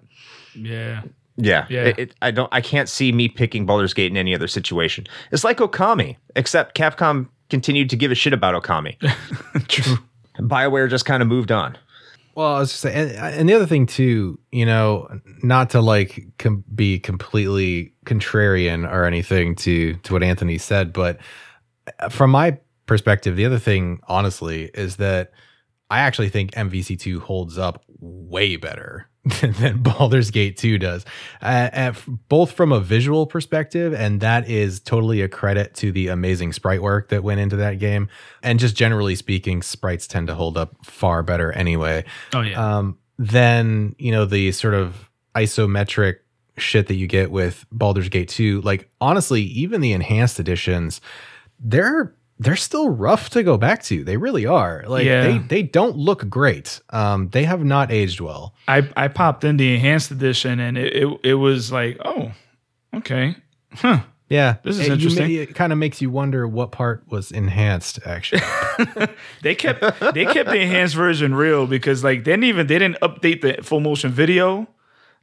yeah, 0.54 1.02
yeah, 1.36 1.66
yeah. 1.68 1.84
It, 1.84 1.98
it, 1.98 2.14
I 2.22 2.30
don't, 2.30 2.52
I 2.52 2.60
can't 2.60 2.88
see 2.88 3.12
me 3.12 3.28
picking 3.28 3.66
Baldur's 3.66 3.94
Gate 3.94 4.10
in 4.10 4.16
any 4.16 4.34
other 4.34 4.48
situation. 4.48 5.06
It's 5.30 5.44
like 5.44 5.58
Okami, 5.58 6.16
except 6.34 6.76
Capcom 6.76 7.28
continued 7.50 7.90
to 7.90 7.96
give 7.96 8.10
a 8.10 8.14
shit 8.14 8.32
about 8.32 8.60
Okami. 8.60 8.98
True. 9.68 9.98
Bioware 10.38 10.88
just 10.88 11.04
kind 11.04 11.22
of 11.22 11.28
moved 11.28 11.52
on. 11.52 11.76
Well, 12.34 12.54
I 12.54 12.58
was 12.60 12.70
just 12.70 12.82
saying, 12.82 13.16
and, 13.16 13.34
and, 13.34 13.48
the 13.48 13.54
other 13.54 13.66
thing 13.66 13.86
too, 13.86 14.38
you 14.52 14.64
know, 14.64 15.08
not 15.42 15.70
to 15.70 15.80
like 15.80 16.24
com- 16.38 16.62
be 16.72 17.00
completely 17.00 17.92
contrarian 18.04 18.88
or 18.88 19.04
anything 19.04 19.56
to 19.56 19.94
to 19.94 20.12
what 20.12 20.22
Anthony 20.22 20.56
said, 20.56 20.92
but 20.92 21.18
from 22.10 22.30
my 22.30 22.58
perspective, 22.86 23.36
the 23.36 23.44
other 23.44 23.58
thing, 23.58 24.00
honestly, 24.08 24.70
is 24.74 24.96
that 24.96 25.32
I 25.90 26.00
actually 26.00 26.28
think 26.28 26.52
MVC2 26.52 27.20
holds 27.20 27.58
up 27.58 27.84
way 28.00 28.56
better 28.56 29.08
than 29.42 29.82
Baldur's 29.82 30.30
Gate 30.30 30.56
2 30.56 30.78
does, 30.78 31.04
uh, 31.42 31.92
both 32.28 32.52
from 32.52 32.72
a 32.72 32.80
visual 32.80 33.26
perspective, 33.26 33.92
and 33.92 34.20
that 34.20 34.48
is 34.48 34.80
totally 34.80 35.22
a 35.22 35.28
credit 35.28 35.74
to 35.74 35.92
the 35.92 36.08
amazing 36.08 36.52
sprite 36.52 36.82
work 36.82 37.08
that 37.08 37.22
went 37.22 37.40
into 37.40 37.56
that 37.56 37.78
game. 37.78 38.08
And 38.42 38.58
just 38.58 38.76
generally 38.76 39.14
speaking, 39.14 39.62
sprites 39.62 40.06
tend 40.06 40.28
to 40.28 40.34
hold 40.34 40.56
up 40.56 40.74
far 40.84 41.22
better 41.22 41.52
anyway. 41.52 42.04
Oh, 42.34 42.40
yeah. 42.40 42.78
Um, 42.78 42.98
than, 43.18 43.96
you 43.98 44.12
know, 44.12 44.24
the 44.24 44.52
sort 44.52 44.74
of 44.74 45.10
isometric 45.34 46.16
shit 46.56 46.86
that 46.88 46.94
you 46.94 47.06
get 47.06 47.30
with 47.30 47.66
Baldur's 47.72 48.08
Gate 48.08 48.28
2. 48.28 48.60
Like, 48.62 48.90
honestly, 49.00 49.42
even 49.42 49.80
the 49.80 49.92
enhanced 49.92 50.40
editions, 50.40 51.00
they're 51.60 52.14
they're 52.40 52.56
still 52.56 52.88
rough 52.88 53.30
to 53.30 53.42
go 53.42 53.56
back 53.56 53.82
to. 53.84 54.04
They 54.04 54.16
really 54.16 54.46
are. 54.46 54.84
Like 54.86 55.04
yeah. 55.04 55.22
they 55.22 55.38
they 55.38 55.62
don't 55.62 55.96
look 55.96 56.28
great. 56.28 56.80
Um, 56.90 57.28
they 57.30 57.44
have 57.44 57.64
not 57.64 57.90
aged 57.90 58.20
well. 58.20 58.54
I 58.66 58.88
I 58.96 59.08
popped 59.08 59.44
in 59.44 59.56
the 59.56 59.74
enhanced 59.74 60.10
edition 60.10 60.60
and 60.60 60.78
it 60.78 60.94
it, 60.94 61.20
it 61.24 61.34
was 61.34 61.72
like, 61.72 61.98
oh, 62.04 62.32
okay, 62.94 63.36
huh. 63.74 64.00
Yeah, 64.30 64.56
this 64.62 64.78
is 64.78 64.88
it, 64.88 64.92
interesting. 64.92 65.32
it 65.32 65.54
kind 65.54 65.72
of 65.72 65.78
makes 65.78 66.02
you 66.02 66.10
wonder 66.10 66.46
what 66.46 66.70
part 66.70 67.02
was 67.08 67.32
enhanced. 67.32 68.00
Actually, 68.04 68.42
they 69.42 69.54
kept 69.54 69.80
they 70.12 70.26
kept 70.26 70.50
the 70.50 70.60
enhanced 70.60 70.94
version 70.94 71.34
real 71.34 71.66
because 71.66 72.04
like 72.04 72.24
they 72.24 72.32
didn't 72.32 72.44
even 72.44 72.66
they 72.66 72.78
didn't 72.78 73.00
update 73.00 73.40
the 73.40 73.62
full 73.62 73.80
motion 73.80 74.10
video. 74.10 74.68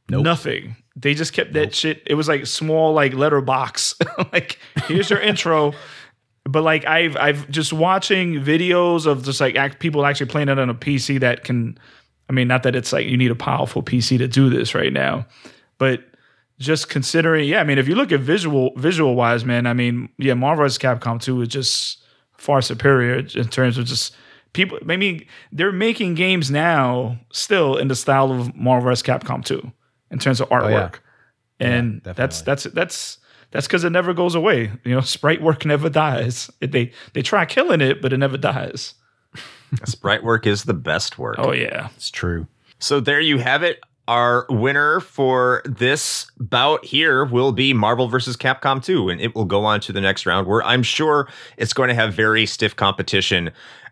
Nope. 0.09 0.23
Nothing. 0.23 0.75
They 0.95 1.13
just 1.13 1.33
kept 1.33 1.53
that 1.53 1.65
nope. 1.65 1.73
shit. 1.73 2.03
It 2.07 2.15
was 2.15 2.27
like 2.27 2.47
small 2.47 2.93
like 2.93 3.13
letterbox. 3.13 3.95
like 4.33 4.57
here's 4.87 5.11
your 5.11 5.19
intro 5.19 5.73
but 6.45 6.63
like 6.63 6.85
I've 6.85 7.17
I've 7.17 7.49
just 7.49 7.73
watching 7.73 8.35
videos 8.35 9.05
of 9.05 9.23
just 9.23 9.41
like 9.41 9.55
act, 9.55 9.79
people 9.79 10.05
actually 10.05 10.27
playing 10.27 10.49
it 10.49 10.59
on 10.59 10.69
a 10.69 10.75
PC 10.75 11.19
that 11.19 11.43
can. 11.43 11.77
I 12.27 12.33
mean, 12.33 12.47
not 12.47 12.63
that 12.63 12.75
it's 12.75 12.91
like 12.91 13.05
you 13.05 13.17
need 13.17 13.29
a 13.29 13.35
powerful 13.35 13.83
PC 13.83 14.17
to 14.17 14.27
do 14.27 14.49
this 14.49 14.73
right 14.73 14.91
now, 14.91 15.27
but 15.77 16.03
just 16.57 16.89
considering, 16.89 17.47
yeah, 17.47 17.59
I 17.59 17.63
mean, 17.63 17.77
if 17.77 17.87
you 17.87 17.95
look 17.95 18.11
at 18.11 18.19
visual 18.19 18.71
visual 18.77 19.15
wise, 19.15 19.45
man, 19.45 19.67
I 19.67 19.73
mean, 19.73 20.09
yeah, 20.17 20.33
Marvel 20.33 20.63
vs. 20.63 20.77
Capcom 20.79 21.21
2 21.21 21.41
is 21.41 21.47
just 21.49 22.03
far 22.37 22.61
superior 22.61 23.17
in 23.35 23.47
terms 23.49 23.77
of 23.77 23.85
just 23.85 24.15
people. 24.53 24.79
I 24.89 24.95
mean, 24.97 25.25
they're 25.51 25.71
making 25.71 26.15
games 26.15 26.49
now 26.49 27.17
still 27.31 27.75
in 27.75 27.89
the 27.89 27.95
style 27.95 28.31
of 28.31 28.55
Marvel 28.55 28.89
vs. 28.89 29.03
Capcom 29.03 29.43
2 29.43 29.71
in 30.11 30.19
terms 30.19 30.39
of 30.39 30.49
artwork, 30.49 30.95
oh, 30.95 30.99
yeah. 31.59 31.67
and 31.67 32.01
yeah, 32.05 32.13
that's 32.13 32.41
that's 32.41 32.63
that's 32.65 33.19
That's 33.55 33.67
because 33.67 33.85
it 33.85 33.91
never 33.91 34.13
goes 34.13 34.35
away. 34.35 34.69
You 34.83 34.95
know, 34.95 35.01
sprite 35.15 35.41
work 35.41 35.65
never 35.65 35.89
dies. 35.89 36.51
It, 36.59 36.73
they 36.73 36.91
they 37.13 37.21
try 37.21 37.45
killing 37.45 37.79
it, 37.79 38.01
but 38.01 38.11
it 38.11 38.17
never 38.17 38.37
dies. 38.37 38.95
Sprite 39.85 40.23
work 40.23 40.45
is 40.45 40.65
the 40.65 40.73
best 40.73 41.17
work. 41.17 41.35
Oh 41.37 41.53
yeah, 41.53 41.87
It's 41.95 42.11
true. 42.11 42.47
So 42.79 42.99
there 42.99 43.21
you 43.21 43.37
have 43.37 43.63
it. 43.63 43.79
Our 44.09 44.45
winner 44.49 44.99
for 44.99 45.63
this 45.65 46.29
bout 46.37 46.83
here 46.85 47.23
will 47.25 47.53
be 47.53 47.73
Marvel 47.73 48.07
vs. 48.07 48.37
Capcom 48.37 48.83
2, 48.83 49.09
and 49.09 49.19
it 49.19 49.33
will 49.33 49.45
go 49.45 49.65
on 49.65 49.79
to 49.81 49.91
the 49.91 50.01
next 50.01 50.25
round 50.25 50.47
where 50.47 50.63
I'm 50.63 50.83
sure 50.83 51.27
it's 51.57 51.73
going 51.73 51.89
to 51.89 51.95
have 51.95 52.13
very 52.13 52.45
stiff 52.45 52.75
competition. 52.75 53.51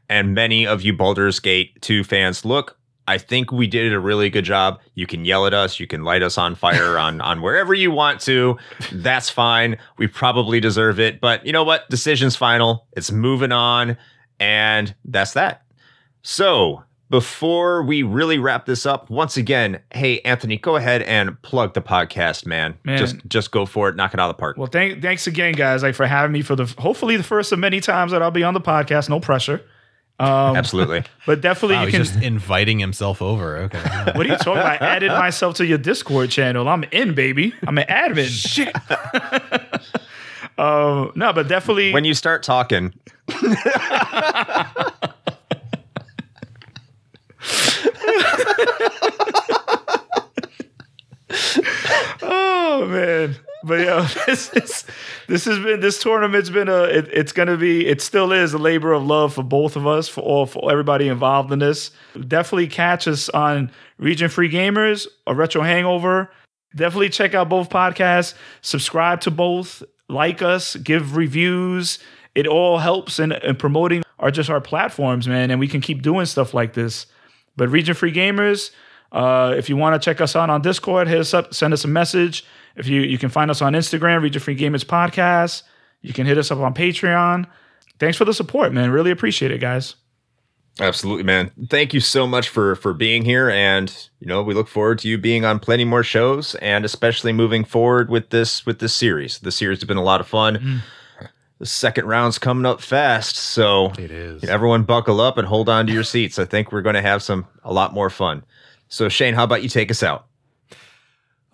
And 0.10 0.36
many 0.36 0.68
of 0.68 0.82
you 0.84 0.94
Baldur's 0.94 1.40
Gate 1.40 1.82
2 1.82 2.04
fans, 2.04 2.46
look, 2.46 2.78
I 3.08 3.18
think 3.18 3.52
we 3.52 3.68
did 3.68 3.92
a 3.94 4.00
really 4.00 4.30
good 4.30 4.46
job. 4.46 4.80
You 4.96 5.06
can 5.06 5.26
yell 5.26 5.46
at 5.46 5.54
us, 5.54 5.80
you 5.80 5.88
can 5.88 6.04
light 6.04 6.24
us 6.24 6.38
on 6.38 6.56
fire 6.56 6.98
on 6.98 7.22
on 7.22 7.42
wherever 7.42 7.74
you 7.74 7.92
want 7.92 8.22
to. 8.22 8.58
That's 8.92 9.30
fine. 9.30 9.78
We 9.98 10.08
probably 10.08 10.60
deserve 10.60 11.00
it, 11.00 11.20
but 11.20 11.46
you 11.46 11.52
know 11.52 11.64
what? 11.64 11.90
Decision's 11.90 12.36
final. 12.36 12.88
It's 12.94 13.12
moving 13.12 13.52
on, 13.52 13.98
and 14.40 14.94
that's 15.06 15.34
that. 15.34 15.64
So, 16.22 16.84
before 17.10 17.84
we 17.84 18.02
really 18.02 18.40
wrap 18.40 18.66
this 18.66 18.86
up, 18.86 19.10
once 19.10 19.38
again, 19.38 19.82
hey 19.94 20.20
Anthony, 20.22 20.58
go 20.58 20.78
ahead 20.78 21.02
and 21.04 21.40
plug 21.42 21.74
the 21.74 21.82
podcast, 21.82 22.46
man. 22.46 22.76
Man. 22.84 22.98
Just 22.98 23.18
just 23.28 23.52
go 23.52 23.66
for 23.66 23.90
it, 23.90 23.96
knock 23.96 24.14
it 24.14 24.20
out 24.20 24.30
of 24.30 24.36
the 24.36 24.40
park. 24.40 24.58
Well, 24.58 24.68
thank, 24.68 25.02
thanks 25.02 25.28
again, 25.28 25.54
guys, 25.54 25.84
like 25.84 25.96
for 25.96 26.08
having 26.08 26.32
me 26.32 26.42
for 26.42 26.56
the 26.56 26.66
hopefully 26.80 27.18
the 27.18 27.24
first 27.24 27.52
of 27.52 27.60
many 27.60 27.82
times 27.82 28.14
that 28.14 28.22
I'll 28.22 28.32
be 28.32 28.44
on 28.44 28.54
the 28.54 28.62
podcast. 28.62 29.10
No 29.10 29.20
pressure, 29.20 29.64
um, 30.20 30.56
Absolutely. 30.56 31.04
but 31.26 31.42
definitely 31.42 31.76
Wow, 31.76 31.82
you 31.82 31.88
he's 31.88 31.96
can. 31.96 32.04
just 32.06 32.22
inviting 32.24 32.80
himself 32.80 33.22
over. 33.22 33.58
Okay. 33.58 33.80
what 34.14 34.26
are 34.26 34.30
you 34.30 34.38
talking 34.38 34.54
about? 34.54 34.82
I 34.82 34.86
added 34.86 35.10
myself 35.12 35.56
to 35.56 35.66
your 35.66 35.78
Discord 35.78 36.30
channel. 36.30 36.68
I'm 36.68 36.84
in, 36.92 37.14
baby. 37.16 37.54
I'm 37.68 37.78
an 37.78 37.88
admin. 37.88 38.28
Shit. 38.30 38.76
Uh, 40.58 41.08
no, 41.16 41.34
but 41.34 41.48
definitely. 41.48 41.92
when 41.94 42.06
you 42.06 42.14
start 42.14 42.44
talking, 42.44 42.94
oh 52.22 52.86
man, 52.90 53.36
but 53.64 53.80
yeah, 53.80 54.08
this 54.26 54.52
is 54.54 54.86
this 55.28 55.46
has 55.46 55.60
been 55.60 55.80
this 55.80 56.00
tournament's 56.00 56.50
been 56.50 56.70
a. 56.70 56.84
It, 56.84 57.10
it's 57.12 57.32
gonna 57.32 57.58
be. 57.58 57.88
It 57.88 58.02
still 58.02 58.32
is 58.32 58.54
a 58.54 58.58
labor 58.58 58.94
of 58.94 59.06
love 59.06 59.34
for 59.34 59.44
both 59.44 59.76
of 59.76 59.88
us, 59.88 60.08
for 60.08 60.22
all 60.22 60.46
for 60.46 60.72
everybody 60.72 61.08
involved 61.08 61.52
in 61.52 61.60
this. 61.60 61.92
Definitely 62.28 62.68
catch 62.68 63.08
us 63.08 63.30
on 63.30 63.72
Region 63.98 64.30
Free 64.30 64.50
Gamers 64.50 65.08
or 65.26 65.36
Retro 65.36 65.62
Hangover. 65.62 66.30
Definitely 66.76 67.10
check 67.10 67.34
out 67.34 67.50
both 67.50 67.70
podcasts. 67.70 68.34
Subscribe 68.62 69.22
to 69.22 69.32
both. 69.32 69.84
Like 70.10 70.42
us. 70.42 70.76
Give 70.76 71.16
reviews. 71.16 72.00
It 72.36 72.48
all 72.48 72.80
helps 72.80 73.20
in, 73.20 73.32
in 73.32 73.56
promoting 73.56 74.04
our 74.20 74.32
just 74.32 74.50
our 74.50 74.62
platforms, 74.62 75.28
man, 75.28 75.52
and 75.52 75.60
we 75.60 75.68
can 75.68 75.82
keep 75.82 76.02
doing 76.02 76.26
stuff 76.26 76.54
like 76.54 76.74
this. 76.74 77.06
But 77.56 77.70
Region 77.70 77.94
Free 77.94 78.12
Gamers, 78.12 78.72
uh, 79.12 79.54
if 79.56 79.70
you 79.70 79.78
want 79.78 80.02
to 80.02 80.04
check 80.04 80.20
us 80.20 80.36
out 80.36 80.50
on 80.50 80.62
Discord, 80.62 81.08
hit 81.08 81.20
us 81.20 81.34
up, 81.34 81.54
send 81.54 81.74
us 81.74 81.86
a 81.86 81.88
message. 81.88 82.44
If 82.76 82.88
you 82.88 83.02
you 83.02 83.18
can 83.18 83.30
find 83.30 83.52
us 83.52 83.62
on 83.62 83.74
Instagram, 83.74 84.22
Region 84.22 84.42
Free 84.42 84.56
Gamers 84.58 84.86
Podcast. 84.86 85.64
You 86.02 86.14
can 86.14 86.26
hit 86.26 86.38
us 86.38 86.52
up 86.52 86.60
on 86.60 86.74
Patreon. 86.74 87.46
Thanks 88.00 88.18
for 88.18 88.26
the 88.26 88.34
support, 88.34 88.74
man. 88.74 88.92
Really 88.92 89.12
appreciate 89.12 89.52
it, 89.52 89.60
guys. 89.62 89.96
Absolutely, 90.80 91.24
man. 91.24 91.52
Thank 91.70 91.94
you 91.94 92.00
so 92.00 92.26
much 92.26 92.50
for 92.50 92.76
for 92.76 92.94
being 92.94 93.24
here, 93.26 93.50
and 93.50 93.96
you 94.20 94.26
know 94.28 94.42
we 94.42 94.56
look 94.56 94.68
forward 94.68 94.98
to 95.00 95.08
you 95.08 95.20
being 95.20 95.46
on 95.46 95.60
plenty 95.60 95.86
more 95.86 96.04
shows, 96.04 96.56
and 96.56 96.84
especially 96.84 97.32
moving 97.32 97.64
forward 97.64 98.10
with 98.10 98.32
this 98.32 98.66
with 98.66 98.80
this 98.80 98.96
series. 98.96 99.38
The 99.40 99.52
series 99.52 99.80
has 99.80 99.88
been 99.88 99.98
a 99.98 100.04
lot 100.04 100.20
of 100.20 100.28
fun. 100.28 100.56
Mm. 100.58 101.28
The 101.60 101.68
second 101.68 102.08
round's 102.08 102.40
coming 102.40 102.66
up 102.66 102.82
fast, 102.82 103.36
so 103.38 103.92
It 103.98 104.12
is. 104.12 104.44
everyone 104.46 104.84
buckle 104.84 105.22
up 105.22 105.38
and 105.38 105.48
hold 105.48 105.70
on 105.70 105.86
to 105.88 105.94
your 105.94 106.04
seats. 106.04 106.38
I 106.40 106.44
think 106.46 106.72
we're 106.72 106.82
going 106.82 106.96
to 106.96 107.02
have 107.02 107.22
some 107.24 107.46
a 107.64 107.72
lot 107.72 107.94
more 107.94 108.10
fun. 108.10 108.44
So 108.90 109.08
Shane, 109.08 109.34
how 109.36 109.44
about 109.46 109.62
you 109.64 109.70
take 109.70 109.90
us 109.92 110.04
out? 110.04 110.26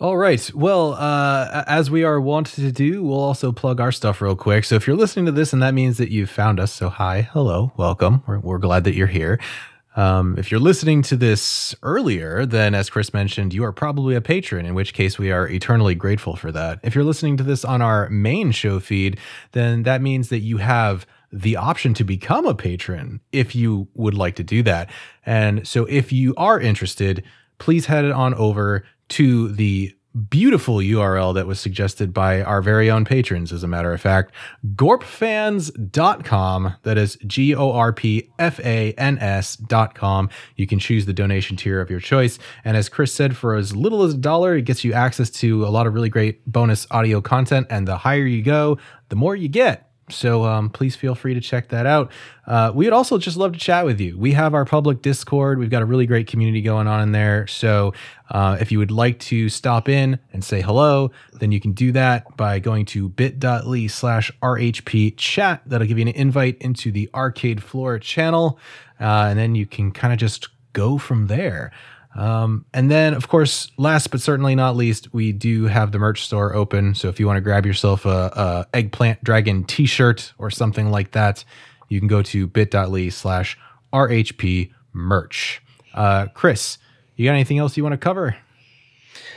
All 0.00 0.16
right. 0.16 0.50
Well, 0.54 0.94
uh, 0.94 1.62
as 1.66 1.90
we 1.90 2.04
are 2.04 2.18
wont 2.18 2.46
to 2.54 2.72
do, 2.72 3.02
we'll 3.02 3.20
also 3.20 3.52
plug 3.52 3.82
our 3.82 3.92
stuff 3.92 4.22
real 4.22 4.34
quick. 4.34 4.64
So 4.64 4.74
if 4.76 4.86
you're 4.86 4.96
listening 4.96 5.26
to 5.26 5.32
this 5.32 5.52
and 5.52 5.62
that 5.62 5.74
means 5.74 5.98
that 5.98 6.10
you've 6.10 6.30
found 6.30 6.58
us, 6.58 6.72
so 6.72 6.88
hi, 6.88 7.20
hello, 7.20 7.70
welcome. 7.76 8.22
We're, 8.26 8.38
we're 8.38 8.58
glad 8.58 8.84
that 8.84 8.94
you're 8.94 9.06
here. 9.06 9.38
Um, 9.96 10.36
if 10.38 10.50
you're 10.50 10.58
listening 10.58 11.02
to 11.02 11.16
this 11.16 11.74
earlier, 11.82 12.46
then 12.46 12.74
as 12.74 12.88
Chris 12.88 13.12
mentioned, 13.12 13.52
you 13.52 13.62
are 13.62 13.72
probably 13.72 14.14
a 14.14 14.22
patron, 14.22 14.64
in 14.64 14.74
which 14.74 14.94
case 14.94 15.18
we 15.18 15.30
are 15.32 15.46
eternally 15.46 15.94
grateful 15.94 16.34
for 16.34 16.50
that. 16.50 16.80
If 16.82 16.94
you're 16.94 17.04
listening 17.04 17.36
to 17.36 17.42
this 17.44 17.62
on 17.62 17.82
our 17.82 18.08
main 18.08 18.52
show 18.52 18.80
feed, 18.80 19.18
then 19.52 19.82
that 19.82 20.00
means 20.00 20.30
that 20.30 20.38
you 20.38 20.56
have 20.56 21.06
the 21.30 21.56
option 21.56 21.92
to 21.92 22.04
become 22.04 22.46
a 22.46 22.54
patron 22.54 23.20
if 23.32 23.54
you 23.54 23.88
would 23.92 24.14
like 24.14 24.36
to 24.36 24.44
do 24.44 24.62
that. 24.62 24.88
And 25.26 25.68
so 25.68 25.84
if 25.84 26.10
you 26.10 26.32
are 26.38 26.58
interested, 26.58 27.22
please 27.58 27.84
head 27.84 28.06
on 28.06 28.32
over 28.32 28.86
to 29.10 29.48
the 29.48 29.94
beautiful 30.28 30.76
URL 30.76 31.34
that 31.34 31.46
was 31.46 31.60
suggested 31.60 32.12
by 32.12 32.42
our 32.42 32.60
very 32.60 32.90
own 32.90 33.04
patrons, 33.04 33.52
as 33.52 33.62
a 33.62 33.68
matter 33.68 33.92
of 33.92 34.00
fact, 34.00 34.34
gorpfans.com. 34.74 36.74
That 36.82 36.98
is 36.98 37.16
G 37.26 37.54
O 37.54 37.72
R 37.72 37.92
P 37.92 38.30
F 38.38 38.58
A 38.60 38.92
N 38.94 39.18
S.com. 39.18 40.28
You 40.56 40.66
can 40.66 40.78
choose 40.78 41.06
the 41.06 41.12
donation 41.12 41.56
tier 41.56 41.80
of 41.80 41.90
your 41.90 42.00
choice. 42.00 42.38
And 42.64 42.76
as 42.76 42.88
Chris 42.88 43.12
said, 43.12 43.36
for 43.36 43.54
as 43.54 43.76
little 43.76 44.02
as 44.02 44.14
a 44.14 44.18
dollar, 44.18 44.56
it 44.56 44.62
gets 44.62 44.84
you 44.84 44.92
access 44.92 45.30
to 45.30 45.64
a 45.64 45.70
lot 45.70 45.86
of 45.86 45.94
really 45.94 46.08
great 46.08 46.44
bonus 46.50 46.86
audio 46.90 47.20
content. 47.20 47.66
And 47.70 47.86
the 47.86 47.98
higher 47.98 48.26
you 48.26 48.42
go, 48.42 48.78
the 49.08 49.16
more 49.16 49.36
you 49.36 49.48
get. 49.48 49.89
So 50.10 50.44
um, 50.44 50.70
please 50.70 50.96
feel 50.96 51.14
free 51.14 51.34
to 51.34 51.40
check 51.40 51.68
that 51.68 51.86
out. 51.86 52.10
Uh, 52.46 52.72
we 52.74 52.86
would 52.86 52.92
also 52.92 53.18
just 53.18 53.36
love 53.36 53.52
to 53.52 53.58
chat 53.58 53.84
with 53.84 54.00
you. 54.00 54.18
We 54.18 54.32
have 54.32 54.54
our 54.54 54.64
public 54.64 55.02
Discord. 55.02 55.58
We've 55.58 55.70
got 55.70 55.82
a 55.82 55.84
really 55.84 56.06
great 56.06 56.26
community 56.26 56.62
going 56.62 56.86
on 56.86 57.00
in 57.02 57.12
there. 57.12 57.46
So 57.46 57.94
uh, 58.30 58.56
if 58.60 58.72
you 58.72 58.78
would 58.78 58.90
like 58.90 59.18
to 59.20 59.48
stop 59.48 59.88
in 59.88 60.18
and 60.32 60.42
say 60.44 60.60
hello, 60.60 61.10
then 61.34 61.52
you 61.52 61.60
can 61.60 61.72
do 61.72 61.92
that 61.92 62.36
by 62.36 62.58
going 62.58 62.86
to 62.86 63.08
bit.ly 63.08 63.86
slash 63.86 64.32
RHP 64.42 65.16
chat. 65.16 65.62
That'll 65.66 65.86
give 65.86 65.98
you 65.98 66.06
an 66.06 66.14
invite 66.14 66.58
into 66.58 66.90
the 66.90 67.08
arcade 67.14 67.62
floor 67.62 67.98
channel. 67.98 68.58
Uh, 69.00 69.26
and 69.30 69.38
then 69.38 69.54
you 69.54 69.66
can 69.66 69.92
kind 69.92 70.12
of 70.12 70.18
just 70.18 70.48
go 70.72 70.98
from 70.98 71.26
there. 71.26 71.72
Um, 72.16 72.64
and 72.74 72.90
then, 72.90 73.14
of 73.14 73.28
course, 73.28 73.70
last 73.76 74.08
but 74.08 74.20
certainly 74.20 74.54
not 74.54 74.76
least, 74.76 75.12
we 75.14 75.32
do 75.32 75.66
have 75.66 75.92
the 75.92 75.98
merch 75.98 76.24
store 76.24 76.54
open. 76.54 76.94
So 76.94 77.08
if 77.08 77.20
you 77.20 77.26
want 77.26 77.36
to 77.36 77.40
grab 77.40 77.64
yourself 77.64 78.04
a, 78.04 78.66
a 78.72 78.76
eggplant 78.76 79.22
dragon 79.22 79.64
T-shirt 79.64 80.32
or 80.38 80.50
something 80.50 80.90
like 80.90 81.12
that, 81.12 81.44
you 81.88 82.00
can 82.00 82.08
go 82.08 82.22
to 82.22 82.46
bit.ly 82.46 83.08
slash 83.10 83.56
RHP 83.92 84.70
merch. 84.92 85.62
Uh, 85.94 86.26
Chris, 86.34 86.78
you 87.16 87.26
got 87.26 87.32
anything 87.32 87.58
else 87.58 87.76
you 87.76 87.82
want 87.82 87.92
to 87.92 87.98
cover? 87.98 88.36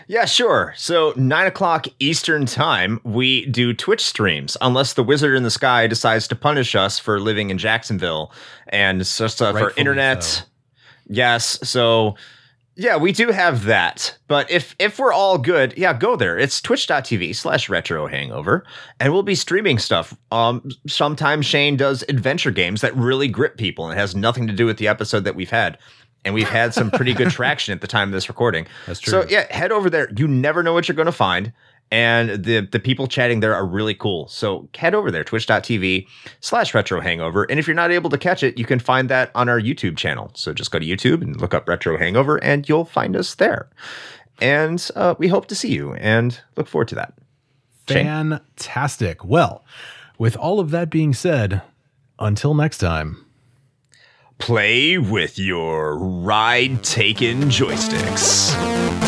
Yeah, 0.08 0.26
sure. 0.26 0.74
So 0.76 1.14
nine 1.16 1.48
o'clock 1.48 1.88
Eastern 2.00 2.45
time, 2.45 3.00
we 3.04 3.45
do 3.45 3.74
Twitch 3.74 4.04
streams, 4.04 4.58
unless 4.62 4.94
the 4.94 5.04
wizard 5.04 5.36
in 5.36 5.44
the 5.44 5.52
sky 5.52 5.88
decides 5.88 6.28
to 6.28 6.36
punish 6.36 6.76
us 6.76 7.00
for 7.00 7.20
living 7.20 7.50
in 7.50 7.58
Jacksonville 7.58 8.32
and 8.68 9.04
just 9.04 9.41
uh, 9.41 9.54
for 9.54 9.74
internet. 9.78 10.24
so. 10.24 10.44
Yes, 11.08 11.60
so 11.68 12.16
yeah, 12.76 12.98
we 12.98 13.12
do 13.12 13.30
have 13.30 13.66
that. 13.66 14.18
But 14.28 14.50
if 14.50 14.76
if 14.80 14.98
we're 14.98 15.14
all 15.14 15.38
good, 15.38 15.74
yeah, 15.78 15.94
go 15.94 16.16
there. 16.16 16.38
It's 16.38 16.62
twitch.tv 16.62 17.36
slash 17.36 17.70
retro 17.70 18.08
hangover. 18.08 18.66
And 19.00 19.14
we'll 19.14 19.24
be 19.24 19.36
streaming 19.36 19.78
stuff. 19.78 20.16
Um 20.32 20.70
sometimes 20.88 21.45
Shane 21.45 21.78
does 21.78 22.04
adventure 22.10 22.52
games 22.52 22.82
that 22.82 22.95
really 22.95 23.28
grip 23.28 23.58
people 23.58 23.86
and 23.86 23.98
it 23.98 24.02
has 24.02 24.16
nothing 24.16 24.48
to 24.48 24.54
do 24.54 24.66
with 24.66 24.78
the 24.78 24.88
episode 24.88 25.24
that 25.26 25.36
we've 25.36 25.52
had. 25.52 25.78
And 26.26 26.34
we've 26.34 26.50
had 26.50 26.74
some 26.74 26.90
pretty 26.90 27.14
good 27.14 27.30
traction 27.32 27.74
at 27.74 27.82
the 27.82 27.88
time 27.88 28.08
of 28.08 28.14
this 28.14 28.30
recording. 28.30 28.66
That's 28.88 29.00
true. 29.02 29.12
So 29.12 29.28
yeah, 29.30 29.45
head 29.54 29.72
over 29.72 29.90
there. 29.90 30.10
You 30.16 30.28
never 30.28 30.64
know 30.64 30.74
what 30.74 30.88
you're 30.88 30.95
gonna 30.95 31.12
find. 31.12 31.54
And 31.91 32.43
the 32.43 32.61
the 32.61 32.80
people 32.80 33.05
chatting 33.05 33.39
there 33.39 33.53
are 33.53 33.65
really 33.65 33.93
cool. 33.93 34.27
So 34.27 34.68
head 34.76 34.95
over 34.95 35.11
there, 35.11 35.23
twitch.tv 35.23 36.07
slash 36.39 36.73
retro 36.73 36.99
hangover. 37.01 37.43
And 37.43 37.60
if 37.60 37.68
you're 37.68 37.76
not 37.76 37.91
able 37.91 38.10
to 38.10 38.18
catch 38.18 38.41
it, 38.41 38.57
you 38.57 38.65
can 38.65 38.80
find 38.80 39.10
that 39.10 39.30
on 39.35 39.47
our 39.47 39.60
YouTube 39.60 39.95
channel. 39.95 40.31
So 40.34 40.53
just 40.53 40.72
go 40.72 40.80
to 40.80 40.85
YouTube 40.85 41.22
and 41.22 41.39
look 41.39 41.53
up 41.53 41.68
retro 41.68 41.97
hangover 41.97 42.38
and 42.43 42.68
you'll 42.68 42.85
find 42.85 43.15
us 43.15 43.35
there. 43.35 43.69
And 44.41 44.85
uh, 44.95 45.14
we 45.19 45.27
hope 45.27 45.45
to 45.47 45.55
see 45.55 45.72
you 45.72 45.93
and 45.93 46.39
look 46.57 46.68
forward 46.68 46.88
to 46.88 46.95
that. 46.95 47.14
Shane? 47.88 48.05
Fantastic. 48.05 49.23
Well, 49.23 49.64
with 50.18 50.35
all 50.38 50.60
of 50.60 50.72
that 50.72 50.89
being 50.89 51.14
said, 51.14 51.61
until 52.19 52.53
next 52.53 52.77
time. 52.80 53.26
Play 54.38 54.97
with 54.97 55.38
your 55.38 55.97
ride 55.97 56.84
taken 56.84 57.43
joysticks. 57.43 59.02